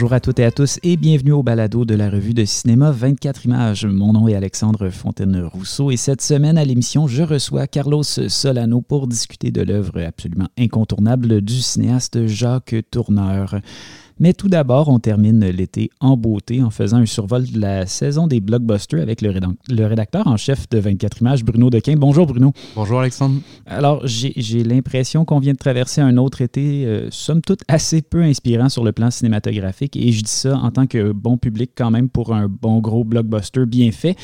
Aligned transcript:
Bonjour 0.00 0.14
à 0.14 0.20
toutes 0.20 0.38
et 0.38 0.44
à 0.46 0.50
tous 0.50 0.80
et 0.82 0.96
bienvenue 0.96 1.32
au 1.32 1.42
balado 1.42 1.84
de 1.84 1.94
la 1.94 2.08
revue 2.08 2.32
de 2.32 2.46
cinéma 2.46 2.90
24 2.90 3.44
images. 3.44 3.84
Mon 3.84 4.14
nom 4.14 4.28
est 4.28 4.34
Alexandre 4.34 4.88
Fontaine-Rousseau 4.88 5.90
et 5.90 5.98
cette 5.98 6.22
semaine 6.22 6.56
à 6.56 6.64
l'émission, 6.64 7.06
je 7.06 7.22
reçois 7.22 7.66
Carlos 7.66 8.02
Solano 8.02 8.80
pour 8.80 9.08
discuter 9.08 9.50
de 9.50 9.60
l'œuvre 9.60 10.00
absolument 10.00 10.48
incontournable 10.58 11.42
du 11.42 11.60
cinéaste 11.60 12.26
Jacques 12.26 12.76
Tourneur. 12.90 13.60
Mais 14.22 14.34
tout 14.34 14.50
d'abord, 14.50 14.90
on 14.90 14.98
termine 14.98 15.40
l'été 15.46 15.88
en 15.98 16.14
beauté 16.14 16.62
en 16.62 16.68
faisant 16.68 16.98
un 16.98 17.06
survol 17.06 17.50
de 17.50 17.58
la 17.58 17.86
saison 17.86 18.26
des 18.26 18.40
blockbusters 18.40 19.00
avec 19.00 19.22
le, 19.22 19.86
rédacteur 19.86 20.26
en 20.26 20.36
chef 20.36 20.68
de 20.68 20.78
24 20.78 21.22
images, 21.22 21.42
Bruno 21.42 21.70
Dequin. 21.70 21.94
Bonjour 21.96 22.26
Bruno. 22.26 22.52
Bonjour 22.76 23.00
Alexandre. 23.00 23.40
Alors, 23.64 24.02
j'ai 24.04 24.62
l'impression 24.62 25.24
qu'on 25.24 25.38
vient 25.38 25.54
de 25.54 25.58
traverser 25.58 26.02
un 26.02 26.18
autre 26.18 26.42
été, 26.42 26.84
euh, 26.84 27.08
somme 27.10 27.40
toute, 27.40 27.62
assez 27.66 28.02
peu 28.02 28.20
inspirant 28.20 28.68
sur 28.68 28.84
le 28.84 28.92
plan 28.92 29.10
cinématographique. 29.10 29.96
Et 29.96 30.12
je 30.12 30.22
dis 30.22 30.30
ça 30.30 30.54
en 30.58 30.70
tant 30.70 30.86
que 30.86 31.12
bon 31.12 31.38
public 31.38 31.70
quand 31.74 31.90
même 31.90 32.10
pour 32.10 32.34
un 32.34 32.46
bon 32.46 32.80
gros 32.80 33.04
blockbuster 33.04 33.64
bien 33.64 33.90
fait. 33.90 34.16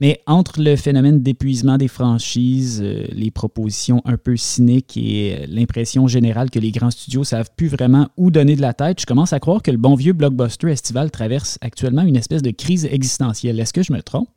Mais 0.00 0.20
entre 0.26 0.60
le 0.60 0.76
phénomène 0.76 1.20
d'épuisement 1.20 1.76
des 1.76 1.88
franchises, 1.88 2.80
euh, 2.82 3.04
les 3.10 3.30
propositions 3.30 4.02
un 4.04 4.16
peu 4.16 4.36
cyniques 4.36 4.96
et 4.96 5.36
euh, 5.40 5.46
l'impression 5.48 6.06
générale 6.06 6.50
que 6.50 6.58
les 6.58 6.70
grands 6.70 6.90
studios 6.90 7.24
savent 7.24 7.50
plus 7.56 7.68
vraiment 7.68 8.08
où 8.16 8.30
donner 8.30 8.56
de 8.56 8.62
la 8.62 8.72
tête, 8.72 9.00
je 9.00 9.06
commence 9.06 9.32
à 9.32 9.40
croire 9.40 9.62
que 9.62 9.70
le 9.70 9.76
bon 9.76 9.94
vieux 9.94 10.12
blockbuster 10.12 10.70
estival 10.70 11.10
traverse 11.10 11.58
actuellement 11.60 12.02
une 12.02 12.16
espèce 12.16 12.42
de 12.42 12.50
crise 12.50 12.86
existentielle. 12.86 13.58
Est-ce 13.58 13.72
que 13.72 13.82
je 13.82 13.92
me 13.92 14.00
trompe? 14.02 14.28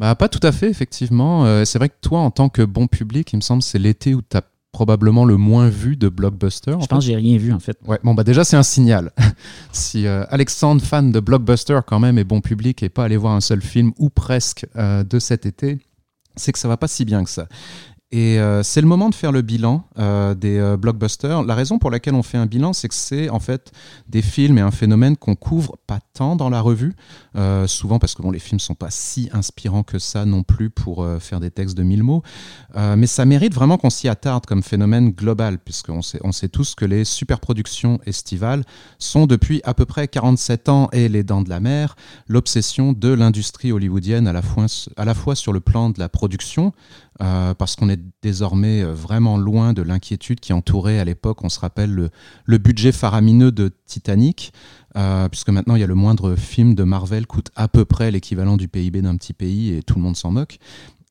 Bah, 0.00 0.14
pas 0.14 0.30
tout 0.30 0.40
à 0.42 0.50
fait, 0.50 0.70
effectivement. 0.70 1.44
Euh, 1.44 1.66
c'est 1.66 1.78
vrai 1.78 1.90
que 1.90 1.98
toi, 2.00 2.20
en 2.20 2.30
tant 2.30 2.48
que 2.48 2.62
bon 2.62 2.86
public, 2.86 3.34
il 3.34 3.36
me 3.36 3.42
semble 3.42 3.62
c'est 3.62 3.78
l'été 3.78 4.14
où 4.14 4.22
tu 4.22 4.34
as 4.34 4.42
probablement 4.72 5.24
le 5.24 5.36
moins 5.36 5.68
vu 5.68 5.96
de 5.96 6.08
blockbuster. 6.08 6.76
Je 6.80 6.86
pense 6.86 7.04
que 7.04 7.10
j'ai 7.10 7.16
rien 7.16 7.38
vu 7.38 7.52
en 7.52 7.58
fait. 7.58 7.78
Ouais, 7.86 7.98
bon 8.02 8.14
bah 8.14 8.24
déjà 8.24 8.44
c'est 8.44 8.56
un 8.56 8.62
signal. 8.62 9.12
si 9.72 10.06
euh, 10.06 10.24
Alexandre, 10.30 10.82
fan 10.82 11.12
de 11.12 11.20
blockbuster 11.20 11.80
quand 11.86 11.98
même, 11.98 12.18
est 12.18 12.24
bon 12.24 12.40
public 12.40 12.82
et 12.82 12.88
pas 12.88 13.04
aller 13.04 13.16
voir 13.16 13.34
un 13.34 13.40
seul 13.40 13.62
film 13.62 13.92
ou 13.98 14.10
presque 14.10 14.66
euh, 14.76 15.02
de 15.04 15.18
cet 15.18 15.46
été, 15.46 15.78
c'est 16.36 16.52
que 16.52 16.58
ça 16.58 16.68
va 16.68 16.76
pas 16.76 16.88
si 16.88 17.04
bien 17.04 17.24
que 17.24 17.30
ça. 17.30 17.46
Et 18.12 18.40
euh, 18.40 18.64
c'est 18.64 18.80
le 18.80 18.88
moment 18.88 19.08
de 19.08 19.14
faire 19.14 19.30
le 19.30 19.40
bilan 19.40 19.84
euh, 20.00 20.34
des 20.34 20.58
euh, 20.58 20.76
blockbusters. 20.76 21.44
La 21.44 21.54
raison 21.54 21.78
pour 21.78 21.92
laquelle 21.92 22.14
on 22.14 22.24
fait 22.24 22.38
un 22.38 22.46
bilan, 22.46 22.72
c'est 22.72 22.88
que 22.88 22.94
c'est 22.94 23.28
en 23.30 23.38
fait 23.38 23.70
des 24.08 24.20
films 24.20 24.58
et 24.58 24.62
un 24.62 24.72
phénomène 24.72 25.16
qu'on 25.16 25.36
couvre 25.36 25.76
pas 25.86 26.00
tant 26.12 26.34
dans 26.34 26.50
la 26.50 26.60
revue, 26.60 26.94
souvent 27.66 27.98
parce 27.98 28.14
que 28.14 28.22
bon, 28.22 28.30
les 28.30 28.38
films 28.38 28.58
sont 28.58 28.74
pas 28.74 28.90
si 28.90 29.30
inspirants 29.32 29.82
que 29.82 29.98
ça 29.98 30.24
non 30.24 30.42
plus 30.42 30.70
pour 30.70 31.06
faire 31.20 31.40
des 31.40 31.50
textes 31.50 31.76
de 31.76 31.82
mille 31.82 32.02
mots, 32.02 32.22
mais 32.76 33.06
ça 33.06 33.24
mérite 33.24 33.54
vraiment 33.54 33.78
qu'on 33.78 33.90
s'y 33.90 34.08
attarde 34.08 34.44
comme 34.46 34.62
phénomène 34.62 35.10
global, 35.10 35.58
puisqu'on 35.58 36.02
sait, 36.02 36.20
on 36.22 36.32
sait 36.32 36.48
tous 36.48 36.74
que 36.74 36.84
les 36.84 37.04
superproductions 37.04 38.00
estivales 38.06 38.64
sont 38.98 39.26
depuis 39.26 39.60
à 39.64 39.74
peu 39.74 39.86
près 39.86 40.08
47 40.08 40.68
ans 40.68 40.88
et 40.92 41.08
les 41.08 41.22
dents 41.22 41.42
de 41.42 41.48
la 41.48 41.60
mer, 41.60 41.96
l'obsession 42.28 42.92
de 42.92 43.08
l'industrie 43.08 43.72
hollywoodienne 43.72 44.26
à 44.26 44.32
la, 44.32 44.42
fois, 44.42 44.66
à 44.96 45.04
la 45.04 45.14
fois 45.14 45.34
sur 45.34 45.52
le 45.52 45.60
plan 45.60 45.90
de 45.90 45.98
la 45.98 46.08
production, 46.08 46.72
euh, 47.22 47.52
parce 47.52 47.76
qu'on 47.76 47.90
est 47.90 48.00
désormais 48.22 48.82
euh, 48.82 48.94
vraiment 48.94 49.36
loin 49.36 49.74
de 49.74 49.82
l'inquiétude 49.82 50.40
qui 50.40 50.54
entourait 50.54 50.98
à 50.98 51.04
l'époque, 51.04 51.44
on 51.44 51.50
se 51.50 51.60
rappelle, 51.60 52.10
le, 52.46 52.58
budget 52.58 52.92
faramineux 52.92 53.52
de 53.52 53.70
Titanic, 53.84 54.54
euh, 54.96 55.28
puisque 55.28 55.50
maintenant 55.50 55.74
il 55.74 55.80
y 55.80 55.84
a 55.84 55.86
le 55.86 55.94
moindre 55.94 56.34
film 56.34 56.74
de 56.74 56.82
Marvel 56.82 57.26
coûte 57.26 57.50
à 57.56 57.68
peu 57.68 57.84
près 57.84 58.10
l'équivalent 58.10 58.56
du 58.56 58.68
PIB 58.68 59.02
d'un 59.02 59.16
petit 59.16 59.34
pays 59.34 59.74
et 59.74 59.82
tout 59.82 59.96
le 59.96 60.02
monde 60.02 60.16
s'en 60.16 60.30
moque. 60.30 60.58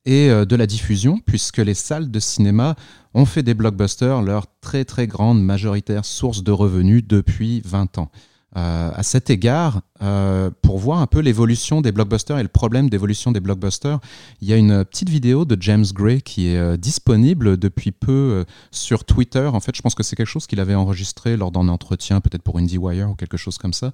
Et 0.05 0.29
de 0.29 0.55
la 0.55 0.65
diffusion, 0.65 1.19
puisque 1.19 1.57
les 1.57 1.75
salles 1.75 2.09
de 2.09 2.19
cinéma 2.19 2.75
ont 3.13 3.25
fait 3.25 3.43
des 3.43 3.53
blockbusters 3.53 4.23
leur 4.23 4.47
très 4.59 4.83
très 4.85 5.05
grande 5.05 5.43
majoritaire 5.43 6.05
source 6.05 6.41
de 6.41 6.51
revenus 6.51 7.05
depuis 7.05 7.61
20 7.65 7.99
ans. 7.99 8.09
Euh, 8.57 8.89
à 8.95 9.03
cet 9.03 9.29
égard, 9.29 9.81
euh, 10.01 10.49
pour 10.63 10.79
voir 10.79 11.01
un 11.01 11.05
peu 11.05 11.19
l'évolution 11.19 11.81
des 11.81 11.91
blockbusters 11.91 12.39
et 12.39 12.41
le 12.41 12.49
problème 12.49 12.89
d'évolution 12.89 13.31
des 13.31 13.39
blockbusters, 13.39 13.99
il 14.41 14.47
y 14.47 14.53
a 14.53 14.55
une 14.55 14.83
petite 14.85 15.09
vidéo 15.09 15.45
de 15.45 15.55
James 15.61 15.85
Gray 15.93 16.23
qui 16.23 16.47
est 16.47 16.57
euh, 16.57 16.75
disponible 16.75 17.57
depuis 17.57 17.91
peu 17.91 18.45
sur 18.71 19.05
Twitter. 19.05 19.45
En 19.45 19.59
fait, 19.59 19.75
je 19.75 19.81
pense 19.83 19.93
que 19.93 20.01
c'est 20.01 20.15
quelque 20.15 20.25
chose 20.27 20.47
qu'il 20.47 20.59
avait 20.59 20.73
enregistré 20.73 21.37
lors 21.37 21.51
d'un 21.51 21.67
entretien, 21.67 22.21
peut-être 22.21 22.41
pour 22.41 22.57
IndieWire 22.57 23.11
ou 23.11 23.15
quelque 23.15 23.37
chose 23.37 23.59
comme 23.59 23.73
ça. 23.73 23.91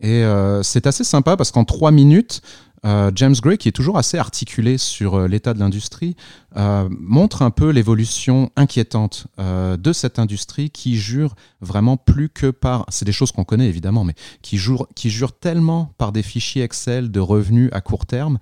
Et 0.00 0.22
c'est 0.62 0.86
assez 0.86 1.02
sympa 1.02 1.36
parce 1.36 1.50
qu'en 1.50 1.64
trois 1.64 1.90
minutes, 1.90 2.40
euh, 2.84 3.10
James 3.14 3.34
Gray, 3.40 3.58
qui 3.58 3.68
est 3.68 3.72
toujours 3.72 3.98
assez 3.98 4.18
articulé 4.18 4.78
sur 4.78 5.14
euh, 5.14 5.28
l'état 5.28 5.54
de 5.54 5.58
l'industrie, 5.58 6.16
euh, 6.56 6.88
montre 6.90 7.42
un 7.42 7.50
peu 7.50 7.70
l'évolution 7.70 8.50
inquiétante 8.56 9.26
de 9.38 9.92
cette 9.92 10.18
industrie 10.18 10.70
qui 10.70 10.96
jure 10.96 11.34
vraiment 11.60 11.96
plus 11.96 12.28
que 12.28 12.50
par, 12.50 12.84
c'est 12.88 13.04
des 13.04 13.12
choses 13.12 13.32
qu'on 13.32 13.44
connaît 13.44 13.68
évidemment, 13.68 14.04
mais 14.04 14.14
qui 14.42 14.58
jure, 14.58 14.86
qui 14.94 15.10
jure 15.10 15.32
tellement 15.32 15.92
par 15.98 16.12
des 16.12 16.22
fichiers 16.22 16.62
Excel 16.62 17.10
de 17.10 17.20
revenus 17.20 17.70
à 17.72 17.80
court 17.80 18.06
terme 18.06 18.38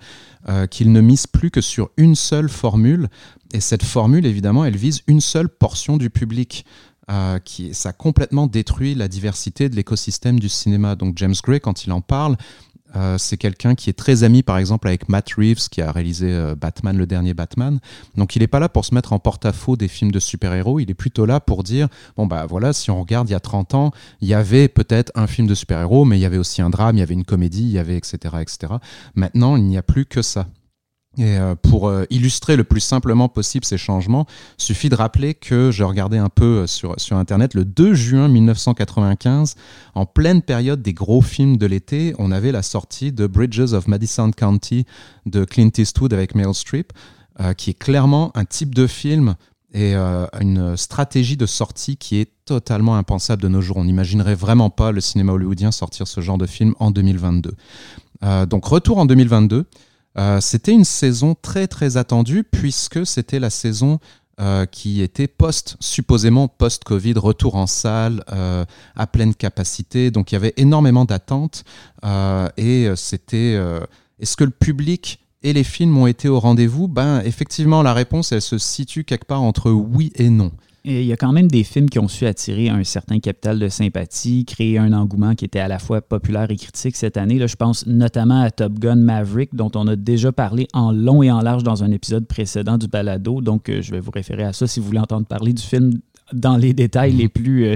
qu'il 0.71 0.91
ne 0.91 1.01
mise 1.01 1.27
plus 1.27 1.51
que 1.51 1.61
sur 1.61 1.89
une 1.97 2.15
seule 2.15 2.49
formule. 2.49 3.09
Et 3.53 3.59
cette 3.59 3.83
formule, 3.83 4.25
évidemment, 4.25 4.65
elle 4.65 4.77
vise 4.77 5.01
une 5.07 5.21
seule 5.21 5.49
portion 5.49 5.97
du 5.97 6.09
public. 6.09 6.65
qui, 7.43 7.73
ça 7.73 7.89
a 7.89 7.93
complètement 7.93 8.47
détruit 8.47 8.95
la 8.95 9.07
diversité 9.07 9.69
de 9.69 9.75
l'écosystème 9.75 10.39
du 10.39 10.49
cinéma. 10.49 10.95
Donc 10.95 11.17
James 11.17 11.35
Gray, 11.43 11.59
quand 11.59 11.85
il 11.85 11.91
en 11.91 12.01
parle, 12.01 12.37
euh, 12.97 13.17
c'est 13.17 13.37
quelqu'un 13.37 13.75
qui 13.75 13.89
est 13.89 13.93
très 13.93 14.23
ami, 14.23 14.43
par 14.43 14.57
exemple, 14.57 14.87
avec 14.87 15.07
Matt 15.09 15.33
Reeves, 15.37 15.69
qui 15.69 15.81
a 15.81 15.91
réalisé 15.91 16.31
euh, 16.31 16.55
Batman, 16.55 16.97
le 16.97 17.05
dernier 17.05 17.33
Batman. 17.33 17.79
Donc, 18.15 18.35
il 18.35 18.39
n'est 18.39 18.47
pas 18.47 18.59
là 18.59 18.69
pour 18.69 18.85
se 18.85 18.93
mettre 18.93 19.13
en 19.13 19.19
porte-à-faux 19.19 19.77
des 19.77 19.87
films 19.87 20.11
de 20.11 20.19
super-héros. 20.19 20.79
Il 20.79 20.89
est 20.89 20.95
plutôt 20.95 21.25
là 21.25 21.39
pour 21.39 21.63
dire 21.63 21.87
bon, 22.15 22.25
bah 22.25 22.45
voilà, 22.47 22.73
si 22.73 22.91
on 22.91 22.99
regarde 22.99 23.29
il 23.29 23.33
y 23.33 23.35
a 23.35 23.39
30 23.39 23.73
ans, 23.75 23.91
il 24.21 24.27
y 24.27 24.33
avait 24.33 24.67
peut-être 24.67 25.11
un 25.15 25.27
film 25.27 25.47
de 25.47 25.55
super-héros, 25.55 26.05
mais 26.05 26.17
il 26.17 26.21
y 26.21 26.25
avait 26.25 26.37
aussi 26.37 26.61
un 26.61 26.69
drame, 26.69 26.97
il 26.97 26.99
y 26.99 27.03
avait 27.03 27.13
une 27.13 27.25
comédie, 27.25 27.63
il 27.63 27.71
y 27.71 27.79
avait 27.79 27.95
etc. 27.95 28.35
etc. 28.41 28.73
Maintenant, 29.15 29.55
il 29.55 29.63
n'y 29.63 29.77
a 29.77 29.83
plus 29.83 30.05
que 30.05 30.21
ça. 30.21 30.47
Et 31.17 31.37
euh, 31.37 31.55
pour 31.55 31.87
euh, 31.87 32.05
illustrer 32.11 32.55
le 32.55 32.63
plus 32.63 32.79
simplement 32.79 33.27
possible 33.27 33.65
ces 33.65 33.77
changements, 33.77 34.27
suffit 34.57 34.89
de 34.89 34.95
rappeler 34.95 35.33
que 35.33 35.71
je 35.71 35.83
regardais 35.83 36.19
un 36.19 36.29
peu 36.29 36.45
euh, 36.59 36.67
sur, 36.67 36.99
sur 36.99 37.17
Internet 37.17 37.55
le 37.55 37.65
2 37.65 37.95
juin 37.95 38.27
1995, 38.27 39.55
en 39.95 40.05
pleine 40.05 40.43
période 40.43 40.83
des 40.83 40.93
gros 40.93 41.21
films 41.21 41.57
de 41.57 41.65
l'été, 41.65 42.13
on 42.19 42.31
avait 42.31 42.51
la 42.51 42.61
sortie 42.61 43.11
de 43.11 43.25
Bridges 43.25 43.73
of 43.73 43.87
Madison 43.87 44.29
County 44.31 44.85
de 45.25 45.43
Clint 45.43 45.71
Eastwood 45.75 46.13
avec 46.13 46.35
Meryl 46.35 46.53
Streep, 46.53 46.93
qui 47.55 47.69
est 47.69 47.77
clairement 47.77 48.31
un 48.35 48.45
type 48.45 48.73
de 48.73 48.87
film 48.87 49.35
et 49.71 49.93
une 49.93 50.75
stratégie 50.75 51.37
de 51.37 51.45
sortie 51.45 51.95
qui 51.97 52.19
est 52.19 52.31
totalement 52.45 52.95
impensable 52.95 53.43
de 53.43 53.47
nos 53.47 53.61
jours. 53.61 53.77
On 53.77 53.85
n'imaginerait 53.85 54.33
vraiment 54.33 54.71
pas 54.71 54.91
le 54.91 55.01
cinéma 55.01 55.33
hollywoodien 55.33 55.71
sortir 55.71 56.07
ce 56.07 56.19
genre 56.21 56.39
de 56.39 56.47
film 56.47 56.73
en 56.79 56.89
2022. 56.89 57.53
donc 58.47 58.65
retour 58.65 58.97
en 58.97 59.05
2022. 59.05 59.65
Euh, 60.19 60.41
c'était 60.41 60.71
une 60.71 60.85
saison 60.85 61.35
très 61.39 61.67
très 61.67 61.97
attendue 61.97 62.43
puisque 62.43 63.05
c'était 63.05 63.39
la 63.39 63.49
saison 63.49 63.99
euh, 64.39 64.65
qui 64.65 65.01
était 65.01 65.27
post, 65.27 65.77
supposément 65.79 66.47
post-Covid, 66.47 67.13
retour 67.13 67.55
en 67.55 67.67
salle, 67.67 68.23
euh, 68.31 68.65
à 68.95 69.07
pleine 69.07 69.33
capacité. 69.33 70.11
Donc 70.11 70.31
il 70.31 70.35
y 70.35 70.37
avait 70.37 70.53
énormément 70.57 71.05
d'attentes. 71.05 71.63
et 72.57 72.89
c'était. 72.95 73.59
Est-ce 74.19 74.35
que 74.35 74.43
le 74.43 74.51
public 74.51 75.19
et 75.43 75.53
les 75.53 75.63
films 75.63 75.97
ont 75.97 76.07
été 76.07 76.27
au 76.27 76.39
rendez-vous? 76.39 76.87
Ben 76.87 77.21
effectivement, 77.23 77.83
la 77.83 77.93
réponse, 77.93 78.31
elle 78.31 78.41
se 78.41 78.57
situe 78.57 79.03
quelque 79.03 79.25
part 79.25 79.43
entre 79.43 79.71
oui 79.71 80.11
et 80.15 80.29
non 80.29 80.51
il 80.87 81.05
y 81.05 81.11
a 81.11 81.17
quand 81.17 81.33
même 81.33 81.49
des 81.49 81.63
films 81.63 81.89
qui 81.89 81.99
ont 81.99 82.07
su 82.07 82.25
attirer 82.25 82.69
un 82.69 82.83
certain 82.83 83.19
capital 83.19 83.59
de 83.59 83.67
sympathie, 83.67 84.45
créer 84.45 84.77
un 84.77 84.93
engouement 84.93 85.35
qui 85.35 85.43
était 85.43 85.59
à 85.59 85.67
la 85.67 85.79
fois 85.79 86.01
populaire 86.01 86.49
et 86.49 86.55
critique 86.55 86.95
cette 86.95 87.17
année. 87.17 87.37
Là, 87.39 87.47
je 87.47 87.57
pense 87.57 87.85
notamment 87.85 88.41
à 88.41 88.51
Top 88.51 88.79
Gun 88.79 88.95
Maverick, 88.95 89.53
dont 89.53 89.71
on 89.75 89.85
a 89.87 89.97
déjà 89.97 90.31
parlé 90.31 90.67
en 90.73 90.93
long 90.93 91.21
et 91.23 91.31
en 91.31 91.41
large 91.41 91.63
dans 91.63 91.83
un 91.83 91.91
épisode 91.91 92.25
précédent 92.25 92.77
du 92.77 92.87
balado. 92.87 93.41
Donc, 93.41 93.69
euh, 93.69 93.81
je 93.81 93.91
vais 93.91 93.99
vous 93.99 94.11
référer 94.11 94.43
à 94.43 94.53
ça 94.53 94.65
si 94.65 94.79
vous 94.79 94.85
voulez 94.85 94.99
entendre 94.99 95.25
parler 95.25 95.51
du 95.51 95.61
film 95.63 95.99
dans 96.31 96.55
les 96.55 96.73
détails 96.73 97.11
les 97.11 97.27
plus 97.27 97.65
euh, 97.65 97.75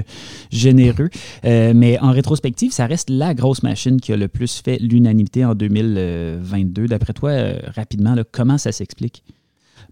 généreux. 0.50 1.10
Euh, 1.44 1.72
mais 1.74 1.98
en 2.00 2.12
rétrospective, 2.12 2.72
ça 2.72 2.86
reste 2.86 3.10
la 3.10 3.34
grosse 3.34 3.62
machine 3.62 4.00
qui 4.00 4.12
a 4.12 4.16
le 4.16 4.28
plus 4.28 4.62
fait 4.64 4.78
l'unanimité 4.78 5.44
en 5.44 5.54
2022. 5.54 6.86
D'après 6.86 7.12
toi, 7.12 7.32
rapidement, 7.74 8.16
comment 8.32 8.56
ça 8.56 8.72
s'explique? 8.72 9.22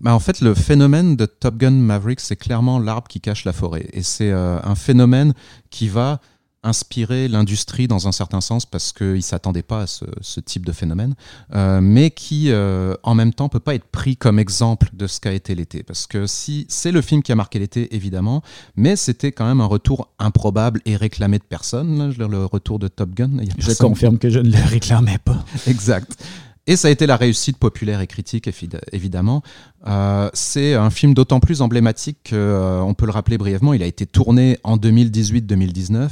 Bah, 0.01 0.15
en 0.15 0.19
fait, 0.19 0.41
le 0.41 0.55
phénomène 0.55 1.17
de 1.17 1.27
Top 1.27 1.57
Gun 1.57 1.73
Maverick, 1.73 2.21
c'est 2.21 2.37
clairement 2.37 2.79
l'arbre 2.79 3.09
qui 3.09 3.21
cache 3.21 3.45
la 3.45 3.53
forêt. 3.53 3.87
Et 3.93 4.03
c'est 4.03 4.31
euh, 4.31 4.59
un 4.63 4.75
phénomène 4.75 5.35
qui 5.71 5.89
va 5.89 6.21
inspirer 6.63 7.29
l'industrie 7.29 7.89
dans 7.89 8.07
un 8.07 8.13
certain 8.13 8.41
sens 8.41 8.67
parce 8.67 8.93
qu'ils 8.93 9.15
ne 9.15 9.21
s'attendaient 9.21 9.63
pas 9.63 9.83
à 9.83 9.87
ce, 9.87 10.41
type 10.41 10.67
de 10.67 10.73
phénomène, 10.73 11.15
euh, 11.55 11.81
mais 11.81 12.11
qui 12.11 12.51
euh, 12.51 12.95
en 13.03 13.15
même 13.15 13.33
temps 13.33 13.49
peut 13.49 13.61
pas 13.61 13.75
être 13.75 13.87
pris 13.87 14.17
comme 14.17 14.39
exemple 14.39 14.91
de 14.93 15.07
ce 15.07 15.21
qu'a 15.21 15.33
été 15.33 15.55
l'été. 15.55 15.83
Parce 15.83 16.07
que 16.07 16.27
si 16.27 16.67
c'est 16.69 16.93
le 16.93 17.01
film 17.01 17.23
qui 17.23 17.33
a 17.33 17.35
marqué 17.35 17.59
l'été, 17.59 17.95
évidemment, 17.95 18.43
mais 18.77 18.97
c'était 18.97 19.33
quand 19.33 19.47
même 19.47 19.61
un 19.61 19.67
retour 19.67 20.11
improbable 20.19 20.81
et 20.85 20.97
réclamé 20.97 21.39
de 21.39 21.45
personne, 21.45 22.15
le 22.17 22.45
retour 22.45 22.79
de 22.79 22.89
Top 22.89 23.15
Gun. 23.15 23.31
Je 23.59 23.73
confirme 23.73 24.19
que 24.19 24.29
je 24.29 24.41
ne 24.41 24.51
le 24.51 24.69
réclamais 24.69 25.19
pas. 25.19 25.45
exact. 25.67 26.23
Et 26.67 26.77
ça 26.77 26.89
a 26.89 26.91
été 26.91 27.07
la 27.07 27.17
réussite 27.17 27.57
populaire 27.57 28.01
et 28.01 28.07
critique, 28.07 28.49
évidemment. 28.93 29.43
Euh, 29.87 30.29
c'est 30.35 30.75
un 30.75 30.91
film 30.91 31.15
d'autant 31.15 31.41
plus 31.41 31.63
emblématique 31.63 32.19
qu'on 32.31 32.37
euh, 32.37 32.93
peut 32.93 33.07
le 33.07 33.13
rappeler 33.13 33.39
brièvement. 33.39 33.73
Il 33.73 33.83
a 33.83 33.87
été 33.87 34.07
tourné 34.07 34.59
en 34.63 34.77
2018-2019. 34.77 36.09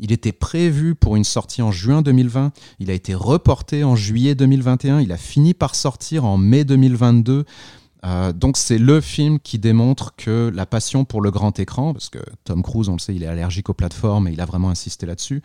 Il 0.00 0.12
était 0.12 0.32
prévu 0.32 0.94
pour 0.94 1.16
une 1.16 1.24
sortie 1.24 1.62
en 1.62 1.70
juin 1.70 2.02
2020. 2.02 2.52
Il 2.80 2.90
a 2.90 2.94
été 2.94 3.14
reporté 3.14 3.84
en 3.84 3.94
juillet 3.94 4.34
2021. 4.34 5.00
Il 5.00 5.12
a 5.12 5.16
fini 5.16 5.54
par 5.54 5.74
sortir 5.74 6.24
en 6.24 6.36
mai 6.36 6.64
2022. 6.64 7.44
Euh, 8.04 8.32
donc 8.32 8.56
c'est 8.56 8.78
le 8.78 9.00
film 9.00 9.38
qui 9.38 9.58
démontre 9.58 10.14
que 10.16 10.52
la 10.54 10.66
passion 10.66 11.04
pour 11.04 11.22
le 11.22 11.30
grand 11.30 11.58
écran, 11.58 11.92
parce 11.92 12.10
que 12.10 12.18
Tom 12.44 12.62
Cruise, 12.62 12.88
on 12.88 12.94
le 12.94 12.98
sait, 12.98 13.14
il 13.14 13.22
est 13.22 13.26
allergique 13.26 13.70
aux 13.70 13.74
plateformes 13.74 14.28
et 14.28 14.32
il 14.32 14.40
a 14.40 14.44
vraiment 14.44 14.70
insisté 14.70 15.06
là-dessus, 15.06 15.42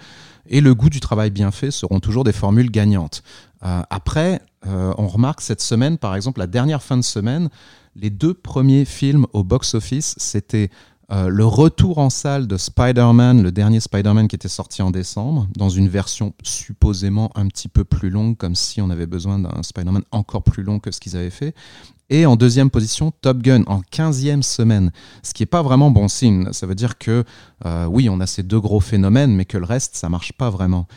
et 0.47 0.59
le 0.59 0.75
goût 0.75 0.89
du 0.89 0.99
travail 0.99 1.29
bien 1.29 1.51
fait 1.51 1.71
seront 1.71 1.99
toujours 1.99 2.23
des 2.23 2.33
formules 2.33 2.69
gagnantes. 2.69 3.23
Euh, 3.63 3.81
après, 3.89 4.41
euh, 4.67 4.93
on 4.97 5.07
remarque 5.07 5.41
cette 5.41 5.61
semaine, 5.61 5.97
par 5.97 6.15
exemple, 6.15 6.39
la 6.39 6.47
dernière 6.47 6.83
fin 6.83 6.97
de 6.97 7.03
semaine, 7.03 7.49
les 7.95 8.09
deux 8.09 8.33
premiers 8.33 8.85
films 8.85 9.25
au 9.33 9.43
box-office, 9.43 10.15
c'était 10.17 10.69
le 11.11 11.43
retour 11.43 11.97
en 11.97 12.11
salle 12.11 12.45
de 12.45 12.55
Spider-Man, 12.55 13.41
le 13.41 13.51
dernier 13.51 13.79
Spider-Man 13.79 14.27
qui 14.27 14.35
était 14.35 14.47
sorti 14.47 14.83
en 14.83 14.91
décembre, 14.91 15.47
dans 15.57 15.69
une 15.69 15.89
version 15.89 16.35
supposément 16.43 17.31
un 17.33 17.47
petit 17.47 17.67
peu 17.67 17.83
plus 17.83 18.11
longue, 18.11 18.37
comme 18.37 18.53
si 18.53 18.79
on 18.79 18.91
avait 18.91 19.07
besoin 19.07 19.39
d'un 19.39 19.63
Spider-Man 19.63 20.03
encore 20.11 20.43
plus 20.43 20.61
long 20.61 20.77
que 20.77 20.91
ce 20.91 20.99
qu'ils 20.99 21.17
avaient 21.17 21.31
fait. 21.31 21.55
Et 22.09 22.25
en 22.25 22.35
deuxième 22.35 22.69
position, 22.69 23.11
Top 23.21 23.41
Gun 23.41 23.63
en 23.67 23.81
15e 23.81 24.41
semaine, 24.41 24.91
ce 25.21 25.33
qui 25.33 25.43
n'est 25.43 25.47
pas 25.47 25.61
vraiment 25.61 25.91
bon 25.91 26.07
signe. 26.07 26.51
Ça 26.53 26.65
veut 26.65 26.75
dire 26.75 26.97
que 26.97 27.23
euh, 27.65 27.85
oui, 27.85 28.09
on 28.09 28.19
a 28.19 28.25
ces 28.25 28.43
deux 28.43 28.59
gros 28.59 28.79
phénomènes, 28.79 29.35
mais 29.35 29.45
que 29.45 29.57
le 29.57 29.65
reste, 29.65 29.95
ça 29.95 30.09
marche 30.09 30.33
pas 30.33 30.49
vraiment. 30.49 30.87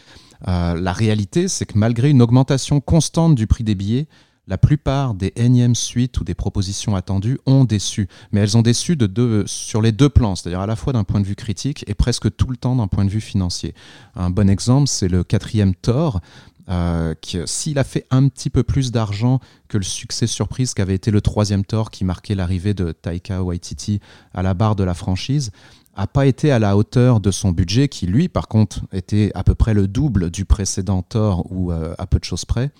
Euh, 0.49 0.81
la 0.81 0.93
réalité, 0.93 1.49
c'est 1.49 1.67
que 1.67 1.79
malgré 1.79 2.11
une 2.11 2.23
augmentation 2.23 2.81
constante 2.81 3.35
du 3.35 3.47
prix 3.47 3.65
des 3.65 3.75
billets, 3.75 4.07
la 4.49 4.59
plupart 4.59 5.15
des 5.15 5.33
énièmes 5.37 5.77
suites 5.77 6.19
ou 6.19 6.25
des 6.25 6.35
propositions 6.35 6.97
attendues 6.97 7.39
ont 7.47 7.65
déçu. 7.65 8.09
Mais 8.33 8.41
elles 8.41 8.57
ont 8.57 8.63
déçu 8.63 8.99
sur 9.47 9.81
les 9.81 9.93
deux 9.93 10.09
plans, 10.09 10.35
c'est-à-dire 10.35 10.61
à 10.61 10.67
la 10.67 10.75
fois 10.75 10.93
d'un 10.93 11.05
point 11.05 11.21
de 11.21 11.27
vue 11.27 11.37
critique 11.37 11.85
et 11.87 11.95
presque 11.95 12.35
tout 12.35 12.49
le 12.49 12.57
temps 12.57 12.75
d'un 12.75 12.89
point 12.89 13.05
de 13.05 13.11
vue 13.11 13.21
financier. 13.21 13.73
Un 14.17 14.31
bon 14.31 14.51
exemple, 14.51 14.89
c'est 14.89 15.09
le 15.09 15.23
quatrième 15.23 15.75
Thor, 15.77 16.21
euh, 16.69 17.15
s'il 17.47 17.79
a 17.79 17.85
fait 17.85 18.07
un 18.11 18.29
petit 18.29 18.51
peu 18.51 18.63
plus 18.63 18.93
d'argent 18.93 19.41
que 19.69 19.79
le 19.79 19.85
succès 19.85 20.27
surprise 20.27 20.75
qu'avait 20.75 20.95
été 20.95 21.11
le 21.11 21.21
troisième 21.21 21.65
Thor 21.65 21.91
qui 21.91 22.05
marquait 22.05 22.35
l'arrivée 22.35 22.75
de 22.75 22.93
Taika 22.93 23.43
Waititi 23.43 24.01
à 24.33 24.43
la 24.43 24.55
barre 24.55 24.77
de 24.77 24.85
la 24.85 24.95
franchise, 24.95 25.51
a 25.95 26.07
pas 26.07 26.27
été 26.27 26.51
à 26.53 26.59
la 26.59 26.77
hauteur 26.77 27.21
de 27.21 27.31
son 27.31 27.51
budget 27.51 27.89
qui 27.89 28.07
lui 28.07 28.29
par 28.29 28.49
contre 28.49 28.81
était 28.93 29.31
à 29.35 29.45
peu 29.45 29.55
près 29.55 29.75
le 29.75 29.89
double 29.89 30.31
du 30.31 30.45
précédent 30.45 31.03
Thor 31.03 31.47
ou 31.51 31.73
euh, 31.73 31.95
à 31.99 32.07
peu 32.07 32.19
de 32.19 32.25
choses 32.25 32.45
près. 32.45 32.71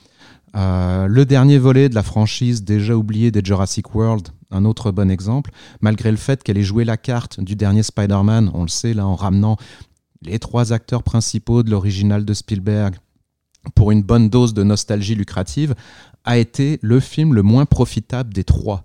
Euh, 0.55 1.07
le 1.07 1.25
dernier 1.25 1.59
volet 1.59 1.89
de 1.89 1.95
la 1.95 2.03
franchise 2.03 2.63
déjà 2.63 2.95
oublié 2.95 3.31
des 3.31 3.41
Jurassic 3.43 3.95
World, 3.95 4.29
un 4.51 4.65
autre 4.65 4.91
bon 4.91 5.11
exemple, 5.11 5.51
malgré 5.81 6.11
le 6.11 6.19
fait 6.19 6.43
qu'elle 6.43 6.59
ait 6.59 6.63
joué 6.63 6.85
la 6.85 6.97
carte 6.97 7.41
du 7.41 7.57
dernier 7.57 7.83
Spider-Man, 7.83 8.51
on 8.55 8.63
le 8.63 8.69
sait 8.69 8.95
là 8.95 9.07
en 9.07 9.15
ramenant 9.15 9.57
les 10.21 10.39
trois 10.39 10.73
acteurs 10.73 11.03
principaux 11.03 11.63
de 11.63 11.71
l'original 11.71 12.25
de 12.25 12.35
Spielberg, 12.35 12.97
pour 13.75 13.91
une 13.91 14.03
bonne 14.03 14.29
dose 14.29 14.55
de 14.55 14.63
nostalgie 14.63 15.15
lucrative, 15.15 15.75
a 16.25 16.39
été 16.39 16.79
le 16.83 17.01
film 17.01 17.35
le 17.35 17.43
moins 17.43 17.65
profitable 17.65 18.33
des 18.33 18.45
trois. 18.45 18.85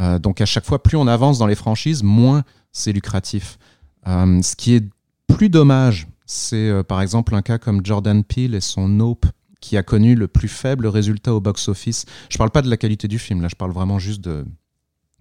Euh, 0.00 0.18
donc 0.18 0.40
à 0.40 0.46
chaque 0.46 0.64
fois, 0.64 0.82
plus 0.82 0.96
on 0.96 1.06
avance 1.06 1.38
dans 1.38 1.46
les 1.46 1.54
franchises, 1.54 2.02
moins 2.02 2.44
c'est 2.72 2.92
lucratif. 2.92 3.58
Euh, 4.06 4.40
ce 4.42 4.54
qui 4.56 4.74
est 4.74 4.84
plus 5.26 5.48
dommage, 5.48 6.06
c'est 6.26 6.68
euh, 6.68 6.82
par 6.82 7.02
exemple 7.02 7.34
un 7.34 7.42
cas 7.42 7.58
comme 7.58 7.84
Jordan 7.84 8.22
Peele 8.22 8.54
et 8.54 8.60
son 8.60 8.88
Nope, 8.88 9.26
qui 9.60 9.76
a 9.76 9.82
connu 9.82 10.14
le 10.14 10.28
plus 10.28 10.48
faible 10.48 10.86
résultat 10.86 11.34
au 11.34 11.40
box-office. 11.40 12.04
Je 12.28 12.34
ne 12.34 12.38
parle 12.38 12.50
pas 12.50 12.62
de 12.62 12.70
la 12.70 12.76
qualité 12.76 13.08
du 13.08 13.18
film, 13.18 13.40
là, 13.40 13.48
je 13.48 13.56
parle 13.56 13.72
vraiment 13.72 13.98
juste 13.98 14.20
de, 14.20 14.44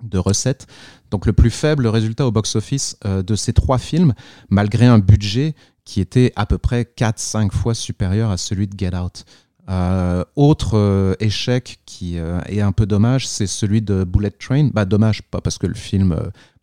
de 0.03 0.17
recettes. 0.17 0.67
Donc 1.09 1.25
le 1.25 1.33
plus 1.33 1.49
faible 1.49 1.87
résultat 1.87 2.27
au 2.27 2.31
box-office 2.31 2.97
de 3.05 3.35
ces 3.35 3.53
trois 3.53 3.77
films, 3.77 4.13
malgré 4.49 4.85
un 4.85 4.99
budget 4.99 5.55
qui 5.85 6.01
était 6.01 6.33
à 6.35 6.45
peu 6.45 6.57
près 6.57 6.83
4-5 6.83 7.51
fois 7.51 7.73
supérieur 7.73 8.31
à 8.31 8.37
celui 8.37 8.67
de 8.67 8.77
Get 8.77 8.95
Out. 8.95 9.23
Euh, 9.67 10.23
autre 10.35 10.77
euh, 10.77 11.15
échec 11.19 11.79
qui 11.87 12.19
euh, 12.19 12.39
est 12.47 12.61
un 12.61 12.71
peu 12.71 12.85
dommage, 12.85 13.27
c'est 13.27 13.47
celui 13.47 13.81
de 13.81 14.03
Bullet 14.03 14.31
Train. 14.31 14.69
Bah 14.73 14.85
dommage, 14.85 15.23
pas 15.23 15.41
parce 15.41 15.57
que 15.57 15.65
le 15.65 15.73
film 15.73 16.15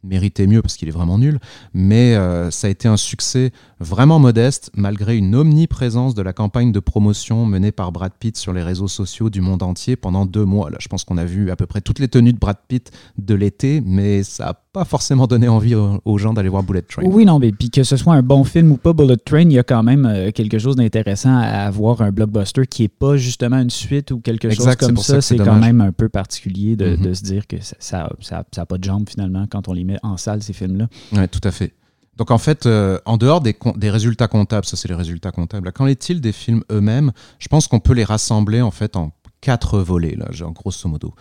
méritait 0.04 0.46
mieux 0.46 0.62
parce 0.62 0.76
qu'il 0.76 0.88
est 0.88 0.92
vraiment 0.92 1.18
nul, 1.18 1.38
mais 1.74 2.16
ça 2.50 2.66
a 2.66 2.70
été 2.70 2.88
un 2.88 2.96
succès 2.96 3.52
vraiment 3.78 4.18
modeste 4.18 4.70
malgré 4.74 5.16
une 5.16 5.32
omniprésence 5.36 6.16
de 6.16 6.22
la 6.22 6.32
campagne 6.32 6.72
de 6.72 6.80
promotion 6.80 7.46
menée 7.46 7.70
par 7.70 7.92
Brad 7.92 8.12
Pitt 8.18 8.36
sur 8.36 8.52
les 8.52 8.64
réseaux 8.64 8.88
sociaux 8.88 9.30
du 9.30 9.40
monde 9.40 9.62
entier 9.62 9.94
pendant 9.94 10.26
deux 10.26 10.44
mois. 10.44 10.70
Là, 10.70 10.78
je 10.80 10.88
pense 10.88 11.04
qu'on 11.04 11.18
a 11.18 11.24
vu 11.24 11.52
à 11.52 11.56
peu 11.56 11.66
près 11.66 11.80
toutes 11.80 12.00
les 12.00 12.08
tenues 12.08 12.32
de 12.32 12.38
Brad 12.38 12.58
Pitt 12.66 12.90
de 13.16 13.34
l'été, 13.34 13.80
mais 13.80 14.24
ça 14.24 14.46
n'a 14.46 14.61
pas 14.72 14.84
forcément 14.84 15.26
donné 15.26 15.48
envie 15.48 15.74
aux 15.74 16.18
gens 16.18 16.32
d'aller 16.32 16.48
voir 16.48 16.62
Bullet 16.62 16.82
Train. 16.82 17.02
Oui, 17.04 17.26
non, 17.26 17.38
mais 17.38 17.52
puis 17.52 17.70
que 17.70 17.84
ce 17.84 17.96
soit 17.96 18.14
un 18.14 18.22
bon 18.22 18.42
film 18.42 18.72
ou 18.72 18.76
pas, 18.78 18.94
Bullet 18.94 19.16
Train, 19.16 19.42
il 19.42 19.52
y 19.52 19.58
a 19.58 19.62
quand 19.62 19.82
même 19.82 20.06
euh, 20.06 20.30
quelque 20.30 20.58
chose 20.58 20.76
d'intéressant 20.76 21.36
à 21.36 21.66
avoir 21.66 22.00
un 22.00 22.10
blockbuster 22.10 22.66
qui 22.66 22.82
n'est 22.82 22.88
pas 22.88 23.16
justement 23.16 23.58
une 23.58 23.70
suite 23.70 24.10
ou 24.12 24.20
quelque 24.20 24.48
chose 24.50 24.74
comme 24.76 24.96
ça. 24.96 25.20
c'est 25.20 25.36
quand 25.36 25.58
même 25.58 25.80
un 25.80 25.92
peu 25.92 26.08
particulier 26.08 26.76
de, 26.76 26.96
mm-hmm. 26.96 27.14
se 27.14 27.22
dire 27.22 27.46
que 27.46 27.56
ça 27.60 28.08
n'a 28.30 28.44
ça, 28.50 28.66
pas 28.66 28.78
de 28.78 28.84
jambes 28.84 29.08
finalement 29.08 29.46
quand 29.50 29.68
on 29.68 29.74
les 29.74 29.84
met 29.84 29.98
en 30.02 30.16
salle, 30.16 30.42
ces 30.42 30.54
films-là. 30.54 30.88
Oui, 31.12 31.28
tout 31.28 31.40
à 31.44 31.50
fait. 31.50 31.74
Donc 32.16 32.30
en 32.30 32.38
fait, 32.38 32.66
euh, 32.66 32.98
en 33.04 33.16
dehors 33.16 33.40
des, 33.40 33.56
des, 33.76 33.90
résultats 33.90 34.28
comptables, 34.28 34.66
ça 34.66 34.76
c'est 34.76 34.88
les 34.88 34.94
résultats 34.94 35.32
comptables, 35.32 35.72
qu'en 35.72 35.86
est-il 35.86 36.20
des 36.20 36.32
films 36.32 36.62
eux-mêmes? 36.70 37.12
Je 37.38 37.48
pense 37.48 37.66
qu'on 37.68 37.80
peut 37.80 37.94
les 37.94 38.04
rassembler 38.04 38.62
en 38.62 38.70
fait 38.70 38.96
en 38.96 39.12
quatre 39.40 39.80
volets, 39.80 40.14
là, 40.16 40.28
genre, 40.30 40.52
grosso 40.52 40.88
modo. 40.88 41.14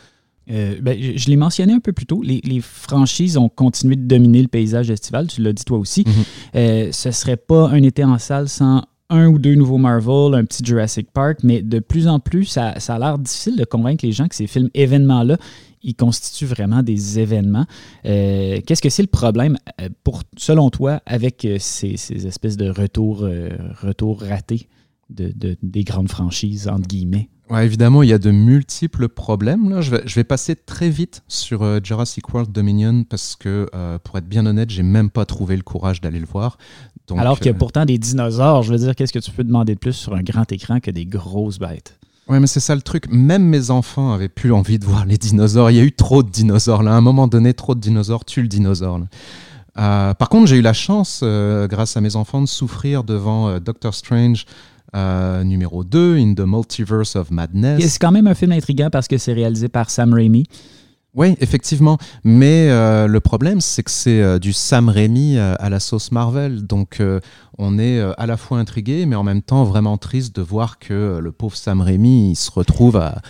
Euh, 0.50 0.80
ben, 0.82 0.98
je, 1.00 1.30
l'ai 1.30 1.36
mentionné 1.36 1.74
un 1.74 1.80
peu 1.80 1.94
plus 1.94 2.06
tôt, 2.06 2.22
les, 2.24 2.62
franchises 2.62 3.38
ont 3.38 3.50
continué 3.50 3.96
de 3.96 4.08
dominer 4.08 4.42
le 4.42 4.48
paysage 4.48 4.90
estival, 4.90 5.28
tu 5.28 5.42
l'as 5.42 5.54
dit 5.54 5.64
toi 5.64 5.78
aussi. 5.78 6.04
Mhm. 6.06 6.14
Euh, 6.56 6.92
ce 6.92 7.12
serait 7.12 7.38
pas 7.38 7.70
un 7.70 7.84
été 7.84 8.04
en 8.04 8.18
salle 8.18 8.50
sans 8.50 8.84
un 9.10 9.28
ou 9.28 9.40
deux 9.40 9.56
nouveaux 9.56 9.78
Marvel, 9.78 10.34
un 10.34 10.46
petit 10.46 10.64
Jurassic 10.64 11.12
Park, 11.12 11.40
mais 11.44 11.62
de 11.62 11.80
plus 11.80 12.08
en 12.08 12.20
plus, 12.20 12.46
ça, 12.46 12.80
ça 12.80 12.96
a 12.96 13.00
l'air 13.00 13.20
difficile 13.20 13.58
de 13.58 13.66
convaincre 13.66 14.06
les 14.06 14.14
gens 14.14 14.28
que 14.28 14.36
ces 14.36 14.48
films 14.48 14.70
événements-là, 14.74 15.38
ils 15.84 15.96
constituent 15.96 16.46
vraiment 16.46 16.82
des 16.82 17.20
événements. 17.20 17.66
Euh, 18.06 18.62
qu'est-ce 18.66 18.82
que 18.82 18.90
c'est 18.90 19.02
le 19.02 19.10
problème, 19.10 19.58
pour, 20.04 20.24
selon 20.38 20.70
toi, 20.70 21.02
avec 21.06 21.46
ces, 21.60 21.96
espèces 22.26 22.56
de 22.56 22.70
retours, 22.70 23.28
retours 23.82 24.22
ratés 24.22 24.70
de, 25.10 25.58
des 25.62 25.84
grandes 25.84 26.10
franchises, 26.10 26.70
entre 26.70 26.88
guillemets? 26.88 27.30
Ouais, 27.52 27.66
évidemment, 27.66 28.02
il 28.02 28.10
y 28.10 28.14
a 28.14 28.18
de 28.18 28.32
multiples 28.32 29.10
problèmes. 29.10 29.70
Là. 29.70 29.82
Je, 29.82 29.92
vais, 29.92 30.02
je 30.06 30.16
vais 30.16 30.24
passer 30.24 30.56
très 30.56 30.90
vite 30.90 31.22
sur 31.28 31.84
Jurassic 31.84 32.34
World 32.34 32.52
Dominion 32.52 33.04
parce 33.04 33.36
que, 33.36 33.70
pour 34.06 34.18
être 34.18 34.28
bien 34.28 34.46
honnête, 34.46 34.70
j'ai 34.70 34.84
même 34.84 35.10
pas 35.10 35.26
trouvé 35.26 35.58
le 35.58 35.62
courage 35.62 36.00
d'aller 36.00 36.20
le 36.20 36.26
voir. 36.26 36.58
Alors 37.18 37.38
qu'il 37.38 37.48
y 37.48 37.50
a 37.50 37.54
pourtant 37.54 37.86
des 37.86 37.98
dinosaures. 37.98 38.64
Je 38.64 38.72
veux 38.72 38.80
dire, 38.80 38.96
qu'est-ce 38.96 39.14
que 39.14 39.20
tu 39.20 39.32
peux 39.32 39.44
demander 39.44 39.74
de 39.74 39.80
plus 39.80 39.94
sur 39.94 40.16
un 40.16 40.22
grand 40.22 40.50
écran 40.52 40.80
que 40.80 40.92
des 40.92 41.06
grosses 41.06 41.60
bêtes? 41.60 41.98
Ouais, 42.28 42.40
mais 42.40 42.48
c'est 42.48 42.60
ça 42.60 42.76
le 42.76 42.82
truc. 42.82 43.06
Même 43.10 43.44
mes 43.44 43.72
enfants 43.72 44.14
avaient 44.14 44.30
plus 44.30 44.54
envie 44.54 44.80
de 44.80 44.86
voir 44.86 45.06
les 45.06 45.18
dinosaures. 45.18 45.72
Il 45.72 45.78
y 45.78 45.80
a 45.80 45.84
eu 45.84 45.92
trop 45.92 46.24
de 46.24 46.30
dinosaures 46.30 46.84
là. 46.84 46.94
À 46.94 46.96
un 46.96 47.02
moment 47.02 47.28
donné, 47.28 47.54
trop 47.54 47.76
de 47.76 47.80
dinosaures 47.80 48.26
tuent 48.26 48.44
le 48.44 48.48
dinosaure. 48.48 49.02
Euh, 49.78 50.14
par 50.14 50.30
contre, 50.30 50.48
j'ai 50.48 50.58
eu 50.58 50.62
la 50.62 50.74
chance, 50.74 51.22
euh, 51.24 51.68
grâce 51.68 51.96
à 51.98 52.02
mes 52.02 52.16
enfants, 52.16 52.42
de 52.42 52.48
souffrir 52.48 53.04
devant 53.04 53.48
euh, 53.48 53.60
Doctor 53.60 53.94
Strange 53.94 54.46
numéro 54.94 55.84
2, 55.84 56.18
In 56.18 56.34
the 56.34 56.42
Multiverse 56.46 57.16
of 57.16 57.32
Madness. 57.32 57.82
C'est 57.88 58.00
quand 58.00 58.12
même 58.12 58.28
un 58.28 58.36
film 58.36 58.52
intriguant 58.52 58.90
parce 58.92 59.08
que 59.08 59.18
c'est 59.18 59.34
réalisé 59.34 59.70
par 59.70 59.90
Sam 59.90 60.14
Raimi. 60.14 60.46
Oui, 61.14 61.36
effectivement. 61.42 61.98
Mais 62.24 62.70
euh, 62.70 63.08
le 63.08 63.20
problème, 63.20 63.60
c'est 63.60 63.84
que 63.84 63.92
c'est 63.92 64.22
euh, 64.22 64.40
du 64.40 64.54
Sam 64.54 64.88
Raimi 64.88 65.38
euh, 65.38 65.56
à 65.60 65.70
la 65.70 65.82
sauce 65.82 66.12
Marvel. 66.12 66.66
Donc, 66.66 67.02
on 67.58 67.80
est 67.80 68.02
à 68.18 68.26
la 68.26 68.38
fois 68.38 68.60
intrigué, 68.60 69.06
mais 69.06 69.16
en 69.16 69.24
même 69.24 69.42
temps 69.42 69.64
vraiment 69.64 69.98
triste 69.98 70.36
de 70.36 70.42
voir 70.42 70.80
que 70.80 71.20
le 71.22 71.32
pauvre 71.32 71.56
Sam 71.56 71.82
Raimi, 71.82 72.32
il 72.32 72.36
se 72.36 72.52
retrouve 72.52 72.98
à. 72.98 73.22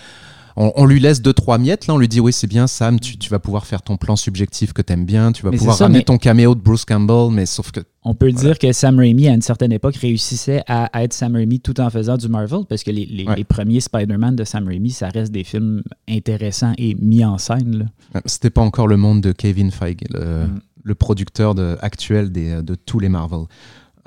On, 0.55 0.85
lui 0.85 0.99
laisse 0.99 1.21
deux, 1.21 1.33
trois 1.33 1.57
miettes. 1.57 1.87
Là, 1.87 1.93
on 1.93 1.97
lui 1.97 2.07
dit 2.07 2.19
Oui, 2.19 2.33
c'est 2.33 2.47
bien, 2.47 2.67
Sam, 2.67 2.99
tu, 2.99 3.17
vas 3.29 3.39
pouvoir 3.39 3.65
faire 3.65 3.81
ton 3.81 3.97
plan 3.97 4.15
subjectif 4.15 4.73
que 4.73 4.81
tu 4.81 4.93
aimes 4.93 5.05
bien. 5.05 5.31
Tu 5.31 5.43
vas 5.43 5.51
pouvoir 5.51 5.77
ramener 5.77 6.03
ton 6.03 6.17
caméo 6.17 6.55
de 6.55 6.61
Bruce 6.61 6.85
Campbell, 6.85 7.31
mais 7.31 7.45
sauf 7.45 7.71
que 7.71 7.81
on 8.03 8.15
peut 8.15 8.31
dire 8.31 8.57
que 8.57 8.71
Sam 8.71 8.97
Raimi, 8.97 9.27
à 9.27 9.33
une 9.33 9.43
certaine 9.43 9.71
époque, 9.71 9.95
réussissait 9.95 10.63
à 10.67 11.03
être 11.03 11.13
Sam 11.13 11.35
Raimi 11.35 11.59
tout 11.59 11.79
en 11.79 11.91
faisant 11.91 12.17
du 12.17 12.27
Marvel, 12.29 12.61
parce 12.67 12.83
que 12.83 12.89
les, 12.89 13.45
premiers 13.47 13.79
Spider-Man 13.79 14.35
de 14.35 14.43
Sam 14.43 14.67
Raimi, 14.67 14.89
ça 14.89 15.09
reste 15.09 15.31
des 15.31 15.43
films 15.43 15.83
intéressants 16.09 16.73
et 16.79 16.95
mis 16.95 17.23
en 17.23 17.37
scène. 17.37 17.91
C'était 18.25 18.49
pas 18.49 18.61
encore 18.61 18.87
le 18.87 18.97
monde 18.97 19.21
de 19.21 19.31
Kevin 19.31 19.69
Feige, 19.69 19.97
le, 20.09 20.47
mm. 20.83 20.95
producteur 20.95 21.53
actuel 21.81 22.31
de 22.31 22.75
tous 22.75 22.99
les 22.99 23.09
Marvel. 23.09 23.41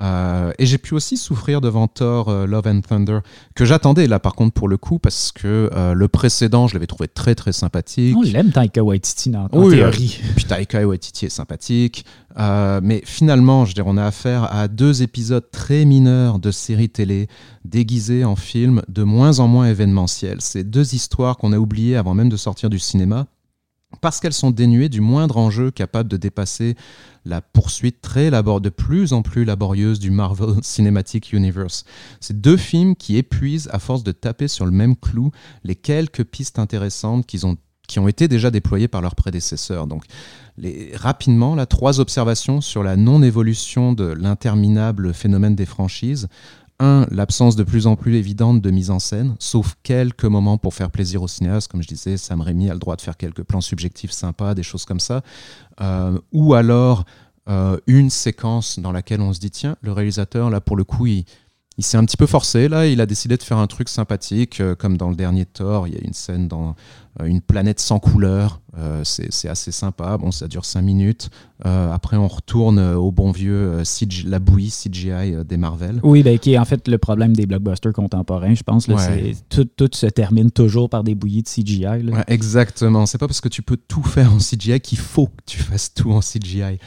Euh, 0.01 0.51
et 0.59 0.65
j'ai 0.65 0.77
pu 0.77 0.93
aussi 0.93 1.17
souffrir 1.17 1.61
devant 1.61 1.87
Thor 1.87 2.29
euh, 2.29 2.45
Love 2.45 2.67
and 2.67 2.81
Thunder, 2.81 3.19
que 3.55 3.65
j'attendais 3.65 4.07
là 4.07 4.19
par 4.19 4.33
contre 4.33 4.53
pour 4.53 4.67
le 4.67 4.77
coup, 4.77 4.99
parce 4.99 5.31
que 5.31 5.69
euh, 5.73 5.93
le 5.93 6.07
précédent, 6.07 6.67
je 6.67 6.73
l'avais 6.73 6.87
trouvé 6.87 7.07
très 7.07 7.35
très 7.35 7.53
sympathique. 7.53 8.15
On 8.17 8.21
l'aime 8.21 8.51
Taika 8.51 8.83
Waititi 8.83 9.31
en, 9.35 9.45
en 9.45 9.69
théorie. 9.69 10.19
puis 10.35 10.45
Taika 10.45 10.85
Waititi 10.85 11.25
est 11.25 11.29
sympathique. 11.29 12.05
mais 12.37 13.01
finalement, 13.05 13.65
je 13.65 13.73
dirais, 13.73 13.87
on 13.89 13.97
a 13.97 14.05
affaire 14.05 14.53
à 14.53 14.67
deux 14.67 15.01
épisodes 15.01 15.45
très 15.51 15.85
mineurs 15.85 16.39
de 16.39 16.51
séries 16.51 16.89
télé 16.89 17.27
déguisés 17.63 18.25
en 18.25 18.35
films 18.35 18.81
de 18.89 19.03
moins 19.03 19.39
en 19.39 19.47
moins 19.47 19.67
événementiels. 19.67 20.41
C'est 20.41 20.63
deux 20.63 20.93
histoires 20.93 21.37
qu'on 21.37 21.53
a 21.53 21.57
oubliées 21.57 21.95
avant 21.95 22.13
même 22.13 22.29
de 22.29 22.37
sortir 22.37 22.69
du 22.69 22.79
cinéma 22.79 23.27
parce 24.01 24.19
qu'elles 24.19 24.33
sont 24.33 24.51
dénuées 24.51 24.89
du 24.89 25.01
moindre 25.01 25.37
enjeu 25.37 25.71
capable 25.71 26.09
de 26.09 26.17
dépasser 26.17 26.75
la 27.25 27.41
poursuite 27.41 28.01
très 28.01 28.29
labor 28.29 28.61
de 28.61 28.69
plus 28.69 29.13
en 29.13 29.21
plus 29.21 29.45
laborieuse 29.45 29.99
du 29.99 30.11
Marvel 30.11 30.55
Cinematic 30.61 31.33
Universe. 31.33 31.85
C'est 32.19 32.39
deux 32.39 32.57
films 32.57 32.95
qui 32.95 33.17
épuisent 33.17 33.69
à 33.71 33.79
force 33.79 34.03
de 34.03 34.11
taper 34.11 34.47
sur 34.47 34.65
le 34.65 34.71
même 34.71 34.95
clou 34.95 35.31
les 35.63 35.75
quelques 35.75 36.23
pistes 36.23 36.59
intéressantes 36.59 37.25
qui 37.25 37.99
ont 37.99 38.07
été 38.07 38.27
déjà 38.27 38.51
déployées 38.51 38.87
par 38.87 39.01
leurs 39.01 39.15
prédécesseurs. 39.15 39.87
Donc, 39.87 40.03
rapidement, 40.93 41.63
trois 41.65 41.99
observations 41.99 42.61
sur 42.61 42.83
la 42.83 42.95
non-évolution 42.95 43.93
de 43.93 44.05
l'interminable 44.05 45.13
phénomène 45.13 45.55
des 45.55 45.65
franchises. 45.65 46.27
Un, 46.79 47.07
l'absence 47.09 47.55
de 47.55 47.63
plus 47.63 47.87
en 47.87 47.95
plus 47.95 48.15
évidente 48.15 48.61
de 48.61 48.69
mise 48.69 48.91
en 48.91 48.99
scène, 48.99 49.35
sauf 49.39 49.75
quelques 49.81 50.25
moments 50.25 50.57
pour 50.57 50.73
faire 50.73 50.91
plaisir 50.91 51.21
aux 51.21 51.27
cinéastes. 51.29 51.71
Comme 51.71 51.81
je 51.81 51.87
disais, 51.87 52.17
Sam 52.17 52.41
Raimi 52.41 52.69
a 52.69 52.73
le 52.73 52.79
droit 52.79 52.97
de 52.97 53.01
faire 53.01 53.15
quelques 53.15 53.43
plans 53.43 53.61
subjectifs 53.61 54.11
sympas, 54.11 54.55
des 54.55 54.63
choses 54.63 54.83
comme 54.83 54.99
ça. 54.99 55.21
Euh, 55.79 56.19
ou 56.33 56.53
alors 56.53 57.05
euh, 57.47 57.77
une 57.87 58.09
séquence 58.09 58.79
dans 58.79 58.91
laquelle 58.91 59.21
on 59.21 59.31
se 59.31 59.39
dit 59.39 59.51
tiens, 59.51 59.77
le 59.81 59.93
réalisateur, 59.93 60.49
là, 60.49 60.59
pour 60.59 60.75
le 60.75 60.83
coup, 60.83 61.05
il, 61.05 61.25
il 61.77 61.83
s'est 61.83 61.97
un 61.97 62.05
petit 62.05 62.17
peu 62.17 62.25
forcé 62.25 62.69
là, 62.69 62.87
il 62.87 63.01
a 63.01 63.05
décidé 63.05 63.37
de 63.37 63.43
faire 63.43 63.57
un 63.57 63.67
truc 63.67 63.89
sympathique, 63.89 64.61
euh, 64.61 64.75
comme 64.75 64.97
dans 64.97 65.09
le 65.09 65.15
dernier 65.15 65.45
Thor, 65.45 65.87
il 65.87 65.93
y 65.93 65.97
a 65.97 66.01
une 66.03 66.13
scène 66.13 66.47
dans 66.47 66.75
euh, 67.19 67.25
une 67.25 67.41
planète 67.41 67.79
sans 67.79 67.99
couleur, 67.99 68.61
euh, 68.77 69.01
c'est 69.03 69.49
assez 69.49 69.71
sympa, 69.71 70.17
bon 70.17 70.31
ça 70.31 70.47
dure 70.47 70.65
5 70.65 70.81
minutes, 70.81 71.29
après 71.63 72.17
on 72.17 72.27
retourne 72.27 72.79
au 72.79 73.11
bon 73.11 73.31
vieux 73.31 73.81
la 74.25 74.39
bouillie 74.39 74.69
CGI 74.69 75.45
des 75.45 75.57
Marvel. 75.57 75.99
Oui, 76.03 76.23
ben, 76.23 76.37
qui 76.37 76.53
est 76.53 76.57
en 76.57 76.65
fait 76.65 76.87
le 76.87 76.97
problème 76.97 77.35
des 77.35 77.45
blockbusters 77.45 77.93
contemporains, 77.93 78.53
je 78.53 78.63
pense, 78.63 78.87
tout, 79.49 79.65
tout, 79.65 79.89
se 79.93 80.07
termine 80.07 80.51
toujours 80.51 80.89
par 80.89 81.03
des 81.03 81.15
bouillies 81.15 81.43
de 81.43 81.47
CGI. 81.47 82.11
exactement, 82.27 83.05
c'est 83.05 83.17
pas 83.17 83.27
parce 83.27 83.41
que 83.41 83.49
tu 83.49 83.61
peux 83.61 83.77
tout 83.77 84.03
faire 84.03 84.33
en 84.33 84.37
CGI 84.37 84.79
qu'il 84.79 84.97
faut 84.97 85.27
que 85.27 85.43
tu 85.45 85.59
fasses 85.59 85.93
tout 85.93 86.11
en 86.11 86.19
CGI. 86.19 86.79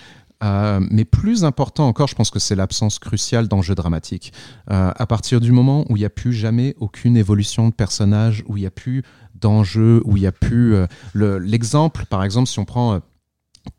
Euh, 0.44 0.80
mais 0.90 1.04
plus 1.04 1.44
important 1.44 1.88
encore, 1.88 2.08
je 2.08 2.14
pense 2.14 2.30
que 2.30 2.38
c'est 2.38 2.54
l'absence 2.54 2.98
cruciale 2.98 3.48
d'enjeux 3.48 3.74
dramatiques. 3.74 4.32
Euh, 4.70 4.92
à 4.94 5.06
partir 5.06 5.40
du 5.40 5.52
moment 5.52 5.84
où 5.88 5.96
il 5.96 6.00
n'y 6.00 6.06
a 6.06 6.10
plus 6.10 6.32
jamais 6.32 6.74
aucune 6.78 7.16
évolution 7.16 7.68
de 7.68 7.74
personnage, 7.74 8.44
où 8.46 8.56
il 8.56 8.60
n'y 8.60 8.66
a 8.66 8.70
plus 8.70 9.02
d'enjeux, 9.34 10.02
où 10.04 10.16
il 10.16 10.20
n'y 10.20 10.26
a 10.26 10.32
plus... 10.32 10.74
Euh, 10.74 10.86
l'exemple, 11.14 12.06
par 12.06 12.22
exemple, 12.22 12.48
si 12.48 12.58
on 12.58 12.64
prend 12.64 13.00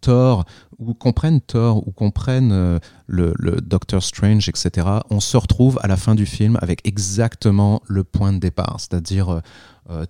Thor, 0.01 0.45
ou 0.77 0.93
qu'on 0.93 1.13
prenne 1.13 1.41
Thor, 1.41 1.87
ou 1.87 1.91
qu'on 1.91 2.11
prenne 2.11 2.79
le, 3.07 3.33
le, 3.37 3.61
Doctor 3.61 4.03
Strange, 4.03 4.47
etc., 4.47 4.87
on 5.09 5.19
se 5.19 5.35
retrouve 5.35 5.79
à 5.81 5.87
la 5.87 5.97
fin 5.97 6.13
du 6.13 6.25
film 6.25 6.57
avec 6.61 6.85
exactement 6.87 7.81
le 7.87 8.03
point 8.03 8.31
de 8.31 8.37
départ. 8.37 8.77
C'est-à-dire, 8.79 9.41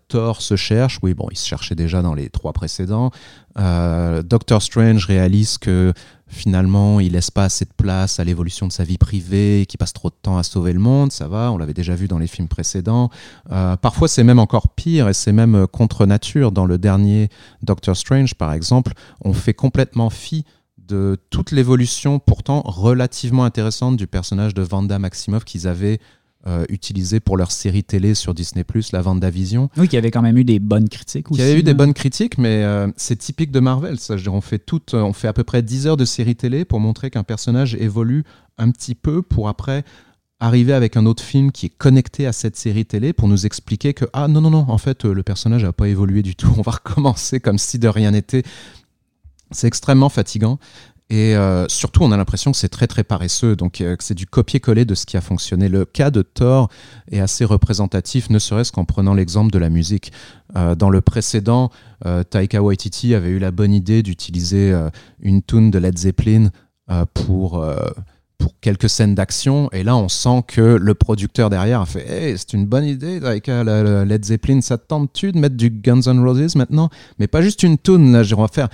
Thor 0.09 0.41
se 0.41 0.57
cherche, 0.57 0.99
oui, 1.01 1.13
bon, 1.13 1.27
il 1.31 1.37
se 1.37 1.47
cherchait 1.47 1.75
déjà 1.75 2.01
dans 2.01 2.13
les 2.13 2.29
trois 2.29 2.51
précédents. 2.51 3.11
Doctor 3.55 4.61
Strange 4.61 5.05
réalise 5.05 5.57
que 5.57 5.93
finalement 6.29 6.99
il 6.99 7.13
laisse 7.13 7.31
pas 7.31 7.43
assez 7.43 7.65
de 7.65 7.73
place 7.75 8.19
à 8.19 8.23
l'évolution 8.23 8.67
de 8.67 8.71
sa 8.71 8.83
vie 8.83 8.97
privée, 8.97 9.65
qui 9.67 9.77
passe 9.77 9.93
trop 9.93 10.09
de 10.09 10.15
temps 10.21 10.37
à 10.37 10.43
sauver 10.43 10.73
le 10.73 10.79
monde, 10.79 11.11
ça 11.11 11.27
va, 11.27 11.51
on 11.51 11.57
l'avait 11.57 11.73
déjà 11.73 11.95
vu 11.95 12.07
dans 12.07 12.19
les 12.19 12.27
films 12.27 12.47
précédents. 12.47 13.09
Euh, 13.51 13.75
parfois 13.75 14.07
c'est 14.07 14.23
même 14.23 14.39
encore 14.39 14.69
pire 14.69 15.09
et 15.09 15.13
c'est 15.13 15.33
même 15.33 15.55
euh, 15.55 15.67
contre 15.67 16.05
nature. 16.05 16.51
Dans 16.51 16.65
le 16.65 16.77
dernier 16.77 17.29
Doctor 17.63 17.95
Strange 17.95 18.35
par 18.35 18.53
exemple, 18.53 18.93
on 19.21 19.33
fait 19.33 19.53
complètement 19.53 20.09
fi 20.09 20.45
de 20.77 21.17
toute 21.29 21.51
l'évolution 21.51 22.19
pourtant 22.19 22.61
relativement 22.65 23.43
intéressante 23.43 23.95
du 23.95 24.07
personnage 24.07 24.53
de 24.53 24.63
Vanda 24.63 24.97
Maximoff 24.97 25.45
qu'ils 25.45 25.67
avaient 25.67 25.99
euh, 26.47 26.65
utilisé 26.69 27.19
pour 27.19 27.35
leur 27.35 27.51
série 27.51 27.83
télé 27.83 28.15
sur 28.15 28.33
Disney+, 28.33 28.63
la 28.93 29.01
Vendavision. 29.01 29.69
Oui, 29.75 29.89
qui 29.89 29.97
avait 29.97 30.09
quand 30.09 30.21
même 30.21 30.37
eu 30.37 30.45
des 30.45 30.59
bonnes 30.59 30.87
critiques 30.87 31.29
aussi. 31.29 31.37
Qui 31.37 31.43
avait 31.45 31.59
eu 31.59 31.63
des 31.63 31.73
bonnes 31.73 31.93
critiques, 31.93 32.37
mais 32.37 32.63
euh, 32.63 32.87
c'est 32.95 33.17
typique 33.17 33.51
de 33.51 33.59
Marvel. 33.59 33.99
Ça. 33.99 34.15
on, 34.27 34.39
fait 34.39 34.59
tout, 34.59 34.81
euh, 34.93 35.01
on 35.01 35.11
fait 35.11 35.27
à 35.27 35.33
peu 35.33 35.43
près 35.43 35.61
10 35.61 35.87
heures 35.87 35.97
de 35.97 36.05
série 36.05 36.37
télé 36.37 36.63
pour 36.63 36.79
montrer 36.79 37.09
qu'un 37.09 37.23
personnage 37.23 37.75
évolue 37.75 38.23
un 38.57 38.71
petit 38.71 38.95
peu 38.95 39.21
pour 39.21 39.49
après 39.49 39.83
arriver 40.39 40.71
avec 40.71 40.95
un 40.95 41.05
autre 41.05 41.21
film 41.21 41.51
qui 41.51 41.65
est 41.65 41.77
connecté 41.77 42.25
à 42.25 42.31
cette 42.31 42.55
série 42.55 42.85
télé 42.85 43.11
pour 43.11 43.27
nous 43.27 43.45
expliquer 43.45 43.93
que 43.93 44.05
ah 44.13 44.29
non 44.29 44.39
non 44.39 44.49
non 44.49 44.65
en 44.69 44.77
fait 44.77 45.03
le 45.03 45.21
personnage 45.21 45.65
n'a 45.65 45.73
pas 45.73 45.89
évolué 45.89 46.21
du 46.21 46.37
tout 46.37 46.53
on 46.57 46.61
va 46.61 46.71
recommencer 46.71 47.41
comme 47.41 47.57
si 47.57 47.77
de 47.77 47.89
rien 47.89 48.11
n'était 48.11 48.43
c'est 49.51 49.67
extrêmement 49.67 50.09
fatigant 50.09 50.59
et 51.09 51.35
euh, 51.35 51.67
surtout, 51.67 52.03
on 52.03 52.11
a 52.11 52.17
l'impression 52.17 52.51
que 52.51 52.57
c'est 52.57 52.69
très 52.69 52.85
très 52.85 53.03
paresseux, 53.03 53.55
donc 53.55 53.81
euh, 53.81 53.95
c'est 53.99 54.13
du 54.13 54.27
copier-coller 54.27 54.85
de 54.85 54.93
ce 54.93 55.07
qui 55.07 55.17
a 55.17 55.21
fonctionné. 55.21 55.67
Le 55.67 55.85
cas 55.85 56.11
de 56.11 56.21
Thor 56.21 56.69
est 57.11 57.19
assez 57.19 57.45
représentatif, 57.45 58.29
ne 58.29 58.37
serait-ce 58.37 58.71
qu'en 58.71 58.85
prenant 58.85 59.15
l'exemple 59.15 59.51
de 59.51 59.57
la 59.57 59.69
musique. 59.69 60.11
Euh, 60.55 60.75
dans 60.75 60.89
le 60.89 61.01
précédent, 61.01 61.71
Taika 62.29 62.63
Waititi 62.63 63.13
avait 63.13 63.29
eu 63.29 63.39
la 63.39 63.51
bonne 63.51 63.73
idée 63.73 64.03
d'utiliser 64.03 64.73
une 65.19 65.41
tune 65.43 65.69
de 65.69 65.79
Led 65.79 65.97
Zeppelin 65.97 66.49
pour 67.13 67.61
pour 68.39 68.53
quelques 68.59 68.89
scènes 68.89 69.13
d'action. 69.13 69.69
Et 69.71 69.83
là, 69.83 69.95
on 69.95 70.09
sent 70.09 70.43
que 70.47 70.61
le 70.61 70.93
producteur 70.95 71.51
derrière 71.51 71.81
a 71.81 71.85
fait 71.85 72.09
hey, 72.09 72.37
c'est 72.37 72.53
une 72.53 72.65
bonne 72.65 72.85
idée, 72.85 73.17
avec 73.17 73.45
Led 73.45 74.25
Zeppelin, 74.25 74.61
ça 74.61 74.79
te 74.79 74.87
tente-tu 74.87 75.31
de 75.31 75.37
mettre 75.37 75.55
du 75.55 75.69
Guns 75.69 76.01
N' 76.07 76.19
Roses 76.19 76.55
maintenant? 76.55 76.89
Mais 77.19 77.27
pas 77.27 77.43
juste 77.43 77.61
une 77.61 77.77
tune, 77.77 78.11
là, 78.11 78.23
on 78.35 78.41
va 78.41 78.47
faire. 78.47 78.69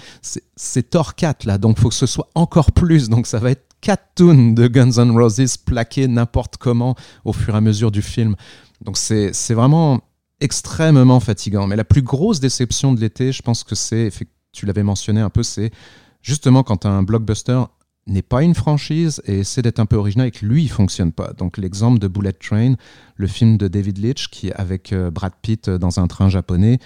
C'est 0.55 0.89
Thor 0.89 1.15
4, 1.15 1.43
là, 1.43 1.57
donc 1.57 1.79
faut 1.79 1.89
que 1.89 1.95
ce 1.95 2.05
soit 2.05 2.29
encore 2.35 2.71
plus. 2.71 3.09
Donc 3.09 3.27
ça 3.27 3.39
va 3.39 3.51
être 3.51 3.65
4 3.81 4.03
tunes 4.15 4.55
de 4.55 4.67
Guns 4.67 5.03
N' 5.03 5.11
Roses 5.11 5.57
plaquées 5.57 6.07
n'importe 6.07 6.57
comment 6.57 6.95
au 7.25 7.33
fur 7.33 7.53
et 7.53 7.57
à 7.57 7.61
mesure 7.61 7.91
du 7.91 8.01
film. 8.01 8.35
Donc 8.81 8.97
c'est 8.97 9.53
vraiment 9.53 9.99
extrêmement 10.41 11.19
fatigant. 11.19 11.65
Mais 11.65 11.75
la 11.75 11.83
plus 11.83 12.01
grosse 12.01 12.39
déception 12.39 12.93
de 12.93 12.99
l'été, 12.99 13.31
je 13.31 13.41
pense 13.41 13.63
que 13.63 13.73
c'est, 13.73 14.11
tu 14.51 14.65
l'avais 14.65 14.83
mentionné 14.83 15.21
un 15.21 15.29
peu, 15.29 15.43
c'est 15.43 15.71
justement 16.21 16.61
quand 16.63 16.85
un 16.85 17.03
blockbuster 17.03 17.63
n'est 18.07 18.21
pas 18.21 18.43
une 18.43 18.53
franchise 18.53 19.21
et 19.25 19.39
essaie 19.39 19.61
d'être 19.61 19.79
un 19.79 19.85
peu 19.85 19.95
original 19.95 20.27
et 20.27 20.31
que 20.31 20.45
lui, 20.45 20.63
il 20.63 20.69
fonctionne 20.69 21.11
pas. 21.11 21.33
Donc 21.33 21.57
l'exemple 21.57 21.99
de 21.99 22.07
Bullet 22.07 22.33
Train, 22.33 22.75
le 23.15 23.27
film 23.27 23.57
de 23.57 23.67
David 23.67 23.97
Leitch, 23.97 24.29
qui 24.29 24.51
avec 24.51 24.93
euh, 24.93 25.09
Brad 25.09 25.33
Pitt 25.41 25.67
euh, 25.67 25.77
dans 25.77 25.99
un 25.99 26.07
train 26.07 26.29
japonais, 26.29 26.79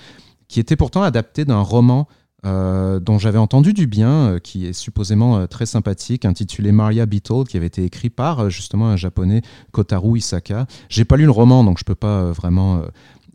qui 0.48 0.60
était 0.60 0.76
pourtant 0.76 1.04
adapté 1.04 1.46
d'un 1.46 1.62
roman 1.62 2.08
euh, 2.46 3.02
dont 3.02 3.20
j'avais 3.20 3.38
entendu 3.38 3.74
du 3.74 3.86
bien, 3.86 4.38
qui 4.42 4.66
est 4.66 4.74
supposément 4.74 5.46
très 5.48 5.66
sympathique, 5.66 6.24
intitulé 6.24 6.72
Maria 6.72 7.06
Beetle, 7.06 7.44
qui 7.48 7.58
avait 7.58 7.68
été 7.68 7.84
écrit 7.84 8.10
par 8.10 8.50
justement 8.50 8.88
un 8.88 8.96
japonais, 8.96 9.42
Kotaru 9.72 10.20
Isaka. 10.20 10.66
J'ai 10.88 11.04
pas 11.04 11.18
lu 11.18 11.26
le 11.26 11.32
roman, 11.32 11.66
donc 11.66 11.80
je 11.80 11.84
peux 11.84 11.96
pas 11.96 12.32
vraiment 12.32 12.82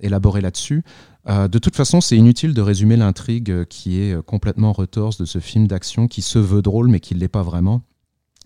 élaborer 0.00 0.41
là-dessus. 0.41 0.83
Euh, 1.28 1.49
de 1.49 1.59
toute 1.59 1.76
façon, 1.76 2.00
c'est 2.00 2.16
inutile 2.16 2.54
de 2.54 2.61
résumer 2.61 2.97
l'intrigue 2.97 3.50
euh, 3.50 3.64
qui 3.64 4.00
est 4.00 4.14
euh, 4.14 4.23
complètement 4.23 4.73
retorse 4.73 5.16
de 5.16 5.25
ce 5.25 5.38
film 5.38 5.66
d'action 5.66 6.07
qui 6.07 6.21
se 6.21 6.38
veut 6.38 6.61
drôle 6.61 6.88
mais 6.88 7.00
qui 7.00 7.14
ne 7.14 7.21
l'est 7.21 7.28
pas 7.28 7.43
vraiment. 7.43 7.83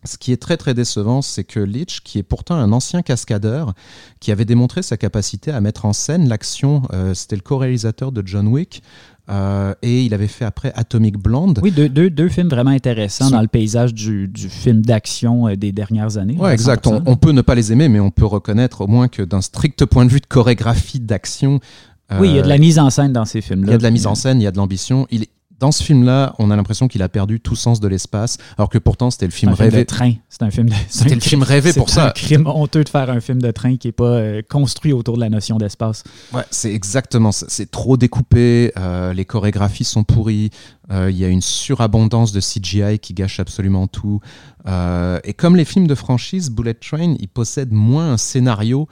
Ce 0.05 0.17
qui 0.17 0.31
est 0.31 0.37
très 0.37 0.57
très 0.57 0.75
décevant, 0.75 1.23
c'est 1.23 1.43
que 1.43 1.59
Leach, 1.59 2.03
qui 2.05 2.19
est 2.19 2.23
pourtant 2.23 2.55
un 2.55 2.71
ancien 2.71 3.03
cascadeur, 3.03 3.75
qui 4.21 4.31
avait 4.31 4.45
démontré 4.45 4.83
sa 4.83 4.97
capacité 4.97 5.51
à 5.51 5.61
mettre 5.61 5.87
en 5.87 5.93
scène 5.93 6.29
l'action, 6.29 6.83
c'était 7.15 7.35
le 7.35 7.43
co-réalisateur 7.43 8.13
de 8.13 8.23
John 8.25 8.47
Wick, 8.47 8.81
et 9.83 10.05
il 10.05 10.15
avait 10.15 10.29
fait 10.29 10.45
après 10.45 10.73
Atomic 10.77 11.19
Blonde. 11.19 11.59
Oui, 11.65 11.73
deux, 11.73 12.29
films 12.29 12.49
vraiment 12.49 12.71
intéressants 12.71 13.29
dans 13.31 13.41
le 13.41 13.49
paysage 13.49 13.93
du, 13.93 14.31
film 14.49 14.83
d'action 14.83 15.53
des 15.57 15.73
dernières 15.73 16.17
années. 16.17 16.37
Oui, 16.39 16.53
exact. 16.53 16.87
On, 16.87 17.03
on, 17.05 17.17
peut 17.17 17.33
ne 17.33 17.43
pas 17.43 17.57
les 17.57 17.73
aimer, 17.73 17.89
mais 17.89 17.99
on 17.99 18.13
peut 18.13 18.25
reconnaître 18.25 18.83
au 18.83 18.87
moins 18.87 19.09
que 19.09 19.23
d'un 19.23 19.41
strict 19.41 19.85
point 19.85 20.05
de 20.05 20.13
vue 20.13 20.21
de 20.21 20.27
chorégraphie 20.27 21.01
d'action, 21.01 21.59
oui, 22.19 22.31
il 22.31 22.37
y 22.37 22.39
a 22.39 22.43
de 22.43 22.49
la 22.49 22.55
euh, 22.55 22.59
mise 22.59 22.79
en 22.79 22.91
scène 22.91 23.13
dans 23.13 23.25
ces 23.25 23.41
films-là. 23.41 23.69
Il 23.69 23.73
y 23.73 23.75
a 23.75 23.79
de 23.79 23.83
la 23.83 23.91
mise 23.91 24.07
en 24.07 24.15
scène, 24.15 24.41
il 24.41 24.45
y 24.45 24.47
a 24.47 24.51
de 24.51 24.57
l'ambition. 24.57 25.07
Il 25.11 25.27
dans 25.59 25.73
ce 25.73 25.83
film-là, 25.83 26.37
on 26.39 26.53
a 26.53 26.57
l'impression 26.57 26.87
qu'il 26.87 27.03
a 27.03 27.09
perdu 27.09 27.41
tout 27.41 27.57
sens 27.57 27.81
de 27.81 27.89
l'espace, 27.89 28.39
alors 28.57 28.69
que 28.69 28.79
pourtant 28.79 29.11
c'était 29.11 29.27
le 29.27 29.33
film 29.33 29.53
rêvé. 29.53 29.85
train. 29.85 30.13
C'est 30.29 30.43
un 30.43 30.51
film. 30.51 30.69
C'était 30.89 31.17
le 31.17 31.21
film 31.21 31.43
rêvé 31.43 31.73
pour 31.73 31.91
ça. 31.91 32.13
C'est 32.15 32.23
un 32.23 32.37
crime 32.37 32.47
honteux 32.47 32.85
de 32.85 32.89
faire 32.89 33.11
un 33.11 33.19
film 33.21 33.43
de 33.43 33.51
train 33.51 33.77
qui 33.77 33.89
est 33.89 33.93
pas 33.93 34.05
euh, 34.05 34.43
construit 34.49 34.93
autour 34.93 35.17
de 35.17 35.21
la 35.21 35.29
notion 35.29 35.59
d'espace. 35.59 36.05
Ouais, 36.33 36.45
c'est 36.53 36.73
exactement 36.73 37.33
ça. 37.33 37.47
C'est 37.49 37.71
trop 37.71 37.97
découpé. 37.97 38.73
Euh, 38.79 39.13
les 39.13 39.25
chorégraphies 39.25 39.85
sont 39.85 40.05
pourries. 40.05 40.51
Il 40.91 41.19
y 41.19 41.25
a 41.25 41.29
une 41.29 41.43
surabondance 41.43 42.33
de 42.33 42.41
CGI 42.41 42.99
qui 42.99 43.13
gâche 43.13 43.41
absolument 43.41 43.89
tout. 43.89 44.21
et 44.67 45.35
comme 45.35 45.55
les 45.55 45.67
films 45.67 45.87
de 45.87 45.95
franchise, 45.95 46.51
Bullet 46.51 46.73
Train, 46.73 47.15
il 47.21 47.29
possède 47.29 47.73
moins 47.73 48.13
un 48.13 48.17
scénario 48.17 48.89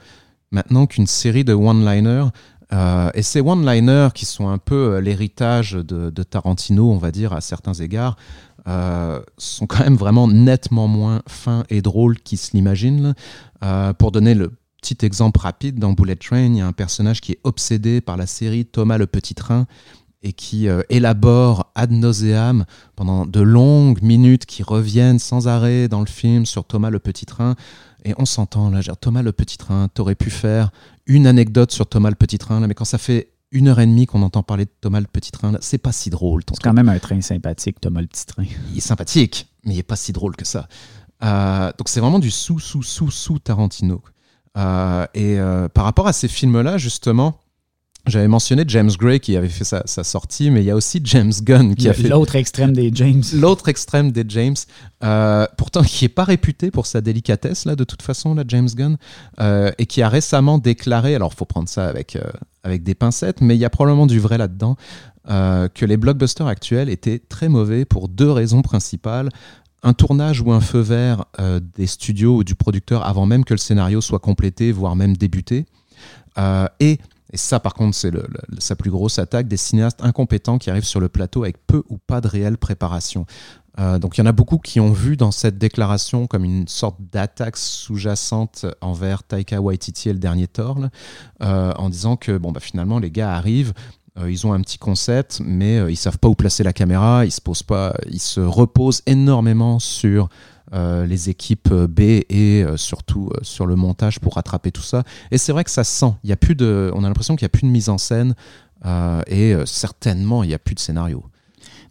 maintenant 0.51 0.85
qu'une 0.85 1.07
série 1.07 1.43
de 1.43 1.53
one-liners 1.53 2.27
et 2.71 3.21
ces 3.21 3.41
one-liners 3.41 4.09
qui 4.13 4.25
sont 4.25 4.49
un 4.49 4.57
peu 4.57 4.97
l'héritage 4.99 5.73
de, 5.73 6.23
Tarantino, 6.23 6.91
on 6.91 6.97
va 6.97 7.11
dire, 7.11 7.33
à 7.33 7.41
certains 7.41 7.73
égards, 7.73 8.17
sont 8.65 9.67
quand 9.67 9.83
même 9.83 9.95
vraiment 9.95 10.27
nettement 10.27 10.87
moins 10.87 11.21
fins 11.27 11.63
et 11.69 11.81
drôles 11.81 12.19
qu'ils 12.19 12.37
se 12.37 12.51
l'imaginent. 12.51 13.13
pour 13.97 14.11
donner 14.11 14.33
le 14.33 14.51
petit 14.81 15.05
exemple 15.05 15.39
rapide, 15.39 15.79
dans 15.79 15.93
Bullet 15.93 16.15
Train, 16.15 16.45
il 16.45 16.57
y 16.57 16.61
a 16.61 16.67
un 16.67 16.73
personnage 16.73 17.21
qui 17.21 17.33
est 17.33 17.39
obsédé 17.43 18.01
par 18.01 18.17
la 18.17 18.27
série 18.27 18.65
Thomas 18.65 18.97
le 18.97 19.07
Petit 19.07 19.35
Train 19.35 19.65
et 20.23 20.33
qui 20.33 20.67
euh, 20.67 20.81
élabore 20.89 21.71
ad 21.75 21.91
nauseam 21.91 22.65
pendant 22.95 23.25
de 23.25 23.41
longues 23.41 24.01
minutes 24.01 24.45
qui 24.45 24.63
reviennent 24.63 25.19
sans 25.19 25.47
arrêt 25.47 25.87
dans 25.87 25.99
le 25.99 26.07
film 26.07 26.45
sur 26.45 26.65
Thomas 26.65 26.89
le 26.89 26.99
Petit 26.99 27.25
Train. 27.25 27.55
Et 28.03 28.13
on 28.17 28.25
s'entend 28.25 28.69
là, 28.69 28.81
genre, 28.81 28.97
Thomas 28.97 29.21
le 29.21 29.31
Petit 29.31 29.57
Train, 29.57 29.89
t'aurais 29.93 30.15
pu 30.15 30.29
faire 30.29 30.71
une 31.07 31.27
anecdote 31.27 31.71
sur 31.71 31.87
Thomas 31.87 32.09
le 32.09 32.15
Petit 32.15 32.37
Train, 32.37 32.59
là, 32.59 32.67
mais 32.67 32.73
quand 32.73 32.85
ça 32.85 32.97
fait 32.97 33.31
une 33.51 33.69
heure 33.69 33.79
et 33.79 33.85
demie 33.85 34.05
qu'on 34.05 34.21
entend 34.21 34.43
parler 34.43 34.65
de 34.65 34.71
Thomas 34.81 34.99
le 34.99 35.07
Petit 35.07 35.31
Train, 35.31 35.53
c'est 35.61 35.77
pas 35.77 35.91
si 35.91 36.09
drôle. 36.09 36.43
C'est 36.51 36.61
quand 36.61 36.73
même 36.73 36.89
un 36.89 36.99
train 36.99 37.21
sympathique, 37.21 37.79
Thomas 37.79 38.01
le 38.01 38.07
Petit 38.07 38.25
Train. 38.25 38.43
Il 38.71 38.77
est 38.77 38.81
sympathique, 38.81 39.47
mais 39.63 39.73
il 39.73 39.79
est 39.79 39.83
pas 39.83 39.95
si 39.95 40.11
drôle 40.11 40.35
que 40.35 40.45
ça. 40.45 40.67
Euh, 41.23 41.71
donc 41.77 41.89
c'est 41.89 41.99
vraiment 41.99 42.19
du 42.19 42.29
sous, 42.29 42.59
sous, 42.59 42.83
sous, 42.83 43.09
sous 43.09 43.39
Tarantino. 43.39 44.01
Euh, 44.57 45.05
et 45.13 45.37
par 45.73 45.85
rapport 45.85 46.07
à 46.07 46.13
ces 46.13 46.27
films-là, 46.27 46.77
justement, 46.77 47.39
j'avais 48.07 48.27
mentionné 48.27 48.63
James 48.67 48.89
Gray 48.97 49.19
qui 49.19 49.35
avait 49.35 49.49
fait 49.49 49.63
sa, 49.63 49.85
sortie, 49.85 50.49
mais 50.49 50.61
il 50.61 50.65
y 50.65 50.71
a 50.71 50.75
aussi 50.75 51.01
James 51.03 51.33
Gunn 51.41 51.75
qui 51.75 51.89
a 51.89 51.93
fait 51.93 52.07
l'autre 52.07 52.35
extrême 52.35 52.73
des 52.73 52.89
James. 52.93 53.23
L'autre 53.33 53.67
extrême 53.69 54.11
des 54.11 54.23
James, 54.27 54.55
euh, 55.03 55.45
pourtant 55.57 55.81
qui 55.83 56.05
est 56.05 56.09
pas 56.09 56.23
réputé 56.23 56.71
pour 56.71 56.85
sa 56.85 57.01
délicatesse 57.01 57.65
là 57.65 57.75
de 57.75 57.83
toute 57.83 58.01
façon 58.01 58.33
là 58.33 58.43
James 58.47 58.69
Gunn, 58.73 58.97
euh, 59.39 59.71
et 59.77 59.85
qui 59.85 60.01
a 60.01 60.09
récemment 60.09 60.57
déclaré, 60.57 61.15
alors 61.15 61.33
faut 61.33 61.45
prendre 61.45 61.69
ça 61.69 61.87
avec 61.87 62.15
euh, 62.15 62.21
avec 62.63 62.83
des 62.83 62.95
pincettes, 62.95 63.41
mais 63.41 63.55
il 63.55 63.59
y 63.59 63.65
a 63.65 63.69
probablement 63.69 64.07
du 64.07 64.19
vrai 64.19 64.37
là-dedans, 64.37 64.75
que 65.27 65.85
les 65.85 65.97
blockbusters 65.97 66.47
actuels 66.47 66.89
étaient 66.89 67.19
très 67.19 67.49
mauvais 67.49 67.83
pour 67.83 68.07
deux 68.07 68.31
raisons 68.31 68.61
principales. 68.61 69.27
Un 69.83 69.93
tournage 69.93 70.39
ou 70.39 70.53
un 70.53 70.61
feu 70.61 70.79
vert 70.79 71.25
des 71.75 71.87
studios 71.87 72.37
ou 72.37 72.43
du 72.45 72.55
producteur 72.55 73.05
avant 73.05 73.25
même 73.25 73.43
que 73.43 73.53
le 73.53 73.57
scénario 73.57 73.99
soit 73.99 74.19
complété, 74.19 74.71
voire 74.71 74.95
même 74.95 75.17
débuté, 75.17 75.65
et 76.79 76.99
et 77.33 77.37
ça, 77.37 77.59
par 77.59 77.73
contre, 77.73 77.95
c'est 77.95 78.11
sa 78.59 78.75
plus 78.75 78.89
grosse 78.89 79.19
attaque 79.19 79.47
des 79.47 79.57
cinéastes 79.57 80.01
incompétents 80.01 80.57
qui 80.57 80.69
arrivent 80.69 80.85
sur 80.85 80.99
le 80.99 81.09
plateau 81.09 81.43
avec 81.43 81.57
peu 81.67 81.83
ou 81.89 81.97
pas 81.97 82.21
de 82.21 82.27
réelle 82.27 82.57
préparation. 82.57 83.25
Euh, 83.79 83.99
donc 83.99 84.17
il 84.17 84.21
y 84.21 84.23
en 84.23 84.27
a 84.27 84.31
beaucoup 84.31 84.57
qui 84.57 84.79
ont 84.79 84.91
vu 84.91 85.17
dans 85.17 85.31
cette 85.31 85.57
déclaration 85.57 86.25
comme 86.25 86.43
une 86.43 86.67
sorte 86.67 86.97
d'attaque 87.11 87.57
sous-jacente 87.57 88.65
envers 88.81 89.23
Taika 89.23 89.61
Waititi 89.61 90.09
et 90.09 90.13
le 90.13 90.19
dernier 90.19 90.47
Thor, 90.47 90.79
euh, 91.43 91.73
en 91.77 91.89
disant 91.89 92.15
que 92.15 92.37
bon, 92.37 92.51
bah, 92.51 92.59
finalement 92.59 92.97
les 92.97 93.11
gars 93.11 93.33
arrivent, 93.35 93.73
euh, 94.17 94.31
ils 94.31 94.47
ont 94.47 94.53
un 94.53 94.61
petit 94.61 94.79
concept, 94.79 95.41
mais 95.45 95.77
ils 95.91 95.97
savent 95.97 96.17
pas 96.17 96.27
où 96.27 96.33
placer 96.33 96.63
la 96.63 96.73
caméra, 96.73 97.25
ils 97.25 97.31
se 97.31 97.41
posent 97.41 97.61
pas, 97.61 97.93
ils 98.09 98.19
se 98.19 98.39
reposent 98.39 99.03
énormément 99.05 99.77
sur 99.77 100.29
les 100.73 101.29
équipes 101.29 101.73
B 101.73 101.99
et 101.99 102.63
euh, 102.63 102.77
surtout 102.77 103.29
euh, 103.33 103.39
sur 103.41 103.65
le 103.65 103.75
montage 103.75 104.19
pour 104.19 104.35
rattraper 104.35 104.71
tout 104.71 104.81
ça. 104.81 105.03
Et 105.31 105.37
c'est 105.37 105.51
vrai 105.51 105.63
que 105.63 105.71
ça 105.71 105.83
sent. 105.83 106.13
Il 106.23 106.29
y 106.29 106.33
a 106.33 106.37
plus 106.37 106.55
de, 106.55 106.91
on 106.93 107.03
a 107.03 107.07
l'impression 107.07 107.35
qu'il 107.35 107.45
n'y 107.45 107.47
a 107.47 107.55
plus 107.57 107.67
de 107.67 107.71
mise 107.71 107.89
en 107.89 107.97
scène 107.97 108.35
et 109.27 109.55
certainement 109.65 110.43
il 110.43 110.49
n'y 110.49 110.53
a 110.53 110.59
plus 110.59 110.75
de 110.75 110.79
scénario. 110.79 111.25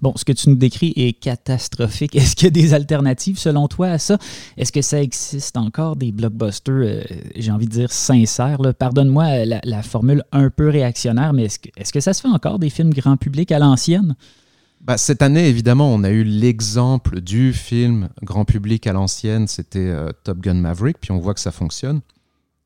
Bon, 0.02 0.12
ce 0.14 0.24
que 0.24 0.32
tu 0.32 0.48
nous 0.48 0.56
décris 0.56 0.92
est 0.96 1.12
catastrophique. 1.12 2.14
Est-ce 2.14 2.36
qu'il 2.36 2.46
y 2.46 2.48
a 2.48 2.50
des 2.50 2.74
alternatives 2.74 3.38
selon 3.38 3.66
toi 3.66 3.88
à 3.88 3.98
ça? 3.98 4.18
Est-ce 4.56 4.70
que 4.70 4.82
ça 4.82 5.02
existe 5.02 5.56
encore 5.56 5.96
des 5.96 6.12
blockbusters, 6.12 7.06
j'ai 7.34 7.50
envie 7.50 7.66
de 7.66 7.72
dire, 7.72 7.92
sincères? 7.92 8.60
Pardonne-moi 8.78 9.44
la, 9.44 9.82
formule 9.82 10.22
un 10.32 10.48
peu 10.48 10.68
réactionnaire, 10.68 11.32
mais 11.32 11.44
est-ce 11.44 11.58
que, 11.58 11.68
est-ce 11.76 11.92
que 11.92 12.00
ça 12.00 12.12
se 12.14 12.20
fait 12.20 12.28
encore 12.28 12.58
des 12.58 12.70
films 12.70 12.94
grand 12.94 13.16
public 13.16 13.50
à 13.52 13.58
l'ancienne? 13.58 14.14
Bah, 14.86 14.96
cette 14.98 15.20
année, 15.20 15.48
évidemment, 15.48 15.92
on 15.92 16.04
a 16.04 16.10
eu 16.10 16.22
l'exemple 16.22 17.20
du 17.20 17.52
film 17.52 18.08
grand 18.22 18.44
public 18.44 18.86
à 18.86 18.92
l'ancienne, 18.92 19.48
c'était 19.48 19.80
euh, 19.80 20.12
Top 20.22 20.38
Gun 20.38 20.54
Maverick, 20.54 21.00
puis 21.00 21.10
on 21.10 21.18
voit 21.18 21.34
que 21.34 21.40
ça 21.40 21.50
fonctionne. 21.50 22.02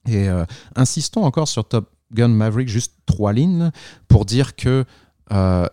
Et 0.06 0.28
euh, 0.28 0.44
insistons 0.76 1.24
encore 1.24 1.48
sur 1.48 1.66
Top 1.66 1.90
Gun 2.12 2.28
Maverick, 2.28 2.68
juste 2.68 2.92
trois 3.06 3.32
lignes, 3.32 3.70
pour 4.06 4.26
dire 4.26 4.54
que 4.54 4.84
euh, 5.32 5.66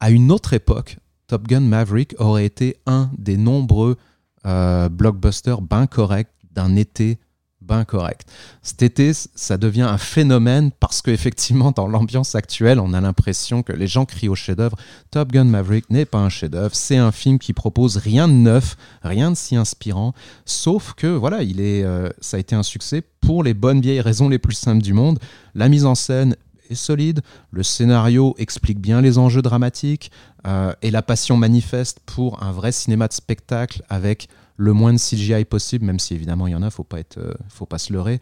à 0.00 0.10
une 0.10 0.32
autre 0.32 0.54
époque, 0.54 0.96
Top 1.26 1.46
Gun 1.46 1.60
Maverick 1.60 2.14
aurait 2.18 2.46
été 2.46 2.76
un 2.86 3.10
des 3.18 3.36
nombreux 3.36 3.96
blockbusters 4.44 5.62
bien 5.62 5.86
corrects 5.86 6.32
d'un 6.52 6.76
été 6.76 7.18
ben 7.66 7.84
correct. 7.84 8.28
Cet 8.62 8.82
été, 8.82 9.12
ça 9.14 9.56
devient 9.56 9.82
un 9.82 9.96
phénomène 9.96 10.70
parce 10.70 11.00
qu'effectivement, 11.00 11.70
dans 11.70 11.88
l'ambiance 11.88 12.34
actuelle, 12.34 12.78
on 12.78 12.92
a 12.92 13.00
l'impression 13.00 13.62
que 13.62 13.72
les 13.72 13.86
gens 13.86 14.04
crient 14.04 14.28
au 14.28 14.34
chef-d'œuvre. 14.34 14.76
Top 15.10 15.32
Gun 15.32 15.44
Maverick 15.44 15.88
n'est 15.88 16.04
pas 16.04 16.18
un 16.18 16.28
chef-d'œuvre, 16.28 16.74
c'est 16.74 16.98
un 16.98 17.10
film 17.12 17.38
qui 17.38 17.54
propose 17.54 17.96
rien 17.96 18.28
de 18.28 18.34
neuf, 18.34 18.76
rien 19.02 19.30
de 19.30 19.36
si 19.36 19.56
inspirant, 19.56 20.12
sauf 20.44 20.92
que 20.92 21.06
voilà, 21.06 21.42
il 21.42 21.60
est, 21.60 21.84
euh, 21.84 22.10
ça 22.20 22.36
a 22.36 22.40
été 22.40 22.54
un 22.54 22.62
succès 22.62 23.02
pour 23.20 23.42
les 23.42 23.54
bonnes 23.54 23.80
vieilles 23.80 24.02
raisons 24.02 24.28
les 24.28 24.38
plus 24.38 24.54
simples 24.54 24.82
du 24.82 24.92
monde. 24.92 25.18
La 25.54 25.70
mise 25.70 25.86
en 25.86 25.94
scène 25.94 26.36
est 26.68 26.74
solide, 26.74 27.22
le 27.50 27.62
scénario 27.62 28.34
explique 28.38 28.78
bien 28.78 29.00
les 29.00 29.16
enjeux 29.16 29.42
dramatiques 29.42 30.10
euh, 30.46 30.74
et 30.82 30.90
la 30.90 31.00
passion 31.00 31.38
manifeste 31.38 32.00
pour 32.04 32.42
un 32.42 32.52
vrai 32.52 32.72
cinéma 32.72 33.08
de 33.08 33.14
spectacle 33.14 33.82
avec 33.88 34.28
le 34.56 34.72
moins 34.72 34.92
de 34.92 34.98
CGI 34.98 35.44
possible, 35.44 35.84
même 35.84 35.98
si 35.98 36.14
évidemment 36.14 36.46
il 36.46 36.52
y 36.52 36.54
en 36.54 36.62
a, 36.62 36.70
faut 36.70 36.84
pas 36.84 37.00
être, 37.00 37.18
euh, 37.18 37.34
faut 37.48 37.66
pas 37.66 37.78
se 37.78 37.92
leurrer. 37.92 38.20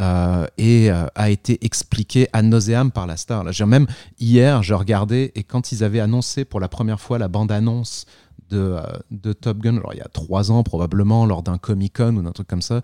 Euh, 0.00 0.46
et 0.58 0.92
euh, 0.92 1.06
a 1.16 1.28
été 1.28 1.64
expliqué 1.64 2.28
à 2.32 2.42
nauseam 2.42 2.92
par 2.92 3.08
la 3.08 3.16
star. 3.16 3.42
Là, 3.42 3.50
même 3.66 3.88
hier, 4.20 4.62
je 4.62 4.74
regardais 4.74 5.32
et 5.34 5.42
quand 5.42 5.72
ils 5.72 5.82
avaient 5.82 5.98
annoncé 5.98 6.44
pour 6.44 6.60
la 6.60 6.68
première 6.68 7.00
fois 7.00 7.18
la 7.18 7.26
bande-annonce 7.26 8.06
de, 8.48 8.76
de, 9.10 9.32
Top 9.32 9.58
Gun, 9.58 9.76
alors 9.76 9.94
il 9.94 9.98
y 9.98 10.02
a 10.02 10.08
trois 10.08 10.52
ans 10.52 10.62
probablement, 10.62 11.26
lors 11.26 11.42
d'un 11.42 11.58
Comic 11.58 11.96
Con 11.96 12.14
ou 12.16 12.22
d'un 12.22 12.30
truc 12.30 12.46
comme 12.46 12.62
ça, 12.62 12.82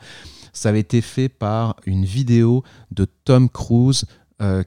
ça 0.52 0.70
avait 0.70 0.80
été 0.80 1.00
fait 1.00 1.28
par 1.28 1.76
une 1.86 2.04
vidéo 2.04 2.64
de 2.90 3.06
Tom 3.24 3.48
Cruise 3.48 4.04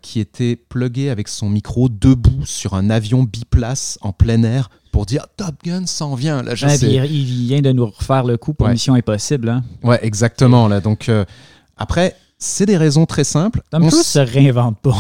qui 0.01 0.19
était 0.19 0.55
plugué 0.55 1.11
avec 1.11 1.27
son 1.27 1.49
micro 1.49 1.87
debout 1.87 2.45
sur 2.45 2.73
un 2.73 2.89
avion 2.89 3.21
biplace 3.23 3.99
en 4.01 4.11
plein 4.11 4.41
air 4.41 4.71
pour 4.91 5.06
dire 5.06 5.28
Top 5.38 5.56
Gun 5.63 5.86
s'en 5.86 6.15
vient. 6.15 6.41
Là, 6.41 6.54
il, 6.82 7.45
vient 7.47 7.62
de 7.62 7.71
nous 7.71 7.88
refaire 7.88 8.23
le 8.23 8.38
coup 8.38 8.54
pour 8.54 8.67
Mission 8.67 8.93
Impossible. 8.93 9.50
Hein. 9.50 9.63
Ouais, 9.84 10.00
exactement. 10.02 10.67
Là. 10.67 10.80
Donc, 10.80 11.10
euh, 11.10 11.26
après, 11.78 12.15
c'est 12.38 12.65
des 12.65 12.78
raisons 12.78 13.06
très 13.06 13.23
simples. 13.23 13.62
Tom 13.69 13.88
Cruise 13.88 14.06
se 14.06 14.19
réinvente 14.19 14.80
pas. 14.80 14.95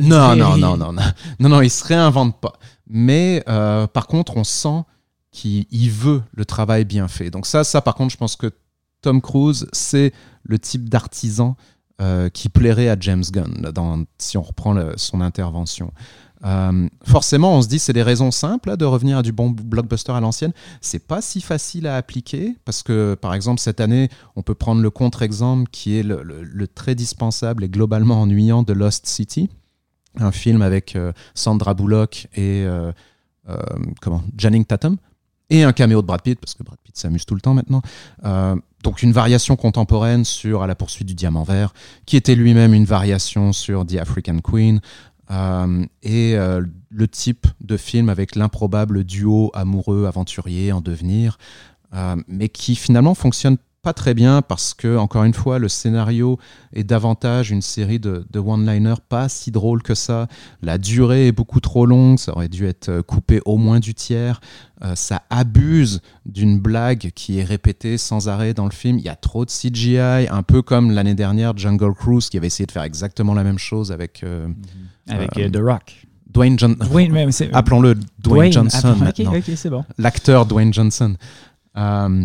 non, 0.00 0.36
non, 0.36 0.56
non, 0.56 0.76
non, 0.76 0.92
non, 0.92 1.02
non, 1.40 1.48
non, 1.48 1.62
il 1.62 1.70
se 1.70 1.84
réinvente 1.84 2.40
pas. 2.40 2.54
Mais 2.88 3.42
euh, 3.48 3.86
par 3.86 4.06
contre, 4.06 4.36
on 4.36 4.44
sent 4.44 4.82
qu'il 5.30 5.90
veut 5.90 6.22
le 6.32 6.44
travail 6.44 6.84
bien 6.84 7.08
fait. 7.08 7.30
Donc 7.30 7.46
ça, 7.46 7.64
ça, 7.64 7.80
par 7.80 7.94
contre, 7.94 8.12
je 8.12 8.16
pense 8.16 8.36
que 8.36 8.50
Tom 9.02 9.20
Cruise, 9.20 9.66
c'est 9.72 10.12
le 10.42 10.58
type 10.58 10.88
d'artisan 10.88 11.56
euh, 12.00 12.28
qui 12.28 12.48
plairait 12.48 12.88
à 12.88 12.96
James 12.98 13.24
Gunn, 13.30 13.70
dans, 13.74 14.04
si 14.18 14.36
on 14.38 14.42
reprend 14.42 14.74
son 14.96 15.20
intervention. 15.20 15.92
Euh, 16.44 16.88
forcément, 17.04 17.56
on 17.56 17.62
se 17.62 17.68
dit 17.68 17.78
c'est 17.78 17.92
des 17.92 18.02
raisons 18.02 18.30
simples 18.30 18.76
de 18.76 18.84
revenir 18.84 19.18
à 19.18 19.22
du 19.22 19.32
bon 19.32 19.50
blockbuster 19.50 20.12
à 20.12 20.20
l'ancienne. 20.20 20.52
C'est 20.80 21.06
pas 21.06 21.20
si 21.20 21.40
facile 21.40 21.86
à 21.86 21.96
appliquer 21.96 22.56
parce 22.64 22.82
que, 22.82 23.16
par 23.20 23.34
exemple, 23.34 23.60
cette 23.60 23.80
année, 23.80 24.08
on 24.36 24.42
peut 24.42 24.54
prendre 24.54 24.80
le 24.80 24.90
contre-exemple 24.90 25.68
qui 25.70 25.98
est 25.98 26.02
le, 26.02 26.66
très 26.68 26.94
dispensable 26.94 27.64
et 27.64 27.68
globalement 27.68 28.20
ennuyant 28.20 28.62
de 28.62 28.72
Lost 28.72 29.06
City, 29.06 29.48
un 30.18 30.32
film 30.32 30.62
avec 30.62 30.96
euh, 30.96 31.12
Sandra 31.34 31.74
Bullock 31.74 32.28
et 32.34 32.64
euh, 32.66 32.92
comment 34.00 34.22
Janning 34.36 34.64
Tatum 34.64 34.96
et 35.50 35.64
un 35.64 35.72
caméo 35.72 36.02
de 36.02 36.06
Brad 36.06 36.20
Pitt 36.20 36.38
parce 36.38 36.52
que 36.52 36.62
Brad 36.62 36.78
Pitt 36.84 36.96
s'amuse 36.98 37.24
tout 37.24 37.34
le 37.34 37.40
temps 37.40 37.54
maintenant. 37.54 37.80
donc 38.82 39.02
une 39.02 39.12
variation 39.12 39.56
contemporaine 39.56 40.26
sur 40.26 40.62
À 40.62 40.66
la 40.66 40.74
poursuite 40.74 41.08
du 41.08 41.14
diamant 41.14 41.42
vert, 41.44 41.72
qui 42.04 42.18
était 42.18 42.34
lui-même 42.34 42.74
une 42.74 42.84
variation 42.84 43.54
sur 43.54 43.86
The 43.86 43.94
African 43.94 44.40
Queen, 44.40 44.82
euh, 45.30 45.84
et 46.02 46.36
euh, 46.36 46.62
le 46.90 47.08
type 47.08 47.46
de 47.60 47.76
film 47.76 48.08
avec 48.08 48.34
l'improbable 48.34 49.04
duo 49.04 49.50
amoureux 49.54 50.06
aventurier 50.06 50.72
en 50.72 50.80
devenir, 50.80 51.38
euh, 51.94 52.16
mais 52.28 52.48
qui 52.48 52.76
finalement 52.76 53.14
fonctionne 53.14 53.58
pas 53.82 53.92
très 53.92 54.12
bien 54.12 54.42
parce 54.42 54.74
que, 54.74 54.96
encore 54.96 55.22
une 55.22 55.34
fois, 55.34 55.60
le 55.60 55.68
scénario 55.68 56.38
est 56.72 56.82
davantage 56.82 57.52
une 57.52 57.62
série 57.62 58.00
de, 58.00 58.26
one-liners 58.34 59.00
pas 59.08 59.28
si 59.28 59.52
drôle 59.52 59.82
que 59.82 59.94
ça. 59.94 60.26
La 60.62 60.78
durée 60.78 61.28
est 61.28 61.32
beaucoup 61.32 61.60
trop 61.60 61.86
longue, 61.86 62.18
ça 62.18 62.32
aurait 62.32 62.48
dû 62.48 62.66
être 62.66 63.02
coupé 63.02 63.40
au 63.44 63.56
moins 63.56 63.78
du 63.78 63.94
tiers. 63.94 64.40
ça 64.96 65.22
abuse 65.30 66.00
d'une 66.26 66.58
blague 66.58 67.12
qui 67.14 67.38
est 67.38 67.44
répétée 67.44 67.98
sans 67.98 68.28
arrêt 68.28 68.52
dans 68.52 68.64
le 68.64 68.72
film. 68.72 68.98
Il 68.98 69.04
y 69.04 69.08
a 69.08 69.16
trop 69.16 69.44
de 69.44 69.50
CGI, 69.50 70.26
un 70.28 70.42
peu 70.42 70.60
comme 70.60 70.90
l'année 70.90 71.14
dernière 71.14 71.56
Jungle 71.56 71.94
Cruise 71.94 72.28
qui 72.30 72.36
avait 72.36 72.48
essayé 72.48 72.66
de 72.66 72.72
faire 72.72 72.82
exactement 72.82 73.32
la 73.32 73.44
même 73.44 73.58
chose 73.58 73.92
avec. 73.92 74.24
Mm-hmm. 74.24 74.87
Avec 75.08 75.36
euh, 75.38 75.50
The 75.50 75.62
Rock. 75.62 76.06
Dwayne 76.30 76.58
Johnson. 76.58 77.48
Appelons-le 77.52 77.96
Dwayne, 78.18 78.52
Johnson. 78.52 78.96
bon. 79.70 79.84
L'acteur 79.98 80.46
Dwayne 80.46 80.72
Johnson. 80.72 81.16
Euh, 81.76 82.24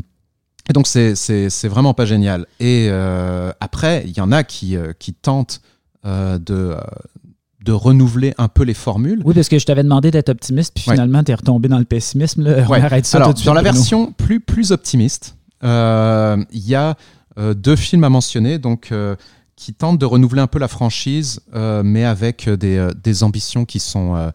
et 0.69 0.74
donc, 0.74 0.88
c'est 0.88 1.67
vraiment 1.67 1.93
pas 1.93 2.06
génial. 2.06 2.46
Et 2.60 2.88
euh, 2.89 3.52
après, 3.60 4.04
il 4.06 4.15
y 4.15 4.22
en 4.22 4.32
a 4.32 4.43
qui, 4.43 4.76
qui 5.00 5.13
tentent 5.13 5.62
de, 6.06 6.76
de 7.63 7.72
renouveler 7.72 8.34
un 8.38 8.48
peu 8.50 8.63
les 8.63 8.74
formules. 8.74 9.22
Oui, 9.26 9.34
parce 9.34 9.48
que 9.50 9.58
je 9.58 9.65
t'avais 9.65 9.84
demandé 9.84 10.12
d'être 10.12 10.30
optimiste, 10.30 10.74
puis 10.76 10.84
finalement, 10.84 11.24
tu 11.24 11.32
es 11.32 11.36
retombé 11.36 11.69
dans 11.69 11.80
le 11.80 11.86
pessimisme. 11.86 12.43
Là. 12.43 12.65
On 12.67 12.74
arrête 12.74 13.06
ça 13.06 13.17
Alors, 13.17 13.30
tout 13.30 13.34
de 13.34 13.38
suite, 13.39 13.48
dans 13.48 13.54
la 13.54 13.62
Bruno. 13.62 13.74
version 13.76 14.12
plus, 14.12 14.39
plus 14.39 14.72
optimiste, 14.72 15.38
euh, 15.63 16.43
il 16.52 16.67
y 16.67 16.76
a 16.76 16.96
euh, 17.39 17.54
deux 17.54 17.76
films 17.76 18.04
à 18.04 18.10
mentionner 18.10 18.60
donc, 18.60 18.89
euh, 18.91 19.15
qui 19.63 19.73
tentent 19.73 19.97
de 19.97 20.06
renouveler 20.06 20.41
un 20.41 20.47
peu 20.47 20.60
la 20.60 20.67
franchise, 20.67 21.39
euh, 21.56 21.84
mais 21.86 22.04
avec 22.04 22.49
euh, 22.49 22.58
des, 22.58 22.76
euh, 22.76 22.91
des 23.02 23.23
ambitions 23.23 23.63
qui 23.63 23.80
sont, 23.80 24.32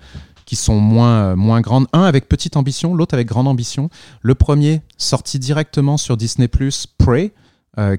qui 0.46 0.56
sont 0.56 0.80
moins, 0.80 1.36
moins 1.36 1.60
grandes. 1.60 1.86
Un 1.92 2.04
avec 2.04 2.30
petite 2.30 2.56
ambition, 2.56 2.94
l'autre 2.94 3.14
avec 3.14 3.28
grande 3.28 3.46
ambition. 3.46 3.90
Le 4.22 4.34
premier, 4.34 4.80
sorti 4.96 5.38
directement 5.38 5.98
sur 5.98 6.16
Disney⁇ 6.16 6.46
Prey. 6.96 7.32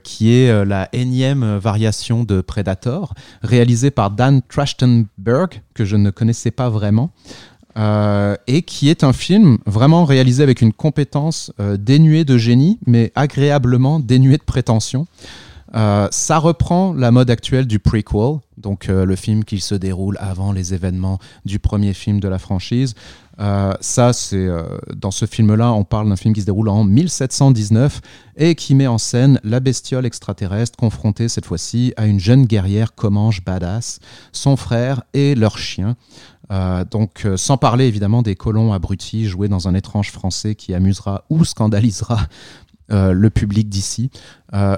qui 0.03 0.33
est 0.33 0.65
la 0.65 0.89
énième 0.91 1.57
variation 1.57 2.23
de 2.23 2.41
Predator, 2.41 3.13
réalisée 3.43 3.91
par 3.91 4.09
Dan 4.09 4.41
Trachtenberg, 4.41 5.61
que 5.75 5.85
je 5.85 5.95
ne 5.95 6.09
connaissais 6.09 6.51
pas 6.51 6.69
vraiment. 6.69 7.11
Et 8.47 8.63
qui 8.63 8.89
est 8.89 9.03
un 9.03 9.13
film 9.13 9.59
vraiment 9.67 10.03
réalisé 10.03 10.41
avec 10.43 10.61
une 10.61 10.73
compétence 10.73 11.53
dénuée 11.77 12.25
de 12.25 12.37
génie, 12.37 12.79
mais 12.87 13.11
agréablement 13.15 13.99
dénuée 13.99 14.37
de 14.37 14.43
prétention. 14.43 15.05
Euh, 15.75 16.07
ça 16.11 16.39
reprend 16.39 16.93
la 16.93 17.11
mode 17.11 17.29
actuelle 17.29 17.67
du 17.67 17.79
prequel, 17.79 18.39
donc 18.57 18.89
euh, 18.89 19.05
le 19.05 19.15
film 19.15 19.43
qui 19.43 19.59
se 19.59 19.75
déroule 19.75 20.17
avant 20.19 20.51
les 20.51 20.73
événements 20.73 21.19
du 21.45 21.59
premier 21.59 21.93
film 21.93 22.19
de 22.19 22.27
la 22.27 22.39
franchise. 22.39 22.95
Euh, 23.39 23.73
ça, 23.79 24.11
c'est 24.11 24.49
dans 24.95 25.11
ce 25.11 25.25
film-là, 25.25 25.71
on 25.71 25.85
parle 25.85 26.09
d'un 26.09 26.15
film 26.15 26.33
qui 26.33 26.41
se 26.41 26.45
déroule 26.45 26.69
en 26.69 26.83
1719 26.83 28.01
et 28.35 28.55
qui 28.55 28.75
met 28.75 28.87
en 28.87 28.97
scène 28.97 29.39
la 29.43 29.59
bestiole 29.59 30.05
extraterrestre 30.05 30.77
confrontée 30.77 31.29
cette 31.29 31.45
fois-ci 31.45 31.93
à 31.95 32.05
une 32.05 32.19
jeune 32.19 32.45
guerrière 32.45 32.95
Comanche 32.95 33.43
badass, 33.43 33.99
son 34.33 34.57
frère 34.57 35.03
et 35.13 35.35
leur 35.35 35.57
chien. 35.57 35.95
Donc, 36.89 37.27
sans 37.35 37.57
parler 37.57 37.85
évidemment 37.85 38.23
des 38.23 38.35
colons 38.35 38.73
abrutis 38.73 39.27
joués 39.27 39.47
dans 39.47 39.67
un 39.67 39.75
étrange 39.75 40.11
français 40.11 40.55
qui 40.55 40.73
amusera 40.73 41.23
ou 41.29 41.45
scandalisera 41.45 42.27
le 42.89 43.29
public 43.29 43.69
d'ici. 43.69 44.09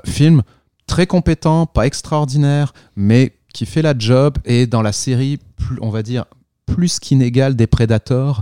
Film 0.06 0.44
très 0.92 1.08
compétent, 1.08 1.66
pas 1.68 1.88
extraordinaire, 1.88 2.74
mais 2.98 3.32
qui 3.54 3.66
fait 3.66 3.82
la 3.82 3.94
job 3.98 4.38
et 4.44 4.68
dans 4.68 4.82
la 4.82 4.92
série, 4.92 5.40
plus, 5.56 5.78
on 5.82 5.90
va 5.90 6.04
dire, 6.04 6.26
plus 6.66 7.00
qu'inégal 7.00 7.56
des 7.56 7.66
Predators. 7.66 8.42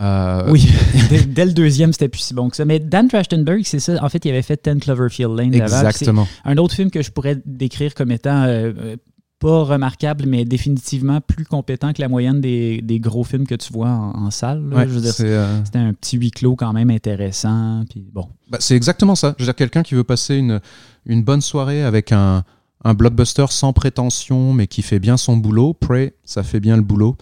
euh, 0.00 0.50
Oui, 0.50 0.66
dès, 1.10 1.24
dès 1.24 1.44
le 1.44 1.52
deuxième, 1.52 1.92
c'était 1.92 2.08
plus 2.08 2.20
si 2.22 2.32
bon 2.32 2.48
que 2.48 2.56
ça. 2.56 2.64
Mais 2.64 2.78
Dan 2.78 3.08
Trachtenberg, 3.08 3.60
c'est 3.64 3.80
ça. 3.80 4.02
En 4.02 4.08
fait, 4.08 4.24
il 4.24 4.30
avait 4.30 4.40
fait 4.40 4.66
10 4.66 4.80
Cloverfield 4.80 5.36
Lane 5.36 5.52
Exactement. 5.54 6.26
Un 6.46 6.56
autre 6.56 6.74
film 6.74 6.90
que 6.90 7.02
je 7.02 7.10
pourrais 7.10 7.36
décrire 7.44 7.92
comme 7.94 8.10
étant 8.10 8.44
euh, 8.44 8.72
euh, 8.78 8.96
pas 9.40 9.64
remarquable, 9.64 10.26
mais 10.26 10.44
définitivement 10.44 11.20
plus 11.20 11.44
compétent 11.44 11.92
que 11.92 12.00
la 12.00 12.08
moyenne 12.08 12.40
des, 12.40 12.80
des 12.82 13.00
gros 13.00 13.24
films 13.24 13.46
que 13.46 13.54
tu 13.56 13.72
vois 13.72 13.88
en, 13.88 14.26
en 14.26 14.30
salle. 14.30 14.62
Ouais, 14.72 14.86
euh, 14.86 15.60
C'était 15.64 15.78
un 15.78 15.94
petit 15.94 16.18
huis 16.18 16.30
clos 16.30 16.54
quand 16.54 16.72
même 16.72 16.90
intéressant. 16.90 17.82
Puis 17.90 18.04
bon. 18.12 18.28
Bah, 18.50 18.58
c'est 18.60 18.76
exactement 18.76 19.14
ça. 19.16 19.34
Je 19.38 19.42
veux 19.42 19.46
dire, 19.46 19.56
quelqu'un 19.56 19.82
qui 19.82 19.94
veut 19.94 20.04
passer 20.04 20.36
une, 20.36 20.60
une 21.06 21.24
bonne 21.24 21.40
soirée 21.40 21.82
avec 21.82 22.12
un, 22.12 22.44
un 22.84 22.94
blockbuster 22.94 23.46
sans 23.48 23.72
prétention, 23.72 24.52
mais 24.52 24.66
qui 24.66 24.82
fait 24.82 24.98
bien 25.00 25.16
son 25.16 25.36
boulot. 25.38 25.72
Prey, 25.72 26.14
ça 26.24 26.42
fait 26.42 26.60
bien 26.60 26.76
le 26.76 26.82
boulot. 26.82 27.16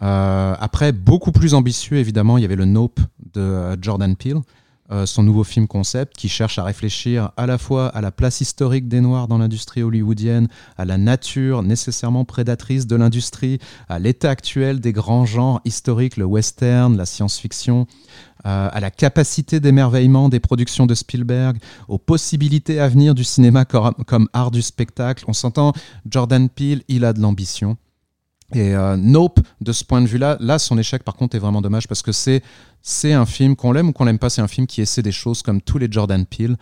Euh, 0.00 0.54
après, 0.58 0.92
beaucoup 0.92 1.32
plus 1.32 1.54
ambitieux, 1.54 1.98
évidemment, 1.98 2.38
il 2.38 2.42
y 2.42 2.44
avait 2.44 2.56
le 2.56 2.64
Nope 2.64 3.00
de 3.34 3.40
euh, 3.40 3.76
Jordan 3.80 4.16
Peele, 4.16 4.40
euh, 4.90 5.06
son 5.06 5.22
nouveau 5.22 5.44
film 5.44 5.66
concept 5.66 6.16
qui 6.16 6.28
cherche 6.28 6.58
à 6.58 6.64
réfléchir 6.64 7.30
à 7.36 7.46
la 7.46 7.58
fois 7.58 7.88
à 7.88 8.00
la 8.00 8.10
place 8.10 8.40
historique 8.40 8.88
des 8.88 9.00
Noirs 9.00 9.28
dans 9.28 9.38
l'industrie 9.38 9.82
hollywoodienne, 9.82 10.48
à 10.76 10.84
la 10.84 10.96
nature 10.96 11.62
nécessairement 11.62 12.24
prédatrice 12.24 12.86
de 12.86 12.96
l'industrie, 12.96 13.58
à 13.88 13.98
l'état 13.98 14.30
actuel 14.30 14.80
des 14.80 14.92
grands 14.92 15.26
genres 15.26 15.60
historiques, 15.64 16.16
le 16.16 16.24
western, 16.24 16.96
la 16.96 17.06
science-fiction, 17.06 17.86
euh, 18.46 18.68
à 18.72 18.80
la 18.80 18.90
capacité 18.90 19.60
d'émerveillement 19.60 20.28
des 20.28 20.40
productions 20.40 20.86
de 20.86 20.94
Spielberg, 20.94 21.58
aux 21.88 21.98
possibilités 21.98 22.80
à 22.80 22.88
venir 22.88 23.14
du 23.14 23.24
cinéma 23.24 23.64
comme 23.64 24.28
art 24.32 24.50
du 24.50 24.62
spectacle. 24.62 25.24
On 25.28 25.32
s'entend, 25.32 25.72
Jordan 26.08 26.48
Peele, 26.48 26.82
il 26.88 27.04
a 27.04 27.12
de 27.12 27.20
l'ambition. 27.20 27.76
Et 28.54 28.74
euh, 28.74 28.96
Nope, 28.96 29.40
de 29.60 29.72
ce 29.72 29.84
point 29.84 30.00
de 30.00 30.06
vue-là, 30.06 30.38
là, 30.40 30.58
son 30.58 30.78
échec, 30.78 31.02
par 31.02 31.14
contre, 31.14 31.36
est 31.36 31.38
vraiment 31.38 31.60
dommage 31.60 31.86
parce 31.86 32.02
que 32.02 32.12
c'est 32.12 32.42
c'est 32.80 33.12
un 33.12 33.26
film 33.26 33.56
qu'on 33.56 33.72
l'aime 33.72 33.88
ou 33.88 33.92
qu'on 33.92 34.04
l'aime 34.04 34.18
pas, 34.18 34.30
c'est 34.30 34.40
un 34.40 34.48
film 34.48 34.66
qui 34.66 34.80
essaie 34.80 35.02
des 35.02 35.12
choses 35.12 35.42
comme 35.42 35.60
tous 35.60 35.78
les 35.78 35.88
Jordan 35.90 36.24
Peele. 36.24 36.56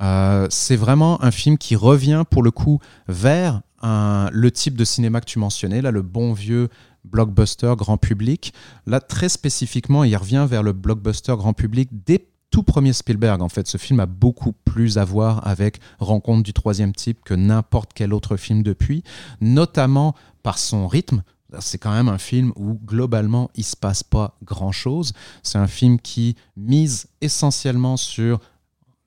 Euh, 0.00 0.46
c'est 0.50 0.76
vraiment 0.76 1.22
un 1.22 1.30
film 1.30 1.58
qui 1.58 1.74
revient 1.74 2.24
pour 2.30 2.42
le 2.42 2.50
coup 2.50 2.80
vers 3.08 3.62
le 3.84 4.48
type 4.50 4.76
de 4.76 4.84
cinéma 4.84 5.20
que 5.20 5.26
tu 5.26 5.40
mentionnais, 5.40 5.82
là, 5.82 5.90
le 5.90 6.02
bon 6.02 6.32
vieux 6.32 6.68
blockbuster 7.04 7.74
grand 7.76 7.96
public. 7.96 8.54
Là, 8.86 9.00
très 9.00 9.28
spécifiquement, 9.28 10.04
il 10.04 10.16
revient 10.16 10.46
vers 10.48 10.62
le 10.62 10.72
blockbuster 10.72 11.34
grand 11.36 11.52
public 11.52 11.90
des 12.06 12.28
tout 12.52 12.62
premiers 12.62 12.92
Spielberg. 12.92 13.42
En 13.42 13.48
fait, 13.48 13.66
ce 13.66 13.78
film 13.78 13.98
a 13.98 14.06
beaucoup 14.06 14.52
plus 14.52 14.98
à 14.98 15.04
voir 15.04 15.44
avec 15.46 15.80
Rencontre 15.98 16.42
du 16.42 16.52
troisième 16.52 16.92
type 16.92 17.24
que 17.24 17.34
n'importe 17.34 17.92
quel 17.94 18.12
autre 18.12 18.36
film 18.36 18.62
depuis, 18.62 19.02
notamment 19.40 20.14
par 20.42 20.58
son 20.58 20.88
rythme. 20.88 21.22
C'est 21.60 21.78
quand 21.78 21.92
même 21.92 22.08
un 22.08 22.18
film 22.18 22.52
où 22.56 22.78
globalement 22.84 23.50
il 23.54 23.64
se 23.64 23.76
passe 23.76 24.02
pas 24.02 24.36
grand 24.42 24.72
chose. 24.72 25.12
C'est 25.42 25.58
un 25.58 25.66
film 25.66 26.00
qui 26.00 26.34
mise 26.56 27.08
essentiellement 27.20 27.98
sur 27.98 28.40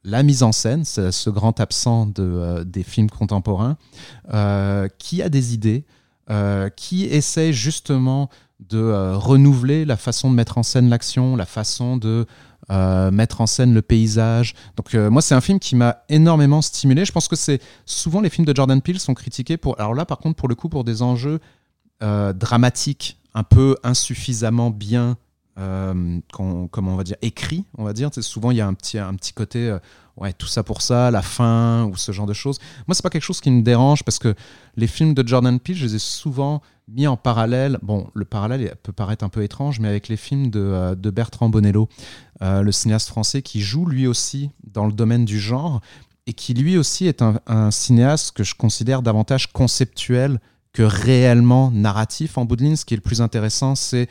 la 0.05 0.21
mise 0.21 0.43
en 0.43 0.51
scène, 0.51 0.85
ce 0.85 1.29
grand 1.29 1.59
absent 1.59 2.11
euh, 2.19 2.63
des 2.63 2.83
films 2.83 3.09
contemporains, 3.09 3.75
euh, 4.31 4.87
qui 4.99 5.21
a 5.21 5.29
des 5.29 5.53
idées, 5.53 5.83
euh, 6.29 6.69
qui 6.69 7.05
essaie 7.05 7.51
justement 7.51 8.29
de 8.59 9.13
renouveler 9.15 9.83
la 9.83 9.97
façon 9.97 10.29
de 10.29 10.35
mettre 10.35 10.57
en 10.57 10.63
scène 10.63 10.89
l'action, 10.89 11.35
la 11.35 11.45
façon 11.45 11.97
de 11.97 12.25
euh, 12.71 13.11
mettre 13.11 13.41
en 13.41 13.47
scène 13.47 13.73
le 13.73 13.81
paysage. 13.81 14.55
Donc 14.75 14.95
euh, 14.95 15.09
moi, 15.09 15.21
c'est 15.21 15.35
un 15.35 15.41
film 15.41 15.59
qui 15.59 15.75
m'a 15.75 15.97
énormément 16.09 16.61
stimulé. 16.61 17.05
Je 17.05 17.11
pense 17.11 17.27
que 17.27 17.35
c'est 17.35 17.61
souvent 17.85 18.21
les 18.21 18.29
films 18.29 18.45
de 18.45 18.55
Jordan 18.55 18.81
Peele 18.81 18.99
sont 18.99 19.13
critiqués 19.13 19.57
pour. 19.57 19.79
Alors 19.79 19.93
là, 19.93 20.05
par 20.05 20.17
contre, 20.17 20.35
pour 20.35 20.47
le 20.47 20.55
coup, 20.55 20.67
pour 20.67 20.83
des 20.83 21.01
enjeux 21.01 21.39
euh, 22.01 22.33
dramatiques, 22.33 23.19
un 23.33 23.43
peu 23.43 23.75
insuffisamment 23.83 24.71
bien, 24.71 25.17
comment 25.57 26.69
on 26.73 26.95
va 26.95 27.03
dire, 27.03 27.17
écrits, 27.21 27.65
on 27.77 27.83
va 27.83 27.93
dire. 27.93 28.09
Tu 28.09 28.15
sais, 28.15 28.27
souvent, 28.27 28.51
il 28.51 28.57
y 28.57 28.61
a 28.61 28.67
un 28.67 28.73
petit, 28.73 28.97
un 28.97 29.13
petit 29.13 29.33
côté, 29.33 29.77
ouais, 30.17 30.33
tout 30.33 30.47
ça 30.47 30.63
pour 30.63 30.81
ça, 30.81 31.11
la 31.11 31.21
fin 31.21 31.85
ou 31.85 31.95
ce 31.95 32.11
genre 32.11 32.25
de 32.25 32.33
choses. 32.33 32.57
Moi, 32.87 32.95
c'est 32.95 33.03
pas 33.03 33.09
quelque 33.09 33.23
chose 33.23 33.41
qui 33.41 33.51
me 33.51 33.61
dérange 33.61 34.03
parce 34.03 34.19
que 34.19 34.33
les 34.75 34.87
films 34.87 35.13
de 35.13 35.25
Jordan 35.25 35.59
Peele, 35.59 35.75
je 35.75 35.85
les 35.85 35.95
ai 35.95 35.99
souvent 35.99 36.61
mis 36.87 37.07
en 37.07 37.17
parallèle. 37.17 37.79
Bon, 37.81 38.09
le 38.13 38.25
parallèle 38.25 38.75
peut 38.83 38.91
paraître 38.91 39.23
un 39.23 39.29
peu 39.29 39.43
étrange, 39.43 39.79
mais 39.79 39.87
avec 39.87 40.07
les 40.07 40.17
films 40.17 40.49
de, 40.49 40.59
euh, 40.59 40.95
de 40.95 41.09
Bertrand 41.09 41.49
Bonello, 41.49 41.89
euh, 42.41 42.61
le 42.61 42.71
cinéaste 42.71 43.07
français 43.07 43.41
qui 43.41 43.61
joue 43.61 43.85
lui 43.85 44.07
aussi 44.07 44.51
dans 44.63 44.85
le 44.85 44.93
domaine 44.93 45.25
du 45.25 45.39
genre 45.39 45.81
et 46.27 46.33
qui 46.33 46.53
lui 46.53 46.77
aussi 46.77 47.07
est 47.07 47.21
un, 47.21 47.39
un 47.47 47.71
cinéaste 47.71 48.31
que 48.31 48.43
je 48.43 48.55
considère 48.55 49.01
davantage 49.01 49.51
conceptuel 49.51 50.39
que 50.73 50.83
réellement 50.83 51.71
narratif. 51.71 52.37
En 52.37 52.45
bout 52.45 52.55
de 52.55 52.63
ligne, 52.63 52.75
ce 52.75 52.85
qui 52.85 52.93
est 52.93 52.97
le 52.97 53.01
plus 53.01 53.21
intéressant, 53.21 53.75
c'est 53.75 54.07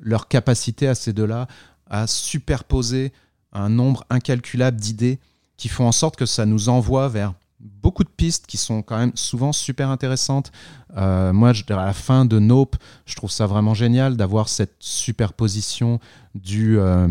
leur 0.00 0.28
capacité 0.28 0.88
à 0.88 0.94
ces 0.94 1.12
deux-là 1.12 1.46
à 1.88 2.06
superposer 2.06 3.12
un 3.52 3.68
nombre 3.68 4.04
incalculable 4.10 4.78
d'idées 4.78 5.18
qui 5.56 5.68
font 5.68 5.86
en 5.86 5.92
sorte 5.92 6.16
que 6.16 6.26
ça 6.26 6.46
nous 6.46 6.68
envoie 6.68 7.08
vers 7.08 7.34
beaucoup 7.60 8.04
de 8.04 8.08
pistes 8.08 8.46
qui 8.46 8.56
sont 8.56 8.82
quand 8.82 8.98
même 8.98 9.12
souvent 9.14 9.52
super 9.52 9.90
intéressantes. 9.90 10.52
Euh, 10.96 11.32
moi, 11.32 11.52
à 11.68 11.74
la 11.74 11.92
fin 11.92 12.24
de 12.24 12.38
Nope, 12.38 12.76
je 13.06 13.16
trouve 13.16 13.30
ça 13.30 13.46
vraiment 13.46 13.74
génial 13.74 14.16
d'avoir 14.16 14.48
cette 14.48 14.76
superposition 14.78 15.98
du, 16.34 16.78
euh, 16.78 17.08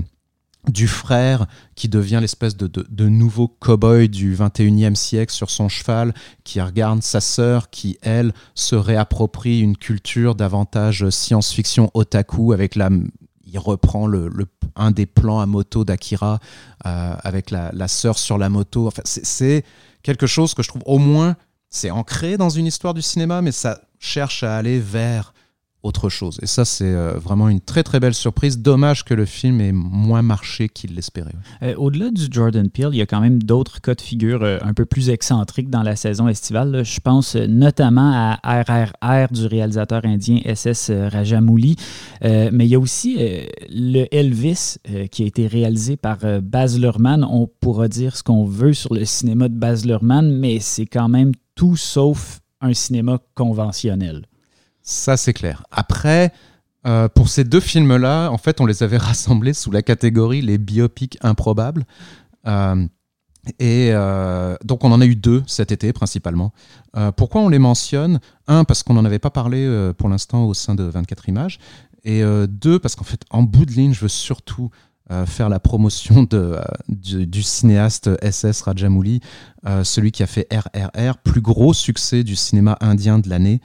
frère 0.87 1.47
qui 1.75 1.89
devient 1.89 2.19
l'espèce 2.21 2.55
de, 2.57 3.07
nouveau 3.09 3.47
cow-boy 3.47 4.09
du 4.09 4.35
21e 4.35 4.95
siècle 4.95 5.33
sur 5.33 5.49
son 5.49 5.69
cheval, 5.69 6.13
qui 6.43 6.61
regarde 6.61 7.03
sa 7.03 7.21
sœur 7.21 7.69
qui, 7.69 7.97
elle, 8.01 8.33
se 8.55 8.75
réapproprie 8.75 9.61
une 9.61 9.77
culture 9.77 10.35
davantage 10.35 11.09
science-fiction 11.09 11.91
otaku 11.93 12.53
avec 12.53 12.75
la 12.75 12.89
il 13.49 13.59
reprend 13.59 14.07
le, 14.07 14.29
un 14.75 14.91
des 14.91 15.05
plans 15.05 15.39
à 15.39 15.45
moto 15.45 15.85
d'Akira 15.85 16.39
euh, 16.85 17.15
avec 17.23 17.49
la, 17.49 17.71
la 17.73 17.87
sœur 17.87 18.17
sur 18.17 18.37
la 18.37 18.49
moto. 18.49 18.87
Enfin, 18.87 19.03
c'est 19.05 19.63
quelque 20.07 20.25
chose 20.25 20.53
que 20.53 20.63
je 20.63 20.69
trouve 20.69 20.83
au 20.85 20.99
moins, 20.99 21.35
c'est 21.69 21.91
ancré 21.91 22.37
dans 22.37 22.49
une 22.49 22.65
histoire 22.65 22.93
du 22.93 23.01
cinéma, 23.01 23.41
mais 23.41 23.51
ça 23.51 23.81
cherche 23.99 24.41
à 24.41 24.55
aller 24.55 24.79
vers 24.79 25.33
autre 25.87 26.09
chose. 26.09 26.39
Et 26.41 26.45
ça, 26.45 26.65
c'est 26.65 26.93
euh, 26.93 27.13
vraiment 27.13 27.49
une 27.49 27.61
très 27.61 27.81
très 27.81 27.99
belle 27.99 28.13
surprise. 28.13 28.59
Dommage 28.59 29.05
que 29.05 29.13
le 29.13 29.25
film 29.25 29.61
ait 29.61 29.71
moins 29.71 30.21
marché 30.21 30.67
qu'il 30.67 30.93
l'espérait. 30.95 31.33
Euh, 31.63 31.73
Au-delà 31.77 32.11
du 32.11 32.27
Jordan 32.29 32.69
Peele, 32.69 32.89
il 32.91 32.97
y 32.97 33.01
a 33.01 33.05
quand 33.05 33.21
même 33.21 33.41
d'autres 33.41 33.81
cas 33.81 33.95
de 33.95 34.01
figure 34.01 34.43
euh, 34.43 34.57
un 34.61 34.73
peu 34.73 34.85
plus 34.85 35.09
excentriques 35.09 35.69
dans 35.69 35.83
la 35.83 35.95
saison 35.95 36.27
estivale. 36.27 36.83
Je 36.83 36.99
pense 36.99 37.35
notamment 37.35 38.37
à 38.43 38.61
RRR 38.61 39.31
du 39.31 39.47
réalisateur 39.47 40.01
indien 40.03 40.39
SS 40.53 40.91
Rajamouli. 40.91 41.75
Mais 42.21 42.65
il 42.65 42.67
y 42.67 42.75
a 42.75 42.79
aussi 42.79 43.17
le 43.69 44.05
Elvis 44.13 44.77
qui 45.11 45.23
a 45.23 45.25
été 45.25 45.47
réalisé 45.47 45.95
par 45.95 46.17
Baz 46.41 46.79
Luhrmann. 46.79 47.23
On 47.23 47.47
pourra 47.47 47.87
dire 47.87 48.15
ce 48.17 48.23
qu'on 48.23 48.45
veut 48.45 48.73
sur 48.73 48.93
le 48.93 49.05
cinéma 49.05 49.47
de 49.47 49.55
Baz 49.55 49.85
Luhrmann, 49.85 50.31
mais 50.31 50.59
c'est 50.59 50.85
quand 50.85 51.07
même 51.07 51.31
tout 51.55 51.77
sauf 51.77 52.41
un 52.61 52.73
cinéma 52.73 53.19
conventionnel. 53.35 54.25
Ça, 54.89 55.17
c'est 55.17 55.33
clair. 55.33 55.65
Après, 55.69 56.31
euh, 56.87 57.09
pour 57.09 57.27
ces 57.27 57.43
deux 57.43 57.59
films-là, 57.59 58.29
en 58.29 58.37
fait, 58.37 58.61
on 58.61 58.65
les 58.65 58.83
avait 58.83 58.97
rassemblés 59.09 59.51
sous 59.53 59.69
la 59.69 59.81
catégorie 59.81 60.41
les 60.41 60.57
biopics 60.57 61.17
improbables. 61.21 61.85
Euh, 62.47 62.87
et 63.59 63.89
euh, 63.91 64.55
donc, 64.63 64.85
on 64.85 64.91
en 64.93 65.01
a 65.01 65.05
eu 65.05 65.17
deux 65.17 65.43
cet 65.45 65.73
été, 65.73 65.91
principalement. 65.91 66.53
pourquoi 67.17 67.41
on 67.41 67.49
les 67.49 67.59
mentionne? 67.59 68.21
Un, 68.47 68.63
parce 68.63 68.81
qu'on 68.81 68.93
n'en 68.93 69.03
avait 69.03 69.19
pas 69.19 69.29
parlé 69.29 69.91
pour 69.97 70.07
l'instant 70.07 70.45
au 70.45 70.53
sein 70.53 70.73
de 70.73 70.83
24 70.83 71.27
images. 71.27 71.59
Et 72.05 72.23
deux, 72.47 72.79
parce 72.79 72.95
qu'en 72.95 73.03
fait, 73.03 73.21
en 73.29 73.43
bout 73.43 73.65
de 73.65 73.71
ligne, 73.71 73.93
je 73.93 74.01
veux 74.01 74.07
surtout 74.07 74.69
faire 75.25 75.47
la 75.47 75.59
promotion 75.59 76.23
de, 76.23 76.57
du, 76.89 77.43
cinéaste 77.43 78.09
SS 78.21 78.61
Rajamouli, 78.63 79.21
celui 79.83 80.11
qui 80.11 80.23
a 80.23 80.27
fait 80.27 80.47
RRR, 80.51 81.17
plus 81.17 81.41
gros 81.41 81.73
succès 81.73 82.23
du 82.23 82.35
cinéma 82.35 82.77
indien 82.81 83.19
de 83.19 83.29
l'année. 83.29 83.61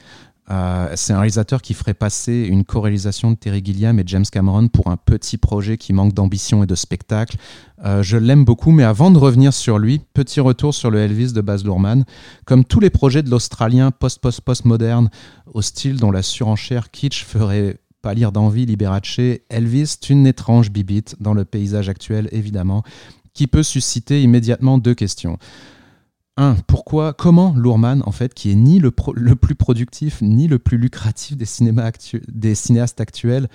Euh, 0.53 0.93
c'est 0.97 1.15
un 1.15 1.19
réalisateur 1.19 1.63
qui 1.63 1.73
ferait 1.73 1.95
passer 1.95 2.47
une 2.49 2.65
co-réalisation 2.65 3.31
de 3.31 3.37
Terry 3.37 3.63
Gilliam 3.65 3.99
et 3.99 4.03
James 4.07 4.25
Cameron 4.31 4.69
pour 4.69 4.89
un 4.89 4.99
petit 4.99 5.39
projet 5.39 5.79
qui 5.79 5.95
manque 5.95 6.13
d'ambition 6.13 6.63
et 6.63 6.67
de 6.67 6.75
spectacle. 6.75 7.37
Euh, 7.85 8.03
je 8.03 8.19
l'aime 8.19 8.45
beaucoup, 8.45 8.71
mais 8.71 8.85
avant 8.85 9.11
de 9.11 9.19
revenir 9.19 9.55
sur 9.55 9.79
lui, 9.79 10.01
petit 10.13 10.41
retour 10.41 10.75
sur 10.75 10.91
le 10.91 10.99
Elvis 10.99 11.33
de 11.33 11.41
Baz 11.41 11.65
Luhrmann. 11.65 12.05
Comme 12.45 12.65
tous 12.65 12.81
les 12.81 12.91
projets 12.91 13.23
de 13.23 13.31
l'Australien 13.31 13.91
post-post-post-moderne, 13.93 15.11
au 15.55 15.63
style 15.63 15.97
dont 15.97 16.11
la 16.11 16.23
surenchère 16.23 16.91
kitsch 16.91 17.25
ferait 17.25 17.79
pâlir 18.03 18.31
d'envie 18.31 18.67
Liberace, 18.67 19.21
Elvis 19.49 19.83
est 19.83 20.11
une 20.11 20.27
étrange 20.27 20.71
bibite 20.71 21.17
dans 21.21 21.35
le 21.35 21.45
paysage 21.45 21.89
actuel, 21.89 22.29
évidemment, 22.33 22.83
qui 23.33 23.47
peut 23.47 23.63
susciter 23.63 24.23
immédiatement 24.23 24.77
deux 24.77 24.95
questions 24.95 25.39
un, 26.37 26.57
pourquoi, 26.67 27.13
comment 27.13 27.55
Lourman, 27.57 28.03
en 28.07 28.13
fait, 28.13 28.33
qui 28.33 28.51
est 28.51 28.55
ni 28.55 28.79
le, 28.79 28.91
plus 28.91 29.55
productif 29.55 30.23
ni 30.23 30.49
le 30.49 30.59
plus 30.59 30.79
lucratif 30.79 31.37
des, 31.37 31.47
des 32.29 32.55
cinéastes 32.55 33.01
actuels, 33.01 33.49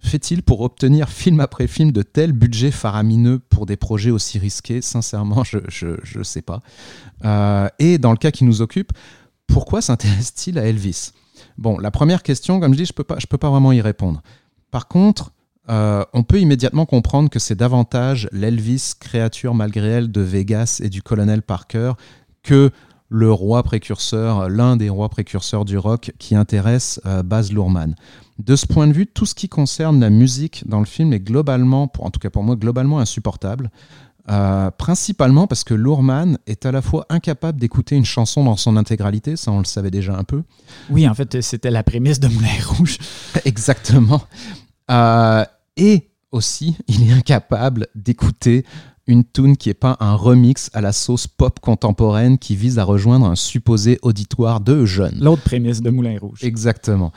fait-il 0.00 0.42
pour 0.42 0.60
obtenir 0.60 1.08
film 1.08 1.40
après 1.40 1.66
film 1.66 1.92
de 1.92 2.02
tels 2.02 2.32
budgets 2.32 2.70
faramineux 2.70 3.38
pour 3.38 3.66
des 3.66 3.76
projets 3.76 4.10
aussi 4.10 4.38
risqués? 4.38 4.82
Sincèrement, 4.82 5.44
je 5.44 6.18
ne 6.18 6.22
sais 6.24 6.42
pas. 6.42 6.60
Euh, 7.24 7.68
et 7.78 7.98
dans 7.98 8.10
le 8.10 8.18
cas 8.18 8.30
qui 8.30 8.44
nous 8.44 8.62
occupe, 8.62 8.92
pourquoi 9.46 9.80
s'intéresse-t-il 9.80 10.58
à 10.58 10.66
Elvis? 10.66 11.12
Bon, 11.56 11.78
la 11.78 11.90
première 11.90 12.22
question, 12.22 12.60
comme 12.60 12.72
je 12.72 12.78
dis, 12.78 12.84
je 12.84 12.92
ne 12.92 12.96
peux, 12.96 13.04
pas, 13.04 13.16
peux 13.28 13.38
pas 13.38 13.50
vraiment 13.50 13.72
y 13.72 13.80
répondre. 13.80 14.22
Par 14.70 14.88
contre, 14.88 15.30
euh, 15.70 16.04
on 16.12 16.22
peut 16.22 16.40
immédiatement 16.40 16.84
comprendre 16.84 17.30
que 17.30 17.38
c'est 17.38 17.54
davantage 17.54 18.28
l'Elvis, 18.32 18.92
créature 18.98 19.54
malgré 19.54 19.88
elle 19.88 20.12
de 20.12 20.20
Vegas 20.20 20.80
et 20.82 20.90
du 20.90 21.02
colonel 21.02 21.42
Parker, 21.42 21.92
que 22.44 22.70
le 23.08 23.32
roi 23.32 23.62
précurseur, 23.62 24.48
l'un 24.48 24.76
des 24.76 24.88
rois 24.88 25.08
précurseurs 25.08 25.64
du 25.64 25.78
rock 25.78 26.12
qui 26.18 26.34
intéresse 26.34 27.00
euh, 27.06 27.22
Baz 27.22 27.52
Luhrmann. 27.52 27.94
De 28.38 28.56
ce 28.56 28.66
point 28.66 28.86
de 28.88 28.92
vue, 28.92 29.06
tout 29.06 29.26
ce 29.26 29.34
qui 29.34 29.48
concerne 29.48 30.00
la 30.00 30.10
musique 30.10 30.64
dans 30.66 30.80
le 30.80 30.86
film 30.86 31.12
est 31.12 31.20
globalement, 31.20 31.90
en 31.98 32.10
tout 32.10 32.18
cas 32.20 32.30
pour 32.30 32.42
moi, 32.42 32.56
globalement 32.56 32.98
insupportable. 32.98 33.70
Euh, 34.30 34.70
principalement 34.70 35.46
parce 35.46 35.64
que 35.64 35.74
Luhrmann 35.74 36.38
est 36.46 36.64
à 36.64 36.72
la 36.72 36.80
fois 36.80 37.04
incapable 37.10 37.60
d'écouter 37.60 37.94
une 37.94 38.06
chanson 38.06 38.42
dans 38.42 38.56
son 38.56 38.78
intégralité, 38.78 39.36
ça 39.36 39.52
on 39.52 39.58
le 39.58 39.66
savait 39.66 39.90
déjà 39.90 40.16
un 40.16 40.24
peu. 40.24 40.42
Oui, 40.88 41.06
en 41.06 41.12
fait, 41.12 41.42
c'était 41.42 41.70
la 41.70 41.82
prémisse 41.82 42.20
de 42.20 42.28
Moulin 42.28 42.48
Rouge. 42.66 42.96
Exactement. 43.44 44.22
Euh, 44.90 45.44
et 45.76 46.08
aussi, 46.32 46.76
il 46.88 47.08
est 47.08 47.12
incapable 47.12 47.86
d'écouter 47.94 48.64
une 49.06 49.24
tune 49.24 49.56
qui 49.56 49.68
n'est 49.68 49.74
pas 49.74 49.96
un 50.00 50.14
remix 50.14 50.70
à 50.72 50.80
la 50.80 50.92
sauce 50.92 51.26
pop 51.26 51.60
contemporaine 51.60 52.38
qui 52.38 52.56
vise 52.56 52.78
à 52.78 52.84
rejoindre 52.84 53.26
un 53.26 53.34
supposé 53.34 53.98
auditoire 54.02 54.60
de 54.60 54.84
jeunes. 54.84 55.18
L'autre 55.20 55.42
prémisse 55.42 55.82
de 55.82 55.90
Moulin 55.90 56.16
Rouge. 56.18 56.38
Exactement. 56.42 57.12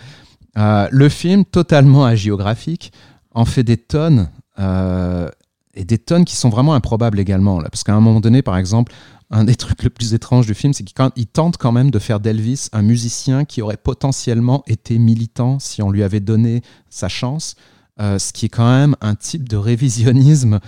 Euh, 0.58 0.88
le 0.92 1.10
film, 1.10 1.46
totalement 1.46 2.06
agiographique, 2.06 2.92
en 3.34 3.46
fait 3.46 3.64
des 3.64 3.78
tonnes, 3.78 4.30
euh, 4.60 5.30
et 5.76 5.86
des 5.86 6.00
tonnes 6.00 6.26
qui 6.26 6.36
sont 6.36 6.50
vraiment 6.50 6.74
improbables 6.74 7.20
également. 7.20 7.60
Là, 7.60 7.70
parce 7.70 7.84
qu'à 7.84 7.94
un 7.94 8.00
moment 8.00 8.20
donné, 8.20 8.42
par 8.42 8.58
exemple, 8.58 8.92
un 9.30 9.44
des 9.44 9.56
trucs 9.64 9.84
les 9.84 9.90
plus 9.90 10.14
étranges 10.14 10.48
du 10.48 10.56
film, 10.56 10.74
c'est 10.74 10.84
qu'il 10.84 11.28
tente 11.28 11.58
quand 11.58 11.72
même 11.72 11.92
de 11.92 12.00
faire 12.00 12.20
d'Elvis 12.20 12.70
un 12.74 12.82
musicien 12.82 13.46
qui 13.46 13.62
aurait 13.62 13.78
potentiellement 13.78 14.64
été 14.68 14.98
militant 14.98 15.60
si 15.60 15.82
on 15.82 15.92
lui 15.92 16.04
avait 16.04 16.20
donné 16.20 16.64
sa 16.90 17.08
chance, 17.08 17.56
euh, 18.00 18.20
ce 18.20 18.34
qui 18.34 18.48
est 18.48 18.50
quand 18.50 18.70
même 18.70 18.96
un 19.02 19.16
type 19.16 19.48
de 19.48 19.58
révisionnisme 19.58 20.60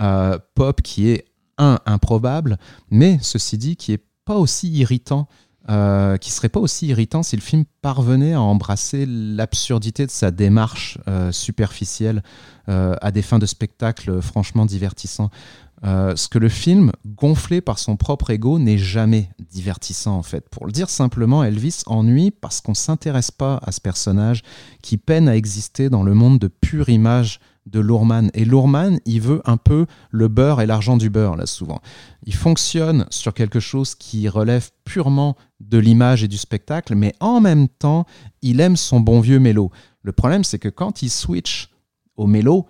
euh, 0.00 0.38
pop 0.54 0.82
qui 0.82 1.08
est 1.08 1.24
un 1.58 1.80
improbable, 1.86 2.56
mais 2.90 3.18
ceci 3.20 3.58
dit 3.58 3.76
qui 3.76 3.92
est 3.92 4.04
pas 4.24 4.36
aussi 4.36 4.70
irritant, 4.70 5.28
euh, 5.70 6.16
qui 6.18 6.30
serait 6.30 6.48
pas 6.48 6.60
aussi 6.60 6.86
irritant 6.86 7.22
si 7.22 7.34
le 7.34 7.42
film 7.42 7.64
parvenait 7.82 8.34
à 8.34 8.40
embrasser 8.40 9.06
l'absurdité 9.06 10.06
de 10.06 10.10
sa 10.10 10.30
démarche 10.30 10.98
euh, 11.08 11.32
superficielle 11.32 12.22
à 12.70 13.12
des 13.12 13.22
fins 13.22 13.38
de 13.38 13.46
spectacle 13.46 14.20
franchement 14.20 14.66
divertissant. 14.66 15.30
ce 15.82 16.28
que 16.28 16.38
le 16.38 16.50
film, 16.50 16.92
gonflé 17.06 17.62
par 17.62 17.78
son 17.78 17.96
propre 17.96 18.28
ego, 18.28 18.58
n'est 18.58 18.76
jamais 18.76 19.30
divertissant 19.50 20.18
en 20.18 20.22
fait. 20.22 20.46
Pour 20.50 20.66
le 20.66 20.72
dire 20.72 20.90
simplement, 20.90 21.42
Elvis 21.42 21.80
ennuie 21.86 22.30
parce 22.30 22.60
qu'on 22.60 22.74
s'intéresse 22.74 23.30
pas 23.30 23.58
à 23.62 23.72
ce 23.72 23.80
personnage 23.80 24.42
qui 24.82 24.98
peine 24.98 25.30
à 25.30 25.36
exister 25.36 25.88
dans 25.88 26.02
le 26.02 26.12
monde 26.12 26.38
de 26.38 26.48
pure 26.48 26.90
image 26.90 27.40
de 27.70 27.80
Lourman. 27.80 28.30
Et 28.34 28.44
Lourman, 28.44 28.98
il 29.04 29.20
veut 29.20 29.42
un 29.44 29.56
peu 29.56 29.86
le 30.10 30.28
beurre 30.28 30.60
et 30.60 30.66
l'argent 30.66 30.96
du 30.96 31.10
beurre, 31.10 31.36
là, 31.36 31.46
souvent. 31.46 31.80
Il 32.24 32.34
fonctionne 32.34 33.06
sur 33.10 33.34
quelque 33.34 33.60
chose 33.60 33.94
qui 33.94 34.28
relève 34.28 34.70
purement 34.84 35.36
de 35.60 35.78
l'image 35.78 36.24
et 36.24 36.28
du 36.28 36.38
spectacle, 36.38 36.94
mais 36.94 37.14
en 37.20 37.40
même 37.40 37.68
temps, 37.68 38.06
il 38.42 38.60
aime 38.60 38.76
son 38.76 39.00
bon 39.00 39.20
vieux 39.20 39.38
mélo. 39.38 39.70
Le 40.02 40.12
problème, 40.12 40.44
c'est 40.44 40.58
que 40.58 40.68
quand 40.68 41.02
il 41.02 41.10
switch 41.10 41.70
au 42.16 42.26
mélo, 42.26 42.66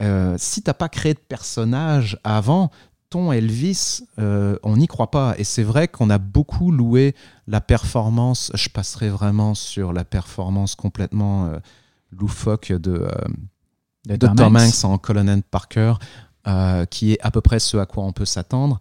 euh, 0.00 0.34
si 0.38 0.62
t'as 0.62 0.74
pas 0.74 0.88
créé 0.88 1.14
de 1.14 1.20
personnage 1.20 2.18
avant, 2.24 2.70
ton 3.10 3.32
Elvis, 3.32 4.02
euh, 4.18 4.56
on 4.62 4.76
n'y 4.76 4.86
croit 4.86 5.10
pas. 5.10 5.34
Et 5.36 5.44
c'est 5.44 5.64
vrai 5.64 5.88
qu'on 5.88 6.10
a 6.10 6.18
beaucoup 6.18 6.70
loué 6.70 7.14
la 7.46 7.60
performance. 7.60 8.52
Je 8.54 8.68
passerai 8.68 9.08
vraiment 9.08 9.54
sur 9.54 9.92
la 9.92 10.04
performance 10.04 10.76
complètement 10.76 11.46
euh, 11.46 11.58
loufoque 12.12 12.72
de, 12.72 13.08
de 14.06 14.16
Tom 14.16 14.56
Hanks 14.56 14.84
en 14.84 14.98
Colonel 14.98 15.42
Parker, 15.42 15.94
euh, 16.46 16.84
qui 16.86 17.12
est 17.12 17.18
à 17.20 17.30
peu 17.30 17.40
près 17.40 17.58
ce 17.58 17.76
à 17.76 17.86
quoi 17.86 18.04
on 18.04 18.12
peut 18.12 18.24
s'attendre. 18.24 18.78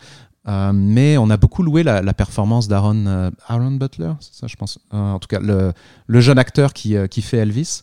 Euh, 0.48 0.72
mais 0.74 1.18
on 1.18 1.30
a 1.30 1.38
beaucoup 1.38 1.62
loué 1.62 1.84
la, 1.84 2.14
performance 2.14 2.68
d'Aaron 2.68 3.06
euh, 3.06 3.30
Aaron 3.48 3.72
Butler, 3.72 4.14
c'est 4.22 4.34
ça 4.34 4.48
je 4.48 4.56
pense. 4.56 4.80
en 4.92 5.20
tout 5.20 5.28
cas, 5.28 5.40
le, 5.40 5.74
le 6.08 6.22
jeune 6.22 6.40
acteur 6.40 6.74
qui, 6.74 6.96
qui, 7.10 7.22
fait 7.22 7.38
Elvis. 7.38 7.82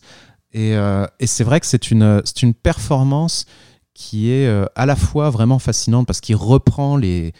Et, 0.53 0.71
et 0.71 1.27
c'est 1.27 1.43
vrai 1.43 1.59
que 1.59 1.65
c'est 1.67 1.91
une, 1.91 2.23
une 2.41 2.53
performance 2.53 3.45
qui 3.93 4.31
est 4.31 4.49
à 4.75 4.85
la 4.85 4.95
fois 4.95 5.29
vraiment 5.29 5.59
fascinante 5.59 6.07
parce 6.07 6.19
qu'il 6.19 6.35
reprend 6.35 6.97
les, 6.97 7.33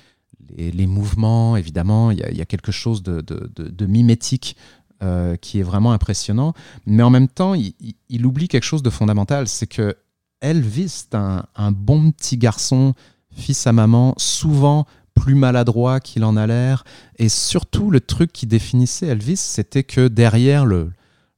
les, 0.56 0.88
mouvements, 0.88 1.58
évidemment, 1.58 2.12
il 2.12 2.20
y, 2.20 2.24
a, 2.24 2.30
il 2.30 2.38
y 2.38 2.42
a 2.42 2.46
quelque 2.46 2.72
chose 2.72 3.02
de, 3.02 3.22
de, 3.22 3.50
de 3.56 3.86
mimétique 3.86 4.56
euh, 5.04 5.36
qui 5.36 5.60
est 5.60 5.64
vraiment 5.64 5.92
impressionnant. 5.92 6.54
Mais 6.86 7.04
en 7.04 7.10
même 7.10 7.28
temps, 7.28 7.54
il, 7.54 8.26
oublie 8.26 8.48
quelque 8.48 8.64
chose 8.64 8.84
de 8.84 8.90
fondamental, 8.90 9.48
c'est 9.48 9.68
que 9.68 9.96
Elvis 10.42 11.06
est 11.12 11.16
un, 11.16 11.72
bon 11.72 12.12
petit 12.12 12.38
garçon, 12.38 12.94
fils 13.32 13.68
à 13.68 13.74
maman, 13.74 14.14
souvent 14.18 14.86
plus 15.14 15.36
maladroit 15.36 16.00
qu'il 16.00 16.24
en 16.24 16.38
a 16.38 16.48
l'air. 16.48 16.84
Et 17.18 17.30
surtout, 17.30 17.92
le 17.92 18.00
truc 18.00 18.32
qui 18.32 18.46
définissait 18.46 19.08
Elvis, 19.08 19.38
c'était 19.38 19.84
que 19.84 20.08
derrière 20.08 20.66
le, 20.66 20.92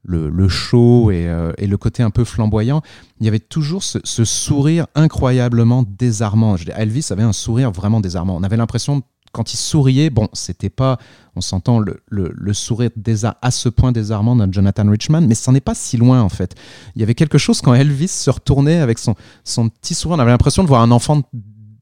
le, 0.03 0.47
show 0.47 1.11
euh, 1.11 1.53
et, 1.57 1.67
le 1.67 1.77
côté 1.77 2.03
un 2.03 2.09
peu 2.09 2.23
flamboyant, 2.23 2.81
il 3.19 3.25
y 3.25 3.27
avait 3.27 3.39
toujours 3.39 3.83
ce, 3.83 3.99
sourire 4.03 4.87
incroyablement 4.95 5.83
désarmant. 5.83 6.55
Elvis 6.75 7.07
avait 7.11 7.23
un 7.23 7.33
sourire 7.33 7.71
vraiment 7.71 7.99
désarmant. 7.99 8.35
On 8.35 8.43
avait 8.43 8.57
l'impression 8.57 9.03
quand 9.31 9.53
il 9.53 9.57
souriait, 9.57 10.09
bon, 10.09 10.27
c'était 10.33 10.69
pas, 10.69 10.97
on 11.35 11.41
s'entend, 11.41 11.79
le, 11.79 12.01
le, 12.09 12.53
sourire 12.53 12.89
à 13.41 13.51
ce 13.51 13.69
point 13.69 13.91
désarmant 13.91 14.35
d'un 14.35 14.51
Jonathan 14.51 14.89
Richman, 14.89 15.21
mais 15.27 15.35
ça 15.35 15.51
n'est 15.51 15.61
pas 15.61 15.75
si 15.75 15.97
loin 15.97 16.21
en 16.21 16.29
fait. 16.29 16.55
Il 16.95 16.99
y 16.99 17.03
avait 17.03 17.15
quelque 17.15 17.37
chose 17.37 17.61
quand 17.61 17.73
Elvis 17.73 18.07
se 18.07 18.29
retournait 18.29 18.79
avec 18.79 18.99
son, 18.99 19.15
son 19.43 19.69
petit 19.69 19.93
sourire, 19.93 20.17
on 20.17 20.21
avait 20.21 20.31
l'impression 20.31 20.63
de 20.63 20.67
voir 20.67 20.81
un 20.81 20.91
enfant 20.91 21.21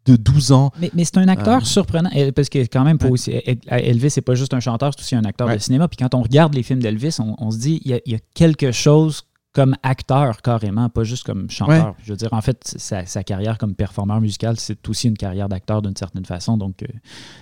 de 0.07 0.15
12 0.15 0.51
ans. 0.53 0.71
Mais, 0.79 0.89
mais 0.93 1.05
c'est 1.05 1.17
un 1.17 1.27
acteur 1.27 1.61
euh. 1.61 1.65
surprenant, 1.65 2.09
parce 2.35 2.49
que 2.49 2.59
quand 2.59 2.83
même, 2.83 2.97
pour 2.97 3.11
aussi, 3.11 3.33
Elvis, 3.67 4.11
c'est 4.11 4.21
pas 4.21 4.35
juste 4.35 4.53
un 4.53 4.59
chanteur, 4.59 4.93
c'est 4.95 5.01
aussi 5.01 5.15
un 5.15 5.25
acteur 5.25 5.49
de 5.49 5.57
cinéma. 5.57 5.87
Puis 5.87 5.97
quand 5.97 6.15
on 6.15 6.21
regarde 6.21 6.55
les 6.55 6.63
films 6.63 6.79
d'Elvis, 6.79 7.17
on, 7.19 7.51
se 7.51 7.57
dit, 7.57 7.81
il 7.85 8.01
y, 8.05 8.15
a, 8.15 8.19
quelque 8.33 8.71
chose 8.71 9.23
comme 9.53 9.75
acteur 9.81 10.41
carrément, 10.41 10.89
pas 10.89 11.03
juste 11.03 11.23
comme 11.23 11.49
chanteur. 11.49 11.95
Je 12.03 12.13
veux 12.13 12.17
dire, 12.17 12.31
en 12.31 12.41
fait, 12.41 12.75
sa, 12.77 13.23
carrière 13.23 13.57
comme 13.57 13.73
performeur 13.73 14.21
musical, 14.21 14.59
c'est 14.59 14.87
aussi 14.87 15.07
une 15.07 15.17
carrière 15.17 15.49
d'acteur 15.49 15.81
d'une 15.81 15.95
certaine 15.95 16.25
façon, 16.25 16.57
donc 16.57 16.83
euh, 16.83 16.87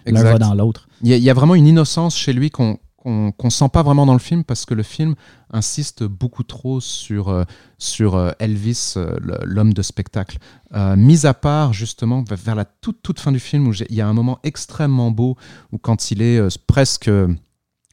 l'un 0.06 0.24
va 0.24 0.38
dans 0.38 0.54
l'autre. 0.54 0.88
Il 1.02 1.10
y, 1.10 1.30
a 1.30 1.34
vraiment 1.34 1.56
une 1.56 1.68
innocence 1.68 2.16
chez 2.16 2.34
lui 2.34 2.50
qu'on 2.50 2.80
qu'on 3.38 3.52
sent 3.52 3.70
pas 3.72 3.84
vraiment 3.84 4.08
dans 4.08 4.14
le 4.14 4.20
film 4.20 4.44
parce 4.44 4.66
que 4.66 4.74
le 4.74 4.82
film 4.82 5.14
insiste 5.52 6.04
beaucoup 6.04 6.42
trop 6.42 6.82
sur, 6.82 7.30
euh, 7.30 7.44
sur 7.78 8.16
euh, 8.16 8.32
Elvis, 8.40 8.96
l'homme 9.44 9.74
de 9.74 9.84
spectacle. 9.84 10.40
mis 10.98 11.28
à 11.28 11.36
part 11.36 11.72
justement 11.72 12.24
vers 12.28 12.56
la 12.56 12.66
toute, 12.66 13.04
toute 13.04 13.20
fin 13.20 13.32
du 13.32 13.40
film 13.40 13.68
où 13.68 13.74
il 13.74 13.96
y 13.96 14.02
a 14.02 14.08
un 14.08 14.14
moment 14.14 14.40
extrêmement 14.44 15.12
beau 15.12 15.38
où 15.72 15.78
quand 15.78 16.10
il 16.10 16.24
est 16.24 16.58
presque 16.66 17.12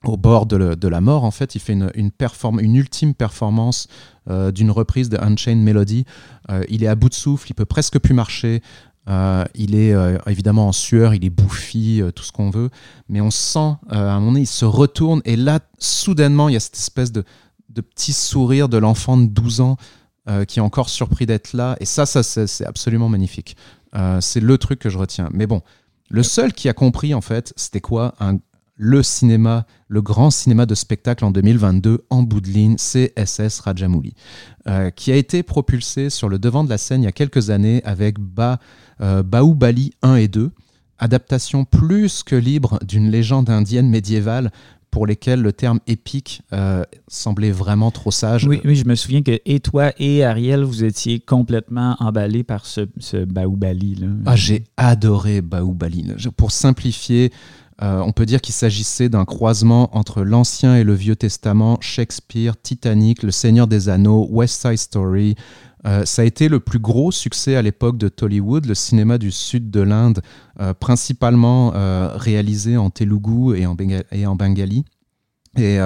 au 0.05 0.17
bord 0.17 0.47
de, 0.47 0.88
la 0.88 1.01
mort, 1.01 1.25
en 1.25 1.31
fait, 1.31 1.55
il 1.55 1.61
fait 1.61 1.73
une, 1.73 1.91
une, 1.95 2.11
une 2.61 2.77
ultime 2.77 3.15
performance 3.15 3.88
d'une 4.29 4.71
reprise 4.71 5.09
de 5.09 5.19
Unchained 5.19 5.62
Melody. 5.62 6.05
il 6.69 6.85
est 6.85 6.87
à 6.87 6.95
bout 6.95 7.09
de 7.09 7.15
souffle, 7.15 7.51
il 7.51 7.55
peut 7.55 7.65
presque 7.65 7.99
plus 7.99 8.15
marcher. 8.15 8.62
il 9.09 9.75
est 9.75 9.95
évidemment 10.27 10.69
en 10.69 10.73
sueur, 10.73 11.15
il 11.15 11.25
est 11.25 11.31
bouffi, 11.31 12.03
tout 12.15 12.23
ce 12.23 12.33
qu'on 12.33 12.51
veut, 12.51 12.71
mais 13.09 13.21
on 13.21 13.31
sent 13.31 13.75
à 13.88 13.99
un 13.99 14.21
moment 14.21 14.33
donné, 14.33 14.41
il 14.43 14.47
se 14.47 14.65
retourne 14.65 15.23
et 15.25 15.37
là, 15.37 15.61
soudainement, 15.79 16.49
il 16.49 16.53
y 16.53 16.57
a 16.57 16.61
cette 16.61 16.77
espèce 16.77 17.11
de, 17.11 17.25
de 17.69 17.81
petit 17.81 18.12
sourire 18.12 18.69
de 18.69 18.79
l'enfant 18.79 19.17
de 19.17 19.27
12 19.27 19.61
ans 19.61 19.77
euh, 20.29 20.45
qui 20.45 20.61
est 20.61 20.62
encore 20.62 20.88
surpris 20.88 21.27
d'être 21.27 21.53
là. 21.53 21.77
Et 21.81 21.85
ça, 21.85 22.07
ça 22.07 22.23
c'est 22.23 22.65
absolument 22.65 23.09
magnifique. 23.09 23.57
Euh, 23.97 24.21
c'est 24.21 24.38
le 24.38 24.57
truc 24.57 24.79
que 24.79 24.88
je 24.88 24.97
retiens. 24.97 25.29
Mais 25.33 25.49
bon, 25.49 25.62
le 26.11 26.23
seul 26.23 26.53
qui 26.53 26.69
a 26.69 26.75
compris, 26.75 27.12
en 27.12 27.21
fait, 27.21 27.53
c'était 27.57 27.81
quoi? 27.81 28.15
Le 28.76 29.02
cinéma, 29.02 29.66
le 29.88 30.02
grand 30.02 30.30
cinéma 30.30 30.66
de 30.66 30.74
spectacle 30.74 31.24
en 31.24 31.30
2022 31.30 32.04
en 32.11 32.22
bout 32.22 32.40
de 32.40 32.48
ligne, 32.48 32.76
c'est 32.78 33.12
SS 33.22 33.61
Rajamouli, 33.61 34.14
euh, 34.66 34.90
qui 34.90 35.12
a 35.12 35.16
été 35.16 35.42
propulsé 35.42 36.11
sur 36.11 36.28
le 36.28 36.38
devant 36.38 36.64
de 36.64 36.70
la 36.70 36.78
scène 36.78 37.02
il 37.02 37.04
y 37.04 37.08
a 37.08 37.12
quelques 37.12 37.50
années 37.50 37.82
avec 37.85 38.18
ba, 38.18 38.58
Baoubali 38.98 39.92
1 40.02 40.16
et 40.16 40.28
2 40.28 40.52
adaptation 41.02 41.64
plus 41.64 42.22
que 42.22 42.37
libre 42.37 42.78
d'une 42.87 43.11
légende 43.11 43.50
indienne 43.50 43.88
médiévale 43.88 44.52
pour 44.92 45.06
lesquels 45.06 45.40
le 45.40 45.52
terme 45.52 45.80
épique 45.87 46.42
euh, 46.52 46.85
semblait 47.08 47.50
vraiment 47.50 47.90
trop 47.90 48.11
sage. 48.11 48.46
Oui, 48.46 48.61
oui, 48.64 48.76
je 48.76 48.87
me 48.87 48.94
souviens 48.94 49.22
que 49.22 49.40
et 49.44 49.58
toi 49.58 49.92
et 49.98 50.22
Ariel, 50.22 50.62
vous 50.62 50.85
étiez 50.85 51.18
complètement 51.18 51.96
emballés 51.98 52.44
par 52.44 52.66
ce, 52.66 52.82
ce 52.98 53.24
Baoubali. 53.24 53.96
Là. 53.96 54.08
Ah, 54.26 54.37
j'ai 54.37 54.64
adoré 54.76 55.40
Baoubali. 55.40 56.12
Pour 56.37 56.52
simplifier, 56.52 57.32
euh, 57.83 58.01
on 58.01 58.12
peut 58.12 58.27
dire 58.27 58.40
qu'il 58.40 58.55
s'agissait 58.55 59.09
d'un 59.09 59.25
croisement 59.25 59.97
entre 59.97 60.23
l'Ancien 60.23 60.77
et 60.77 60.85
le 60.85 60.95
Vieux 60.95 61.16
Testament, 61.16 61.79
Shakespeare, 61.81 62.55
Titanic, 62.62 63.23
Le 63.23 63.33
Seigneur 63.33 63.66
des 63.66 63.88
Anneaux, 63.88 64.29
West 64.31 64.62
Side 64.62 64.79
Story, 64.79 65.35
euh, 65.85 66.05
ça 66.05 66.23
a 66.23 66.25
été 66.25 66.49
le 66.49 66.61
plus 66.61 66.79
gros 66.79 67.11
succès 67.11 67.57
à 67.57 67.62
l'époque 67.62 67.99
de 67.99 68.09
Tollywood, 68.09 68.66
le 68.66 68.75
cinéma 68.75 69.18
du 69.18 69.33
sud 69.33 69.71
de 69.71 69.81
l'Inde, 69.81 70.21
euh, 70.61 70.75
principalement 70.75 71.73
réalisé 72.14 72.77
en 72.77 72.90
Telugu 72.90 73.57
et 73.57 73.66
en, 73.66 73.77
et 74.12 74.27
en 74.27 74.37
Bengali. 74.37 74.85
Et 75.59 75.79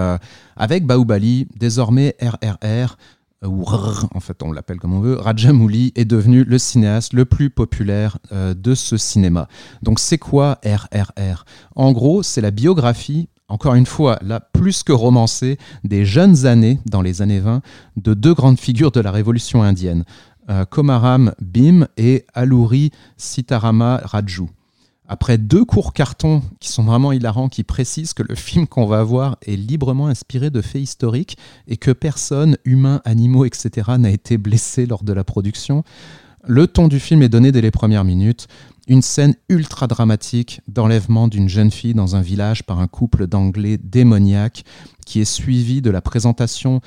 avec 0.57 0.87
Baoubali, 0.87 1.49
désormais 1.57 2.15
RRR, 2.21 2.97
ou 3.45 3.65
RR, 3.65 4.07
en 4.15 4.21
fait 4.21 4.43
on 4.43 4.53
l'appelle 4.53 4.79
comme 4.79 4.95
on 4.95 5.01
veut, 5.01 5.17
Rajamouli 5.17 5.93
est 5.95 6.05
devenu 6.05 6.45
le 6.45 6.59
cinéaste 6.59 7.13
le 7.13 7.25
plus 7.25 7.51
populaire 7.51 8.19
de 8.33 8.75
ce 8.75 8.97
cinéma. 8.97 9.49
Donc 9.83 9.99
c'est 9.99 10.19
quoi 10.19 10.59
RRR 10.65 11.45
En 11.75 11.93
gros, 11.93 12.23
c'est 12.23 12.41
la 12.41 12.51
biographie 12.51 13.29
encore 13.49 13.75
une 13.75 13.87
fois, 13.87 14.19
là, 14.23 14.41
plus 14.41 14.83
que 14.83 14.93
romancé, 14.93 15.59
des 15.85 16.05
jeunes 16.05 16.47
années, 16.47 16.81
dans 16.87 17.03
les 17.03 17.23
années 17.23 17.41
20, 17.41 17.63
de 17.97 18.15
deux 18.15 18.35
grandes 18.35 18.59
figures 18.59 18.91
de 18.91 19.01
la 19.01 19.13
révolution 19.13 19.63
indienne, 19.63 20.05
euh, 20.51 20.65
Komaram 20.65 21.33
Bim 21.41 21.87
et 21.97 22.25
Aluri 22.35 22.91
Sitarama 23.17 24.01
Raju. 24.05 24.49
Après 25.09 25.39
deux 25.39 25.65
courts 25.65 25.93
cartons 25.93 26.43
qui 26.61 26.69
sont 26.69 26.83
vraiment 26.83 27.13
hilarants, 27.13 27.49
qui 27.49 27.63
précisent 27.63 28.13
que 28.13 28.23
le 28.23 28.35
film 28.37 28.67
qu'on 28.67 28.87
va 28.87 29.03
voir 29.03 29.37
est 29.47 29.57
librement 29.57 30.09
inspiré 30.09 30.51
de 30.51 30.61
faits 30.61 30.83
historiques 30.83 31.39
et 31.69 31.77
que 31.77 31.91
personne, 31.91 32.57
humains, 32.65 33.01
animaux, 33.05 33.45
etc., 33.45 33.93
n'a 33.99 34.11
été 34.11 34.39
blessé 34.39 34.87
lors 34.87 35.05
de 35.05 35.13
la 35.13 35.25
production, 35.25 35.85
le 36.45 36.67
ton 36.67 36.87
du 36.89 37.01
film 37.01 37.23
est 37.23 37.29
donné 37.29 37.51
dès 37.51 37.61
les 37.61 37.73
premières 37.73 38.05
minutes 38.05 38.47
une 38.89 39.03
scène 39.03 39.35
ultra 39.49 39.89
dramatique 39.89 40.61
d'enlèvement 40.69 41.27
d'une 41.27 41.49
jeune 41.49 41.73
fille 41.73 41.95
dans 41.95 42.15
un 42.15 42.21
village 42.21 42.63
par 42.63 42.79
un 42.79 42.87
couple 42.87 43.27
d'anglais 43.27 43.79
démoniaques 43.79 44.65
qui 45.05 45.21
est 45.21 45.25
suivi 45.25 45.83
de 45.83 45.91
la 45.91 46.01
présentation 46.01 46.81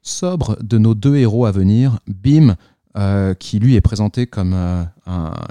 sobre 0.00 0.56
de 0.62 0.78
nos 0.78 0.94
deux 0.94 1.16
héros 1.16 1.44
à 1.46 1.52
venir, 1.52 1.98
Bim, 2.06 2.56
euh, 2.98 3.32
qui 3.32 3.58
lui 3.58 3.74
est 3.74 3.80
présenté 3.80 4.26
comme 4.26 4.52
euh, 4.54 4.84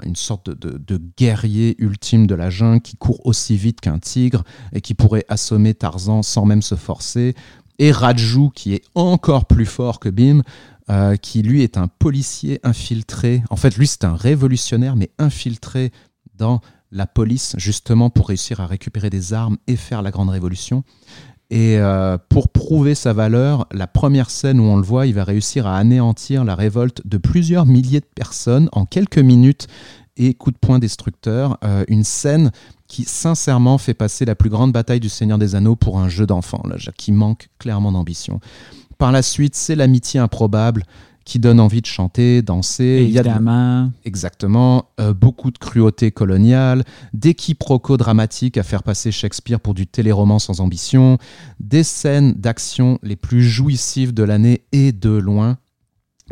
une 0.04 0.14
sorte 0.14 0.48
de, 0.48 1.00
guerrier 1.18 1.74
ultime 1.78 2.28
de 2.28 2.36
la 2.36 2.50
jungle 2.50 2.80
qui 2.80 2.96
court 2.96 3.20
aussi 3.26 3.56
vite 3.56 3.80
qu'un 3.80 3.98
tigre 3.98 4.44
et 4.72 4.80
qui 4.80 4.94
pourrait 4.94 5.24
assommer 5.28 5.74
Tarzan 5.74 6.22
sans 6.22 6.44
même 6.44 6.62
se 6.62 6.76
forcer, 6.76 7.34
et 7.80 7.90
Raju 7.90 8.50
qui 8.54 8.74
est 8.74 8.84
encore 8.94 9.46
plus 9.46 9.66
fort 9.66 9.98
que 9.98 10.08
Bim, 10.08 10.42
euh, 10.88 11.16
qui 11.16 11.42
lui 11.42 11.62
est 11.62 11.76
un 11.76 11.88
policier 11.88 12.60
infiltré. 12.62 13.42
En 13.50 13.56
fait, 13.56 13.76
lui, 13.76 13.86
c'est 13.88 14.04
un 14.04 14.14
révolutionnaire, 14.14 14.94
mais 14.94 15.10
infiltré 15.18 15.90
dans 16.36 16.60
la 16.92 17.06
police, 17.06 17.54
justement 17.58 18.10
pour 18.10 18.28
réussir 18.28 18.60
à 18.60 18.66
récupérer 18.66 19.10
des 19.10 19.32
armes 19.32 19.58
et 19.66 19.76
faire 19.76 20.02
la 20.02 20.10
grande 20.10 20.28
révolution. 20.28 20.84
Et 21.52 21.76
euh, 21.76 22.16
pour 22.30 22.48
prouver 22.48 22.94
sa 22.94 23.12
valeur, 23.12 23.66
la 23.72 23.86
première 23.86 24.30
scène 24.30 24.58
où 24.58 24.62
on 24.62 24.76
le 24.76 24.82
voit, 24.82 25.06
il 25.06 25.12
va 25.12 25.22
réussir 25.22 25.66
à 25.66 25.76
anéantir 25.76 26.44
la 26.44 26.54
révolte 26.54 27.06
de 27.06 27.18
plusieurs 27.18 27.66
milliers 27.66 28.00
de 28.00 28.08
personnes 28.14 28.70
en 28.72 28.86
quelques 28.86 29.18
minutes 29.18 29.66
et 30.16 30.32
coup 30.32 30.50
de 30.50 30.56
poing 30.56 30.78
destructeur. 30.78 31.58
Euh, 31.62 31.84
une 31.88 32.04
scène 32.04 32.52
qui 32.88 33.04
sincèrement 33.04 33.76
fait 33.76 33.92
passer 33.92 34.24
la 34.24 34.34
plus 34.34 34.48
grande 34.48 34.72
bataille 34.72 34.98
du 34.98 35.10
Seigneur 35.10 35.36
des 35.36 35.54
Anneaux 35.54 35.76
pour 35.76 35.98
un 35.98 36.08
jeu 36.08 36.24
d'enfant, 36.24 36.62
qui 36.96 37.12
manque 37.12 37.50
clairement 37.58 37.92
d'ambition. 37.92 38.40
Par 38.96 39.12
la 39.12 39.20
suite, 39.20 39.54
c'est 39.54 39.76
l'amitié 39.76 40.20
improbable 40.20 40.84
qui 41.24 41.38
donne 41.38 41.60
envie 41.60 41.80
de 41.80 41.86
chanter, 41.86 42.42
danser. 42.42 42.84
Évidemment. 42.84 43.90
exactement. 44.04 44.90
Euh, 45.00 45.14
beaucoup 45.14 45.50
de 45.50 45.58
cruauté 45.58 46.10
coloniale, 46.10 46.84
des 47.12 47.34
quiproquos 47.34 47.96
dramatiques 47.96 48.58
à 48.58 48.62
faire 48.62 48.82
passer 48.82 49.12
Shakespeare 49.12 49.60
pour 49.60 49.74
du 49.74 49.86
téléroman 49.86 50.38
sans 50.38 50.60
ambition, 50.60 51.18
des 51.60 51.82
scènes 51.82 52.32
d'action 52.34 52.98
les 53.02 53.16
plus 53.16 53.42
jouissives 53.42 54.12
de 54.12 54.22
l'année 54.22 54.64
et 54.72 54.92
de 54.92 55.10
loin. 55.10 55.58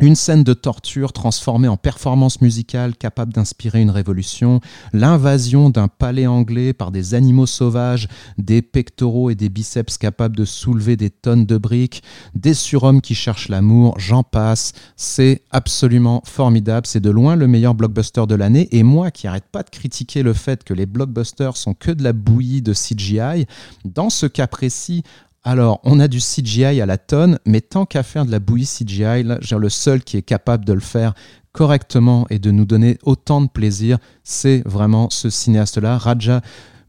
Une 0.01 0.15
scène 0.15 0.43
de 0.43 0.55
torture 0.55 1.13
transformée 1.13 1.67
en 1.67 1.77
performance 1.77 2.41
musicale 2.41 2.95
capable 2.95 3.33
d'inspirer 3.33 3.81
une 3.81 3.91
révolution, 3.91 4.59
l'invasion 4.93 5.69
d'un 5.69 5.87
palais 5.87 6.25
anglais 6.25 6.73
par 6.73 6.89
des 6.89 7.13
animaux 7.13 7.45
sauvages, 7.45 8.07
des 8.39 8.63
pectoraux 8.63 9.29
et 9.29 9.35
des 9.35 9.49
biceps 9.49 9.99
capables 9.99 10.35
de 10.35 10.43
soulever 10.43 10.97
des 10.97 11.11
tonnes 11.11 11.45
de 11.45 11.55
briques, 11.55 12.01
des 12.33 12.55
surhommes 12.55 13.01
qui 13.01 13.13
cherchent 13.13 13.47
l'amour, 13.47 13.93
j'en 13.99 14.23
passe. 14.23 14.73
C'est 14.95 15.43
absolument 15.51 16.23
formidable. 16.25 16.87
C'est 16.87 16.99
de 16.99 17.11
loin 17.11 17.35
le 17.35 17.45
meilleur 17.45 17.75
blockbuster 17.75 18.25
de 18.27 18.33
l'année. 18.33 18.69
Et 18.71 18.81
moi 18.81 19.11
qui 19.11 19.27
arrête 19.27 19.49
pas 19.51 19.61
de 19.61 19.69
critiquer 19.69 20.23
le 20.23 20.33
fait 20.33 20.63
que 20.63 20.73
les 20.73 20.87
blockbusters 20.87 21.57
sont 21.57 21.75
que 21.75 21.91
de 21.91 22.03
la 22.03 22.13
bouillie 22.13 22.63
de 22.63 22.73
CGI, 22.73 23.45
dans 23.85 24.09
ce 24.09 24.25
cas 24.25 24.47
précis, 24.47 25.03
alors, 25.43 25.79
on 25.83 25.99
a 25.99 26.07
du 26.07 26.19
CGI 26.19 26.81
à 26.81 26.85
la 26.85 26.99
tonne, 26.99 27.39
mais 27.47 27.61
tant 27.61 27.85
qu'à 27.85 28.03
faire 28.03 28.25
de 28.25 28.31
la 28.31 28.39
bouillie 28.39 28.67
CGI, 28.67 29.23
le 29.23 29.69
seul 29.69 30.03
qui 30.03 30.17
est 30.17 30.21
capable 30.21 30.65
de 30.65 30.73
le 30.73 30.79
faire 30.79 31.15
correctement 31.51 32.27
et 32.29 32.37
de 32.37 32.51
nous 32.51 32.65
donner 32.65 32.99
autant 33.03 33.41
de 33.41 33.47
plaisir, 33.47 33.97
c'est 34.23 34.61
vraiment 34.67 35.09
ce 35.09 35.31
cinéaste-là, 35.31 35.97
Raja 35.97 36.41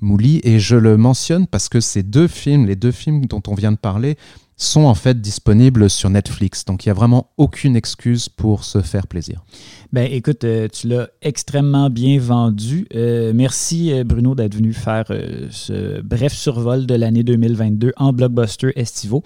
Mouli. 0.03 0.43
Et 0.45 0.59
je 0.59 0.77
le 0.77 0.99
mentionne 0.99 1.47
parce 1.47 1.71
que 1.71 1.81
ces 1.81 2.03
deux 2.03 2.29
films, 2.29 2.67
les 2.67 2.77
deux 2.77 2.93
films 2.93 3.25
dont 3.25 3.43
on 3.49 3.55
vient 3.55 3.73
de 3.73 3.79
parler, 3.79 4.19
sont 4.57 4.83
en 4.83 4.95
fait 4.95 5.21
disponibles 5.21 5.91
sur 5.91 6.11
Netflix. 6.11 6.65
Donc 6.65 6.85
il 6.85 6.89
n'y 6.89 6.93
a 6.93 6.95
vraiment 6.95 7.31
aucune 7.37 7.77
excuse 7.77 8.29
pour 8.29 8.65
se 8.65 8.81
faire 8.81 9.07
plaisir. 9.07 9.45
Ben 9.93 10.09
écoute, 10.11 10.45
euh, 10.45 10.69
tu 10.69 10.89
l'as 10.89 11.09
extrêmement 11.21 11.91
bien 11.91 12.19
vendu. 12.19 12.87
Euh, 12.95 13.33
merci 13.35 13.93
euh, 13.93 14.05
Bruno 14.05 14.35
d'être 14.35 14.55
venu 14.55 14.73
faire 14.73 15.07
ce 15.51 16.01
bref 16.01 16.33
survol 16.33 16.87
de 16.87 16.95
l'année 16.95 17.23
2022 17.23 17.93
en 17.97 18.13
blockbuster 18.13 18.73
estivo. 18.77 19.23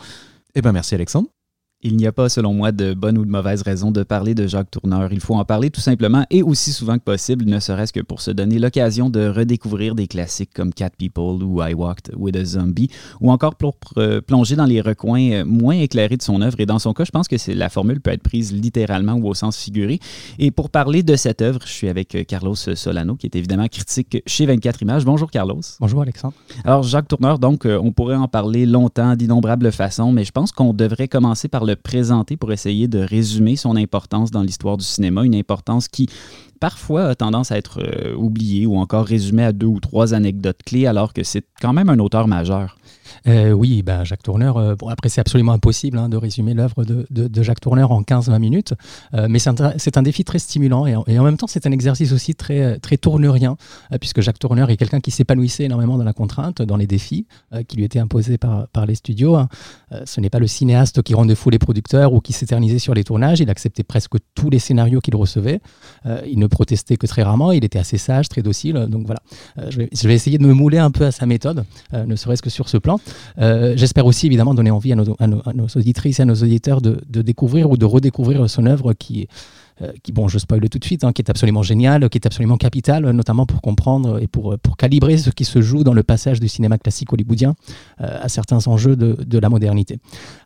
Eh 0.55 0.63
ben 0.63 0.73
merci 0.73 0.95
Alexandre. 0.95 1.29
Il 1.83 1.99
n'y 1.99 2.07
a 2.07 2.13
pas, 2.13 2.31
selon 2.31 2.55
moi, 2.55 2.73
de 2.73 2.95
bonne 2.95 3.19
ou 3.19 3.25
de 3.27 3.31
mauvaise 3.31 3.61
raison 3.61 3.91
de 3.91 4.03
parler 4.03 4.35
de 4.35 4.47
Jacques 4.47 4.71
Tourneur. 4.71 5.13
Il 5.13 5.21
faut 5.21 5.35
en 5.35 5.45
parler 5.45 5.69
tout 5.69 5.83
simplement 5.83 6.25
et 6.31 6.43
aussi 6.43 6.73
souvent 6.73 6.97
que 6.97 7.05
possible, 7.05 7.45
ne 7.45 7.61
serait-ce 7.61 7.93
que 7.93 8.01
pour 8.01 8.23
se 8.23 8.31
donner 8.31 8.59
l'occasion 8.59 9.11
de 9.11 9.29
redécouvrir 9.29 9.95
des 9.95 10.07
classiques 10.07 10.55
comme 10.55 10.73
Cat 10.73 10.91
People 10.99 11.45
ou 11.45 11.63
I 11.63 11.75
Walked 11.75 12.15
with 12.17 12.35
a 12.35 12.47
Zombie, 12.47 12.89
ou 13.21 13.31
encore 13.31 13.57
pour 13.57 13.77
plonger 14.27 14.57
dans 14.57 14.65
les 14.65 14.81
recoins 14.81 15.31
euh, 15.33 15.45
moins 15.45 15.75
éclairés 15.75 16.17
de 16.17 16.23
son 16.23 16.41
œuvre. 16.41 16.59
Et 16.61 16.67
dans 16.67 16.79
son 16.79 16.95
cas, 16.95 17.05
je 17.05 17.11
pense 17.11 17.29
que 17.29 17.37
la 17.53 17.69
formule 17.69 18.01
peut 18.01 18.11
être 18.11 18.23
prise 18.23 18.55
littéralement 18.55 19.13
ou 19.13 19.29
au 19.29 19.35
sens 19.35 19.59
figuré. 19.59 20.01
Et 20.39 20.51
pour 20.51 20.71
parler 20.71 21.03
de 21.03 21.15
cette 21.15 21.43
œuvre, 21.43 21.61
je 21.67 21.73
suis 21.73 21.91
avec 21.91 22.15
euh, 22.15 22.25
Carlos 22.25 22.57
Solano, 22.57 23.17
qui 23.17 23.27
est 23.27 23.37
évidemment 23.37 23.69
critique 23.69 24.23
chez 24.27 24.47
24 24.47 24.81
Images. 24.81 25.05
Bonjour 25.05 25.31
Carlos. 25.31 25.61
Bonjour 25.79 26.01
Alexandre. 26.01 26.35
Alors 26.65 26.85
Jacques 26.85 27.09
Tourneur, 27.09 27.39
donc, 27.39 27.67
euh, 27.67 27.79
on 27.79 27.93
pourrait 27.93 28.17
en 28.17 28.29
parler 28.29 28.65
longtemps, 28.65 29.15
d'innombrables 29.15 29.71
façons, 29.73 30.11
mais 30.11 30.25
je 30.25 30.33
pense 30.33 30.53
qu'on 30.53 30.73
devrait 30.73 31.09
commencer 31.09 31.49
par 31.49 31.67
le 31.67 31.76
présenter 31.77 32.37
pour 32.37 32.53
essayer 32.53 32.89
de 32.89 32.99
résumer 32.99 33.57
son 33.57 33.77
importance 33.77 34.31
dans 34.31 34.43
l'histoire 34.43 34.77
du 34.77 34.85
cinéma, 34.85 35.25
une 35.25 35.35
importance 35.35 35.89
qui 35.89 36.09
parfois 36.61 37.05
a 37.05 37.15
tendance 37.15 37.53
à 37.53 37.59
être 37.59 37.81
oublié 38.17 38.67
ou 38.67 38.77
encore 38.77 39.05
résumé 39.07 39.45
à 39.45 39.53
deux 39.53 39.67
ou 39.67 39.81
trois 39.81 40.15
anecdotes 40.15 40.63
clés, 40.65 40.87
alors 40.87 41.13
que 41.13 41.23
c'est 41.23 41.45
quand 41.61 41.73
même 41.73 41.89
un 41.89 41.99
auteur 41.99 42.29
majeur. 42.29 42.79
Euh, 43.27 43.53
oui, 43.53 43.83
ben 43.83 44.05
Jacques 44.05 44.23
Tourneur, 44.23 44.57
euh, 44.57 44.75
bon, 44.75 44.89
après 44.89 45.09
c'est 45.09 45.21
absolument 45.21 45.53
impossible 45.53 45.99
hein, 45.99 46.09
de 46.09 46.17
résumer 46.17 46.55
l'œuvre 46.55 46.85
de, 46.85 47.43
Jacques 47.43 47.61
Tourneur 47.61 47.93
en 47.93 48.03
15-20 48.03 48.39
minutes, 48.39 48.75
euh, 49.15 49.27
mais 49.29 49.39
c'est 49.39 49.97
un, 49.97 50.03
défi 50.03 50.25
très 50.25 50.39
stimulant 50.39 50.87
et 50.87 50.97
en, 50.97 51.25
même 51.25 51.37
temps 51.37 51.47
c'est 51.47 51.67
un 51.67 51.73
exercice 51.73 52.13
aussi 52.13 52.35
très, 52.35 52.79
très 52.79 52.97
puisque 54.01 54.21
Jacques 54.21 54.39
Tourneur 54.39 54.71
est 54.71 54.77
quelqu'un 54.77 55.01
qui 55.01 55.11
s'épanouissait 55.11 55.65
énormément 55.65 55.97
dans 55.97 56.05
la 56.05 56.13
contrainte, 56.13 56.63
dans 56.63 56.77
les 56.77 56.87
défis 56.87 57.27
qui 57.69 57.77
lui 57.77 57.85
étaient 57.85 57.99
imposés 57.99 58.39
par, 58.39 58.87
les 58.87 58.95
studios. 58.95 59.37
Hein. 59.37 59.49
ce 60.05 60.21
n'est 60.21 60.31
pas 60.31 60.39
le 60.39 60.47
cinéaste 60.47 61.03
qui 61.03 61.15
rendait 61.15 61.35
fou 61.35 61.51
les 61.51 61.59
producteurs 61.59 62.13
ou 62.13 62.21
qui 62.21 62.33
s'éternisait 62.33 62.79
sur 62.79 62.95
les 62.95 63.05
tournages, 63.05 63.41
il 63.41 63.51
acceptait 63.51 63.85
presque 63.85 64.17
tous 64.35 64.51
les 64.51 64.59
scénarios 64.59 65.01
qu'il 65.01 65.17
recevait, 65.17 65.61
il 66.27 66.39
ne 66.39 66.47
protestait 66.47 66.97
que 66.97 67.07
très 67.07 67.23
rarement, 67.23 67.53
il 67.53 67.65
était 67.65 67.79
assez 67.79 67.99
sage, 67.99 68.29
très 68.29 68.43
docile, 68.43 68.87
donc 68.89 69.07
voilà. 69.07 69.21
Je, 69.71 70.09
vais, 70.09 70.15
essayer 70.15 70.39
de 70.39 70.47
me 70.47 70.53
mouler 70.53 70.79
un 70.79 70.91
peu 70.91 71.07
à 71.07 71.13
sa 71.13 71.27
méthode, 71.27 71.65
ne 71.93 72.17
serait-ce 72.17 72.43
que 72.43 72.51
sur 72.51 72.69
ce 72.69 72.77
plan. 72.77 72.96
Euh, 73.39 73.75
j'espère 73.77 74.07
aussi 74.07 74.27
évidemment 74.27 74.55
donner 74.55 74.71
envie 74.71 74.93
à 74.93 74.97
nos, 74.97 75.67
auditrices 75.77 76.19
et 76.19 76.23
à 76.23 76.25
nos 76.25 76.35
auditeurs 76.35 76.81
de, 76.81 77.23
découvrir 77.23 77.71
ou 77.71 77.77
de 77.77 77.85
redécouvrir 77.85 78.49
son 78.49 78.67
œuvre 78.67 78.93
qui, 78.93 79.23
euh, 79.23 79.27
qui, 80.03 80.13
bon, 80.13 80.29
je 80.29 80.39
spoil 80.39 80.69
tout 80.69 80.79
de 80.79 80.85
suite, 80.85 81.05
hein, 81.05 81.13
qui 81.13 81.23
est 81.23 81.31
absolument 81.31 81.63
génial, 81.63 82.09
qui 82.09 82.19
est 82.19 82.27
absolument 82.27 82.57
capital, 82.57 83.11
notamment 83.11 83.47
pour 83.47 83.61
comprendre 83.61 84.23
et 84.23 84.27
pour, 84.27 84.57
pour 84.59 84.77
calibrer 84.77 85.19
ce 85.19 85.31
qui 85.31 85.45
se 85.45 85.61
joue 85.61 85.85
dans 85.85 85.93
le 85.93 86.03
passage 86.03 86.41
du 86.41 86.49
cinéma 86.49 86.79
classique 86.79 87.13
hollywoodien 87.13 87.55
euh, 88.01 88.19
à 88.21 88.29
certains 88.29 88.67
enjeux 88.67 88.97
de, 88.97 89.17
de 89.25 89.39
la 89.39 89.49
modernité. 89.49 89.99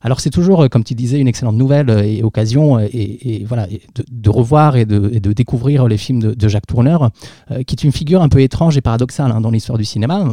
Alors 0.03 0.20
c'est 0.20 0.31
toujours, 0.31 0.68
comme 0.68 0.85
tu 0.85 0.95
disais, 0.95 1.18
une 1.18 1.28
excellente 1.28 1.57
nouvelle 1.57 1.91
et 2.05 2.22
occasion 2.22 2.78
et, 2.78 3.45
voilà, 3.47 3.66
de, 4.11 4.31
revoir 4.31 4.76
et 4.76 4.85
de, 4.85 4.99
de, 4.99 5.33
découvrir 5.33 5.87
les 5.87 5.97
films 5.97 6.20
de, 6.20 6.49
Jacques 6.49 6.66
Tourneur, 6.66 7.11
euh, 7.51 7.62
qui 7.62 7.74
est 7.74 7.85
une 7.85 7.93
figure 7.93 8.22
un 8.22 8.28
peu 8.28 8.41
étrange 8.41 8.76
et 8.76 8.81
paradoxale 8.81 9.31
hein, 9.31 9.41
dans 9.41 9.51
l'histoire 9.51 9.78
du 9.78 9.85
cinéma, 9.85 10.24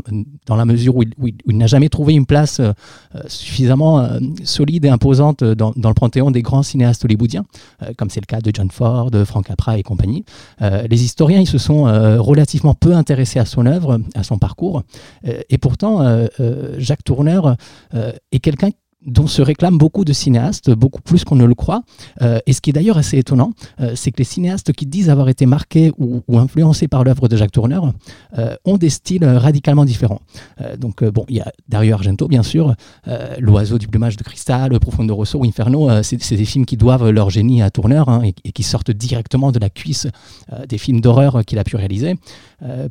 dans 0.45 0.56
la 0.56 0.66
mesure 0.66 0.95
où 0.95 1.04
il, 1.04 1.58
n'a 1.58 1.68
jamais 1.68 1.89
trouvé 1.89 2.14
une 2.14 2.26
place 2.26 2.62
suffisamment 3.28 4.08
solide 4.43 4.86
et 4.86 4.89
imposante 4.89 5.43
dans, 5.43 5.74
le 5.76 5.93
panthéon 5.93 6.32
des 6.32 6.41
grands 6.41 6.64
cinéastes 6.64 7.04
hollywoodiens, 7.06 7.45
comme 7.98 8.10
c'est 8.10 8.20
le 8.20 8.26
cas 8.26 8.41
de 8.41 8.52
John 8.54 8.70
Ford, 8.70 8.86
de 9.11 9.23
Frank 9.23 9.45
Capra 9.45 9.77
et 9.77 9.83
compagnie. 9.83 10.23
Euh, 10.61 10.83
les 10.89 11.03
historiens 11.03 11.39
ils 11.39 11.47
se 11.47 11.57
sont 11.57 11.88
euh, 11.88 12.19
relativement 12.19 12.73
peu 12.73 12.93
intéressés 12.93 13.39
à 13.39 13.45
son 13.45 13.65
œuvre, 13.65 13.99
à 14.15 14.23
son 14.23 14.38
parcours. 14.38 14.83
Euh, 15.27 15.41
et 15.49 15.57
pourtant, 15.57 15.88
Jacques 16.77 17.03
Tourneur 17.03 17.55
est 18.31 18.39
quelqu'un 18.39 18.69
dont 19.08 19.26
se 19.26 19.41
réclament 19.41 19.78
beaucoup 19.78 20.05
de 20.05 20.14
cinéastes, 20.14 20.70
beaucoup 20.70 21.01
plus 21.01 21.24
qu'on 21.24 21.36
ne 21.36 21.45
le 21.45 21.55
croit. 21.55 21.82
Euh, 22.22 22.39
et 22.45 22.53
ce 22.53 22.62
qui 22.62 22.70
est 22.70 22.74
d'ailleurs 22.74 22.97
assez 22.97 23.18
étonnant, 23.18 23.51
euh, 23.80 23.93
c'est 23.95 24.12
que 24.12 24.18
les 24.18 24.26
cinéastes 24.26 24.74
qui 24.74 24.86
disent 24.86 25.10
avoir 25.10 25.30
été 25.30 25.45
marqués 25.45 25.91
ou, 25.97 26.22
influencés 26.38 26.88
par 26.88 27.03
l'œuvre 27.03 27.28
de 27.28 27.38
Jacques 27.38 27.53
Tourneur 27.53 27.93
euh, 28.38 28.55
ont 28.66 28.78
des 28.78 28.89
styles 28.89 29.26
radicalement 29.26 29.86
différents. 29.86 30.20
donc, 30.78 31.03
bon, 31.03 31.26
il 31.30 31.38
y 31.38 31.39
a 31.39 31.51
Dario 31.70 31.93
Argento, 31.93 32.28
bien 32.28 32.43
sûr, 32.43 32.76
L'oiseau 33.39 33.78
du 33.78 33.88
plumage 33.88 34.18
de 34.18 34.24
cristal, 34.24 34.78
Profondo 34.80 35.16
Rosso 35.16 35.43
Inferno, 35.43 35.89
c'est 36.03 36.36
des 36.36 36.45
films 36.45 36.66
qui 36.66 36.76
doivent 36.76 37.10
leur 37.10 37.30
génie 37.30 37.62
à 37.62 37.70
Tourneur 37.70 38.10
hein, 38.10 38.22
et, 38.24 38.34
et, 38.43 38.51
qui 38.51 38.64
sortent 38.64 38.91
directement 38.91 39.51
de 39.51 39.60
la 39.60 39.70
cuisse 39.70 40.08
des 40.68 40.78
films 40.78 40.99
d'horreur 40.99 41.45
qu'il 41.45 41.58
a 41.60 41.64
pu 41.64 41.76
réaliser. 41.76 42.16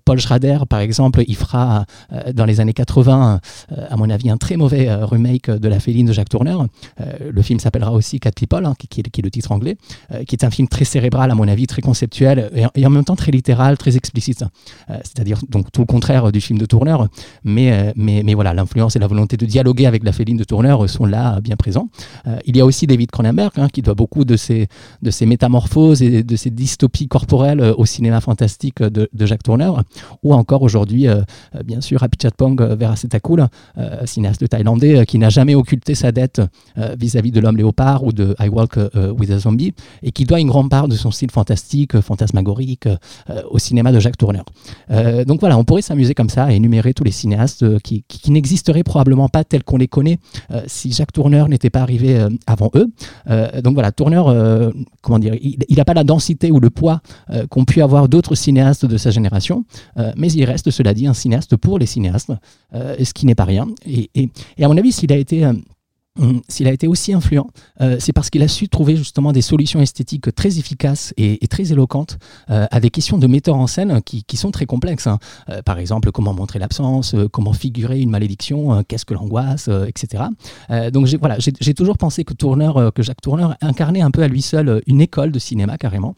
Paul 0.05 0.19
Schrader, 0.19 0.61
par 0.69 0.81
exemple, 0.81 1.23
il 1.27 1.37
fera 1.37 1.85
dans 2.33 2.45
les 2.45 2.61
années 2.61 2.73
80, 2.73 3.41
à 3.69 3.97
mon 3.97 4.09
avis, 4.09 4.31
un 4.31 4.37
très 4.37 4.57
mauvais 4.57 4.93
remake 4.95 5.51
de 5.51 5.69
La 5.69 5.81
Féline 5.81 6.06
de 6.07 6.13
Jacques 6.13 6.29
Tourneur. 6.29 6.67
Euh, 7.01 7.31
le 7.31 7.43
film 7.43 7.59
s'appellera 7.59 7.93
aussi 7.93 8.21
Cat 8.21 8.33
People, 8.33 8.65
hein, 8.65 8.75
qui, 8.79 9.01
est, 9.01 9.23
le 9.23 9.31
titre 9.31 9.53
anglais, 9.53 9.77
euh, 10.13 10.25
qui 10.25 10.35
est 10.35 10.45
un 10.45 10.51
film 10.51 10.69
très 10.69 10.85
cérébral, 10.85 11.31
à 11.31 11.35
mon 11.35 11.49
avis, 11.49 11.67
très 11.67 11.83
conceptuel 11.83 12.51
et, 12.75 12.87
en 12.87 12.91
même 12.91 13.05
temps 13.05 13.17
très 13.17 13.33
littéral, 13.33 13.77
très 13.77 13.97
explicite. 13.97 14.45
Euh, 14.91 14.99
c'est-à-dire 15.03 15.39
donc 15.49 15.73
tout 15.73 15.81
le 15.81 15.87
contraire 15.87 16.33
du 16.33 16.41
film 16.41 16.59
de 16.59 16.67
Tourneur, 16.67 17.09
mais, 17.45 17.93
mais, 17.97 18.23
mais 18.25 18.35
voilà, 18.35 18.55
l'influence 18.55 18.97
et 18.97 18.99
la 18.99 19.07
volonté 19.07 19.37
de 19.37 19.47
dialoguer 19.47 19.87
avec 19.87 20.05
la 20.05 20.13
féline 20.13 20.37
de 20.37 20.45
Tourneur 20.45 20.89
sont 20.89 21.05
là 21.05 21.41
bien 21.41 21.57
présents. 21.57 21.89
il 22.45 22.57
y 22.57 22.61
a 22.61 22.65
aussi 22.65 22.87
David 22.87 23.11
Cronenberg, 23.11 23.53
hein, 23.57 23.69
qui 23.69 23.83
doit 23.83 23.95
beaucoup 23.95 24.25
de 24.25 24.37
ses, 24.37 24.69
de 25.03 25.11
ses 25.11 25.27
métamorphoses 25.27 26.03
et 26.03 26.23
de 26.23 26.37
ses 26.37 26.51
dystopies 26.51 27.09
corporelles 27.09 27.61
au 27.77 27.87
cinéma 27.87 28.21
fantastique 28.21 28.83
de, 28.83 29.09
Jacques 29.27 29.43
Tourneur, 29.43 29.83
ou 30.23 30.35
encore 30.35 30.63
aujourd'hui, 30.63 31.07
bien 31.65 31.81
sûr, 31.81 32.03
Apichatpong 32.03 32.61
Verasetakul, 32.77 33.47
cinéaste 34.05 34.49
thaïlandais 34.49 35.05
qui 35.07 35.19
n'a 35.19 35.31
jamais 35.31 35.55
occulté 35.55 35.96
sa 35.97 36.13
dette 36.13 36.41
euh, 36.79 36.95
vis-à-vis 36.99 37.33
de 37.33 37.41
l'homme 37.41 37.57
léopard 37.57 38.05
ou 38.05 38.13
de 38.13 38.37
I 38.39 38.49
Walk 38.49 38.77
euh, 38.77 39.11
with 39.13 39.31
a 39.31 39.39
Zombie, 39.39 39.75
et 40.03 40.13
qui 40.13 40.25
doit 40.25 40.39
une 40.39 40.49
grande 40.49 40.71
part 40.71 40.87
de 40.87 40.95
son 40.95 41.11
style 41.11 41.31
fantastique, 41.31 42.01
fantasmagorique, 42.01 42.87
euh, 42.87 43.43
au 43.51 43.59
cinéma 43.59 43.91
de 43.91 43.99
Jacques 43.99 44.19
Tourneur. 44.19 44.45
donc 45.27 45.41
voilà, 45.41 45.59
on 45.59 45.65
pourrait 45.65 45.83
s'amuser 45.83 46.15
comme 46.15 46.29
ça 46.29 46.45
à 46.45 46.53
énumérer 46.53 46.95
tous 46.95 47.05
les 47.05 47.11
cinéastes 47.11 47.79
qui, 47.81 48.05
n'existeraient 48.29 48.83
probablement 48.83 49.29
pas 49.29 49.45
tels 49.45 49.65
qu'on 49.65 49.79
les 49.79 49.89
connaît 49.89 50.19
si 50.67 50.93
Jacques 50.93 51.13
Tourneur 51.13 51.49
n'était 51.49 51.71
pas 51.71 51.81
arrivé 51.81 52.27
avant 52.47 52.71
eux. 52.75 52.89
donc 53.63 53.75
voilà, 53.75 53.93
Tourneur, 53.93 54.35
comment 55.01 55.19
dire, 55.19 55.35
il 55.41 55.77
n'a 55.77 55.85
pas 55.85 55.95
la 55.95 56.05
densité 56.05 56.51
ou 56.51 56.61
le 56.61 56.71
poids 56.71 57.01
qu'ont 57.49 57.65
pu 57.65 57.81
avoir 57.83 58.09
d'autres 58.09 58.35
cinéastes 58.35 58.85
de 58.85 58.97
sa 58.97 59.11
génération, 59.11 59.65
mais 60.17 60.31
il 60.33 60.45
reste, 60.45 60.71
cela 60.71 60.93
dit, 60.93 61.07
un 61.07 61.15
cinéaste 61.15 61.57
pour 61.57 61.79
les 61.79 61.87
cinéastes, 61.87 62.33
ce 62.73 63.13
qui 63.15 63.27
n'est 63.27 63.35
pas 63.35 63.45
rien. 63.45 63.67
Et, 63.87 64.11
et, 64.15 64.65
à 64.65 64.69
mon 64.69 64.77
avis, 64.77 64.93
s'il 64.93 65.13
a 65.13 65.17
été 65.17 65.47
s'il 66.49 66.67
a 66.67 66.73
été 66.73 66.87
aussi 66.87 67.13
influent, 67.13 67.49
euh, 67.81 67.97
c'est 67.99 68.13
parce 68.13 68.31
qu'il 68.31 68.43
a 68.43 68.49
su 68.49 68.69
trouver 68.69 68.97
justement 68.97 69.33
des 69.33 69.43
solutions 69.43 69.81
esthétiques 69.81 70.35
très 70.35 70.59
efficaces 70.59 71.13
et, 71.17 71.39
très 71.49 71.73
éloquentes 71.73 72.19
euh, 72.51 72.67
à 72.71 72.81
des 72.81 72.91
questions 72.91 73.19
de 73.19 73.27
metteur 73.27 73.57
en 73.57 73.67
scène 73.67 74.01
qui, 74.03 74.37
sont 74.37 74.51
très 74.51 74.67
complexes. 74.67 75.07
Hein. 75.07 75.19
Euh, 75.49 75.63
par 75.63 75.79
exemple, 75.79 76.13
comment 76.13 76.35
montrer 76.35 76.59
l'absence, 76.59 77.15
comment 77.33 77.53
figurer 77.53 78.01
une 78.01 78.11
malédiction, 78.11 78.83
qu'est-ce 78.85 79.05
que 79.05 79.15
l'angoisse, 79.15 79.71
etc. 79.87 80.25
donc 80.93 81.09
voilà, 81.21 81.37
j'ai 81.39 81.75
toujours 81.75 81.97
pensé 81.97 82.25
que 82.25 82.35
que 82.91 83.03
Jacques 83.03 83.23
Tourneur 83.23 83.57
incarnait 83.61 84.03
un 84.03 84.11
peu 84.11 84.23
à 84.23 84.29
lui 84.29 84.43
seul 84.43 84.83
une 84.87 85.01
école 85.01 85.33
de 85.33 85.39
cinéma 85.39 85.79
carrément. 85.79 86.15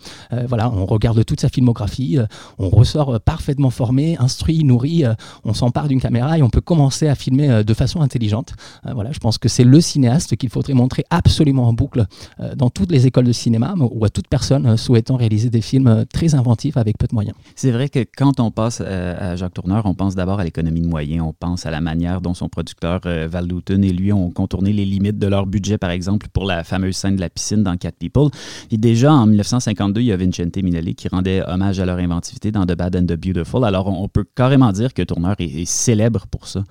voilà, 0.48 0.70
on 0.70 0.84
regarde 0.84 1.24
toute 1.24 1.40
sa 1.40 1.48
filmographie, 1.48 2.18
on 2.58 2.68
ressort 2.68 3.20
parfaitement 3.20 3.70
formé, 3.70 4.16
instruit, 4.18 4.64
nourri, 4.64 5.04
on 5.44 5.54
s'empare 5.54 5.88
d'une 5.88 6.00
caméra 6.00 6.38
et 6.38 6.42
on 6.42 6.50
peut 6.50 6.60
commencer 6.60 7.08
à 7.08 7.14
filmer 7.14 7.62
de 7.64 7.74
façon 7.74 8.00
intelligente. 8.00 8.54
voilà, 8.84 9.12
je 9.12 9.18
pense 9.18 9.38
que 9.38 9.48
c'est 9.48 9.64
le 9.64 9.80
cinéaste 9.88 10.36
qu'il 10.36 10.50
faudrait 10.50 10.74
montrer 10.74 11.04
absolument 11.10 11.68
en 11.68 11.72
boucle 11.72 12.06
euh, 12.40 12.54
dans 12.54 12.70
toutes 12.70 12.92
les 12.92 13.06
écoles 13.06 13.24
de 13.24 13.32
cinéma 13.32 13.74
ou 13.78 14.04
à 14.04 14.10
toute 14.10 14.28
personne 14.28 14.66
euh, 14.66 14.76
souhaitant 14.76 15.16
réaliser 15.16 15.50
des 15.50 15.60
films 15.60 15.86
euh, 15.86 16.04
très 16.04 16.34
inventifs 16.34 16.76
avec 16.76 16.98
peu 16.98 17.06
de 17.06 17.14
moyens. 17.14 17.36
C'est 17.54 17.70
vrai 17.70 17.88
que 17.88 18.00
quand 18.16 18.40
on 18.40 18.50
passe 18.50 18.80
à 18.80 19.36
Jacques 19.36 19.54
Tourneur, 19.54 19.86
on 19.86 19.94
pense 19.94 20.14
d'abord 20.14 20.40
à 20.40 20.44
l'économie 20.44 20.80
de 20.80 20.86
moyens, 20.86 21.24
on 21.26 21.32
pense 21.32 21.66
à 21.66 21.70
la 21.70 21.80
manière 21.80 22.20
dont 22.20 22.34
son 22.34 22.48
producteur 22.48 23.00
Val 23.04 23.46
Luton 23.46 23.82
et 23.82 23.92
lui 23.92 24.12
ont 24.12 24.30
contourné 24.30 24.72
les 24.72 24.84
limites 24.84 25.18
de 25.18 25.26
leur 25.26 25.46
budget, 25.46 25.78
par 25.78 25.90
exemple, 25.90 26.28
pour 26.32 26.44
la 26.44 26.64
fameuse 26.64 26.96
scène 26.96 27.16
de 27.16 27.20
la 27.20 27.30
piscine 27.30 27.62
dans 27.62 27.76
Cat 27.76 27.92
People. 27.98 28.28
Et 28.70 28.76
déjà, 28.76 29.12
en 29.12 29.26
1952, 29.26 30.00
il 30.00 30.06
y 30.06 30.12
a 30.12 30.16
Vincente 30.16 30.56
Minelli 30.56 30.94
qui 30.94 31.08
rendait 31.08 31.42
hommage 31.46 31.80
à 31.80 31.86
leur 31.86 31.98
inventivité 31.98 32.50
dans 32.52 32.66
The 32.66 32.76
Bad 32.76 32.96
and 32.96 33.06
the 33.06 33.16
Beautiful. 33.16 33.64
Alors, 33.64 33.88
on 33.88 34.08
peut 34.08 34.24
carrément 34.34 34.72
dire 34.72 34.94
que 34.94 35.02
Tourneur 35.02 35.36
est 35.38 35.64
célèbre 35.64 36.26
pour 36.30 36.46
ça. 36.46 36.64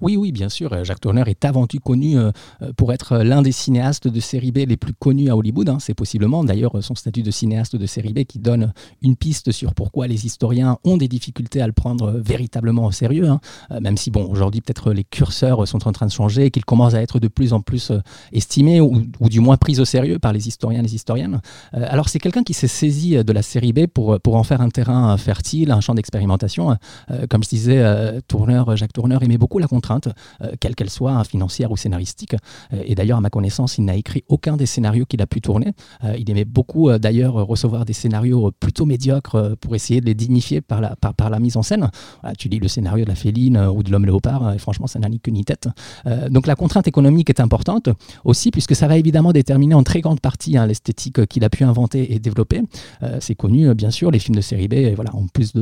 Oui, 0.00 0.16
oui, 0.16 0.32
bien 0.32 0.48
sûr. 0.48 0.72
Euh, 0.72 0.84
Jacques 0.84 1.00
Tourneur 1.00 1.28
est 1.28 1.44
avant 1.44 1.66
tout 1.66 1.78
connu 1.78 2.18
euh, 2.18 2.30
euh, 2.62 2.72
pour 2.76 2.92
être 2.92 3.18
l'un 3.18 3.42
des 3.42 3.52
cinéastes 3.52 4.08
de 4.08 4.20
série 4.20 4.52
B 4.52 4.58
les 4.58 4.76
plus 4.76 4.92
connus 4.92 5.30
à 5.30 5.36
Hollywood. 5.36 5.68
Hein. 5.68 5.78
C'est 5.80 5.94
possiblement 5.94 6.44
d'ailleurs 6.44 6.82
son 6.82 6.94
statut 6.94 7.22
de 7.22 7.30
cinéaste 7.30 7.76
de 7.76 7.86
série 7.86 8.12
B 8.12 8.24
qui 8.24 8.38
donne 8.38 8.72
une 9.02 9.16
piste 9.16 9.52
sur 9.52 9.74
pourquoi 9.74 10.06
les 10.06 10.26
historiens 10.26 10.78
ont 10.84 10.96
des 10.96 11.08
difficultés 11.08 11.60
à 11.60 11.66
le 11.66 11.72
prendre 11.72 12.12
véritablement 12.12 12.86
au 12.86 12.92
sérieux. 12.92 13.28
Hein. 13.28 13.40
Même 13.80 13.96
si, 13.96 14.10
bon, 14.10 14.26
aujourd'hui, 14.30 14.60
peut-être 14.60 14.92
les 14.92 15.04
curseurs 15.04 15.66
sont 15.66 15.86
en 15.86 15.92
train 15.92 16.06
de 16.06 16.10
changer 16.10 16.46
et 16.46 16.50
qu'il 16.50 16.64
commence 16.64 16.94
à 16.94 17.02
être 17.02 17.18
de 17.18 17.28
plus 17.28 17.52
en 17.52 17.60
plus 17.60 17.92
estimé 18.32 18.80
ou, 18.80 19.02
du 19.20 19.40
moins 19.40 19.56
pris 19.56 19.78
au 19.80 19.84
sérieux 19.84 20.18
par 20.18 20.32
les 20.32 20.48
historiens 20.48 20.80
et 20.80 20.82
les 20.82 20.94
historiennes. 20.94 21.40
Alors, 21.72 22.08
c'est 22.08 22.18
quelqu'un 22.18 22.42
qui 22.42 22.54
s'est 22.54 22.68
saisi 22.68 23.22
de 23.22 23.32
la 23.32 23.42
série 23.42 23.72
B 23.72 23.86
pour, 23.86 24.20
pour 24.20 24.36
en 24.36 24.42
faire 24.42 24.60
un 24.60 24.68
terrain 24.68 25.16
fertile, 25.16 25.70
un 25.70 25.80
champ 25.80 25.94
d'expérimentation. 25.94 26.76
Comme 27.28 27.42
je 27.42 27.48
disais, 27.48 28.20
Tourneur, 28.28 28.76
Jacques 28.76 28.92
Tourneur 28.92 29.22
aimait 29.22 29.38
beaucoup 29.38 29.58
la 29.58 29.66
contraintes, 29.70 30.08
euh, 30.42 30.52
quelle 30.58 30.74
qu'elle 30.74 30.90
soit, 30.90 31.12
hein, 31.12 31.24
financière 31.24 31.70
ou 31.70 31.76
scénaristique. 31.76 32.34
Euh, 32.74 32.82
et 32.84 32.94
d'ailleurs, 32.94 33.18
à 33.18 33.20
ma 33.20 33.30
connaissance, 33.30 33.78
il 33.78 33.84
n'a 33.84 33.94
écrit 33.94 34.24
aucun 34.28 34.56
des 34.56 34.66
scénarios 34.66 35.06
qu'il 35.06 35.22
a 35.22 35.26
pu 35.26 35.40
tourner. 35.40 35.72
Euh, 36.04 36.16
il 36.18 36.28
aimait 36.30 36.44
beaucoup 36.44 36.90
d'ailleurs 36.98 37.34
recevoir 37.34 37.84
des 37.84 37.92
scénarios 37.92 38.50
plutôt 38.58 38.84
médiocres 38.84 39.56
pour 39.60 39.74
essayer 39.74 40.00
de 40.00 40.06
les 40.06 40.14
dignifier 40.14 40.60
par 40.60 40.80
la, 40.80 41.38
mise 41.38 41.56
en 41.56 41.62
scène. 41.62 41.88
tu 42.36 42.48
lis 42.48 42.58
le 42.58 42.68
scénario 42.68 43.04
de 43.04 43.08
La 43.08 43.14
Féline 43.14 43.56
ou 43.56 43.82
de 43.82 43.90
L'Homme 43.90 44.04
Léopard, 44.04 44.54
et 44.54 44.58
franchement, 44.58 44.86
ça 44.86 44.98
n'a 44.98 45.08
ni 45.08 45.20
queue 45.20 45.30
ni 45.30 45.44
tête. 45.44 45.68
donc 46.28 46.46
la 46.46 46.56
contrainte 46.56 46.88
économique 46.88 47.30
est 47.30 47.40
importante 47.40 47.88
aussi, 48.24 48.50
puisque 48.50 48.74
ça 48.74 48.88
va 48.88 48.96
évidemment 48.96 49.32
déterminer 49.32 49.74
en 49.74 49.84
très 49.84 50.00
grande 50.00 50.20
partie 50.20 50.56
hein, 50.56 50.66
l'esthétique 50.66 51.26
qu'il 51.26 51.44
a 51.44 51.50
pu 51.50 51.62
inventer 51.64 52.12
et 52.12 52.18
développer. 52.18 52.62
C'est 53.20 53.36
connu, 53.36 53.72
bien 53.74 53.90
sûr, 53.90 54.10
les 54.10 54.18
films 54.18 54.36
de 54.36 54.40
série 54.40 54.68
B, 54.68 54.74
voilà, 54.94 55.14
en 55.14 55.26
plus 55.26 55.52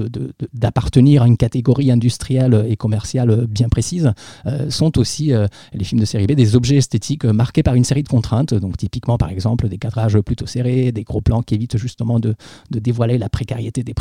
d'appartenir 0.52 1.22
à 1.22 1.26
une 1.26 1.36
catégorie 1.36 1.90
industrielle 1.90 2.66
et 2.68 2.76
commerciale 2.76 3.46
bien 3.46 3.68
précise, 3.68 3.97
euh, 4.46 4.70
sont 4.70 4.98
aussi, 4.98 5.32
euh, 5.32 5.46
les 5.72 5.84
films 5.84 6.00
de 6.00 6.04
série 6.04 6.26
B, 6.26 6.32
des 6.32 6.56
objets 6.56 6.76
esthétique 6.76 7.24
marqué 7.24 7.62
par 7.62 7.74
une 7.74 7.84
série 7.84 8.02
de 8.02 8.08
contraintes, 8.08 8.54
donc 8.54 8.76
typiquement 8.76 9.18
par 9.18 9.30
exemple 9.30 9.68
des 9.68 9.78
cadrages 9.78 10.18
plutôt 10.20 10.46
serrés, 10.46 10.92
des 10.92 11.04
gros 11.04 11.20
plans 11.20 11.42
qui 11.42 11.54
évitent 11.54 11.76
justement 11.76 12.20
de, 12.20 12.34
dévoiler 12.70 13.18
la 13.18 13.28
précarité 13.28 13.82
des, 13.82 13.94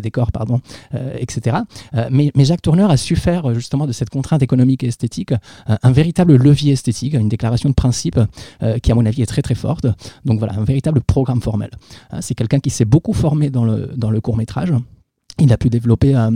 décors, 0.00 0.32
pardon, 0.32 0.60
etc. 1.18 1.58
mais, 2.10 2.32
Jacques 2.38 2.62
Tourneur 2.62 2.90
a 2.90 2.96
su 2.96 3.16
faire 3.16 3.52
justement 3.54 3.86
de 3.86 3.92
cette 3.92 4.10
contrainte 4.10 4.42
économique 4.42 4.84
et 4.84 4.86
esthétique 4.86 5.34
un 5.66 5.92
véritable 5.92 6.36
levier 6.36 6.72
esthétique, 6.72 7.14
une 7.14 7.28
déclaration 7.28 7.68
de 7.68 7.74
principe 7.74 8.18
qui 8.82 8.92
à 8.92 8.94
mon 8.94 9.04
avis 9.04 9.22
est 9.22 9.26
très 9.26 9.42
très 9.42 9.54
forte. 9.54 9.86
Donc 10.24 10.38
voilà, 10.38 10.54
un 10.54 10.64
véritable 10.64 11.02
programme 11.02 11.42
formel. 11.42 11.70
C'est 12.20 12.34
quelqu'un 12.34 12.60
qui 12.60 12.70
s'est 12.70 12.86
beaucoup 12.86 13.12
formé 13.12 13.50
dans 13.50 13.64
le 13.64 14.20
court 14.20 14.36
métrage 14.36 14.72
il 15.40 15.52
a 15.52 15.56
pu 15.56 15.70
développer, 15.70 16.14
euh, 16.14 16.30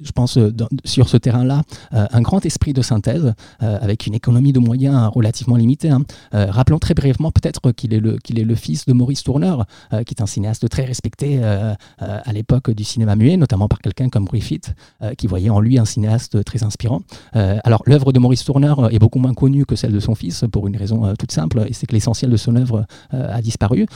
je 0.00 0.12
pense, 0.12 0.36
euh, 0.36 0.52
sur 0.84 1.08
ce 1.08 1.16
terrain-là, 1.16 1.62
euh, 1.94 2.06
un 2.10 2.20
grand 2.20 2.44
esprit 2.44 2.72
de 2.72 2.82
synthèse 2.82 3.34
avec 3.60 4.06
une 4.06 4.14
économie 4.14 4.52
de 4.52 4.58
moyens 4.58 5.08
relativement 5.12 5.56
limitée. 5.56 5.90
Hein. 5.90 6.02
rappelons 6.32 6.78
très 6.78 6.94
brièvement 6.94 7.30
peut-être 7.30 7.72
qu'il 7.72 7.94
est, 7.94 8.00
le, 8.00 8.54
fils 8.54 8.86
de 8.86 8.92
Maurice 8.92 9.22
Tourneur, 9.22 9.66
qui 9.90 10.14
est 10.14 10.22
un 10.22 10.26
cinéaste 10.26 10.68
très 10.68 10.84
respecté 10.84 11.42
à 11.42 12.32
l'époque 12.32 12.70
du 12.70 12.84
cinéma 12.84 13.16
muet, 13.16 13.36
notamment 13.36 13.68
par 13.68 13.80
quelqu'un 13.80 14.08
comme 14.08 14.24
Griffith, 14.24 14.74
qui 15.16 15.26
voyait 15.26 15.50
en 15.50 15.60
lui 15.60 15.78
un 15.78 15.84
cinéaste 15.84 16.44
très 16.44 16.64
inspirant. 16.64 17.02
alors, 17.32 17.82
l'œuvre 17.86 18.12
de 18.12 18.18
Maurice 18.18 18.44
Tourneur 18.44 18.92
est 18.92 18.98
beaucoup 18.98 19.18
moins 19.18 19.34
connue 19.34 19.64
que 19.64 19.76
celle 19.76 19.92
de 19.92 20.00
son 20.00 20.14
fils 20.14 20.44
pour 20.50 20.66
une 20.66 20.76
raison 20.76 21.14
toute 21.18 21.32
simple, 21.32 21.64
et 21.68 21.72
c'est 21.72 21.86
que 21.86 21.94
l'essentiel 21.94 22.30
de 22.30 22.36
son 22.36 22.56
œuvre 22.56 22.86
a 23.10 23.40
disparu. 23.42 23.86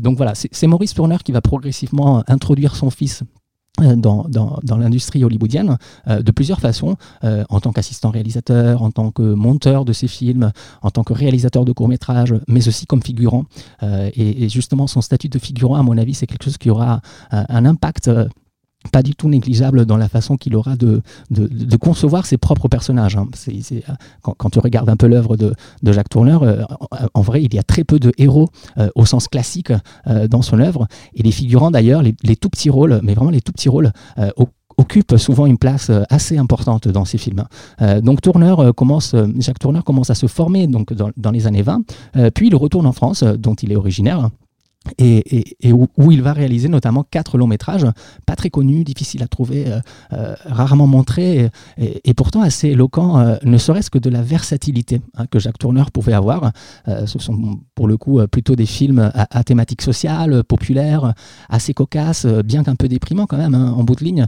donc 0.00 0.16
voilà, 0.16 0.34
c'est 0.34 0.66
Maurice 0.66 0.94
Tourneur 0.94 1.22
qui 1.22 1.32
va 1.32 1.40
progressivement 1.40 2.22
introduire 2.28 2.76
son 2.76 2.90
fils 2.90 3.22
euh, 3.22 3.45
dans, 3.80 4.24
dans, 4.28 4.58
dans 4.62 4.76
l'industrie 4.76 5.24
hollywoodienne 5.24 5.78
euh, 6.08 6.22
de 6.22 6.30
plusieurs 6.30 6.60
façons, 6.60 6.96
euh, 7.24 7.44
en 7.48 7.60
tant 7.60 7.72
qu'assistant 7.72 8.10
réalisateur, 8.10 8.82
en 8.82 8.90
tant 8.90 9.10
que 9.10 9.22
monteur 9.22 9.84
de 9.84 9.92
ses 9.92 10.08
films, 10.08 10.52
en 10.82 10.90
tant 10.90 11.04
que 11.04 11.12
réalisateur 11.12 11.64
de 11.64 11.72
courts-métrages, 11.72 12.34
mais 12.48 12.66
aussi 12.68 12.86
comme 12.86 13.02
figurant. 13.02 13.44
Et, 13.82 14.48
justement, 14.48 14.86
son 14.86 15.00
statut 15.00 15.28
de 15.28 15.38
figurant, 15.38 15.76
à 15.76 15.82
mon 15.82 15.98
avis, 15.98 16.14
c'est 16.14 16.26
quelque 16.26 16.44
chose 16.44 16.58
qui 16.58 16.70
aura 16.70 17.00
un 17.30 17.64
impact 17.64 18.10
pas 18.86 19.02
du 19.02 19.14
tout 19.14 19.28
négligeable 19.28 19.86
dans 19.86 19.96
la 19.96 20.08
façon 20.08 20.36
qu'il 20.36 20.56
aura 20.56 20.76
de, 20.76 21.02
de, 21.30 21.76
concevoir 21.76 22.26
ses 22.26 22.36
propres 22.36 22.68
personnages. 22.68 23.16
Hein. 23.16 23.26
quand, 24.22 24.34
quand, 24.36 24.50
tu 24.50 24.58
regardes 24.58 24.88
un 24.88 24.96
peu 24.96 25.06
l'œuvre 25.06 25.36
de, 25.36 25.54
de, 25.82 25.92
Jacques 25.92 26.08
Tourneur, 26.08 26.42
euh, 26.42 26.62
en, 27.14 27.20
vrai, 27.20 27.42
il 27.42 27.54
y 27.54 27.58
a 27.58 27.62
très 27.62 27.84
peu 27.84 27.98
de 27.98 28.12
héros 28.18 28.48
euh, 28.78 28.88
au 28.94 29.04
sens 29.04 29.28
classique 29.28 29.72
euh, 30.06 30.28
dans 30.28 30.42
son 30.42 30.60
œuvre. 30.60 30.86
Et 31.14 31.22
les 31.22 31.32
figurants, 31.32 31.70
d'ailleurs, 31.70 32.02
les, 32.02 32.36
tout 32.36 32.48
petits 32.50 32.70
rôles, 32.70 33.00
mais 33.02 33.14
vraiment 33.14 33.30
les 33.30 33.40
tout 33.40 33.52
petits 33.52 33.68
rôles, 33.68 33.92
occupent 34.76 35.16
souvent 35.16 35.46
une 35.46 35.56
place 35.56 35.90
assez 36.10 36.36
importante 36.36 36.86
dans 36.86 37.06
ces 37.06 37.16
films. 37.16 37.44
donc 38.02 38.20
Tourneur 38.20 38.74
commence, 38.74 39.16
Jacques 39.38 39.58
Tourneur 39.58 39.84
commence 39.84 40.10
à 40.10 40.14
se 40.14 40.26
former 40.26 40.66
donc, 40.66 40.92
dans, 40.92 41.10
dans 41.16 41.30
les 41.30 41.46
années 41.46 41.62
20, 41.62 41.80
puis 42.34 42.48
il 42.48 42.54
retourne 42.54 42.86
en 42.86 42.92
France, 42.92 43.22
dont 43.22 43.54
il 43.54 43.72
est 43.72 43.76
originaire, 43.76 44.28
et, 44.98 45.72
où, 45.72 46.12
il 46.12 46.22
va 46.22 46.32
réaliser 46.32 46.68
notamment 46.68 47.04
quatre 47.04 47.38
longs 47.38 47.46
métrages, 47.46 47.86
pas 48.24 48.36
très 48.36 48.50
connus, 48.50 48.84
difficiles 48.84 49.22
à 49.22 49.28
trouver, 49.28 49.66
euh, 49.66 49.80
euh, 50.12 50.34
rarement 50.44 50.86
montrés, 50.86 51.50
et, 51.78 52.14
pourtant 52.14 52.42
assez 52.42 52.68
éloquents, 52.68 53.18
euh, 53.18 53.36
ne 53.44 53.58
serait-ce 53.58 53.90
que 53.90 53.98
de 53.98 54.10
la 54.10 54.22
versatilité 54.22 55.00
hein, 55.16 55.26
que 55.26 55.38
Jacques 55.38 55.58
Tourneur 55.58 55.90
pouvait 55.90 56.12
avoir. 56.12 56.52
ce 56.86 57.18
sont 57.18 57.60
pour 57.74 57.88
le 57.88 57.96
coup 57.96 58.20
plutôt 58.28 58.56
des 58.56 58.66
films 58.66 59.10
à, 59.14 59.44
thématique 59.44 59.82
sociale, 59.82 60.44
populaire, 60.44 61.14
assez 61.48 61.74
cocasses, 61.74 62.26
bien 62.26 62.64
qu'un 62.64 62.76
peu 62.76 62.88
déprimants 62.88 63.26
quand 63.26 63.36
même, 63.36 63.54
hein, 63.54 63.72
en 63.76 63.84
bout 63.84 63.94
de 63.94 64.04
ligne. 64.04 64.26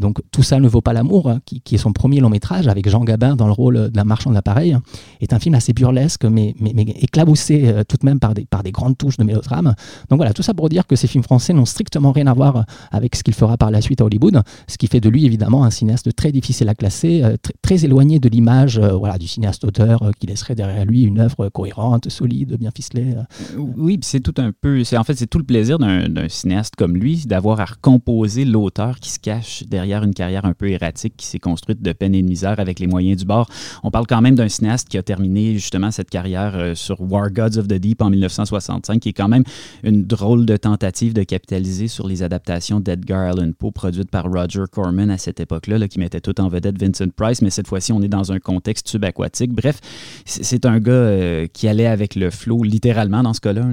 donc 0.00 0.20
Tout 0.30 0.42
ça 0.42 0.60
ne 0.60 0.68
vaut 0.68 0.80
pas 0.80 0.92
l'amour, 0.92 1.30
hein, 1.30 1.40
qui, 1.44 1.62
est 1.74 1.78
son 1.78 1.92
premier 1.92 2.20
long 2.20 2.30
métrage, 2.30 2.68
avec 2.68 2.88
Jean 2.88 3.04
Gabin 3.04 3.36
dans 3.36 3.46
le 3.46 3.52
rôle 3.52 3.90
d'un 3.90 4.04
marchand 4.04 4.30
d'appareils, 4.30 4.76
est 5.20 5.32
un 5.32 5.38
film 5.38 5.54
assez 5.54 5.72
burlesque, 5.72 6.24
mais 6.24 6.54
éclaboussé 7.00 7.74
tout 7.88 7.96
de 7.96 8.06
même 8.06 8.20
par 8.20 8.34
des, 8.34 8.44
par 8.44 8.62
des 8.62 8.72
grandes 8.72 8.98
touches 8.98 9.16
de 9.16 9.24
mélodrame. 9.24 9.74
Donc 10.10 10.18
voilà, 10.18 10.32
tout 10.32 10.42
ça 10.42 10.54
pour 10.54 10.68
dire 10.68 10.86
que 10.86 10.96
ces 10.96 11.06
films 11.06 11.24
français 11.24 11.52
n'ont 11.52 11.64
strictement 11.64 12.12
rien 12.12 12.26
à 12.26 12.34
voir 12.34 12.64
avec 12.90 13.16
ce 13.16 13.22
qu'il 13.22 13.34
fera 13.34 13.56
par 13.56 13.70
la 13.70 13.80
suite 13.80 14.00
à 14.00 14.04
Hollywood, 14.04 14.42
ce 14.68 14.78
qui 14.78 14.86
fait 14.86 15.00
de 15.00 15.08
lui 15.08 15.24
évidemment 15.24 15.64
un 15.64 15.70
cinéaste 15.70 16.14
très 16.14 16.32
difficile 16.32 16.68
à 16.68 16.74
classer, 16.74 17.22
euh, 17.22 17.36
très, 17.62 17.84
éloigné 17.84 18.18
de 18.18 18.28
l'image 18.28 18.78
euh, 18.78 19.18
du 19.18 19.26
cinéaste-auteur 19.26 20.02
euh, 20.02 20.10
qui 20.18 20.26
laisserait 20.26 20.54
derrière 20.54 20.84
lui 20.84 21.02
une 21.02 21.20
œuvre 21.20 21.48
cohérente, 21.48 22.08
solide, 22.08 22.56
bien 22.58 22.70
ficelée. 22.74 23.14
Oui, 23.56 23.98
c'est 24.02 24.20
tout 24.20 24.34
un 24.38 24.52
peu, 24.52 24.82
en 24.96 25.04
fait 25.04 25.14
c'est 25.14 25.26
tout 25.26 25.38
le 25.38 25.44
plaisir 25.44 25.78
d'un 25.78 26.28
cinéaste 26.28 26.74
comme 26.76 26.96
lui 26.96 27.24
d'avoir 27.26 27.60
à 27.60 27.64
recomposer 27.64 28.44
l'auteur 28.44 28.98
qui 29.00 29.10
se 29.10 29.18
cache 29.18 29.64
derrière 29.64 30.02
une 30.02 30.14
carrière 30.14 30.44
un 30.44 30.52
peu 30.52 30.70
erratique 30.70 31.14
qui 31.16 31.26
s'est 31.26 31.38
construite 31.38 31.82
de 31.82 31.92
peine 31.92 32.14
et 32.14 32.22
de 32.22 32.26
misère 32.26 32.58
avec 32.60 32.78
les 32.78 32.86
moyens 32.86 33.18
du 33.18 33.24
bord. 33.24 33.48
On 33.82 33.90
parle 33.90 34.06
quand 34.06 34.20
même 34.20 34.34
d'un 34.34 34.48
cinéaste 34.48 34.88
qui 34.88 34.98
a 34.98 35.02
terminé 35.02 35.54
justement 35.54 35.90
cette 35.90 36.10
carrière 36.10 36.72
sur 36.74 37.00
War 37.00 37.30
Gods 37.30 37.58
of 37.58 37.68
the 37.68 37.74
Deep 37.74 38.02
en 38.02 38.10
1965, 38.10 39.00
qui 39.00 39.10
est 39.10 39.12
quand 39.12 39.28
même 39.28 39.44
une 39.82 40.04
drôle 40.04 40.46
de 40.46 40.56
tentative 40.56 41.14
de 41.14 41.22
capitaliser 41.22 41.88
sur 41.88 42.06
les 42.06 42.22
adaptations 42.22 42.80
d'Edgar 42.80 43.32
Allan 43.32 43.52
Poe 43.58 43.72
produites 43.72 44.10
par 44.10 44.24
Roger 44.30 44.64
Corman 44.70 45.10
à 45.10 45.18
cette 45.18 45.40
époque-là, 45.40 45.86
qui 45.88 45.98
mettait 45.98 46.20
tout 46.20 46.40
en 46.40 46.48
vedette 46.48 46.80
Vincent 46.80 47.08
Price, 47.14 47.42
mais 47.42 47.50
cette 47.50 47.66
fois-ci, 47.66 47.92
on 47.92 48.02
est 48.02 48.08
dans 48.08 48.32
un 48.32 48.38
contexte 48.38 48.88
subaquatique. 48.88 49.52
Bref, 49.52 49.80
c'est 50.24 50.66
un 50.66 50.78
gars 50.78 50.92
euh, 50.92 51.46
qui 51.52 51.68
allait 51.68 51.86
avec 51.86 52.14
le 52.14 52.30
flot, 52.30 52.62
littéralement, 52.62 53.22
dans 53.22 53.34
ce 53.34 53.40
cas-là. 53.40 53.64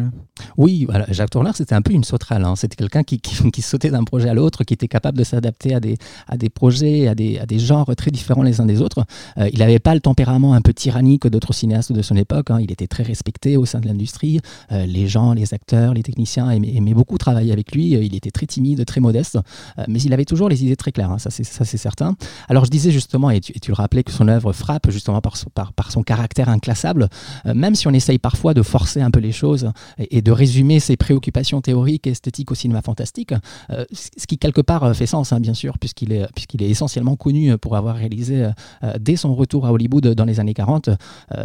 Oui. 0.58 0.88
Jacques 1.10 1.30
Tourneur, 1.30 1.56
c'était 1.56 1.76
un 1.76 1.82
peu 1.82 1.94
une 1.94 2.04
sauterelle. 2.04 2.44
Hein. 2.44 2.56
C'était 2.56 2.76
quelqu'un 2.76 3.04
qui, 3.04 3.62
sautait 3.62 3.90
d'un 3.90 4.04
projet 4.04 4.30
à 4.30 4.34
l'autre, 4.34 4.64
qui 4.64 4.74
était 4.74 4.88
capable 4.88 5.18
de 5.18 5.24
s'adapter 5.24 5.76
à 5.76 5.80
des, 5.80 6.50
projets, 6.50 7.08
à 7.08 7.16
des, 7.16 7.40
à 7.40 7.46
des 7.46 7.60
genres 7.60 7.96
très 7.96 8.12
différents 8.12 8.44
les 8.44 8.62
uns 8.62 8.66
des 8.66 8.82
autres. 8.82 9.06
Euh, 9.38 9.50
il 9.52 9.60
n'avait 9.60 9.80
pas 9.80 9.94
le 9.94 10.02
tempérament 10.02 10.54
un 10.54 10.62
peu 10.62 10.74
tyrannique 10.74 11.28
d'autres 11.28 11.54
cinéastes 11.54 11.92
de 11.92 12.02
son 12.02 12.16
époque. 12.16 12.52
Hein. 12.52 12.60
Il 12.62 12.72
était 12.72 12.88
très 12.88 13.04
respecté 13.04 13.58
au 13.58 13.66
sein 13.66 13.80
de 13.80 13.88
l'industrie. 13.88 14.40
Euh, 14.72 14.86
les 14.86 15.08
gens, 15.08 15.34
les 15.34 15.54
acteurs, 15.54 15.91
les 15.94 16.04
techniciens 16.04 16.50
aimait, 16.50 16.94
beaucoup 16.94 17.18
travailler 17.18 17.52
avec 17.52 17.74
lui. 17.74 17.96
Euh, 17.96 18.04
il 18.04 18.16
était 18.16 18.32
très 18.32 18.46
timide, 18.46 18.86
très 18.86 19.02
modeste, 19.02 19.38
euh, 19.78 19.84
mais 19.88 20.02
il 20.02 20.14
avait 20.14 20.26
toujours 20.26 20.50
les 20.50 20.64
idées 20.64 20.76
très 20.76 20.92
claires, 20.92 21.12
hein, 21.12 21.18
ça 21.18 21.30
c'est 21.30 21.78
certain. 21.78 22.16
Alors 22.50 22.66
je 22.66 22.70
disais 22.70 22.92
justement, 22.92 23.30
et 23.30 23.40
tu, 23.40 23.54
le 23.68 23.74
rappelais, 23.74 24.04
que 24.04 24.12
son 24.12 24.28
œuvre 24.28 24.54
frappe 24.54 24.90
justement 24.90 25.22
par 25.22 25.38
son, 25.92 26.04
caractère 26.04 26.50
inclassable, 26.50 27.10
euh, 27.46 27.54
même 27.54 27.76
si 27.76 27.88
on 27.88 27.92
essaye 27.92 28.18
parfois 28.18 28.54
de 28.54 28.62
forcer 28.62 29.02
un 29.02 29.12
peu 29.12 29.20
les 29.20 29.32
choses 29.32 29.72
et, 29.98 30.22
de 30.22 30.32
résumer 30.32 30.80
ses 30.80 30.98
préoccupations 30.98 31.62
théoriques 31.62 32.08
et 32.08 32.12
esthétiques 32.12 32.52
au 32.52 32.56
cinéma 32.56 32.82
fantastique, 32.82 33.34
ce 33.92 34.28
qui 34.28 34.38
quelque 34.38 34.62
part 34.62 34.96
fait 34.96 35.06
sens, 35.06 35.34
hein, 35.34 35.40
bien 35.40 35.54
sûr, 35.54 35.80
puisqu'il 35.80 36.12
est, 36.12 36.28
puisqu'il 36.34 36.62
est 36.62 36.70
essentiellement 36.70 37.16
connu 37.16 37.58
pour 37.58 37.76
avoir 37.76 37.96
réalisé 37.96 38.50
dès 39.00 39.16
son 39.16 39.34
retour 39.34 39.66
à 39.66 39.72
Hollywood 39.72 40.08
dans 40.10 40.26
les 40.26 40.40
années 40.40 40.54
40 40.54 40.90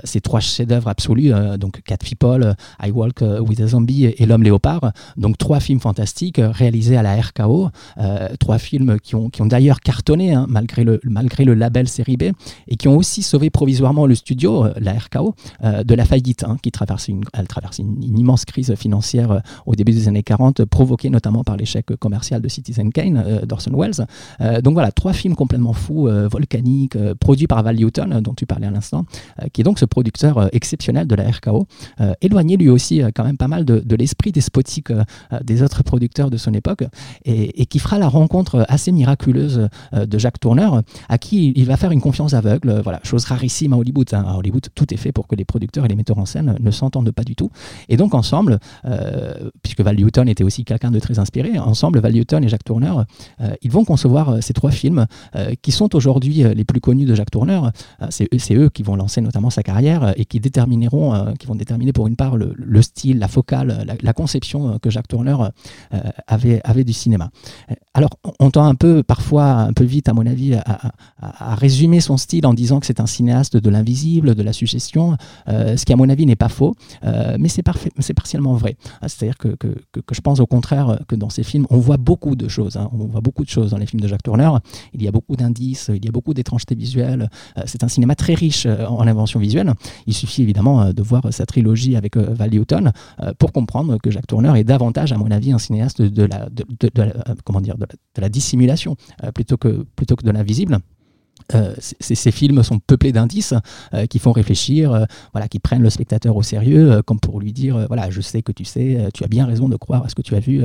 ses 0.05 0.21
trois 0.21 0.41
chefs-d'œuvre 0.41 0.89
absolus, 0.89 1.33
donc 1.59 1.83
Cat 1.83 1.99
People, 1.99 2.55
I 2.83 2.91
Walk 2.91 3.23
with 3.41 3.61
a 3.61 3.69
Zombie 3.69 4.07
et 4.07 4.26
L'Homme 4.27 4.43
Léopard 4.43 4.93
donc 5.17 5.39
trois 5.39 5.61
films 5.61 5.81
fantastiques 5.81 6.39
euh, 6.39 6.51
réalisés 6.51 6.97
à 6.97 7.03
la 7.03 7.21
RKO, 7.21 7.69
euh, 7.99 8.29
trois 8.39 8.59
films 8.59 8.99
qui 9.01 9.15
ont, 9.15 9.31
qui 9.31 9.43
ont 9.43 9.47
d'ailleurs 9.47 9.81
cartonné 9.81 10.35
hein, 10.35 10.47
malgré, 10.49 10.85
le, 10.85 11.01
malgré 11.05 11.45
le 11.45 11.55
label 11.55 11.89
série 11.89 12.17
B 12.17 12.25
et 12.69 12.77
qui 12.77 12.89
ont 12.89 12.97
aussi 12.97 13.23
sauvé 13.23 13.51
provisoirement 13.51 14.07
le 14.07 14.15
studio, 14.15 14.65
euh, 14.65 14.73
la 14.81 14.93
RKO, 14.93 15.35
de 15.63 15.95
la 15.95 16.05
faillite, 16.05 16.45
hein, 16.45 16.57
qui 16.63 16.71
traverse 16.71 17.09
une, 17.09 17.23
elle 17.33 17.47
traverse 17.47 17.79
une, 17.79 18.03
immense 18.03 18.45
crise 18.45 18.75
financière 18.75 19.43
au 19.67 19.75
début 19.75 19.93
des 19.93 20.09
années 20.09 20.23
40, 20.23 20.65
provoquée 20.65 21.11
notamment 21.11 21.45
par 21.45 21.57
l'échec 21.57 21.87
commercial 21.99 22.41
de 22.41 22.49
Citizen 22.49 22.93
Kane 22.93 23.45
d'Orson 23.45 23.73
Welles. 23.75 24.63
donc 24.63 24.75
voilà, 24.75 24.93
trois 24.93 25.13
films 25.13 25.35
complètement 25.35 25.73
fous, 25.73 26.09
volcaniques, 26.31 26.97
produits 27.21 27.47
par 27.47 27.63
Val 27.63 27.77
Newton, 27.77 28.21
dont 28.21 28.35
tu 28.35 28.47
parlais 28.47 28.67
à 28.67 28.71
l'instant, 28.71 29.05
qui 29.53 29.61
est 29.61 29.65
donc 29.65 29.79
ce 29.79 29.85
producteur 29.85 30.55
exceptionnel 30.55 31.07
de 31.07 31.15
la 31.15 31.31
RKO, 31.31 31.67
éloigné 32.21 32.57
lui 32.57 32.69
aussi 32.69 33.03
quand 33.15 33.25
même 33.25 33.37
pas 33.37 33.49
mal 33.49 33.65
de, 33.65 33.81
de 33.81 33.97
l'esprit 33.97 34.16
des 34.33 34.41
spots 34.41 34.63
euh, 34.91 35.05
des 35.45 35.63
autres 35.63 35.83
producteurs 35.83 36.31
de 36.31 36.37
son 36.37 36.53
époque, 36.55 36.85
et, 37.25 37.67
qui 37.67 37.79
fera 37.79 37.99
la 37.99 38.09
rencontre 38.09 38.65
assez 38.69 38.93
miraculeuse 38.93 39.69
euh, 39.95 40.07
de 40.07 40.19
Jacques 40.19 40.41
Tourneur, 40.41 40.83
à 41.09 41.19
qui 41.19 41.53
il 41.57 41.67
va 41.67 41.77
faire 41.77 41.93
une 41.93 42.01
confiance 42.01 42.35
aveugle. 42.35 42.81
Voilà, 42.83 43.01
chose 43.03 43.25
rarissime 43.25 43.73
à 43.73 43.77
Hollywood. 43.77 44.09
Hein. 44.13 44.25
À 44.27 44.37
Hollywood, 44.37 44.67
tout 44.75 44.93
est 44.93 44.97
fait 44.97 45.13
pour 45.13 45.27
que 45.27 45.35
les 45.35 45.45
producteurs 45.45 45.85
et 45.85 45.89
les 45.89 45.97
metteurs 45.97 46.19
en 46.19 46.27
scène 46.27 46.57
ne 46.59 46.71
s'entendent 46.71 47.11
pas 47.11 47.25
du 47.25 47.35
tout. 47.35 47.51
Et 47.89 47.97
donc 47.97 48.15
ensemble, 48.15 48.59
euh, 48.85 49.51
puisque 49.63 49.81
Val 49.81 49.97
Newton 49.97 50.29
était 50.29 50.45
aussi 50.45 50.65
quelqu'un 50.65 50.91
de 50.91 50.99
très 50.99 51.19
inspiré, 51.19 51.59
ensemble, 51.59 52.01
Val 52.01 52.13
Newton 52.13 52.45
et 52.45 52.49
Jacques 52.49 52.65
Tourneur, 52.65 53.05
ils 53.63 53.71
vont 53.71 53.85
concevoir 53.85 54.43
ces 54.43 54.53
trois 54.53 54.71
films 54.71 55.07
qui 55.63 55.73
sont 55.73 55.95
aujourd'hui 55.95 56.45
les 56.55 56.65
plus 56.65 56.81
connus 56.81 57.05
de 57.05 57.15
Jacques 57.15 57.31
Tourneur. 57.31 57.73
c'est 58.11 58.55
eux 58.55 58.71
qui 58.71 58.83
vont 58.83 58.97
lancer 58.97 59.21
notamment 59.21 59.51
sa 59.51 59.63
carrière 59.63 60.13
et 60.17 60.25
qui 60.25 60.41
détermineront, 60.41 61.35
qui 61.39 61.47
vont 61.47 61.55
déterminer 61.55 61.93
pour 61.93 62.07
une 62.07 62.17
part 62.17 62.37
le, 62.37 62.83
style, 62.83 63.19
la 63.19 63.29
focale, 63.29 63.87
la, 64.03 64.06
la 64.07 64.13
conception 64.13 64.79
que 64.79 64.91
Jacques 64.91 65.09
Tourneur 65.09 65.53
avait, 66.27 66.61
avait 66.65 66.85
du 66.85 66.93
cinéma. 66.93 67.31
Alors, 67.95 68.11
on 68.41 68.51
tend 68.51 68.65
un 68.65 68.75
peu, 68.75 69.03
parfois, 69.03 69.53
un 69.53 69.73
peu 69.73 69.85
vite, 69.85 70.09
à 70.09 70.15
mon 70.15 70.27
avis, 70.27 70.55
à, 70.55 71.55
résumer 71.57 72.01
son 72.01 72.17
style 72.17 72.47
en 72.47 72.55
disant 72.55 72.81
que 72.81 72.87
c'est 72.87 73.01
un 73.01 73.07
cinéaste 73.07 73.57
de 73.57 73.71
l'invisible, 73.71 74.35
de 74.35 74.43
la 74.43 74.53
suggestion, 74.53 75.17
ce 75.47 75.85
qui, 75.85 75.93
à 75.93 75.97
mon 75.97 76.09
avis, 76.09 76.27
n'est 76.27 76.37
pas 76.37 76.49
faux, 76.49 76.75
mais 77.03 77.49
c'est 77.49 77.63
partiellement 77.63 78.55
vrai. 78.55 78.77
C'est-à-dire 79.03 79.37
que, 79.39 79.49
que, 79.49 79.69
que, 79.93 80.15
je 80.15 80.21
pense 80.21 80.41
au 80.41 80.47
contraire 80.47 81.01
que 81.09 81.17
dans 81.17 81.31
ces 81.31 81.43
films, 81.43 81.67
on 81.71 81.79
voit 81.79 81.97
beaucoup 81.97 82.37
de 82.37 82.49
choses. 82.49 82.77
Hein. 82.77 82.89
On 82.93 83.07
voit 83.07 83.21
beaucoup 83.21 83.45
de 83.45 83.49
choses 83.51 83.71
dans 83.71 83.79
les 83.79 83.87
films 83.87 84.01
de 84.01 84.09
Jacques 84.09 84.23
Tourneur. 84.23 84.61
Il 84.95 85.03
y 85.03 85.09
a 85.09 85.13
beaucoup 85.13 85.37
d'indices, 85.37 85.91
il 85.95 86.05
y 86.05 86.09
a 86.09 86.13
beaucoup 86.13 86.35
d'étrangetés 86.35 86.75
visuelles. 86.75 87.29
c'est 87.67 87.83
un 87.83 87.89
cinéma 87.89 88.15
très 88.15 88.35
riche 88.35 88.67
en 88.67 89.07
invention 89.07 89.41
visuelle. 89.41 89.73
Il 90.07 90.15
suffit 90.15 90.43
évidemment 90.43 90.93
de 90.93 91.03
voir 91.03 91.23
sa 91.33 91.47
trilogie 91.47 91.97
avec 91.97 92.17
Val 92.17 92.51
Newton 92.51 92.93
pour 93.39 93.53
comprendre 93.53 93.96
que 93.99 94.11
Jacques 94.11 94.27
Tourneur 94.27 94.57
est 94.57 94.65
davantage, 94.65 95.13
à 95.13 95.17
mon 95.17 95.31
avis, 95.31 95.53
un 95.53 95.59
cinéaste 95.59 96.03
de 96.03 96.25
la, 96.25 96.49
de, 96.51 96.65
comment 97.45 97.61
dire, 97.61 97.77
de 97.79 97.87
la, 98.21 98.29
dissimulation 98.29 98.97
que, 99.33 99.85
plutôt 99.95 100.17
que 100.17 100.25
de 100.25 100.31
l'invisible. 100.31 100.79
Euh, 101.55 101.75
ces, 101.79 102.31
films 102.33 102.63
sont 102.63 102.81
peuplés 102.81 103.13
d'indices 103.13 103.55
euh, 103.95 104.07
qui 104.07 104.19
font 104.19 104.33
réfléchir, 104.33 104.93
euh, 104.93 105.05
voilà, 105.33 105.49
qui 105.49 105.61
prennent 105.61 105.83
le 105.83 105.91
spectateur 105.91 106.37
au 106.37 106.43
sérieux, 106.43 107.03
comme 107.05 107.21
pour 107.21 107.41
lui 107.41 107.53
dire 107.53 107.87
voilà, 107.87 108.11
je 108.11 108.21
sais 108.21 108.43
que 108.43 108.53
tu 108.53 108.65
sais, 108.65 109.09
tu 109.15 109.23
as 109.25 109.29
bien 109.29 109.47
raison 109.47 109.69
de 109.69 109.77
croire 109.77 110.05
à 110.05 110.09
ce 110.09 110.15
que 110.15 110.23
tu 110.23 110.35
as 110.35 110.41
vu. 110.41 110.65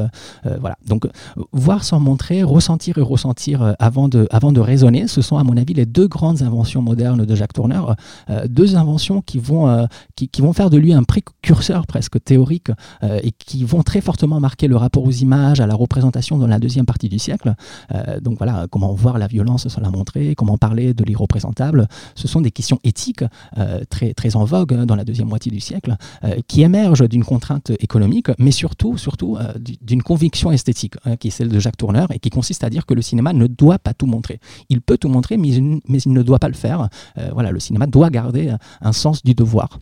voilà. 0.60 0.78
Donc, 0.88 1.08
voir 1.52 1.84
sans 1.84 2.00
montrer, 2.00 2.44
ressentir 2.44 2.98
et 2.98 3.02
ressentir 3.02 3.76
avant 3.80 4.08
de, 4.08 4.28
avant 4.32 4.52
de 4.52 4.60
raisonner, 4.60 5.08
ce 5.08 5.22
sont 5.22 5.38
à 5.38 5.44
mon 5.44 5.58
avis 5.58 5.74
les 5.74 5.86
deux 5.86 6.08
grandes 6.08 6.42
inventions 6.42 6.82
modernes 6.82 7.26
de 7.26 7.36
Jacques 7.36 7.54
Tourneur, 7.54 7.96
deux 8.48 8.76
inventions 8.76 9.22
qui 9.22 9.40
vont, 9.40 9.88
qui, 10.16 10.30
qui, 10.30 10.42
vont 10.42 10.54
faire 10.54 10.70
de 10.70 10.78
lui 10.78 10.94
un 10.94 11.04
précurseur 11.04 11.86
presque 11.88 12.24
théorique 12.24 12.72
et 13.04 13.32
qui 13.32 13.64
vont 13.64 13.84
très 13.84 14.02
fortement 14.02 14.40
marquer 14.40 14.68
le 14.68 14.78
rapport 14.78 15.04
aux 15.04 15.12
images, 15.12 15.60
à 15.60 15.68
la 15.68 15.76
représentation 15.76 16.38
dans 16.38 16.48
la 16.48 16.60
deuxième 16.60 16.86
partie 16.86 17.10
du 17.10 17.20
siècle. 17.20 17.54
donc 18.22 18.38
voilà, 18.38 18.68
comment 18.70 18.94
voir 18.94 19.18
la 19.18 19.28
violence 19.28 19.68
sans 19.68 19.82
la 19.82 19.90
montrer, 19.90 20.36
comment 20.36 20.58
parler 20.58 20.71
de 20.72 21.04
l'irreprésentable, 21.04 21.88
ce 22.16 22.28
sont 22.28 22.42
des 22.42 22.52
questions 22.52 22.80
éthiques 22.84 23.24
euh, 23.58 23.82
très, 23.90 24.14
très 24.14 24.36
en 24.36 24.46
vogue 24.46 24.74
hein, 24.74 24.86
dans 24.86 24.96
la 24.96 25.04
deuxième 25.04 25.28
moitié 25.28 25.52
du 25.52 25.60
siècle, 25.60 25.96
euh, 26.24 26.36
qui 26.48 26.62
émergent 26.62 27.08
d'une 27.08 27.24
contrainte 27.24 27.72
économique, 27.80 28.28
mais 28.40 28.52
surtout, 28.52 28.98
surtout 28.98 29.38
euh, 29.38 29.54
d'une 29.82 30.04
conviction 30.04 30.52
esthétique, 30.52 30.96
hein, 31.06 31.18
qui 31.18 31.28
est 31.28 31.32
celle 31.32 31.50
de 31.50 31.60
Jacques 31.60 31.78
Tourneur, 31.78 32.12
et 32.12 32.20
qui 32.20 32.30
consiste 32.30 32.64
à 32.64 32.70
dire 32.70 32.86
que 32.86 32.94
le 32.94 33.02
cinéma 33.02 33.34
ne 33.34 33.48
doit 33.48 33.80
pas 33.80 33.94
tout 33.94 34.06
montrer. 34.06 34.40
Il 34.70 34.82
peut 34.82 34.98
tout 34.98 35.10
montrer, 35.10 35.38
mais 35.38 35.50
il, 35.50 35.82
ne 36.14 36.24
doit 36.24 36.40
pas 36.40 36.48
le 36.48 36.54
faire. 36.54 36.90
voilà, 37.34 37.52
le 37.52 37.60
cinéma 37.60 37.88
doit 37.88 38.10
garder 38.10 38.54
un 38.82 38.94
sens 38.94 39.24
du 39.24 39.34
devoir. 39.34 39.80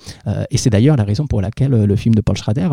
et 0.50 0.58
c'est 0.58 0.70
d'ailleurs 0.70 0.96
la 0.98 1.04
raison 1.04 1.28
pour 1.28 1.42
laquelle 1.42 1.72
le 1.72 1.96
film 1.96 2.16
de 2.16 2.22
Paul 2.22 2.38
Schrader 2.38 2.70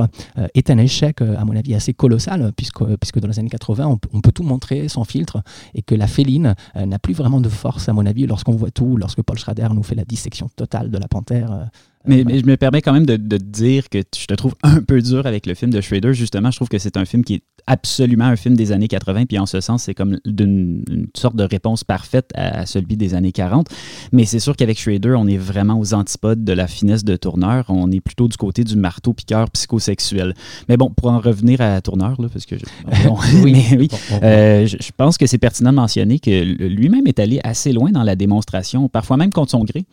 est 0.55 0.71
un 0.71 0.79
échec, 0.79 1.21
à 1.21 1.45
mon 1.45 1.57
avis, 1.57 1.75
assez 1.75 1.95
colossal, 1.95 2.53
puisque, 2.57 2.85
puisque 2.97 3.21
dans 3.21 3.29
les 3.29 3.39
années 3.39 3.51
80, 3.51 3.99
on, 4.13 4.21
peut 4.21 4.33
tout 4.33 4.43
montrer 4.43 4.89
sans 4.89 5.05
filtre, 5.05 5.43
et 5.75 5.83
que 5.83 5.95
la 5.95 6.07
féline 6.07 6.55
n'a 6.75 6.99
plus 6.99 7.15
vraiment 7.15 7.41
de 7.41 7.49
force, 7.49 7.89
à 7.89 7.93
mon 7.93 8.06
lorsqu'on 8.13 8.53
voit 8.53 8.71
tout, 8.71 8.97
lorsque 8.97 9.23
Paul 9.23 9.39
Schrader 9.39 9.69
nous 9.73 9.83
fait 9.83 9.95
la 9.95 10.05
dissection 10.05 10.49
totale 10.55 10.91
de 10.91 10.99
la 10.99 11.09
panthère. 11.09 11.69
Mais, 12.07 12.25
je 12.39 12.47
me 12.47 12.57
permets 12.57 12.83
quand 12.83 12.93
même 12.93 13.07
de, 13.07 13.17
dire 13.37 13.89
que 13.89 13.99
je 14.17 14.27
te 14.27 14.35
trouve 14.35 14.55
un 14.63 14.81
peu 14.81 15.01
dur 15.01 15.27
avec 15.27 15.47
le 15.47 15.55
film 15.55 15.71
de 15.71 15.81
Schrader. 15.81 16.15
Justement, 16.15 16.51
je 16.51 16.57
trouve 16.57 16.69
que 16.69 16.79
c'est 16.79 16.97
un 16.97 17.05
film 17.05 17.25
qui 17.25 17.35
est 17.35 17.43
absolument 17.67 18.27
un 18.27 18.37
film 18.37 18.55
des 18.57 18.73
années 18.73 18.89
80, 18.89 19.27
puis 19.27 19.39
en 19.39 19.47
ce 19.47 19.61
sens, 19.61 19.85
c'est 19.85 19.95
comme 19.95 20.19
une, 20.25 20.85
sorte 21.17 21.37
de 21.37 21.45
réponse 21.45 21.85
parfaite 21.85 22.31
à, 22.35 22.67
celui 22.67 22.97
des 22.97 23.15
années 23.15 23.33
40. 23.33 23.69
Mais 24.13 24.25
c'est 24.25 24.39
sûr 24.39 24.57
qu'avec 24.57 24.79
Schrader, 24.79 25.15
on 25.17 25.27
est 25.27 25.37
vraiment 25.37 25.79
aux 25.79 25.95
antipodes 25.95 26.45
de 26.45 26.53
la 26.53 26.67
finesse 26.67 27.05
de 27.05 27.17
Tourneur. 27.17 27.65
On 27.69 27.91
est 27.91 28.01
plutôt 28.01 28.29
du 28.29 28.37
côté 28.37 28.65
du 28.65 28.77
marteau-piqueur 28.77 29.51
psychosexuel. 29.51 30.35
Mais 30.69 30.77
bon, 30.77 30.91
pour 30.91 31.11
en 31.11 31.19
revenir 31.19 31.61
à 31.61 31.81
Tourneur, 31.81 32.21
là, 32.21 32.29
parce 32.33 32.47
que 32.47 32.57
je, 32.57 32.65
oui, 33.43 33.65
oui 33.77 33.89
euh, 34.23 34.67
je, 34.67 34.77
je 34.81 34.91
pense 34.97 35.19
que 35.19 35.27
c'est 35.27 35.39
pertinent 35.39 35.71
de 35.71 35.77
mentionner 35.77 36.19
que 36.19 36.31
lui-même 36.31 37.07
est 37.07 37.19
allé 37.19 37.41
assez 37.43 37.73
loin 37.73 37.91
dans 37.91 38.03
la 38.03 38.17
démonstration, 38.17 38.89
parfois 38.89 39.17
même 39.17 39.33
contre 39.33 39.51
son 39.51 39.65
gré. 39.65 39.85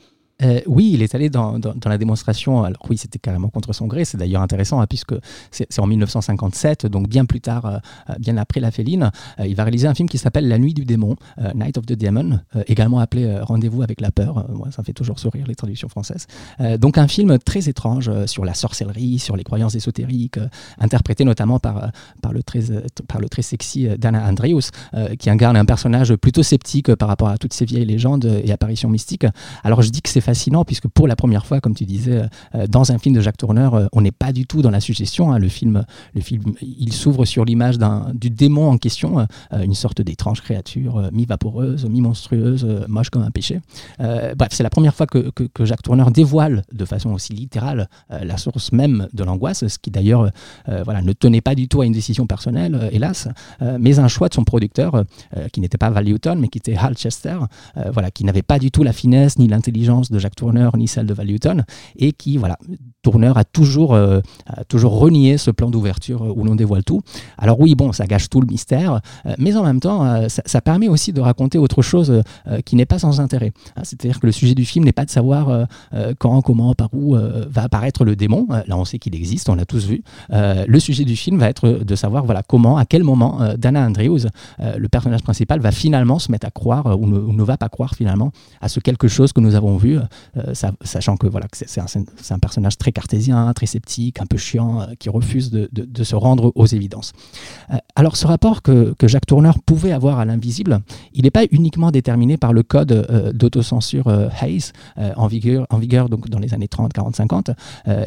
Euh, 0.41 0.61
oui, 0.65 0.91
il 0.93 1.01
est 1.03 1.15
allé 1.15 1.29
dans, 1.29 1.59
la 1.85 1.97
démonstration. 1.97 2.63
Alors 2.63 2.81
oui, 2.89 2.97
c'était 2.97 3.19
carrément 3.19 3.49
contre 3.49 3.73
son 3.73 3.87
gré. 3.87 4.05
C'est 4.05 4.17
d'ailleurs 4.17 4.41
intéressant 4.41 4.81
hein, 4.81 4.87
puisque 4.87 5.13
c'est 5.51 5.79
en 5.79 5.87
1957, 5.87 6.85
donc 6.87 7.07
bien 7.07 7.25
plus 7.25 7.41
tard, 7.41 7.65
euh, 7.65 7.77
euh, 8.09 8.13
bien 8.19 8.37
après 8.37 8.59
La 8.59 8.71
Féline, 8.71 9.11
il 9.43 9.55
va 9.55 9.63
réaliser 9.63 9.87
un 9.87 9.93
film 9.93 10.09
qui 10.09 10.17
s'appelle 10.17 10.47
La 10.47 10.57
Nuit 10.57 10.73
du 10.73 10.85
démon, 10.85 11.15
Night 11.55 11.77
of 11.77 11.85
the 11.85 11.93
Demon, 11.93 12.39
également 12.67 12.99
appelé 12.99 13.39
Rendez-vous 13.41 13.81
avec 13.81 14.01
la 14.01 14.11
peur. 14.11 14.47
moi, 14.49 14.69
ça 14.71 14.83
fait 14.83 14.93
toujours 14.93 15.19
sourire 15.19 15.45
les 15.47 15.55
traductions 15.55 15.89
françaises. 15.89 16.27
donc 16.79 16.97
un 16.97 17.07
film 17.07 17.37
très 17.39 17.69
étrange 17.69 18.11
sur 18.25 18.45
la 18.45 18.53
sorcellerie, 18.53 19.19
sur 19.19 19.35
les 19.35 19.43
croyances 19.43 19.75
ésotériques, 19.75 20.39
interprété 20.79 21.23
notamment 21.25 21.59
par, 21.59 21.91
par, 22.21 22.33
le, 22.33 22.43
très, 22.43 22.61
par 23.07 23.19
le 23.19 23.29
très 23.29 23.41
sexy 23.41 23.87
Dana 23.97 24.27
Andrews, 24.27 24.61
qui 25.19 25.29
incarne 25.29 25.57
un 25.57 25.65
personnage 25.65 26.15
plutôt 26.15 26.43
sceptique 26.43 26.93
par 26.95 27.07
rapport 27.07 27.29
à 27.29 27.37
toutes 27.37 27.53
ces 27.53 27.65
vieilles 27.65 27.85
légendes 27.85 28.41
et 28.43 28.51
apparitions 28.51 28.89
mystiques. 28.89 29.25
Alors 29.63 29.81
je 29.81 29.89
dis 29.89 30.01
que 30.01 30.09
c'est 30.09 30.21
fascinant 30.23 30.65
puisque 30.65 30.87
pour 30.87 31.07
la 31.07 31.15
première 31.15 31.45
fois, 31.45 31.59
comme 31.61 31.75
tu 31.75 31.85
disais, 31.85 32.23
euh, 32.55 32.67
dans 32.67 32.91
un 32.91 32.97
film 32.97 33.15
de 33.15 33.21
Jacques 33.21 33.37
Tourneur, 33.37 33.75
euh, 33.75 33.85
on 33.91 34.01
n'est 34.01 34.11
pas 34.11 34.31
du 34.31 34.45
tout 34.47 34.61
dans 34.61 34.71
la 34.71 34.79
suggestion. 34.79 35.31
Hein. 35.31 35.37
Le 35.37 35.49
film, 35.49 35.83
le 36.15 36.21
film, 36.21 36.53
il 36.61 36.93
s'ouvre 36.93 37.25
sur 37.25 37.45
l'image 37.45 37.77
du 38.13 38.29
démon 38.29 38.69
en 38.69 38.77
question, 38.77 39.19
euh, 39.19 39.25
une 39.63 39.73
sorte 39.73 40.01
d'étrange 40.01 40.41
créature 40.41 41.09
mi-vaporeuse, 41.11 41.85
mi-monstrueuse, 41.85 42.65
moche 42.87 43.09
comme 43.09 43.23
un 43.23 43.31
péché. 43.31 43.59
bref, 43.99 44.49
c'est 44.51 44.63
la 44.63 44.69
première 44.69 44.95
fois 44.95 45.05
que, 45.05 45.29
que, 45.29 45.65
Jacques 45.65 45.81
Tourneur 45.83 46.11
dévoile 46.11 46.63
de 46.71 46.85
façon 46.85 47.11
aussi 47.11 47.33
littérale 47.33 47.89
la 48.09 48.37
source 48.37 48.71
même 48.71 49.07
de 49.13 49.23
l'angoisse, 49.23 49.67
ce 49.67 49.77
qui 49.77 49.91
d'ailleurs 49.91 50.31
voilà, 50.67 51.01
ne 51.01 51.13
tenait 51.13 51.41
pas 51.41 51.55
du 51.55 51.67
tout 51.67 51.81
à 51.81 51.85
une 51.85 51.91
décision 51.91 52.25
personnelle, 52.25 52.89
hélas, 52.91 53.27
mais 53.79 53.99
un 53.99 54.07
choix 54.07 54.29
de 54.29 54.33
son 54.33 54.43
producteur, 54.43 55.03
qui 55.51 55.61
n'était 55.61 55.77
pas 55.77 55.89
Val 55.89 56.05
Newton, 56.05 56.39
mais 56.39 56.47
qui 56.47 56.57
était 56.59 56.75
Hal 56.75 56.95
Chester, 56.95 57.37
voilà, 57.91 58.11
qui 58.11 58.23
n'avait 58.23 58.41
pas 58.41 58.59
du 58.59 58.71
tout 58.71 58.83
la 58.83 58.93
finesse 58.93 59.37
ni 59.37 59.47
l'intelligence 59.47 60.11
de 60.13 60.19
Jacques 60.19 60.35
Tourneur 60.35 60.77
ni 60.77 60.87
celle 60.87 61.05
de 61.05 61.13
Val 61.13 61.27
et 61.97 62.11
qui, 62.11 62.37
voilà, 62.37 62.57
Tourneur 63.01 63.37
a 63.37 63.43
toujours, 63.43 63.93
euh, 63.93 64.21
toujours 64.69 64.97
renié 64.97 65.37
ce 65.37 65.51
plan 65.51 65.69
d'ouverture 65.69 66.21
où 66.37 66.45
l'on 66.45 66.55
dévoile 66.55 66.83
tout. 66.83 67.01
Alors 67.37 67.59
oui, 67.59 67.75
bon, 67.75 67.91
ça 67.91 68.05
gâche 68.05 68.29
tout 68.29 68.39
le 68.39 68.47
mystère, 68.47 69.01
euh, 69.25 69.33
mais 69.37 69.55
en 69.57 69.63
même 69.63 69.81
temps, 69.81 70.05
euh, 70.05 70.27
ça, 70.29 70.61
permet 70.61 70.87
aussi 70.87 71.11
de 71.11 71.19
raconter 71.19 71.57
autre 71.57 71.81
chose 71.81 72.23
qui 72.65 72.77
n'est 72.77 72.85
pas 72.85 72.99
sans 72.99 73.19
intérêt. 73.19 73.51
Hein, 73.75 73.81
c'est-à-dire 73.83 74.21
que 74.21 74.25
le 74.25 74.31
sujet 74.31 74.55
du 74.55 74.63
film 74.63 74.85
n'est 74.85 74.93
pas 74.93 75.03
de 75.03 75.09
savoir 75.09 75.67
quand, 76.19 76.41
comment, 76.41 76.73
par 76.73 76.87
où 76.93 77.15
va 77.15 77.63
apparaître 77.63 78.05
le 78.05 78.15
démon. 78.15 78.47
là, 78.49 78.77
on 78.77 78.85
sait 78.85 78.99
qu'il 78.99 79.13
existe, 79.15 79.49
on 79.49 79.55
l'a 79.55 79.65
tous 79.65 79.85
vu. 79.85 80.03
le 80.29 80.79
sujet 80.79 81.03
du 81.03 81.17
film 81.17 81.39
va 81.39 81.49
être 81.49 81.67
de 81.67 81.95
savoir 81.95 82.23
voilà, 82.23 82.43
comment, 82.43 82.77
à 82.77 82.85
quel 82.85 83.03
moment, 83.03 83.39
Dana 83.57 83.85
Andrews, 83.85 84.27
le 84.59 84.87
personnage 84.87 85.23
principal, 85.23 85.59
va 85.59 85.71
finalement 85.71 86.19
se 86.19 86.31
mettre 86.31 86.47
à 86.47 86.51
croire 86.51 86.97
ou 86.97 87.05
ne, 87.05 87.43
va 87.43 87.57
pas 87.57 87.67
croire 87.67 87.95
finalement 87.95 88.31
à 88.61 88.69
ce 88.69 88.79
quelque 88.79 89.09
chose 89.09 89.33
que 89.33 89.41
nous 89.41 89.55
avons 89.55 89.75
vu, 89.75 89.97
sachant 90.81 91.17
que 91.17 91.27
voilà, 91.27 91.47
c'est 91.51 91.81
un, 92.31 92.39
personnage 92.39 92.77
très 92.77 92.91
cartésien, 92.91 93.51
très 93.53 93.65
sceptique, 93.65 94.19
un 94.21 94.25
peu 94.25 94.37
chiant, 94.37 94.81
euh, 94.81 94.85
qui 94.99 95.09
refuse 95.09 95.51
de, 95.51 96.03
se 96.03 96.15
rendre 96.15 96.51
aux 96.55 96.65
évidences. 96.65 97.13
Euh, 97.71 97.77
alors 97.95 98.17
ce 98.17 98.27
rapport 98.27 98.61
que, 98.61 98.93
Jacques 99.03 99.25
Tourneur 99.25 99.59
pouvait 99.59 99.91
avoir 99.91 100.19
à 100.19 100.25
l'invisible, 100.25 100.79
il 101.13 101.23
n'est 101.23 101.31
pas 101.31 101.43
uniquement 101.51 101.91
déterminé 101.91 102.37
par 102.37 102.53
le 102.53 102.63
code 102.63 102.91
euh, 102.91 103.31
d'autocensure 103.33 104.07
Hayes 104.41 104.71
en 105.15 105.27
vigueur, 105.27 105.67
en 105.69 105.77
vigueur 105.77 106.09
donc 106.09 106.29
dans 106.29 106.39
les 106.39 106.53
années 106.53 106.67
30, 106.67 106.93
40, 106.93 107.15
50, 107.15 107.51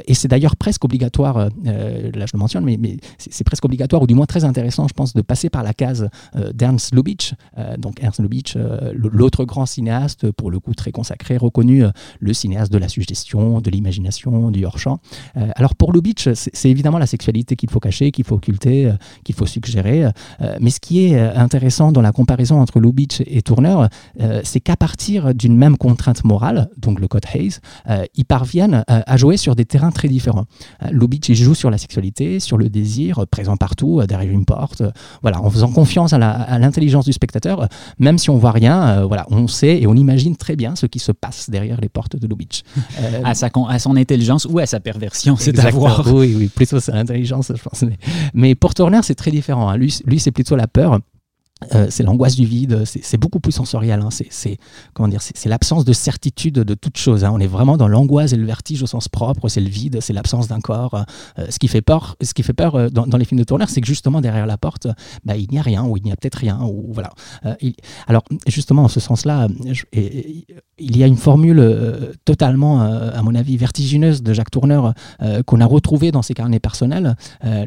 et 0.07 0.15
c'est 0.15 0.29
d'ailleurs 0.29 0.57
presque 0.57 0.85
obligatoire, 0.85 1.39
là 1.39 1.49
je 1.65 2.33
le 2.33 2.39
mentionne, 2.39 2.65
mais, 2.65 2.77
mais 2.79 2.97
c'est 3.19 3.45
presque 3.45 3.65
obligatoire, 3.65 4.03
ou 4.03 4.07
du 4.07 4.15
moins 4.15 4.27
très 4.27 4.45
intéressant, 4.45 4.89
je 4.89 4.95
pense, 4.95 5.15
de 5.15 5.23
passer 5.23 5.51
par 5.51 5.63
la 5.63 5.75
case 5.75 6.09
d'Ernst 6.55 6.95
Lubitsch, 6.95 7.35
donc 7.79 8.03
Ernst 8.03 8.21
Lubitsch, 8.21 8.57
l'autre 8.95 9.45
grand 9.45 9.67
cinéaste, 9.67 10.31
pour 10.33 10.51
le 10.51 10.61
coup 10.61 10.75
très 10.75 10.93
consacré, 10.93 11.37
reconnu, 11.37 11.85
le 12.21 12.35
cinéaste 12.35 12.73
de 12.73 12.79
la 12.79 12.89
suggestion, 12.89 13.61
de 13.61 13.71
l'imagination, 13.71 14.51
du 14.51 14.65
hors-champ. 14.65 15.01
Euh, 15.37 15.49
alors 15.57 15.75
pour 15.75 15.93
Lubitsch, 15.93 16.29
c'est 16.35 16.71
évidemment 16.71 16.99
la 16.99 17.07
sexualité 17.07 17.57
qu'il 17.57 17.71
faut 17.71 17.81
cacher, 17.81 18.11
qu'il 18.11 18.25
faut 18.25 18.37
occulter, 18.37 18.87
euh, 18.87 18.93
qu'il 19.25 19.35
faut 19.35 19.47
suggérer. 19.47 20.05
Euh, 20.05 20.57
mais 20.61 20.71
ce 20.71 20.81
qui 20.81 21.07
est 21.07 21.19
intéressant 21.19 21.93
dans 21.93 22.03
la 22.03 22.13
comparaison 22.13 22.61
entre 22.61 22.81
Lubitsch 22.81 23.23
et 23.27 23.43
Tourneur, 23.43 23.89
c'est 24.45 24.61
qu'à 24.61 24.77
partir 24.77 25.35
d'une 25.35 25.57
même 25.57 25.77
contrainte 25.77 26.25
morale, 26.25 26.69
donc 26.79 27.01
le 27.01 27.09
code 27.09 27.25
Hayes, 27.35 27.59
ils 28.15 28.25
parviennent 28.25 28.85
à 28.87 29.17
jouer 29.17 29.37
sur 29.37 29.55
des 29.55 29.65
terrains 29.65 29.91
très 29.91 30.09
différents. 30.09 30.45
Lubitsch, 30.91 31.33
joue 31.33 31.55
sur 31.55 31.71
la 31.71 31.79
sexualité, 31.79 32.41
sur 32.41 32.57
le 32.57 32.69
désir, 32.69 33.27
présent 33.31 33.57
partout, 33.57 34.03
derrière 34.07 34.33
une 34.33 34.45
porte, 34.45 34.83
voilà, 35.23 35.41
en 35.41 35.51
faisant 35.51 35.71
confiance 35.71 36.13
à 36.13 36.59
l'intelligence 36.59 37.05
du 37.05 37.13
spectateur, 37.13 37.69
même 37.99 38.19
si 38.19 38.31
on 38.31 38.37
voit 38.37 38.53
rien, 38.53 39.05
voilà, 39.07 39.27
on 39.31 39.49
sait 39.49 39.81
et 39.81 39.87
on 39.87 39.95
imagine 39.95 40.37
très 40.37 40.57
bien 40.57 40.77
ce 40.77 40.87
qui 40.87 40.99
se 40.99 41.13
passe 41.13 41.51
derrière 41.51 41.76
les 41.81 41.89
portes 41.89 42.17
de 42.17 42.27
Lubitsch. 42.27 42.63
à, 43.25 43.35
sa, 43.35 43.49
à 43.69 43.79
son 43.79 43.97
intelligence 43.97 44.47
ou 44.49 44.59
à 44.59 44.67
sa 44.67 44.81
perversion, 44.81 45.37
c'est 45.37 45.59
à 45.59 45.71
voir. 45.71 46.07
Oui, 46.13 46.35
oui, 46.37 46.49
plutôt 46.49 46.81
c'est 46.81 46.93
l'intelligence, 46.93 47.53
je 47.55 47.63
pense. 47.63 47.85
Mais, 48.35 48.55
pour 48.55 48.75
Turner, 48.75 49.01
c'est 49.03 49.15
très 49.15 49.31
différent. 49.31 49.69
Hein. 49.69 49.77
Lui, 49.77 49.99
lui 50.05 50.21
c'est 50.21 50.33
plutôt 50.33 50.57
la 50.57 50.67
peur. 50.67 51.01
Euh, 51.75 51.87
c'est 51.89 52.03
l'angoisse 52.03 52.37
du 52.37 52.45
vide, 52.45 52.83
c'est 52.85 53.17
beaucoup 53.17 53.41
plus 53.41 53.53
sensoriel. 53.53 54.01
Hein. 54.01 54.11
C'est 54.11 54.59
l'absence 55.47 55.87
de 55.87 55.93
certitude 55.95 56.55
de 56.55 56.75
toute 56.75 56.99
chose. 56.99 57.25
Hein. 57.25 57.31
On 57.33 57.39
est 57.39 57.47
vraiment 57.47 57.79
dans 57.79 57.89
l'angoisse 57.89 58.35
et 58.35 58.37
le 58.37 58.45
vertige 58.45 58.83
au 58.83 58.87
sens 58.87 59.09
propre. 59.09 59.49
C'est 59.49 59.63
le 59.63 59.69
vide, 59.69 59.99
c'est 60.01 60.13
l'absence 60.13 60.49
d'un 60.49 60.61
corps. 60.61 61.07
Euh, 61.39 61.47
ce 61.49 61.59
qui 61.59 61.69
fait 61.69 61.81
peur, 61.81 62.17
ce 62.21 62.35
qui 62.35 62.43
fait 62.43 62.53
peur 62.53 62.75
euh, 62.75 62.89
dans, 62.91 63.17
les 63.17 63.25
films 63.25 63.41
de 63.41 63.45
tourneur, 63.45 63.71
c'est 63.71 63.81
que 63.81 63.87
justement 63.87 64.21
derrière 64.21 64.45
la 64.45 64.59
porte, 64.59 64.87
bah, 65.25 65.37
il 65.37 65.49
n'y 65.51 65.59
a 65.59 65.63
rien 65.63 65.85
ou 65.85 65.97
il 65.97 66.03
n'y 66.03 66.13
a 66.13 66.17
peut-être 66.17 66.37
rien. 66.37 66.61
Ou 66.63 66.93
voilà. 66.93 67.11
alors 68.07 68.23
justement, 68.47 68.85
en 68.85 68.89
ce 68.89 69.01
sens-là, 69.01 69.49
il 69.93 70.97
y 70.97 71.03
a 71.03 71.07
une 71.07 71.17
formule 71.17 71.77
totalement, 72.25 72.83
à 72.83 73.23
mon 73.23 73.35
avis, 73.35 73.57
vertigineuse 73.57 74.23
de 74.23 74.33
Jacques 74.35 74.51
Tourneur 74.51 74.93
qu'on 75.47 75.61
a 75.61 75.67
retrouvée 75.67 76.13
dans 76.13 76.23
ses 76.23 76.35
carnets 76.35 76.61
personnels, 76.61 77.17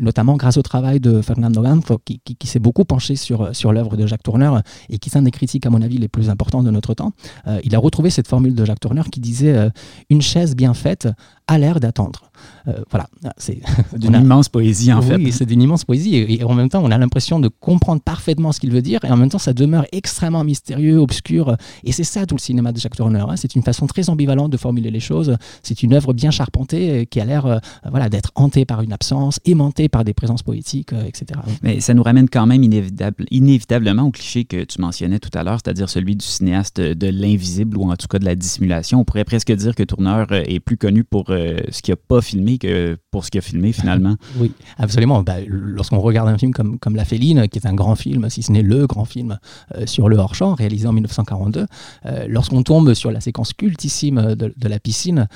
notamment 0.02 0.36
grâce 0.36 0.58
au 0.58 0.62
travail 0.62 1.00
de 1.00 1.22
Fernando 1.22 1.62
Ganfo, 1.62 2.00
qui, 2.04 2.20
s'est 2.44 2.60
beaucoup 2.60 2.86
penché 2.86 3.16
sur 3.16 3.56
sur 3.56 3.72
de 3.88 4.06
Jacques 4.06 4.24
Tourneur 4.24 4.62
et 4.90 4.98
qui 4.98 5.10
est 5.10 5.18
un 5.18 5.22
des 5.22 5.32
critiques, 5.32 5.66
à 5.66 5.70
mon 5.70 5.82
avis, 5.82 5.98
les 5.98 6.08
plus 6.08 6.30
importants 6.30 6.64
de 6.64 6.72
notre 6.72 6.94
temps. 6.94 7.14
Euh, 7.48 7.60
il 7.64 7.76
a 7.76 7.80
retrouvé 7.80 8.10
cette 8.10 8.28
formule 8.28 8.56
de 8.56 8.66
Jacques 8.66 8.80
Tourneur 8.80 9.10
qui 9.10 9.20
disait 9.20 9.56
euh, 9.56 9.70
Une 10.10 10.22
chaise 10.22 10.56
bien 10.56 10.74
faite 10.74 11.08
a 11.48 11.58
l'air 11.58 11.80
d'attendre. 11.80 12.29
Euh, 12.68 12.74
voilà, 12.90 13.08
c'est 13.38 13.60
d'une 13.96 14.16
immense 14.16 14.50
poésie 14.50 14.92
en 14.92 15.02
fait. 15.02 15.16
Oui, 15.16 15.32
c'est 15.32 15.46
d'une 15.46 15.62
immense 15.62 15.86
poésie 15.86 16.16
et, 16.16 16.44
en 16.44 16.54
même 16.54 16.70
temps 16.70 16.82
on 16.84 16.92
a 16.92 16.98
l'impression 16.98 17.40
de 17.40 17.48
comprendre 17.48 18.02
parfaitement 18.02 18.52
ce 18.52 18.60
qu'il 18.60 18.72
veut 18.72 18.82
dire 18.82 19.00
et 19.04 19.12
en 19.12 19.18
même 19.18 19.30
temps 19.30 19.38
ça 19.38 19.54
demeure 19.54 19.86
extrêmement 19.92 20.44
mystérieux, 20.44 20.98
obscur 20.98 21.56
et 21.84 21.92
c'est 21.92 22.04
ça 22.04 22.26
tout 22.26 22.36
le 22.36 22.42
cinéma 22.42 22.72
de 22.72 22.80
Jacques 22.80 22.96
Tourneur. 22.96 23.32
Hein. 23.32 23.36
C'est 23.38 23.56
une 23.56 23.64
façon 23.64 23.88
très 23.88 24.10
ambivalente 24.10 24.52
de 24.52 24.58
formuler 24.58 24.92
les 24.92 25.00
choses. 25.00 25.36
C'est 25.64 25.84
une 25.84 25.94
œuvre 25.94 26.14
bien 26.14 26.32
charpentée 26.32 27.06
qui 27.06 27.20
a 27.20 27.26
l'air 27.26 27.60
voilà 27.90 28.10
d'être 28.10 28.32
hantée 28.36 28.66
par 28.66 28.82
une 28.82 28.94
absence, 28.94 29.40
aimantée 29.46 29.90
par 29.90 30.04
des 30.04 30.14
présences 30.14 30.44
poétiques, 30.44 30.94
etc. 30.94 31.40
Mais 31.64 31.80
ça 31.80 31.94
nous 31.94 32.04
ramène 32.04 32.30
quand 32.30 32.46
même 32.46 32.64
inévitable, 32.64 33.26
inévitablement 33.32 34.04
au 34.04 34.12
cliché 34.12 34.46
que 34.46 34.64
tu 34.64 34.82
mentionnais 34.82 35.20
tout 35.20 35.30
à 35.34 35.44
l'heure, 35.44 35.60
c'est-à-dire 35.64 35.90
celui 35.90 36.16
du 36.16 36.26
cinéaste 36.26 36.80
de 36.80 37.08
l'invisible 37.08 37.78
ou 37.78 37.90
en 37.90 37.96
tout 37.96 38.08
cas 38.08 38.20
de 38.20 38.26
la 38.26 38.36
dissimulation. 38.36 39.00
On 39.00 39.06
pourrait 39.06 39.26
presque 39.26 39.52
dire 39.52 39.76
que 39.76 39.84
Tourneur 39.84 40.32
est 40.32 40.60
plus 40.60 40.78
connu 40.78 41.04
pour 41.04 41.26
euh, 41.30 41.58
ce 41.70 41.82
qu'il 41.82 41.94
n'a 41.94 41.98
pas 41.98 42.22
filmé 42.30 42.58
que 42.58 42.98
pour 43.12 43.26
ce 43.26 43.32
qu'il 43.32 43.40
a 43.40 43.42
filmé 43.42 43.74
finalement. 43.74 44.16
oui, 44.38 44.52
absolument. 44.78 45.24
Bah, 45.24 45.36
lorsqu'on 45.48 46.00
regarde 46.00 46.30
un 46.30 46.38
film 46.38 46.54
comme, 46.54 46.80
comme 46.80 46.96
La 46.96 47.06
Féline, 47.06 47.48
qui 47.48 47.60
est 47.60 47.68
un 47.68 47.74
grand 47.74 47.96
film, 47.96 48.30
si 48.30 48.44
ce 48.44 48.52
n'est 48.52 48.62
le 48.62 48.88
grand 48.88 49.06
film 49.06 49.40
euh, 49.76 49.86
sur 49.86 50.10
le 50.10 50.18
hors-champ, 50.18 50.54
réalisé 50.54 50.88
en 50.88 50.94
1942, 50.94 51.66
euh, 52.06 52.26
lorsqu'on 52.28 52.64
tombe 52.64 52.94
sur 52.94 53.12
la 53.12 53.22
séquence 53.22 53.54
cultissime 53.54 54.36
de, 54.36 54.68
la 54.68 54.80
piscine, 54.80 55.28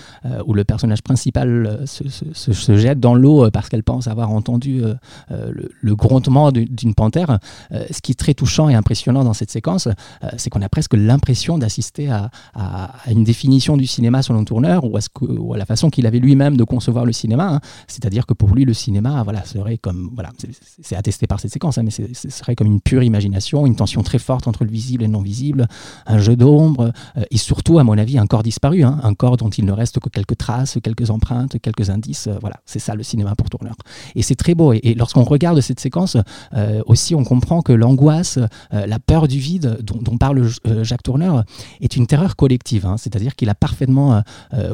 où 0.46 0.54
le 0.54 0.64
personnage 0.64 1.02
principal 1.02 1.80
se, 1.86 2.76
jette 2.76 3.00
dans 3.00 3.16
l'eau 3.16 3.50
parce 3.52 3.68
qu'elle 3.70 3.84
pense 3.84 4.08
avoir 4.08 4.30
entendu 4.30 4.84
le, 5.32 5.96
grondement 5.96 6.52
d'une 6.52 6.94
panthère, 6.94 7.40
ce 7.72 8.02
qui 8.02 8.12
est 8.12 8.16
très 8.16 8.36
touchant 8.36 8.70
et 8.70 8.76
impressionnant 8.76 9.24
dans 9.24 9.34
cette 9.34 9.50
séquence, 9.50 9.88
c'est 10.38 10.52
qu'on 10.52 10.62
a 10.62 10.70
presque 10.70 10.94
l'impression 10.94 11.58
d'assister 11.58 12.10
à, 12.10 12.30
une 13.10 13.24
définition 13.24 13.76
du 13.76 13.88
cinéma 13.88 14.22
selon 14.22 14.46
Tourneur 14.46 14.84
ou 14.84 14.96
à, 14.98 15.02
ce 15.02 15.10
ou 15.22 15.54
à 15.54 15.58
la 15.58 15.66
façon 15.66 15.90
qu'il 15.90 16.06
avait 16.06 16.20
lui-même 16.20 16.58
de 16.58 16.64
concevoir 16.84 17.06
le 17.06 17.14
cinéma. 17.14 17.48
Hein. 17.48 17.60
C'est-à-dire 17.88 18.26
que 18.26 18.34
pour 18.34 18.54
lui, 18.54 18.66
le 18.66 18.74
cinéma 18.74 19.24
voilà, 19.24 19.46
serait 19.46 19.78
comme. 19.78 20.12
Voilà, 20.16 20.32
c'est 20.82 20.96
attesté 20.98 21.28
par 21.28 21.40
cette 21.40 21.52
séquence, 21.52 21.78
hein, 21.78 21.84
mais 21.84 21.92
ce 21.92 22.30
serait 22.30 22.56
comme 22.56 22.68
une 22.68 22.82
pure 22.82 23.04
imagination, 23.04 23.66
une 23.66 23.76
tension 23.76 24.04
très 24.04 24.20
forte 24.20 24.48
entre 24.48 24.66
le 24.66 24.70
visible 24.70 25.04
et 25.04 25.08
le 25.08 25.14
non 25.14 25.22
visible, 25.22 25.68
un 26.06 26.20
jeu 26.20 26.36
d'ombre, 26.36 26.92
euh, 27.18 27.24
et 27.32 27.38
surtout, 27.38 27.80
à 27.80 27.84
mon 27.84 27.98
avis, 27.98 28.18
un 28.18 28.26
corps 28.26 28.44
disparu, 28.44 28.84
hein, 28.84 29.00
un 29.04 29.14
corps 29.14 29.38
dont 29.38 29.50
il 29.50 29.66
ne 29.66 29.72
reste 29.72 30.00
que 30.00 30.10
quelques 30.10 30.38
traces, 30.38 30.78
quelques 30.84 31.10
empreintes, 31.10 31.58
quelques 31.62 31.90
indices. 31.90 32.28
Euh, 32.28 32.38
voilà, 32.42 32.58
c'est 32.66 32.80
ça 32.80 32.96
le 32.96 33.04
cinéma 33.04 33.34
pour 33.36 33.50
Tourneur. 33.50 33.76
Et 34.16 34.24
c'est 34.24 34.36
très 34.36 34.56
beau. 34.56 34.74
Et, 34.74 34.94
lorsqu'on 34.96 35.24
regarde 35.24 35.62
cette 35.62 35.80
séquence, 35.80 36.18
euh, 36.54 36.82
aussi, 36.86 37.16
on 37.16 37.24
comprend 37.24 37.62
que 37.62 37.72
l'angoisse, 37.72 38.40
la 38.72 39.00
peur 39.00 39.28
du 39.28 39.40
vide 39.40 39.78
dont, 39.82 40.00
dont 40.02 40.18
parle 40.18 40.50
Jacques 40.82 41.04
Tourneur 41.04 41.44
est 41.82 41.96
une 41.96 42.08
terreur 42.08 42.36
collective. 42.36 42.88
C'est-à-dire 42.98 43.36
qu'il 43.36 43.50
a 43.50 43.56
parfaitement 43.56 44.24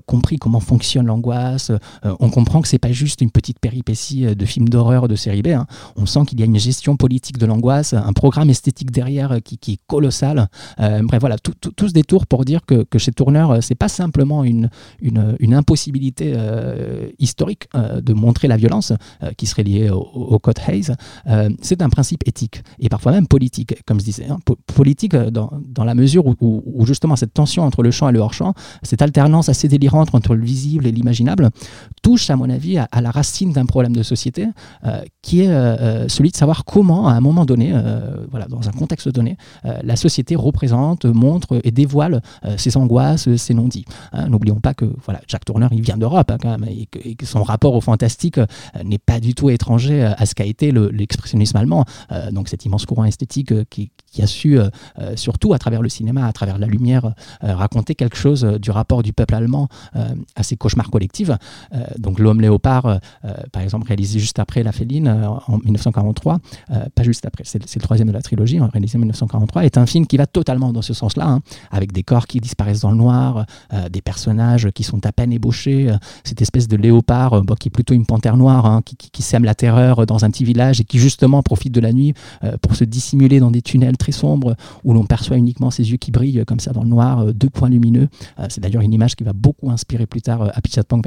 compris 0.05 0.38
comment 0.38 0.60
fonctionne 0.60 1.05
l'angoisse. 1.05 1.72
Euh, 2.06 2.16
on 2.20 2.30
comprend 2.30 2.62
que 2.62 2.68
c'est 2.68 2.80
pas 2.80 2.91
juste 2.91 3.22
une 3.22 3.32
petite 3.32 3.60
péripétie 3.60 4.26
euh, 4.26 4.36
de 4.36 4.45
film 4.45 4.70
d'horreur 4.70 5.08
de 5.08 5.16
série 5.16 5.41
B. 5.41 5.47
Hein. 5.47 5.66
On 5.95 6.06
sent 6.06 6.22
qu'il 6.28 6.39
y 6.39 6.43
a 6.43 6.45
une 6.45 6.60
gestion 6.60 6.97
politique 6.97 7.38
de 7.38 7.45
l'angoisse, 7.45 7.93
un 7.93 8.14
programme 8.14 8.50
esthétique 8.50 8.91
derrière 8.91 9.34
euh, 9.34 9.39
qui, 9.39 9.74
est 9.74 9.80
colossal. 9.88 10.47
bref, 10.78 11.20
voilà, 11.20 11.38
tout, 11.38 11.54
ce 11.88 11.93
détour 11.93 12.26
pour 12.26 12.45
dire 12.45 12.62
que, 12.66 12.86
chez 12.97 13.12
Tourneur, 13.12 13.64
c'est 13.64 13.76
pas 13.76 13.88
simplement 13.88 14.43
une, 14.43 14.70
une, 15.02 15.54
impossibilité 15.54 16.36
historique 17.18 17.68
de 17.74 18.14
montrer 18.14 18.47
la 18.47 18.58
violence 18.58 18.93
qui 19.38 19.45
serait 19.45 19.64
liée 19.64 19.89
au, 19.89 20.38
code 20.39 20.60
Hayes. 20.68 20.91
c'est 21.62 21.82
un 21.82 21.89
principe 21.89 22.28
éthique 22.28 22.62
et 22.80 22.89
parfois 22.89 23.12
même 23.12 23.28
politique, 23.28 23.76
comme 23.86 24.00
je 24.00 24.06
disais. 24.06 24.28
Hein. 24.30 24.39
politique 24.76 25.16
dans, 25.16 25.52
la 25.78 25.95
mesure 25.95 26.26
où, 26.26 26.86
justement 26.86 27.16
cette 27.16 27.34
tension 27.34 27.64
entre 27.64 27.84
le 27.84 27.91
champ 27.91 28.10
et 28.10 28.14
le 28.14 28.20
hors-champ, 28.20 28.54
cette 28.84 29.02
alternance 29.02 29.50
assez 29.50 29.68
délirante 29.68 30.14
entre 30.14 30.36
le 30.36 30.43
visible 30.43 30.88
et 30.88 30.91
l'imaginable, 30.91 31.50
touche, 32.02 32.30
à 32.30 32.36
mon 32.36 32.50
avis, 32.50 32.78
à, 32.78 33.02
la 33.02 33.12
racine 33.12 33.52
d'un 33.52 33.66
problème 33.66 33.96
de 33.96 34.04
société 34.04 34.48
euh, 34.86 35.02
qui 35.22 35.42
est 35.42 35.50
euh, 35.50 35.76
euh, 35.80 36.08
celui 36.08 36.32
de 36.32 36.36
savoir 36.36 36.66
comment, 36.66 37.08
à 37.08 37.14
un 37.14 37.22
moment 37.22 37.46
donné, 37.46 37.74
voilà, 38.30 38.48
dans 38.48 38.68
un 38.68 38.72
contexte 38.72 39.10
donné, 39.10 39.38
la 39.64 39.96
société 39.96 40.36
représente, 40.36 41.06
montre 41.06 41.60
et 41.64 41.72
dévoile 41.72 42.22
ses 42.58 42.78
angoisses, 42.78 43.34
ses 43.36 43.54
non-dits. 43.54 43.86
Hein, 44.14 44.30
n'oublions 44.30 44.60
pas 44.60 44.74
que 44.74 44.86
voilà, 45.04 45.22
Jack 45.28 45.46
Turner, 45.46 45.68
il 45.72 45.82
vient 45.82 45.98
d'Europe 45.98 46.32
hein, 46.32 46.38
quand 46.42 46.58
même, 46.58 46.66
et 46.70 46.86
que, 47.16 47.26
son 47.26 47.44
rapport 47.44 47.76
au 47.76 47.82
fantastique 47.82 48.40
n'est 48.84 48.98
pas 48.98 49.20
du 49.20 49.36
tout 49.36 49.50
étranger 49.50 50.04
à 50.04 50.26
ce 50.26 50.36
qu'a 50.36 50.46
été 50.46 50.72
l'expressionnisme 50.72 51.58
allemand. 51.58 51.86
donc 52.32 52.50
cet 52.50 52.66
immense 52.66 52.86
courant 52.86 53.06
esthétique 53.06 53.54
qui, 53.70 53.92
qui, 54.12 54.22
a 54.22 54.28
su, 54.28 54.58
surtout 55.16 55.54
à 55.54 55.60
travers 55.60 55.82
le 55.82 55.90
cinéma, 55.90 56.26
à 56.26 56.34
travers 56.34 56.58
la 56.58 56.68
lumière, 56.68 57.14
raconter 57.42 57.96
quelque 57.96 58.18
chose 58.18 58.44
du 58.44 58.72
rapport 58.72 59.04
du 59.04 59.14
peuple 59.14 59.36
allemand 59.36 59.68
à 60.36 60.44
ses 60.44 60.56
cauchemars 60.56 60.90
collectifs. 60.90 61.32
Euh, 61.80 61.84
donc 61.97 62.19
L'homme 62.19 62.41
léopard, 62.41 62.86
euh, 62.86 62.97
euh, 63.25 63.34
par 63.51 63.61
exemple, 63.61 63.88
réalisé 63.88 64.19
juste 64.19 64.39
après 64.39 64.63
La 64.63 64.71
Féline 64.71 65.07
en 65.07 65.57
1943, 65.57 66.39
pas 66.95 67.03
juste 67.03 67.25
après, 67.25 67.43
c'est 67.45 67.59
le 67.75 67.82
troisième 67.82 68.07
de 68.07 68.13
la 68.13 68.21
trilogie, 68.21 68.57
hein, 68.57 68.69
réalisé 68.71 68.97
en 68.97 68.99
1943, 68.99 69.65
est 69.65 69.77
un 69.77 69.86
film 69.86 70.05
qui 70.05 70.17
va 70.17 70.25
totalement 70.25 70.73
dans 70.73 70.82
ce 70.82 70.93
sens-là, 70.93 71.27
hein, 71.27 71.41
avec 71.71 71.91
des 71.91 72.03
corps 72.03 72.27
qui 72.27 72.39
disparaissent 72.39 72.82
dans 72.82 72.91
le 72.91 72.97
noir, 72.97 73.45
des 73.91 74.01
personnages 74.01 74.69
qui 74.71 74.84
sont 74.84 75.05
à 75.05 75.11
peine 75.11 75.32
ébauchés, 75.32 75.93
cette 76.23 76.41
espèce 76.41 76.67
de 76.67 76.75
léopard 76.75 77.41
qui 77.59 77.69
est 77.69 77.71
plutôt 77.71 77.93
une 77.93 78.05
panthère 78.05 78.38
noire, 78.38 78.65
hein, 78.65 78.82
qui, 78.84 79.21
sème 79.21 79.43
la 79.43 79.55
terreur 79.55 80.05
dans 80.05 80.25
un 80.25 80.30
petit 80.30 80.43
village 80.43 80.82
et 80.82 80.84
qui 80.84 80.99
justement 80.99 81.41
profite 81.43 81.73
de 81.73 81.80
la 81.80 81.93
nuit 81.93 82.13
pour 82.61 82.75
se 82.75 82.84
dissimuler 82.84 83.39
dans 83.39 83.51
des 83.51 83.61
tunnels 83.61 83.97
très 83.97 84.11
sombres 84.11 84.55
où 84.84 84.93
l'on 84.93 85.05
perçoit 85.05 85.38
uniquement 85.38 85.71
ses 85.71 85.91
yeux 85.91 85.97
qui 85.97 86.11
brillent 86.11 86.43
comme 86.45 86.59
ça 86.59 86.71
dans 86.71 86.84
le 86.84 86.89
noir, 86.89 87.34
deux 87.34 87.49
points 87.49 87.69
lumineux. 87.69 88.07
c'est 88.49 88.61
d'ailleurs 88.61 88.82
une 88.82 88.93
image 88.93 89.15
qui 89.15 89.23
va 89.23 89.34
beaucoup 89.34 89.69
inspirer 89.71 90.05
plus 90.05 90.21
tard 90.21 90.51
à 90.53 90.61
Pichatpong 90.61 91.01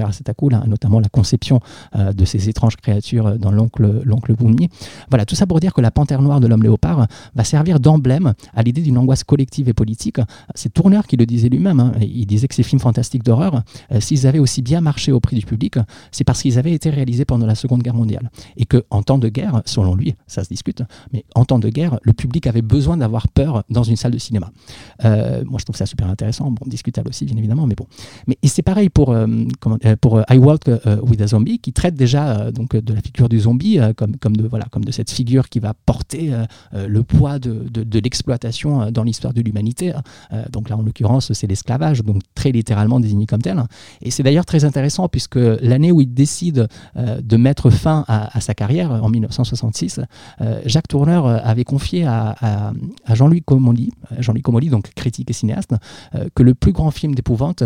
notamment 0.66 1.00
la 1.00 1.08
conception 1.08 1.60
euh, 1.96 2.12
de 2.12 2.24
ces 2.24 2.48
étranges 2.48 2.76
créatures 2.76 3.26
euh, 3.26 3.36
dans 3.36 3.50
l'oncle 3.50 4.02
l'oncle 4.04 4.34
Voilà, 5.08 5.24
tout 5.24 5.34
ça 5.34 5.46
pour 5.46 5.60
dire 5.60 5.72
que 5.72 5.80
la 5.80 5.90
panthère 5.90 6.22
noire 6.22 6.40
de 6.40 6.46
l'homme 6.46 6.62
léopard 6.62 7.06
va 7.34 7.44
servir 7.44 7.80
d'emblème 7.80 8.34
à 8.54 8.62
l'idée 8.62 8.82
d'une 8.82 8.98
angoisse 8.98 9.24
collective 9.24 9.68
et 9.68 9.72
politique. 9.72 10.18
C'est 10.54 10.72
Tourner 10.72 11.00
qui 11.08 11.16
le 11.16 11.26
disait 11.26 11.48
lui-même. 11.48 11.80
Hein. 11.80 11.92
Il 12.00 12.26
disait 12.26 12.48
que 12.48 12.54
ces 12.54 12.62
films 12.62 12.80
fantastiques 12.80 13.22
d'horreur, 13.22 13.62
euh, 13.92 14.00
s'ils 14.00 14.26
avaient 14.26 14.38
aussi 14.38 14.62
bien 14.62 14.80
marché 14.80 15.12
au 15.12 15.20
prix 15.20 15.36
du 15.36 15.46
public, 15.46 15.76
c'est 16.10 16.24
parce 16.24 16.42
qu'ils 16.42 16.58
avaient 16.58 16.72
été 16.72 16.90
réalisés 16.90 17.24
pendant 17.24 17.46
la 17.46 17.54
Seconde 17.54 17.82
Guerre 17.82 17.94
mondiale. 17.94 18.30
Et 18.56 18.64
que 18.64 18.84
en 18.90 19.02
temps 19.02 19.18
de 19.18 19.28
guerre, 19.28 19.62
selon 19.64 19.94
lui, 19.94 20.14
ça 20.26 20.44
se 20.44 20.48
discute, 20.48 20.82
mais 21.12 21.24
en 21.34 21.44
temps 21.44 21.58
de 21.58 21.68
guerre, 21.68 21.98
le 22.02 22.12
public 22.12 22.46
avait 22.46 22.62
besoin 22.62 22.96
d'avoir 22.96 23.28
peur 23.28 23.64
dans 23.70 23.82
une 23.82 23.96
salle 23.96 24.12
de 24.12 24.18
cinéma. 24.18 24.50
moi, 25.02 25.58
je 25.58 25.64
trouve 25.64 25.76
ça 25.76 25.86
super 25.86 26.08
intéressant, 26.08 26.50
bon, 26.50 26.64
discutable 26.66 27.08
aussi, 27.08 27.24
bien 27.24 27.36
évidemment, 27.36 27.66
mais 27.66 27.74
bon. 27.74 27.86
Mais 28.26 28.36
c'est 28.44 28.62
pareil 28.62 28.88
pour, 28.88 29.14
comment, 29.60 29.78
pour 30.00 30.22
euh, 30.68 31.00
with 31.02 31.20
a 31.20 31.26
Zombie, 31.26 31.58
qui 31.58 31.72
traite 31.72 31.94
déjà 31.94 32.38
euh, 32.38 32.52
donc 32.52 32.76
de 32.76 32.94
la 32.94 33.00
figure 33.00 33.28
du 33.28 33.40
zombie 33.40 33.78
euh, 33.78 33.92
comme, 33.92 34.16
comme, 34.16 34.36
de, 34.36 34.46
voilà, 34.46 34.66
comme 34.70 34.84
de 34.84 34.92
cette 34.92 35.10
figure 35.10 35.48
qui 35.48 35.60
va 35.60 35.74
porter 35.74 36.32
le 36.72 37.02
poids 37.02 37.38
de, 37.38 37.68
de, 37.68 37.98
l'exploitation 37.98 38.90
dans 38.90 39.02
l'histoire 39.02 39.32
de 39.32 39.40
l'humanité. 39.40 39.92
donc 40.50 40.68
là, 40.68 40.76
en 40.76 40.82
l'occurrence, 40.82 41.32
c'est 41.32 41.46
l'esclavage, 41.46 42.02
donc 42.02 42.22
très 42.34 42.50
littéralement 42.50 43.00
désigné 43.00 43.26
comme 43.26 43.42
tel. 43.42 43.62
Et 44.00 44.10
c'est 44.10 44.22
d'ailleurs 44.22 44.46
très 44.46 44.64
intéressant 44.64 45.08
puisque 45.08 45.36
l'année 45.36 45.92
où 45.92 46.00
il 46.00 46.12
décide 46.12 46.68
de 46.96 47.36
mettre 47.36 47.70
fin 47.70 48.04
à, 48.08 48.40
sa 48.40 48.54
carrière, 48.54 48.90
en 48.90 49.08
1966, 49.08 50.00
Jacques 50.66 50.88
Tourneur 50.88 51.26
avait 51.26 51.64
confié 51.64 52.04
à, 52.06 52.36
à, 52.40 53.14
Jean-Louis 53.14 53.42
Comolli, 53.42 53.90
Jean-Louis 54.18 54.42
Comolli, 54.42 54.68
donc 54.68 54.92
critique 54.94 55.30
et 55.30 55.34
cinéaste, 55.34 55.74
que 56.34 56.42
le 56.42 56.54
plus 56.54 56.72
grand 56.72 56.90
film 56.90 57.14
d'épouvante 57.14 57.62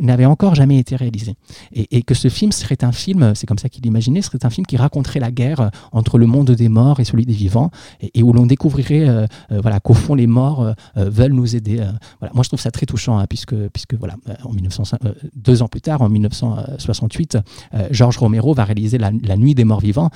n'avait 0.00 0.26
encore 0.26 0.54
jamais 0.54 0.78
été 0.78 0.96
réalisé 0.96 1.10
réalisé. 1.10 1.34
Et, 1.72 2.02
que 2.10 2.14
ce 2.14 2.26
film 2.26 2.50
serait 2.50 2.82
un 2.82 2.90
film, 2.90 3.36
c'est 3.36 3.46
comme 3.46 3.58
ça 3.58 3.68
qu'il 3.68 3.86
imaginait, 3.86 4.20
serait 4.20 4.44
un 4.44 4.50
film 4.50 4.66
qui 4.66 4.76
raconterait 4.76 5.20
la 5.20 5.30
guerre 5.30 5.70
entre 5.92 6.18
le 6.18 6.26
monde 6.26 6.50
des 6.50 6.68
morts 6.68 6.98
et 6.98 7.04
celui 7.04 7.24
des 7.24 7.32
vivants, 7.32 7.70
et, 8.02 8.24
où 8.24 8.32
l'on 8.32 8.46
découvrirait 8.46 9.28
voilà, 9.48 9.78
qu'au 9.78 9.94
fond 9.94 10.16
les 10.16 10.26
morts 10.26 10.74
veulent 10.96 11.34
nous 11.34 11.54
aider. 11.54 11.76
voilà. 12.18 12.34
Moi 12.34 12.42
je 12.42 12.48
trouve 12.48 12.58
ça 12.58 12.72
très 12.72 12.84
touchant, 12.84 13.18
hein, 13.18 13.26
puisque, 13.28 13.54
puisque 13.68 13.94
voilà, 13.94 14.16
en 14.42 14.52
1905, 14.52 14.98
deux 15.36 15.62
ans 15.62 15.68
plus 15.68 15.82
tard, 15.82 16.02
en 16.02 16.08
1968, 16.08 17.38
Georges 17.92 18.18
Romero 18.18 18.54
va 18.54 18.64
réaliser 18.64 18.98
la, 18.98 19.12
Nuit 19.36 19.54
des 19.54 19.64
morts 19.64 19.78
vivants, 19.78 20.10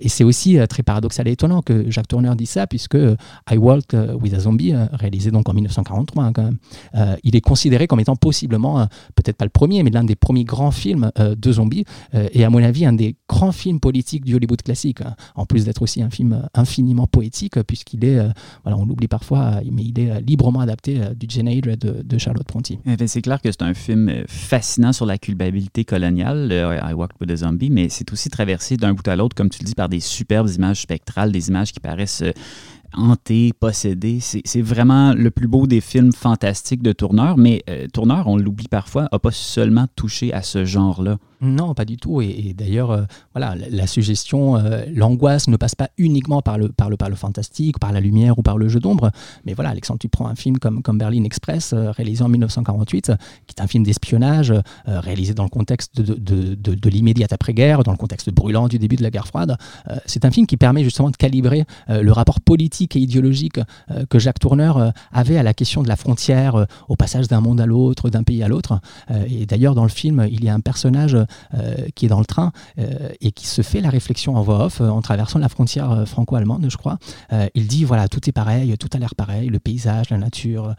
et 0.00 0.08
c'est 0.08 0.24
aussi 0.24 0.58
très 0.68 0.82
paradoxal 0.82 1.28
et 1.28 1.32
étonnant 1.32 1.62
que 1.62 1.88
Jacques 1.88 2.08
Tourneur 2.08 2.34
dit 2.34 2.46
ça, 2.46 2.66
puisque 2.66 2.98
I 3.48 3.56
Walked 3.56 3.96
with 4.20 4.34
a 4.34 4.40
Zombie, 4.40 4.74
réalisé 4.92 5.30
donc 5.30 5.48
en 5.48 5.54
1943 5.54 6.24
hein, 6.24 6.32
il 7.22 7.36
est 7.36 7.40
considéré 7.40 7.86
comme 7.86 8.00
étant 8.00 8.16
possiblement, 8.16 8.88
peut-être 9.14 9.36
pas 9.36 9.44
le 9.44 9.50
premier, 9.50 9.84
mais 9.84 9.90
l'un 9.90 10.02
des 10.02 10.16
premiers 10.16 10.42
grands 10.42 10.72
films 10.72 11.12
euh, 11.17 11.17
de 11.18 11.52
zombies, 11.52 11.84
euh, 12.14 12.28
et 12.32 12.44
à 12.44 12.50
mon 12.50 12.62
avis, 12.62 12.86
un 12.86 12.92
des 12.92 13.16
grands 13.28 13.52
films 13.52 13.80
politiques 13.80 14.24
du 14.24 14.34
Hollywood 14.34 14.62
classique, 14.62 15.00
hein. 15.00 15.14
en 15.34 15.46
plus 15.46 15.64
d'être 15.64 15.82
aussi 15.82 16.02
un 16.02 16.10
film 16.10 16.48
infiniment 16.54 17.06
poétique, 17.06 17.60
puisqu'il 17.62 18.04
est, 18.04 18.18
euh, 18.18 18.28
voilà, 18.64 18.78
on 18.78 18.86
l'oublie 18.86 19.08
parfois, 19.08 19.60
mais 19.70 19.82
il 19.82 19.98
est 19.98 20.20
librement 20.20 20.60
adapté 20.60 21.00
du 21.16 21.26
Jane 21.28 21.48
Eyre 21.48 21.76
de, 21.78 22.02
de, 22.02 22.18
Charlotte 22.18 22.46
Brontë. 22.46 22.78
Eh 22.86 23.06
c'est 23.06 23.22
clair 23.22 23.40
que 23.40 23.50
c'est 23.50 23.62
un 23.62 23.74
film 23.74 24.12
fascinant 24.26 24.92
sur 24.92 25.06
la 25.06 25.18
culpabilité 25.18 25.84
coloniale, 25.84 26.52
I 26.52 26.92
Walked 26.92 27.16
with 27.20 27.30
a 27.30 27.36
Zombie, 27.36 27.70
mais 27.70 27.88
c'est 27.88 28.12
aussi 28.12 28.28
traversé 28.28 28.76
d'un 28.76 28.94
bout 28.94 29.06
à 29.08 29.16
l'autre, 29.16 29.34
comme 29.34 29.50
tu 29.50 29.60
le 29.60 29.66
dis, 29.66 29.74
par 29.74 29.88
des 29.88 30.00
superbes 30.00 30.48
images 30.50 30.82
spectrales, 30.82 31.32
des 31.32 31.48
images 31.48 31.72
qui 31.72 31.80
paraissent 31.80 32.24
hanté, 32.94 33.52
possédé. 33.58 34.20
C'est 34.20 34.62
vraiment 34.62 35.14
le 35.14 35.30
plus 35.30 35.48
beau 35.48 35.66
des 35.66 35.80
films 35.80 36.12
fantastiques 36.12 36.82
de 36.82 36.92
Tourneur, 36.92 37.36
mais 37.36 37.62
euh, 37.68 37.86
Tourneur, 37.92 38.26
on 38.26 38.36
l'oublie 38.36 38.68
parfois, 38.68 39.08
n'a 39.12 39.18
pas 39.18 39.30
seulement 39.30 39.86
touché 39.96 40.32
à 40.32 40.42
ce 40.42 40.64
genre-là. 40.64 41.18
Non, 41.40 41.74
pas 41.74 41.84
du 41.84 41.96
tout. 41.96 42.20
Et, 42.20 42.54
d'ailleurs, 42.56 42.90
euh, 42.90 43.02
voilà, 43.32 43.54
la, 43.70 43.86
suggestion, 43.86 44.56
euh, 44.56 44.84
l'angoisse 44.92 45.48
ne 45.48 45.56
passe 45.56 45.74
pas 45.74 45.88
uniquement 45.96 46.42
par 46.42 46.58
le, 46.58 46.68
par, 46.68 46.90
le, 46.90 46.96
par 46.96 47.08
le 47.08 47.14
fantastique, 47.14 47.78
par 47.78 47.92
la 47.92 48.00
lumière 48.00 48.38
ou 48.38 48.42
par 48.42 48.58
le 48.58 48.68
jeu 48.68 48.80
d'ombre. 48.80 49.10
Mais 49.44 49.54
voilà, 49.54 49.70
Alexandre, 49.70 50.00
tu 50.00 50.08
prends 50.08 50.26
un 50.26 50.34
film 50.34 50.58
comme, 50.58 50.82
comme 50.82 50.98
Berlin 50.98 51.24
Express, 51.24 51.72
euh, 51.72 51.92
réalisé 51.92 52.24
en 52.24 52.28
1948, 52.28 53.12
qui 53.46 53.54
est 53.56 53.62
un 53.62 53.66
film 53.66 53.84
d'espionnage, 53.84 54.52
réalisé 54.86 55.34
dans 55.34 55.44
le 55.44 55.48
contexte 55.48 56.00
de, 56.00 56.14
de, 56.14 56.54
de, 56.54 56.90
l'immédiate 56.90 57.32
après-guerre, 57.32 57.82
dans 57.82 57.92
le 57.92 57.96
contexte 57.96 58.30
brûlant 58.30 58.68
du 58.68 58.78
début 58.78 58.96
de 58.96 59.02
la 59.02 59.10
guerre 59.10 59.26
froide. 59.26 59.56
c'est 60.06 60.24
un 60.24 60.30
film 60.30 60.46
qui 60.46 60.56
permet 60.56 60.82
justement 60.84 61.10
de 61.10 61.16
calibrer 61.16 61.64
le 61.88 62.10
rapport 62.12 62.40
politique 62.40 62.96
et 62.96 63.00
idéologique 63.00 63.60
que 64.08 64.18
Jacques 64.18 64.38
Tourneur 64.38 64.92
avait 65.12 65.36
à 65.36 65.42
la 65.42 65.54
question 65.54 65.82
de 65.82 65.88
la 65.88 65.96
frontière, 65.96 66.66
au 66.88 66.96
passage 66.96 67.28
d'un 67.28 67.40
monde 67.40 67.60
à 67.60 67.66
l'autre, 67.66 68.10
d'un 68.10 68.22
pays 68.22 68.42
à 68.42 68.48
l'autre. 68.48 68.80
et 69.28 69.46
d'ailleurs, 69.46 69.74
dans 69.74 69.84
le 69.84 69.88
film, 69.88 70.26
il 70.30 70.44
y 70.44 70.48
a 70.48 70.54
un 70.54 70.60
personnage 70.60 71.16
qui 71.94 72.06
est 72.06 72.08
dans 72.08 72.20
le 72.20 72.26
train 72.26 72.52
euh, 72.78 73.08
et 73.20 73.32
qui 73.32 73.46
se 73.46 73.62
fait 73.62 73.80
la 73.80 73.90
réflexion 73.90 74.36
en 74.36 74.42
voix 74.42 74.66
off 74.66 74.80
euh, 74.80 74.88
en 74.88 75.00
traversant 75.00 75.38
la 75.38 75.48
frontière 75.48 76.06
franco-allemande, 76.06 76.66
je 76.68 76.76
crois. 76.76 76.98
il 77.54 77.66
dit 77.66 77.84
voilà, 77.84 78.08
tout 78.08 78.28
est 78.28 78.32
pareil, 78.32 78.76
tout 78.78 78.88
a 78.92 78.98
l'air 78.98 79.14
pareil, 79.14 79.48
le 79.48 79.58
paysage, 79.58 80.10
la 80.10 80.18
nature, 80.18 80.74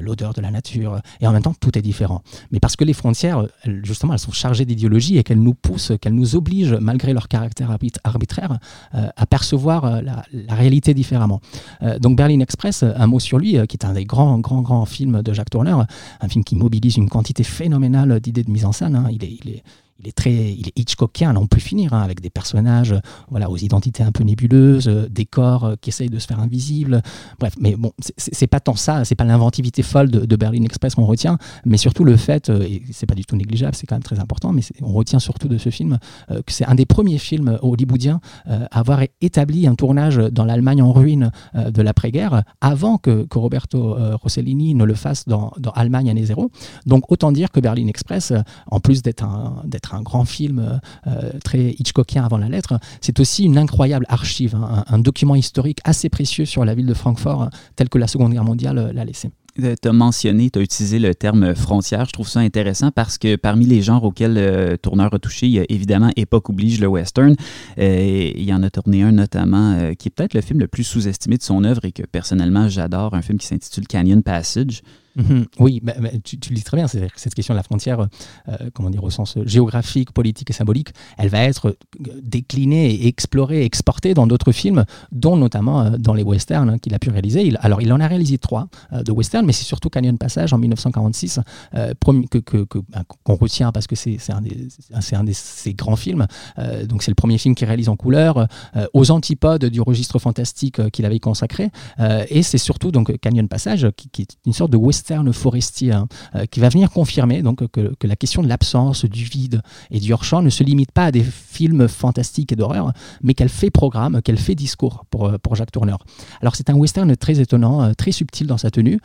l'odeur 0.00 0.32
de 0.32 0.40
la 0.40 0.50
nature, 0.50 1.00
et 1.20 1.26
en 1.26 1.32
même 1.32 1.42
temps, 1.42 1.54
tout 1.58 1.76
est 1.78 1.82
différent. 1.82 2.22
Mais 2.50 2.60
parce 2.60 2.76
que 2.76 2.84
les 2.84 2.92
frontières, 2.92 3.46
justement, 3.82 4.12
elles 4.12 4.18
sont 4.18 4.32
chargées 4.32 4.64
d'idéologie 4.64 5.18
et 5.18 5.22
qu'elles 5.22 5.42
nous 5.42 5.54
poussent, 5.54 5.92
qu'elles 6.00 6.14
nous 6.14 6.36
obligent, 6.36 6.76
malgré 6.80 7.12
leur 7.12 7.28
caractère 7.28 7.76
arbitraire, 8.04 8.58
à 8.92 9.26
percevoir 9.26 10.02
la, 10.02 10.24
réalité 10.48 10.94
différemment. 10.94 11.40
donc 12.00 12.16
Berlin 12.16 12.40
Express, 12.40 12.82
un 12.82 13.06
mot 13.06 13.20
sur 13.20 13.38
lui, 13.38 13.52
qui 13.66 13.76
est 13.76 13.84
un 13.84 13.92
des 13.92 14.04
grands, 14.04 14.38
grands, 14.38 14.62
grands 14.62 14.86
films 14.86 15.22
de 15.22 15.32
Jacques 15.32 15.50
Tourneur, 15.50 15.86
un 16.20 16.28
film 16.28 16.44
qui 16.44 16.56
mobilise 16.56 16.96
une 16.96 17.08
quantité 17.08 17.44
phénoménale 17.44 18.20
d'idées 18.20 18.44
de 18.44 18.50
mise 18.50 18.64
en 18.64 18.72
scène. 18.72 18.96
Hein. 18.96 19.08
Il, 19.10 19.24
est, 19.24 19.62
il 20.00 20.08
est 20.08 20.12
très, 20.12 20.32
Hitchcockien, 20.76 21.36
on 21.36 21.46
peut 21.46 21.60
finir, 21.60 21.94
hein, 21.94 22.02
avec 22.02 22.20
des 22.20 22.30
personnages, 22.30 22.94
voilà, 23.28 23.48
aux 23.48 23.56
identités 23.56 24.02
un 24.02 24.10
peu 24.10 24.24
nébuleuses, 24.24 24.88
euh, 24.88 25.08
des 25.08 25.24
corps 25.24 25.64
euh, 25.64 25.74
qui 25.80 25.90
essayent 25.90 26.10
de 26.10 26.18
se 26.18 26.26
faire 26.26 26.40
invisibles. 26.40 27.00
Bref, 27.38 27.54
mais 27.60 27.76
bon, 27.76 27.92
c'est 28.16 28.48
pas 28.48 28.58
tant 28.58 28.74
ça, 28.74 29.04
c'est 29.04 29.14
pas 29.14 29.24
l'inventivité 29.24 29.82
folle 29.82 30.10
de, 30.10 30.36
Berlin 30.36 30.64
Express 30.64 30.96
qu'on 30.96 31.04
retient, 31.04 31.38
mais 31.64 31.76
surtout 31.76 32.02
le 32.02 32.16
fait, 32.16 32.50
euh, 32.50 32.62
et 32.62 32.82
c'est 32.90 33.06
pas 33.06 33.14
du 33.14 33.24
tout 33.24 33.36
négligeable, 33.36 33.76
c'est 33.76 33.86
quand 33.86 33.94
même 33.94 34.02
très 34.02 34.18
important, 34.18 34.52
mais 34.52 34.62
on 34.82 34.92
retient 34.92 35.20
surtout 35.20 35.46
de 35.46 35.58
ce 35.58 35.70
film 35.70 35.98
que 36.28 36.52
c'est 36.52 36.66
un 36.66 36.74
des 36.74 36.86
premiers 36.86 37.18
films 37.18 37.58
hollywoodiens 37.62 38.20
à 38.46 38.78
avoir 38.78 39.02
établi 39.20 39.66
un 39.66 39.74
tournage 39.74 40.16
dans 40.16 40.44
l'Allemagne 40.44 40.82
en 40.82 40.92
ruine 40.92 41.30
de 41.54 41.82
l'après-guerre, 41.82 42.42
avant 42.60 42.98
que, 42.98 43.26
Roberto 43.34 43.96
Rossellini 44.22 44.74
ne 44.74 44.84
le 44.84 44.94
fasse 44.94 45.26
dans, 45.26 45.52
dans 45.58 45.70
Allemagne 45.72 46.08
année 46.10 46.24
zéro. 46.24 46.50
Donc 46.86 47.10
autant 47.10 47.32
dire 47.32 47.50
que 47.50 47.60
Berlin 47.60 47.86
Express, 47.88 48.32
en 48.70 48.80
plus 48.80 49.02
d'être 49.02 49.24
un 49.24 49.62
un 49.92 50.02
grand 50.02 50.24
film 50.24 50.58
euh, 50.58 50.78
euh, 51.06 51.38
très 51.42 51.74
Hitchcockien 51.78 52.24
avant 52.24 52.38
la 52.38 52.48
lettre, 52.48 52.78
c'est 53.00 53.20
aussi 53.20 53.44
une 53.44 53.58
incroyable 53.58 54.06
archive, 54.08 54.54
hein, 54.54 54.84
un, 54.86 54.98
document 54.98 55.34
historique 55.34 55.80
assez 55.84 56.08
précieux 56.08 56.46
sur 56.46 56.64
la 56.64 56.74
ville 56.74 56.86
de 56.86 56.94
Francfort, 56.94 57.50
tel 57.76 57.88
que 57.88 57.98
la 57.98 58.06
Seconde 58.06 58.32
Guerre 58.32 58.44
mondiale 58.44 58.78
euh, 58.78 58.92
l'a 58.92 59.04
laissé. 59.04 59.30
Tu 59.56 59.88
as 59.88 59.92
mentionné, 59.92 60.50
tu 60.50 60.58
as 60.58 60.62
utilisé 60.62 60.98
le 60.98 61.14
terme 61.14 61.54
frontière. 61.54 62.06
Je 62.06 62.12
trouve 62.12 62.28
ça 62.28 62.40
intéressant 62.40 62.90
parce 62.90 63.18
que 63.18 63.36
parmi 63.36 63.66
les 63.66 63.82
genres 63.82 64.02
auxquels 64.02 64.78
tourneur 64.82 65.14
a 65.14 65.18
touché, 65.20 65.46
il 65.46 65.52
y 65.52 65.60
a 65.60 65.64
évidemment 65.68 66.10
Époque 66.16 66.50
oblige 66.50 66.80
le 66.80 66.88
western. 66.88 67.36
il 67.78 68.42
y 68.42 68.52
en 68.52 68.64
a 68.64 68.70
tourné 68.70 69.04
un 69.04 69.12
notamment 69.12 69.94
qui 69.96 70.08
est 70.08 70.10
peut-être 70.10 70.34
le 70.34 70.40
film 70.40 70.58
le 70.58 70.66
plus 70.66 70.82
sous-estimé 70.82 71.36
de 71.36 71.44
son 71.44 71.62
œuvre 71.62 71.84
et 71.84 71.92
que 71.92 72.02
personnellement 72.02 72.68
j'adore, 72.68 73.14
un 73.14 73.22
film 73.22 73.38
qui 73.38 73.46
s'intitule 73.46 73.86
Canyon 73.86 74.24
Passage. 74.24 74.82
Mhm. 75.16 75.46
oui, 75.60 75.80
tu, 76.24 76.36
le 76.50 76.56
dis 76.56 76.64
très 76.64 76.76
bien, 76.76 76.88
cette 76.88 77.34
question 77.34 77.54
de 77.54 77.56
la 77.56 77.62
frontière, 77.62 78.08
euh, 78.48 78.56
comment 78.72 78.90
dire, 78.90 79.04
au 79.04 79.10
sens 79.10 79.38
géographique, 79.44 80.12
politique 80.12 80.50
et 80.50 80.52
symbolique, 80.52 80.88
elle 81.18 81.28
va 81.28 81.42
être 81.44 81.68
euh, 81.68 82.20
déclinée 82.22 83.06
explorée, 83.06 83.64
exportée 83.64 84.14
dans 84.14 84.26
d'autres 84.26 84.52
films, 84.52 84.84
dont 85.12 85.36
notamment 85.36 85.82
euh, 85.82 85.90
dans 85.98 86.14
les 86.14 86.24
westerns 86.24 86.68
hein, 86.68 86.78
qu'il 86.78 86.94
a 86.94 86.98
pu 86.98 87.10
réaliser. 87.10 87.52
Alors, 87.60 87.80
il 87.80 87.92
en 87.92 88.00
a 88.00 88.08
réalisé 88.08 88.38
trois 88.38 88.68
de 88.92 89.12
westerns, 89.12 89.46
mais 89.46 89.52
c'est 89.52 89.64
surtout 89.64 89.88
Canyon 89.88 90.18
Passage 90.18 90.52
en 90.52 90.58
1946 90.58 91.40
qu'on 92.04 92.22
que, 92.22 92.38
que, 92.38 92.66
qu'on 93.22 93.34
retient 93.34 93.72
parce 93.72 93.86
que 93.86 93.96
c'est 93.96 94.18
un, 94.30 94.42
un, 94.92 95.24
de 95.24 95.32
ses 95.32 95.74
grands 95.74 95.96
films. 95.96 96.26
donc, 96.84 97.02
c'est 97.02 97.10
le 97.10 97.16
premier 97.16 97.38
film 97.38 97.54
qu'il 97.54 97.66
réalise 97.66 97.88
en 97.88 97.96
couleur, 97.96 98.46
aux 98.92 99.10
antipodes 99.10 99.66
du 99.66 99.80
registre 99.80 100.18
fantastique 100.18 100.90
qu'il 100.90 101.04
avait 101.04 101.18
consacré. 101.18 101.70
et 102.28 102.42
c'est 102.42 102.58
surtout 102.58 102.90
donc 102.90 103.16
Canyon 103.18 103.48
Passage, 103.48 103.88
qui 103.96 104.22
est 104.22 104.36
une 104.46 104.52
sorte 104.52 104.70
de 104.70 104.76
western 104.76 105.03
western 105.04 105.30
forestier 105.34 105.92
hein, 105.92 106.08
euh, 106.34 106.46
qui 106.46 106.60
va 106.60 106.70
venir 106.70 106.90
confirmer 106.90 107.42
donc 107.42 107.66
que, 107.68 108.06
la 108.06 108.16
question 108.16 108.42
de 108.42 108.48
l'absence, 108.48 109.04
du 109.04 109.24
vide 109.24 109.60
et 109.90 110.00
du 110.00 110.14
hors-champ 110.14 110.40
ne 110.40 110.48
se 110.48 110.64
limite 110.64 110.92
pas 110.92 111.06
à 111.06 111.10
des 111.10 111.22
films 111.22 111.88
fantastiques 111.88 112.52
et 112.52 112.56
d'horreur, 112.56 112.92
mais 113.22 113.34
qu'elle 113.34 113.50
fait 113.50 113.70
programme, 113.70 114.22
qu'elle 114.22 114.38
fait 114.38 114.54
discours 114.54 115.04
pour, 115.10 115.26
euh, 115.26 115.36
pour 115.36 115.56
Jacques 115.56 115.72
Tourneur. 115.72 115.98
Alors 116.40 116.56
c'est 116.56 116.70
un 116.70 116.74
western 116.74 117.14
très 117.16 117.38
étonnant, 117.38 117.82
euh, 117.82 117.92
très 117.92 118.12
subtil 118.12 118.46
dans 118.46 118.56
sa 118.56 118.70
tenue. 118.70 118.98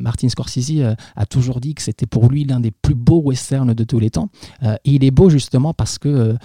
Martin 0.00 0.28
Scorsese 0.28 0.96
a 1.16 1.26
toujours 1.26 1.60
dit 1.60 1.74
que 1.74 1.82
c'était 1.82 2.06
pour 2.06 2.28
lui 2.28 2.44
l'un 2.44 2.60
des 2.60 2.70
plus 2.70 2.94
beaux 2.94 3.20
westerns 3.22 3.74
de 3.74 3.84
tous 3.84 3.98
les 3.98 4.10
temps. 4.10 4.28
et 4.62 4.78
il 4.84 5.04
est 5.04 5.10
beau 5.10 5.28
justement 5.28 5.74
parce 5.74 5.98
que 5.98 6.36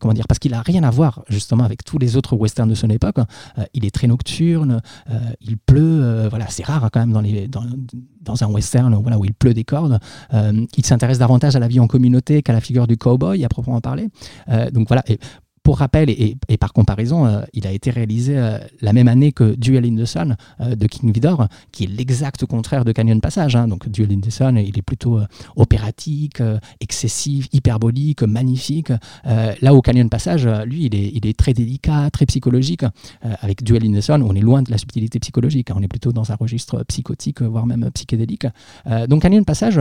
comment 0.00 0.14
dire 0.14 0.26
parce 0.26 0.38
qu'il 0.38 0.54
a 0.54 0.62
rien 0.62 0.82
à 0.84 0.90
voir 0.90 1.22
justement 1.28 1.64
avec 1.64 1.84
tous 1.84 1.98
les 1.98 2.16
autres 2.16 2.36
westerns 2.36 2.68
de 2.68 2.74
son 2.74 2.88
époque. 2.90 3.16
il 3.74 3.84
est 3.84 3.90
très 3.90 4.06
nocturne, 4.06 4.80
il 5.40 5.58
pleut, 5.58 6.28
voilà 6.28 6.46
c'est 6.48 6.64
rare 6.64 6.84
hein, 6.84 6.90
quand 6.92 7.00
même 7.00 7.12
dans 7.12 7.22
dans, 7.48 7.66
dans 8.28 8.44
un 8.44 8.47
western 8.50 8.94
où 8.94 9.24
il 9.24 9.34
pleut 9.34 9.54
des 9.54 9.64
cordes. 9.64 9.98
Euh, 10.34 10.66
il 10.76 10.86
s'intéresse 10.86 11.18
davantage 11.18 11.56
à 11.56 11.58
la 11.58 11.68
vie 11.68 11.80
en 11.80 11.86
communauté 11.86 12.42
qu'à 12.42 12.52
la 12.52 12.60
figure 12.60 12.86
du 12.86 12.96
cowboy, 12.96 13.44
à 13.44 13.48
proprement 13.48 13.80
parler. 13.80 14.08
Euh, 14.48 14.70
donc 14.70 14.88
voilà, 14.88 15.04
pour 15.68 15.80
rappel 15.80 16.08
et, 16.08 16.56
par 16.56 16.72
comparaison, 16.72 17.26
euh, 17.26 17.42
il 17.52 17.66
a 17.66 17.72
été 17.72 17.90
réalisé 17.90 18.38
euh, 18.38 18.56
la 18.80 18.94
même 18.94 19.06
année 19.06 19.32
que 19.32 19.54
Duel 19.54 19.84
in 19.84 20.02
the 20.02 20.06
Sun 20.06 20.38
euh, 20.62 20.74
de 20.74 20.86
King 20.86 21.12
Vidor, 21.12 21.46
qui 21.72 21.84
est 21.84 21.86
l'exact 21.86 22.46
contraire 22.46 22.86
de 22.86 22.92
Canyon 22.92 23.20
Passage. 23.20 23.54
Hein. 23.54 23.68
Donc 23.68 23.86
Duel 23.86 24.10
in 24.12 24.20
the 24.20 24.30
Sun, 24.30 24.56
il 24.56 24.78
est 24.78 24.82
plutôt 24.82 25.20
opératique, 25.56 26.42
excessif, 26.80 27.48
hyperbolique, 27.52 28.22
magnifique. 28.22 28.92
là 29.26 29.74
où 29.74 29.82
Canyon 29.82 30.08
Passage, 30.08 30.48
lui, 30.64 30.86
il 30.86 31.26
est, 31.26 31.38
très 31.38 31.52
délicat, 31.52 32.08
très 32.10 32.24
psychologique. 32.24 32.84
avec 33.20 33.62
Duel 33.62 33.84
in 33.84 33.92
the 33.92 34.00
Sun, 34.00 34.22
on 34.22 34.34
est 34.34 34.40
loin 34.40 34.62
de 34.62 34.70
la 34.70 34.78
subtilité 34.78 35.18
psychologique. 35.18 35.70
Hein. 35.70 35.74
On 35.76 35.82
est 35.82 35.88
plutôt 35.88 36.12
dans 36.12 36.32
un 36.32 36.36
registre 36.36 36.82
psychotique, 36.84 37.42
voire 37.42 37.66
même 37.66 37.90
psychédélique. 37.92 38.46
donc 39.06 39.20
Canyon 39.20 39.44
Passage 39.44 39.80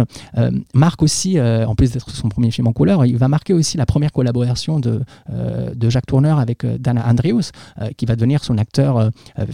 marque 0.74 1.02
aussi, 1.02 1.40
en 1.40 1.76
plus 1.76 1.94
d'être 1.94 2.10
son 2.10 2.28
premier 2.28 2.52
film 2.52 2.68
en 2.68 2.74
couleur, 2.74 3.06
il 3.06 3.16
va 3.16 3.30
marquer 3.30 3.54
aussi 3.54 3.78
la 3.78 3.86
première 3.86 4.12
collaboration 4.12 4.82
de 4.82 5.00
de 5.78 5.90
Jacques 5.90 6.06
Tourneur 6.06 6.40
avec 6.40 6.64
euh, 6.64 6.78
Dana 6.78 7.08
Andrews, 7.08 7.42
euh, 7.82 7.90
qui 7.96 8.06
va 8.06 8.16
devenir 8.16 8.44
son 8.44 8.58
acteur, 8.58 8.98
euh, 8.98 9.10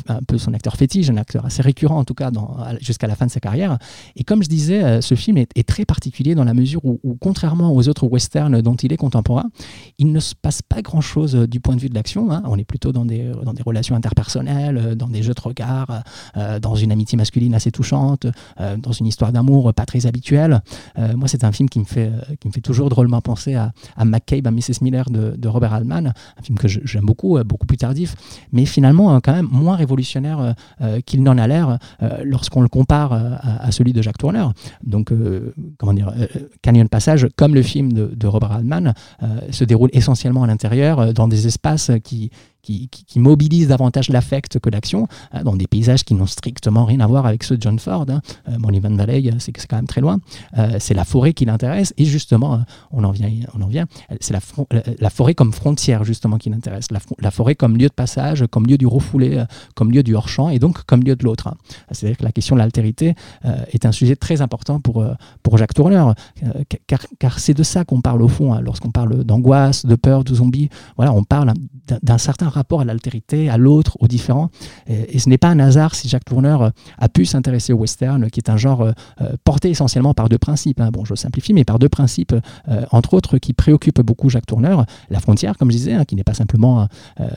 un 0.07 0.21
peu 0.27 0.37
son 0.37 0.53
acteur 0.53 0.75
fétiche, 0.75 1.09
un 1.09 1.17
acteur 1.17 1.45
assez 1.45 1.61
récurrent 1.61 1.97
en 1.97 2.03
tout 2.03 2.13
cas 2.13 2.31
jusqu'à 2.79 3.07
la 3.07 3.15
fin 3.15 3.25
de 3.25 3.31
sa 3.31 3.39
carrière. 3.39 3.77
Et 4.15 4.23
comme 4.23 4.43
je 4.43 4.49
disais, 4.49 5.01
ce 5.01 5.15
film 5.15 5.37
est, 5.37 5.67
très 5.67 5.85
particulier 5.85 6.35
dans 6.35 6.43
la 6.43 6.53
mesure 6.53 6.81
où, 6.83 7.17
contrairement 7.19 7.73
aux 7.73 7.87
autres 7.87 8.05
westerns 8.07 8.61
dont 8.61 8.75
il 8.75 8.91
est 8.91 8.97
contemporain, 8.97 9.49
il 9.97 10.11
ne 10.11 10.19
se 10.19 10.33
passe 10.35 10.61
pas 10.61 10.81
grand-chose 10.81 11.33
du 11.35 11.59
point 11.59 11.75
de 11.75 11.81
vue 11.81 11.89
de 11.89 11.95
l'action. 11.95 12.31
Hein. 12.31 12.43
On 12.45 12.57
est 12.57 12.65
plutôt 12.65 12.91
dans 12.91 13.05
des, 13.05 13.31
relations 13.65 13.95
interpersonnelles, 13.95 14.95
dans 14.95 15.07
des 15.07 15.23
jeux 15.23 15.33
de 15.33 15.41
regard, 15.41 16.03
dans 16.61 16.75
une 16.75 16.91
amitié 16.91 17.17
masculine 17.17 17.55
assez 17.55 17.71
touchante, 17.71 18.27
dans 18.59 18.91
une 18.91 19.07
histoire 19.07 19.31
d'amour 19.31 19.73
pas 19.73 19.85
très 19.85 20.05
habituelle. 20.05 20.61
moi, 20.97 21.27
c'est 21.27 21.43
un 21.43 21.51
film 21.51 21.69
qui 21.69 21.79
me 21.79 21.85
fait, 21.85 22.11
toujours 22.61 22.89
drôlement 22.89 23.21
penser 23.21 23.55
à, 23.55 23.71
à 23.95 24.05
McCabe, 24.05 24.47
à 24.47 24.51
Mrs. 24.51 24.81
Miller 24.81 25.09
de, 25.09 25.35
de 25.37 25.47
Robert 25.47 25.73
Altman, 25.73 26.02
un 26.07 26.41
film 26.41 26.57
que 26.57 26.67
j'aime 26.67 27.05
beaucoup, 27.05 27.37
beaucoup 27.43 27.65
plus 27.65 27.77
tardif, 27.77 28.15
mais 28.51 28.65
finalement 28.65 29.19
quand 29.21 29.33
même 29.33 29.49
moins 29.51 29.75
révolutionnaire 29.75 30.55
qu'il 31.05 31.23
n'en 31.23 31.37
a 31.37 31.47
l'air 31.47 31.77
lorsqu'on 32.23 32.61
le 32.61 32.69
compare 32.69 33.13
à, 33.13 33.71
celui 33.71 33.93
de 33.93 34.01
Jacques 34.01 34.17
Tourneur. 34.17 34.53
Donc, 34.83 35.11
euh, 35.11 35.53
comment 35.77 35.93
dire, 35.93 36.13
euh, 36.15 36.27
Canyon 36.61 36.89
Passage, 36.89 37.27
comme 37.35 37.55
le 37.55 37.61
film 37.61 37.93
de, 37.93 38.05
de 38.05 38.27
Robert 38.27 38.51
Altman, 38.51 38.93
euh, 39.21 39.27
se 39.51 39.63
déroule 39.63 39.89
essentiellement 39.93 40.43
à 40.43 40.47
l'intérieur, 40.47 41.13
dans 41.13 41.27
des 41.27 41.47
espaces 41.47 41.91
qui, 42.03 42.31
qui, 42.63 43.19
mobilise 43.19 43.67
davantage 43.67 44.09
l'affect 44.09 44.59
que 44.59 44.69
l'action, 44.69 45.07
hein, 45.31 45.43
dans 45.43 45.55
des 45.55 45.67
paysages 45.67 46.03
qui 46.03 46.13
n'ont 46.13 46.25
strictement 46.25 46.85
rien 46.85 47.01
à 47.01 47.07
voir 47.07 47.25
avec 47.25 47.43
ceux 47.43 47.57
de 47.57 47.61
John 47.61 47.77
Ford. 47.77 48.05
Hein. 48.09 48.21
Euh, 48.49 48.57
Valley, 48.93 49.31
c'est 49.39 49.67
quand 49.67 49.75
même 49.75 49.87
très 49.87 50.01
loin. 50.01 50.19
Euh, 50.57 50.77
c'est 50.79 50.93
la 50.93 51.05
forêt 51.05 51.33
qui 51.33 51.45
l'intéresse, 51.45 51.93
et 51.97 52.05
justement, 52.05 52.55
euh, 52.55 52.57
on 52.91 53.03
en 53.03 53.11
vient, 53.11 53.29
on 53.53 53.61
en 53.61 53.67
vient. 53.67 53.85
C'est 54.21 54.33
la, 54.33 55.09
forêt 55.09 55.35
comme 55.35 55.51
frontière 55.51 56.03
justement 56.03 56.37
qui 56.37 56.49
l'intéresse, 56.49 56.87
la, 57.19 57.31
forêt 57.31 57.55
comme 57.55 57.77
lieu 57.77 57.87
de 57.87 57.93
passage, 57.93 58.45
comme 58.49 58.65
lieu 58.65 58.77
du 58.77 58.87
refoulé, 58.87 59.43
comme 59.75 59.91
lieu 59.91 60.03
du 60.03 60.15
hors-champ, 60.15 60.49
et 60.49 60.59
donc 60.59 60.83
comme 60.83 61.03
lieu 61.03 61.15
de 61.15 61.23
l'autre. 61.23 61.47
Hein. 61.47 61.55
C'est-à-dire 61.91 62.17
que 62.17 62.23
la 62.23 62.31
question 62.31 62.55
de 62.55 62.61
l'altérité 62.61 63.15
est 63.71 63.85
un 63.85 63.91
sujet 63.91 64.15
très 64.15 64.41
important 64.41 64.79
pour, 64.79 65.05
pour 65.41 65.57
Jacques 65.57 65.73
Tourneur, 65.73 66.15
car, 67.19 67.39
c'est 67.39 67.53
de 67.53 67.63
ça 67.63 67.83
qu'on 67.83 68.01
parle 68.01 68.21
au 68.21 68.27
fond, 68.27 68.57
lorsqu'on 68.61 68.91
parle 68.91 69.23
d'angoisse, 69.23 69.85
de 69.85 69.95
peur, 69.95 70.23
de 70.23 70.33
zombies. 70.33 70.69
Voilà, 70.95 71.13
on 71.13 71.23
parle 71.23 71.53
d'un 72.01 72.17
certain 72.17 72.49
rapport 72.53 72.81
à 72.81 72.85
l'altérité, 72.85 73.49
à 73.49 73.57
l'autre, 73.57 73.97
au 73.99 74.07
différent. 74.07 74.49
Et, 74.87 75.19
ce 75.19 75.29
n'est 75.29 75.37
pas 75.37 75.49
un 75.49 75.59
hasard 75.59 75.95
si 75.95 76.09
Jacques 76.09 76.25
Tourneur 76.25 76.61
euh, 76.61 76.69
a 76.97 77.09
pu 77.09 77.25
s'intéresser 77.25 77.73
au 77.73 77.77
western, 77.77 78.29
qui 78.29 78.39
est 78.39 78.49
un 78.49 78.57
genre 78.57 78.81
euh, 78.81 78.91
euh, 79.21 79.33
porté 79.43 79.69
essentiellement 79.69 80.13
par 80.13 80.29
deux 80.29 80.37
principes. 80.37 80.81
Hein. 80.81 80.89
Bon, 80.91 81.05
je 81.05 81.15
simplifie, 81.15 81.53
mais 81.53 81.63
par 81.63 81.79
deux 81.79 81.89
principes, 81.89 82.35
entre 82.91 83.13
autres, 83.13 83.37
qui 83.37 83.53
préoccupent 83.53 84.01
beaucoup 84.01 84.29
Jacques 84.29 84.45
Tourneur. 84.45 84.85
La 85.09 85.19
frontière, 85.19 85.57
comme 85.57 85.71
je 85.71 85.77
disais, 85.77 85.93
hein, 85.93 86.05
qui 86.05 86.15
n'est 86.15 86.23
pas 86.23 86.33
simplement, 86.33 86.87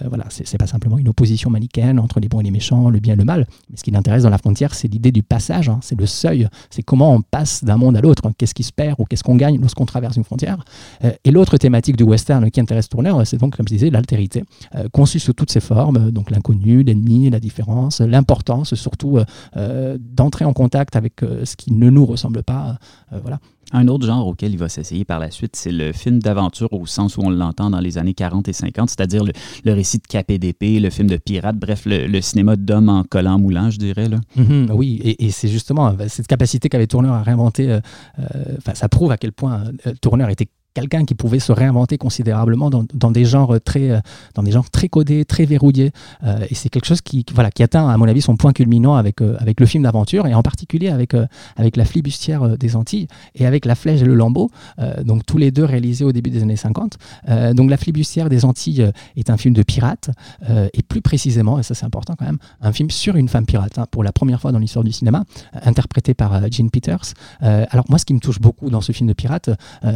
voilà, 0.09 0.25
c'est 0.31 0.59
pas 0.59 0.67
simplement 0.67 0.99
une 0.99 1.09
opposition 1.09 1.51
manichéenne 1.51 1.99
entre 1.99 2.21
les 2.21 2.29
bons 2.29 2.41
et 2.41 2.45
les 2.45 2.51
méchants, 2.51 2.91
le 2.91 3.01
bien 3.01 3.15
et 3.15 3.17
le 3.17 3.25
mal. 3.25 3.47
Ce 3.75 3.83
qui 3.83 3.91
l'intéresse 3.91 4.23
dans 4.23 4.31
la 4.31 4.39
frontière, 4.39 4.75
c'est 4.75 4.89
l'idée 4.89 5.13
du 5.13 5.23
passage, 5.23 5.69
hein. 5.69 5.79
c'est 5.83 5.99
le 5.99 6.07
seuil, 6.07 6.49
c'est 6.71 6.83
comment 6.83 7.13
on 7.13 7.23
passe 7.23 7.65
d'un 7.65 7.77
monde 7.77 7.97
à 7.97 8.01
l'autre. 8.01 8.23
Qu'est-ce 8.37 8.55
qui 8.55 8.63
se 8.63 8.73
perd 8.73 8.97
ou 8.99 9.05
qu'est-ce 9.05 9.25
qu'on 9.25 9.37
gagne 9.37 9.61
lorsqu'on 9.61 9.87
traverse 9.87 10.17
une 10.17 10.25
frontière. 10.25 10.65
et 11.25 11.31
l'autre 11.31 11.57
thématique 11.57 11.97
du 11.97 12.05
western 12.05 12.51
qui 12.51 12.61
intéresse 12.61 12.89
Tourneur, 12.89 13.27
c'est 13.27 13.39
donc, 13.39 13.57
comme 13.57 13.67
je 13.69 13.75
disais, 13.75 13.91
l'altérité, 13.91 14.45
conçue 15.07 15.21
sous 15.21 15.35
toutes 15.35 15.53
ses 15.53 15.61
formes, 15.61 16.11
donc 16.11 16.33
l'inconnu, 16.33 16.83
l'ennemi, 16.83 17.31
la 17.31 17.39
différence, 17.39 18.01
l'importance 18.01 18.75
surtout 18.75 19.19
euh, 19.19 19.25
euh, 19.57 19.97
d'entrer 20.01 20.45
en 20.45 20.53
contact 20.53 20.97
avec 20.97 21.23
euh, 21.23 21.45
ce 21.45 21.55
qui 21.55 21.73
ne 21.73 21.91
nous 21.91 22.05
ressemble 22.05 22.43
pas. 22.43 22.77
voilà. 23.23 23.39
Un 23.73 23.87
autre 23.87 24.05
genre 24.05 24.27
auquel 24.27 24.53
il 24.53 24.59
va 24.59 24.69
s'essayer 24.69 25.05
par 25.05 25.21
la 25.21 25.31
suite, 25.31 25.55
c'est 25.55 25.71
le 25.71 25.93
film 25.93 26.19
d'aventure 26.19 26.73
au 26.73 26.87
sens 26.87 27.17
où 27.17 27.21
on 27.23 27.31
l'entend 27.31 27.71
dans 27.71 27.79
les 27.79 27.99
années 27.99 28.15
40 28.15 28.49
et 28.49 28.53
50, 28.53 28.91
c'est-à-dire 28.91 29.23
le, 29.25 29.73
récit 29.73 29.99
de 29.99 30.37
d'épée, 30.37 30.81
le 30.81 30.91
film 30.91 31.09
de 31.09 31.17
pirate, 31.17 31.57
bref, 31.57 31.83
le, 31.87 32.21
cinéma 32.21 32.57
d'homme 32.57 32.89
en 32.89 33.05
collant 33.05 33.39
moulant, 33.39 33.71
je 33.71 33.79
dirais. 33.79 34.09
Là. 34.09 34.19
Mm-hmm, 34.37 34.73
oui, 34.73 35.17
et, 35.19 35.31
c'est 35.31 35.49
justement 35.49 35.95
cette 36.09 36.27
capacité 36.27 36.69
qu'avait 36.69 36.89
Tourneur 36.89 37.15
à 37.15 37.23
réinventer, 37.23 37.79
ça 38.75 38.89
prouve 38.89 39.13
à 39.13 39.17
quel 39.17 39.33
point 39.33 39.65
Tourneur 40.01 40.31
était 40.31 40.49
quelqu'un 40.77 41.07
qui 41.07 41.15
pouvait 41.15 41.39
se 41.39 41.53
réinventer 41.53 41.97
considérablement 41.97 42.69
dans, 42.69 43.11
des 43.11 43.25
genres 43.25 43.57
très 43.65 43.91
euh, 43.91 44.01
dans 44.35 44.43
des 44.43 44.53
genres 44.53 44.69
très 44.69 44.91
codés, 44.91 45.25
très 45.25 45.47
verrouillés. 45.47 45.91
Euh, 46.23 46.45
et 46.51 46.55
c'est 46.55 46.69
quelque 46.69 46.85
chose 46.85 47.01
qui, 47.01 47.25
voilà, 47.33 47.51
qui 47.51 47.63
atteint, 47.63 47.89
à 47.89 47.97
mon 47.97 48.07
avis, 48.07 48.21
son 48.21 48.37
point 48.37 48.53
culminant 48.53 48.95
avec, 48.95 49.23
euh, 49.23 49.37
avec 49.39 49.59
le 49.59 49.65
film 49.65 49.85
d'aventure, 49.85 50.27
et 50.27 50.35
en 50.35 50.43
particulier 50.43 50.91
avec, 50.91 51.15
avec 51.57 51.77
La 51.77 51.87
flibustière 51.87 52.59
des 52.59 52.77
Antilles 52.77 53.07
et 53.35 53.47
avec 53.47 53.65
La 53.65 53.75
flèche 53.75 54.03
et 54.03 54.05
le 54.05 54.15
lambeau, 54.15 54.51
donc 55.05 55.25
tous 55.25 55.39
les 55.39 55.51
deux 55.51 55.65
réalisés 55.65 56.05
au 56.05 56.13
début 56.13 56.31
des 56.31 56.43
années 56.43 56.57
50. 56.57 56.99
donc 57.55 57.71
La 57.71 57.77
flibustière 57.77 58.29
des 58.29 58.45
Antilles 58.45 58.91
est 59.17 59.31
un 59.31 59.37
film 59.37 59.55
de 59.55 59.63
pirate, 59.63 60.11
et 60.49 60.83
plus 60.83 61.01
précisément, 61.01 61.59
et 61.59 61.63
ça 61.63 61.75
c'est 61.75 61.87
important 61.87 62.15
quand 62.19 62.27
même, 62.27 62.39
un 62.61 62.73
film 62.73 62.91
sur 62.91 63.17
une 63.17 63.29
femme 63.29 63.47
pirate, 63.47 63.79
hein, 63.79 63.87
pour 63.91 64.03
la 64.05 64.13
première 64.13 64.41
fois 64.41 64.53
dans 64.53 64.59
l'histoire 64.59 64.85
du 64.85 64.93
cinéma, 64.93 65.25
interprété 65.63 66.15
par 66.15 66.41
Jean 66.51 66.69
Peters. 66.69 67.15
alors 67.41 67.85
moi, 67.89 67.99
ce 67.99 68.05
qui 68.05 68.15
me 68.15 68.21
touche 68.21 68.41
beaucoup 68.41 68.71
dans 68.71 68.81
ce 68.81 68.93
film 68.93 69.09
de 69.09 69.15
pirate, 69.15 69.51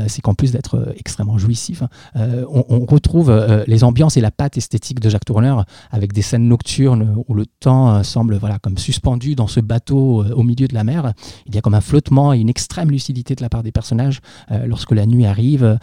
c'est 0.06 0.22
qu'en 0.22 0.34
plus 0.34 0.52
d'être 0.52 0.69
euh, 0.74 0.92
extrêmement 0.96 1.38
jouissif. 1.38 1.82
Euh, 2.16 2.44
on, 2.50 2.84
retrouve 2.86 3.30
euh, 3.30 3.64
les 3.66 3.84
ambiances 3.84 4.16
et 4.16 4.20
la 4.20 4.30
patte 4.30 4.56
esthétique 4.56 5.00
de 5.00 5.08
Jacques 5.08 5.24
Tourneur 5.24 5.64
avec 5.90 6.12
des 6.12 6.22
scènes 6.22 6.48
nocturnes 6.48 7.22
où 7.28 7.34
le 7.34 7.46
temps 7.46 8.02
semble 8.02 8.36
voilà, 8.36 8.58
comme 8.58 8.78
suspendu 8.78 9.34
dans 9.34 9.46
ce 9.46 9.60
bateau 9.60 10.24
au 10.24 10.42
milieu 10.42 10.66
de 10.66 10.74
la 10.74 10.84
mer. 10.84 11.12
Il 11.46 11.54
y 11.54 11.58
a 11.58 11.60
comme 11.60 11.74
un 11.74 11.80
flottement 11.80 12.32
et 12.32 12.38
une 12.38 12.48
extrême 12.48 12.90
lucidité 12.90 13.34
de 13.34 13.42
la 13.42 13.48
part 13.48 13.62
des 13.62 13.72
personnages 13.72 14.20
lorsque 14.66 14.92
la 14.92 15.06
nuit 15.06 15.26
arrive. 15.26 15.78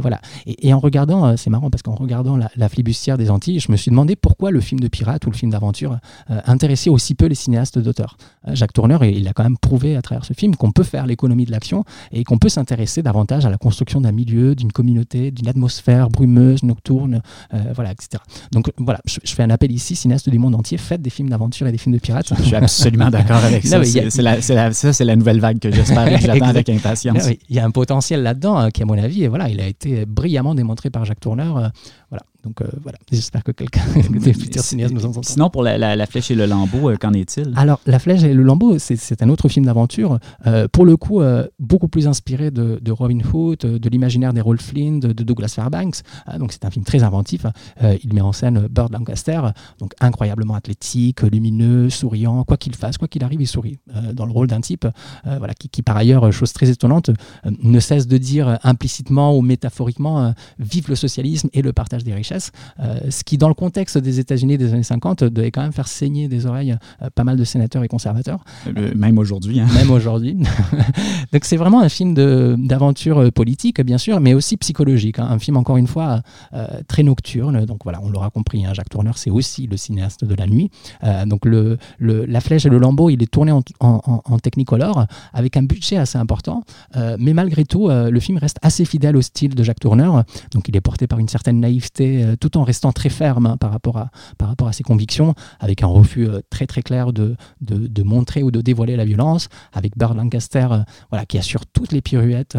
voilà. 0.00 0.20
Et, 0.46 0.72
en 0.72 0.78
regardant, 0.78 1.36
c'est 1.36 1.50
marrant 1.50 1.70
parce 1.70 1.82
qu'en 1.82 1.94
regardant 1.94 2.36
la, 2.36 2.50
la, 2.56 2.68
flibustière 2.68 3.18
des 3.18 3.30
Antilles, 3.30 3.60
je 3.60 3.72
me 3.72 3.76
suis 3.76 3.90
demandé 3.90 4.16
pourquoi 4.16 4.50
le 4.50 4.60
film 4.60 4.80
de 4.80 4.88
pirate 4.88 5.26
ou 5.26 5.30
le 5.30 5.36
film 5.36 5.50
d'aventure 5.50 5.98
intéressait 6.28 6.90
aussi 6.90 7.14
peu 7.14 7.26
les 7.26 7.34
cinéastes 7.34 7.78
d'auteur. 7.78 8.16
Jacques 8.48 8.72
Tourneur, 8.72 9.04
il 9.04 9.26
a 9.28 9.32
quand 9.32 9.44
même 9.44 9.58
prouvé 9.58 9.96
à 9.96 10.02
travers 10.02 10.24
ce 10.24 10.32
film 10.32 10.56
qu'on 10.56 10.72
peut 10.72 10.82
faire 10.82 11.06
l'économie 11.06 11.44
de 11.44 11.50
l'action 11.50 11.84
et 12.12 12.24
qu'on 12.24 12.38
peut 12.38 12.48
s'intéresser 12.48 13.02
davantage 13.02 13.46
à 13.46 13.50
la 13.50 13.58
construction 13.58 14.00
d'un 14.00 14.12
milieu 14.12 14.31
d'une 14.32 14.72
communauté, 14.72 15.30
d'une 15.30 15.48
atmosphère 15.48 16.08
brumeuse, 16.08 16.62
nocturne, 16.62 17.22
euh, 17.54 17.58
voilà, 17.74 17.92
etc. 17.92 18.22
Donc 18.52 18.72
voilà, 18.78 19.00
je, 19.04 19.18
fais 19.24 19.42
un 19.42 19.50
appel 19.50 19.70
ici, 19.72 19.94
cinéastes 19.94 20.28
du 20.28 20.38
monde 20.38 20.54
entier, 20.54 20.78
faites 20.78 21.02
des 21.02 21.10
films 21.10 21.28
d'aventure 21.28 21.66
et 21.66 21.72
des 21.72 21.78
films 21.78 21.94
de 21.94 22.00
pirates. 22.00 22.32
Je 22.36 22.42
suis 22.42 22.56
absolument 22.56 23.10
d'accord 23.10 23.44
avec 23.44 23.66
ça. 23.66 23.82
C'est 23.84 24.22
la, 24.22 24.72
ça, 24.72 24.92
c'est 24.92 25.04
la 25.04 25.16
nouvelle 25.16 25.40
vague 25.40 25.58
que 25.58 25.70
j'espère 25.70 26.08
et 26.08 26.16
que 26.16 26.22
j'attends 26.22 26.46
avec 26.46 26.68
impatience. 26.68 27.28
il 27.48 27.56
y 27.56 27.58
a 27.58 27.64
un 27.64 27.70
potentiel 27.70 28.22
là-dedans 28.22 28.56
hein, 28.56 28.70
qui, 28.70 28.82
à 28.82 28.86
mon 28.86 28.98
avis, 28.98 29.24
et 29.24 29.28
voilà, 29.28 29.48
il 29.48 29.60
a 29.60 29.66
été 29.66 30.06
brillamment 30.06 30.54
démontré 30.54 30.90
par 30.90 31.04
Jacques 31.04 31.20
Tourneur. 31.20 31.70
Voilà. 32.12 32.26
Donc 32.42 32.60
euh, 32.60 32.66
voilà, 32.82 32.98
j'espère 33.10 33.42
que 33.42 33.52
quelqu'un 33.52 33.80
des 34.10 34.34
futurs 34.34 34.62
cinéastes 34.62 34.92
nous 34.92 35.06
entend. 35.06 35.22
Sinon, 35.22 35.48
pour 35.48 35.62
la, 35.62 36.06
Flèche 36.06 36.30
et 36.30 36.34
le 36.34 36.44
Lambeau, 36.44 36.90
euh, 36.90 36.96
qu'en 36.96 37.12
est-il? 37.12 37.52
Alors, 37.56 37.80
La 37.86 37.98
Flèche 37.98 38.22
et 38.22 38.34
le 38.34 38.42
Lambeau, 38.42 38.78
c'est 38.78 39.22
un 39.22 39.28
autre 39.30 39.48
film 39.48 39.64
d'aventure, 39.64 40.18
euh, 40.46 40.68
pour 40.70 40.84
le 40.84 40.96
coup, 40.96 41.22
beaucoup 41.58 41.88
plus 41.88 42.06
inspiré 42.06 42.50
de, 42.50 42.90
Robin 42.90 43.20
Hood, 43.32 43.58
de 43.60 43.88
l'imaginaire 43.88 44.34
des 44.34 44.40
Rolf 44.40 44.62
Flynn, 44.62 45.00
de, 45.00 45.12
Douglas 45.12 45.52
Fairbanks. 45.54 46.02
Ah, 46.26 46.38
donc, 46.38 46.52
c'est 46.52 46.64
un 46.64 46.70
film 46.70 46.84
très 46.84 47.02
inventif. 47.02 47.46
il 48.02 48.12
met 48.12 48.20
en 48.20 48.32
scène 48.32 48.66
Bird 48.68 48.92
Lancaster, 48.92 49.40
donc 49.78 49.94
incroyablement 50.00 50.54
athlétique, 50.54 51.22
lumineux, 51.22 51.88
souriant. 51.90 52.44
Quoi 52.44 52.56
qu'il 52.56 52.74
fasse, 52.74 52.98
quoi 52.98 53.08
qu'il 53.08 53.24
arrive, 53.24 53.40
il 53.40 53.46
sourit. 53.46 53.78
dans 54.12 54.26
le 54.26 54.32
rôle 54.32 54.48
d'un 54.48 54.60
type 54.60 54.86
voilà, 55.24 55.54
qui, 55.54 55.68
qui, 55.68 55.82
par 55.82 55.96
ailleurs, 55.96 56.30
chose 56.32 56.52
très 56.52 56.68
étonnante, 56.68 57.10
ne 57.44 57.80
cesse 57.80 58.06
de 58.06 58.18
dire 58.18 58.58
implicitement 58.62 59.36
ou 59.36 59.40
métaphoriquement 59.40 60.34
vive 60.58 60.88
le 60.88 60.96
socialisme 60.96 61.48
et 61.52 61.62
le 61.62 61.72
partage 61.72 62.01
des 62.04 62.14
richesses. 62.14 62.50
Euh, 62.80 62.98
ce 63.10 63.24
qui, 63.24 63.38
dans 63.38 63.48
le 63.48 63.54
contexte 63.54 63.98
des 63.98 64.18
États-Unis 64.18 64.58
des 64.58 64.72
années 64.72 64.82
50, 64.82 65.24
devait 65.24 65.50
quand 65.50 65.62
même 65.62 65.72
faire 65.72 65.88
saigner 65.88 66.28
des 66.28 66.46
oreilles 66.46 66.76
euh, 67.02 67.10
pas 67.14 67.24
mal 67.24 67.36
de 67.36 67.44
sénateurs 67.44 67.84
et 67.84 67.88
conservateurs. 67.88 68.44
Euh, 68.76 68.92
même 68.94 69.18
aujourd'hui. 69.18 69.60
Hein. 69.60 69.66
Même 69.74 69.90
aujourd'hui. 69.90 70.36
Donc 71.32 71.44
c'est 71.44 71.56
vraiment 71.56 71.80
un 71.80 71.88
film 71.88 72.14
d'aventure 72.14 73.32
politique, 73.32 73.80
bien 73.82 73.98
sûr, 73.98 74.20
mais 74.20 74.34
aussi 74.34 74.56
psychologique. 74.56 75.18
Hein. 75.18 75.28
Un 75.30 75.38
film, 75.38 75.56
encore 75.56 75.76
une 75.76 75.86
fois, 75.86 76.22
très 76.88 77.02
nocturne. 77.02 77.64
Donc 77.64 77.80
voilà, 77.84 78.00
on 78.02 78.10
l'aura 78.10 78.30
compris, 78.30 78.64
hein. 78.64 78.74
Jacques 78.74 78.90
Tourneur, 78.90 79.18
c'est 79.18 79.30
aussi 79.30 79.66
le 79.66 79.76
cinéaste 79.76 80.24
de 80.24 80.34
la 80.34 80.46
nuit. 80.46 80.70
donc 81.26 81.44
le, 81.44 81.78
La 82.00 82.40
Flèche 82.40 82.66
et 82.66 82.68
le 82.68 82.78
Lambeau, 82.78 83.10
il 83.10 83.22
est 83.22 83.30
tourné 83.30 83.52
en, 83.52 83.62
en, 83.80 84.22
en 84.24 84.38
Technicolor 84.38 85.06
avec 85.32 85.56
un 85.56 85.62
budget 85.62 85.96
assez 85.96 86.18
important. 86.18 86.64
mais 87.18 87.32
malgré 87.32 87.64
tout, 87.64 87.88
le 87.88 88.20
film 88.20 88.38
reste 88.38 88.58
assez 88.62 88.84
fidèle 88.84 89.16
au 89.16 89.22
style 89.22 89.54
de 89.54 89.62
Jacques 89.62 89.80
Tourneur. 89.80 90.24
Donc 90.52 90.68
il 90.68 90.76
est 90.76 90.80
porté 90.80 91.06
par 91.06 91.18
une 91.18 91.28
certaine 91.28 91.60
naïveté 91.60 91.91
euh, 92.00 92.36
tout 92.36 92.56
en 92.56 92.64
restant 92.64 92.92
très 92.92 93.10
ferme 93.10 93.46
hein, 93.46 93.56
par, 93.56 93.70
rapport 93.70 93.98
à, 93.98 94.72
ses 94.72 94.82
convictions, 94.82 95.34
avec 95.60 95.82
un 95.82 95.86
refus 95.86 96.26
euh, 96.26 96.40
très 96.50 96.66
très 96.66 96.82
clair 96.82 97.12
de, 97.12 97.36
montrer 98.02 98.42
ou 98.42 98.50
de 98.50 98.60
dévoiler 98.60 98.96
la 98.96 99.04
violence, 99.04 99.48
avec 99.72 99.96
Burt 99.96 100.14
Lancaster 100.14 100.68
euh, 100.72 101.18
qui 101.28 101.38
assure 101.38 101.66
toutes 101.66 101.92
les 101.92 102.00
pirouettes. 102.00 102.56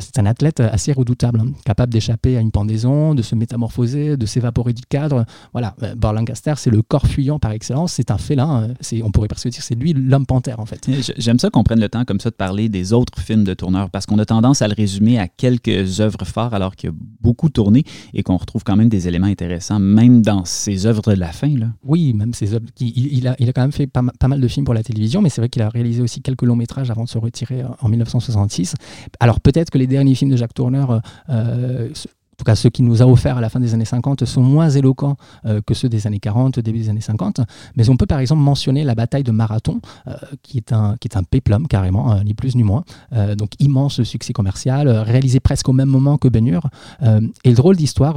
c'est 0.00 0.18
un 0.18 0.26
athlète 0.26 0.60
assez 0.60 0.92
redoutable, 0.92 1.40
hein, 1.40 1.52
capable 1.64 1.92
d'échapper 1.92 2.36
à 2.36 2.40
une 2.40 2.50
pendaison, 2.50 3.14
de 3.14 3.22
se 3.22 3.34
métamorphoser, 3.34 4.16
de 4.16 4.26
s'évaporer 4.26 4.72
du 4.72 4.82
cadre. 4.82 5.24
Voilà, 5.52 5.74
Lancaster, 6.02 6.54
c'est 6.56 6.70
le 6.70 6.82
corps 6.82 7.06
fuyant 7.06 7.38
par 7.38 7.52
excellence, 7.52 7.92
c'est 7.92 8.10
un 8.10 8.18
félin, 8.18 8.68
on 9.02 9.10
pourrait 9.10 9.28
presque 9.28 9.48
dire 9.48 9.62
c'est 9.62 9.74
lui 9.74 9.92
l'homme 9.92 10.26
panthère 10.26 10.60
en 10.60 10.66
fait. 10.66 10.88
J'aime 11.16 11.38
ça 11.38 11.50
qu'on 11.50 11.64
prenne 11.64 11.80
le 11.80 11.88
temps 11.88 12.04
comme 12.04 12.20
ça 12.20 12.30
de 12.30 12.34
parler 12.34 12.68
des 12.68 12.92
autres 12.92 13.20
films 13.20 13.44
de 13.44 13.54
tourneurs, 13.54 13.90
parce 13.90 14.06
qu'on 14.06 14.18
a 14.18 14.24
tendance 14.24 14.62
à 14.62 14.68
le 14.68 14.74
résumer 14.74 15.18
à 15.18 15.28
quelques 15.28 16.00
œuvres 16.00 16.24
phares 16.24 16.54
alors 16.54 16.76
qu'il 16.76 16.90
a 16.90 16.92
beaucoup 17.20 17.48
tourné 17.48 17.84
et 18.12 18.22
qu'on 18.22 18.36
retrouve 18.36 18.63
quand 18.64 18.76
même 18.76 18.88
des 18.88 19.08
éléments 19.08 19.26
intéressants, 19.26 19.78
même 19.78 20.22
dans 20.22 20.44
ses 20.44 20.86
œuvres 20.86 21.02
de 21.02 21.18
la 21.18 21.32
fin. 21.32 21.56
Là. 21.56 21.66
Oui, 21.84 22.12
même 22.14 22.34
ses 22.34 22.54
œuvres. 22.54 22.66
Il, 22.80 23.12
il, 23.12 23.28
a, 23.28 23.36
il 23.38 23.48
a 23.48 23.52
quand 23.52 23.62
même 23.62 23.72
fait 23.72 23.86
pas, 23.86 24.02
mal 24.02 24.40
de 24.40 24.48
films 24.48 24.64
pour 24.64 24.74
la 24.74 24.82
télévision, 24.82 25.22
mais 25.22 25.28
c'est 25.28 25.40
vrai 25.40 25.48
qu'il 25.48 25.62
a 25.62 25.68
réalisé 25.68 26.02
aussi 26.02 26.20
quelques 26.22 26.42
longs 26.42 26.56
métrages 26.56 26.90
avant 26.90 27.04
de 27.04 27.08
se 27.08 27.18
retirer 27.18 27.62
en 27.80 27.88
1966. 27.88 28.74
Alors 29.20 29.40
peut-être 29.40 29.70
que 29.70 29.78
les 29.78 29.86
derniers 29.86 30.14
films 30.14 30.30
de 30.30 30.36
Jacques 30.36 30.54
Tourneur 30.54 31.00
euh, 31.28 31.90
en 32.34 32.36
tout 32.36 32.44
cas 32.44 32.56
ceux 32.56 32.70
qui 32.70 32.82
nous 32.82 33.00
a 33.00 33.06
offert 33.06 33.38
à 33.38 33.40
la 33.40 33.48
fin 33.48 33.60
des 33.60 33.74
années 33.74 33.84
50, 33.84 34.24
sont 34.24 34.42
moins 34.42 34.68
éloquents 34.68 35.16
euh, 35.46 35.60
que 35.64 35.72
ceux 35.72 35.88
des 35.88 36.08
années 36.08 36.18
40, 36.18 36.58
début 36.58 36.80
des 36.80 36.88
années 36.88 37.00
50. 37.00 37.42
Mais 37.76 37.88
on 37.88 37.96
peut 37.96 38.06
par 38.06 38.18
exemple 38.18 38.42
mentionner 38.42 38.82
la 38.82 38.96
bataille 38.96 39.22
de 39.22 39.30
Marathon, 39.30 39.80
euh, 40.08 40.14
qui, 40.42 40.56
est 40.58 40.72
un, 40.72 40.96
qui 40.98 41.06
est 41.06 41.16
un 41.16 41.22
péplum 41.22 41.68
carrément, 41.68 42.10
hein, 42.10 42.24
ni 42.24 42.34
plus 42.34 42.56
ni 42.56 42.64
moins. 42.64 42.82
Euh, 43.12 43.36
donc 43.36 43.50
immense 43.60 44.02
succès 44.02 44.32
commercial, 44.32 44.88
réalisé 44.88 45.38
presque 45.38 45.68
au 45.68 45.72
même 45.72 45.88
moment 45.88 46.18
que 46.18 46.26
Ben 46.26 46.44
Hur. 46.44 46.68
et 47.02 47.50
le 47.50 47.54
drôle 47.54 47.76
d'histoire, 47.76 48.16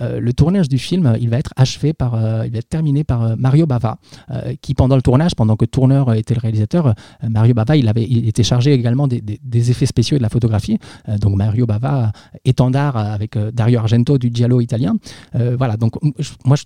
le 0.00 0.32
tournage 0.32 0.68
du 0.68 0.78
film, 0.78 1.16
il 1.20 1.30
va 1.30 1.38
être 1.38 1.52
achevé 1.56 1.92
par, 1.92 2.14
il 2.44 2.52
va 2.52 2.58
être 2.58 2.68
terminé 2.68 3.04
par 3.04 3.36
Mario 3.38 3.66
Bava, 3.66 3.98
qui 4.60 4.74
pendant 4.74 4.96
le 4.96 5.02
tournage, 5.02 5.34
pendant 5.34 5.56
que 5.56 5.64
Tourneur 5.64 6.12
était 6.12 6.34
le 6.34 6.40
réalisateur, 6.40 6.94
Mario 7.28 7.54
Bava, 7.54 7.76
il, 7.76 7.88
avait, 7.88 8.04
il 8.04 8.28
était 8.28 8.42
chargé 8.42 8.72
également 8.72 9.08
des, 9.08 9.20
des 9.20 9.70
effets 9.70 9.86
spéciaux 9.86 10.16
et 10.16 10.18
de 10.18 10.22
la 10.22 10.28
photographie. 10.28 10.78
donc 11.20 11.36
Mario 11.36 11.66
Bava, 11.66 12.12
étendard 12.44 12.96
avec 12.96 13.36
Dario 13.52 13.78
Argento 13.78 14.18
du 14.18 14.30
Giallo 14.32 14.60
italien. 14.60 14.96
Euh, 15.34 15.56
voilà, 15.56 15.76
donc 15.76 15.94
moi, 16.44 16.56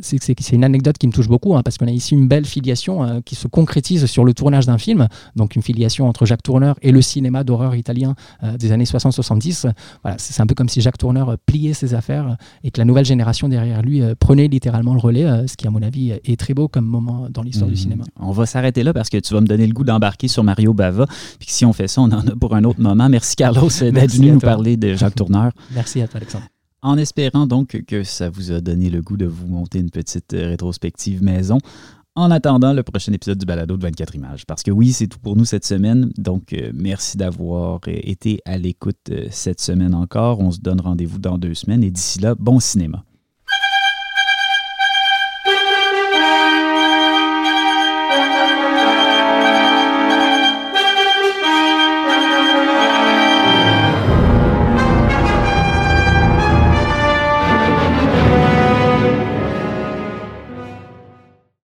c'est 0.00 0.52
une 0.52 0.64
anecdote 0.64 0.98
qui 0.98 1.06
me 1.06 1.12
touche 1.12 1.28
beaucoup, 1.28 1.56
hein, 1.56 1.62
parce 1.62 1.78
qu'on 1.78 1.86
a 1.86 1.90
ici 1.90 2.14
une 2.14 2.28
belle 2.28 2.44
filiation 2.44 3.04
euh, 3.04 3.20
qui 3.24 3.34
se 3.34 3.46
concrétise 3.46 4.06
sur 4.06 4.24
le 4.24 4.34
tournage 4.34 4.66
d'un 4.66 4.78
film, 4.78 5.08
donc 5.36 5.56
une 5.56 5.62
filiation 5.62 6.08
entre 6.08 6.26
Jacques 6.26 6.42
Tourneur 6.42 6.76
et 6.82 6.92
le 6.92 7.02
cinéma 7.02 7.44
d'horreur 7.44 7.74
italien 7.74 8.14
euh, 8.42 8.56
des 8.56 8.72
années 8.72 8.84
60-70. 8.84 9.72
Voilà, 10.02 10.16
c'est 10.18 10.40
un 10.40 10.46
peu 10.46 10.54
comme 10.54 10.68
si 10.68 10.80
Jacques 10.80 10.98
Tourneur 10.98 11.36
pliait 11.46 11.74
ses 11.74 11.94
affaires 11.94 12.36
et 12.62 12.70
que 12.70 12.80
la 12.80 12.84
nouvelle 12.84 13.04
génération 13.04 13.48
derrière 13.48 13.82
lui 13.82 14.02
prenait 14.18 14.48
littéralement 14.48 14.94
le 14.94 15.00
relais, 15.00 15.46
ce 15.46 15.56
qui, 15.56 15.66
à 15.66 15.70
mon 15.70 15.82
avis, 15.82 16.10
est 16.10 16.38
très 16.38 16.54
beau 16.54 16.68
comme 16.68 16.86
moment 16.86 17.28
dans 17.30 17.42
l'histoire 17.42 17.68
du 17.68 17.74
mmh. 17.74 17.78
cinéma. 17.78 18.04
On 18.18 18.32
va 18.32 18.46
s'arrêter 18.46 18.82
là 18.82 18.92
parce 18.92 19.10
que 19.10 19.18
tu 19.18 19.34
vas 19.34 19.40
me 19.40 19.46
donner 19.46 19.66
le 19.66 19.72
goût 19.72 19.84
d'embarquer 19.84 20.28
sur 20.28 20.44
Mario 20.44 20.74
Bava. 20.74 21.06
Puis 21.38 21.48
si 21.50 21.64
on 21.64 21.72
fait 21.72 21.88
ça, 21.88 22.00
on 22.00 22.10
en 22.10 22.26
a 22.26 22.36
pour 22.38 22.54
un 22.54 22.64
autre 22.64 22.80
moment. 22.80 23.08
Merci 23.08 23.36
Carlos 23.36 23.68
d'être 23.80 24.14
venu 24.14 24.32
nous 24.32 24.40
parler 24.40 24.76
de 24.76 24.94
Jacques 24.94 25.14
Tourneur. 25.14 25.52
Merci. 25.74 25.93
En 26.82 26.98
espérant 26.98 27.46
donc 27.46 27.82
que 27.86 28.04
ça 28.04 28.28
vous 28.28 28.52
a 28.52 28.60
donné 28.60 28.90
le 28.90 29.00
goût 29.00 29.16
de 29.16 29.24
vous 29.24 29.46
monter 29.46 29.78
une 29.78 29.90
petite 29.90 30.34
euh, 30.34 30.48
rétrospective 30.48 31.22
maison. 31.22 31.58
En 32.14 32.30
attendant 32.30 32.74
le 32.74 32.82
prochain 32.82 33.12
épisode 33.12 33.38
du 33.38 33.46
balado 33.46 33.76
de 33.76 33.82
24 33.82 34.14
images. 34.14 34.44
Parce 34.46 34.62
que 34.62 34.70
oui, 34.70 34.92
c'est 34.92 35.08
tout 35.08 35.18
pour 35.18 35.34
nous 35.34 35.46
cette 35.46 35.64
semaine. 35.64 36.12
Donc, 36.18 36.52
euh, 36.52 36.70
merci 36.74 37.16
d'avoir 37.16 37.80
euh, 37.88 37.92
été 38.02 38.40
à 38.44 38.58
l'écoute 38.58 39.10
cette 39.30 39.60
semaine 39.60 39.94
encore. 39.94 40.40
On 40.40 40.50
se 40.50 40.60
donne 40.60 40.80
rendez-vous 40.80 41.18
dans 41.18 41.38
deux 41.38 41.54
semaines. 41.54 41.82
Et 41.82 41.90
d'ici 41.90 42.20
là, 42.20 42.34
bon 42.34 42.60
cinéma. 42.60 43.02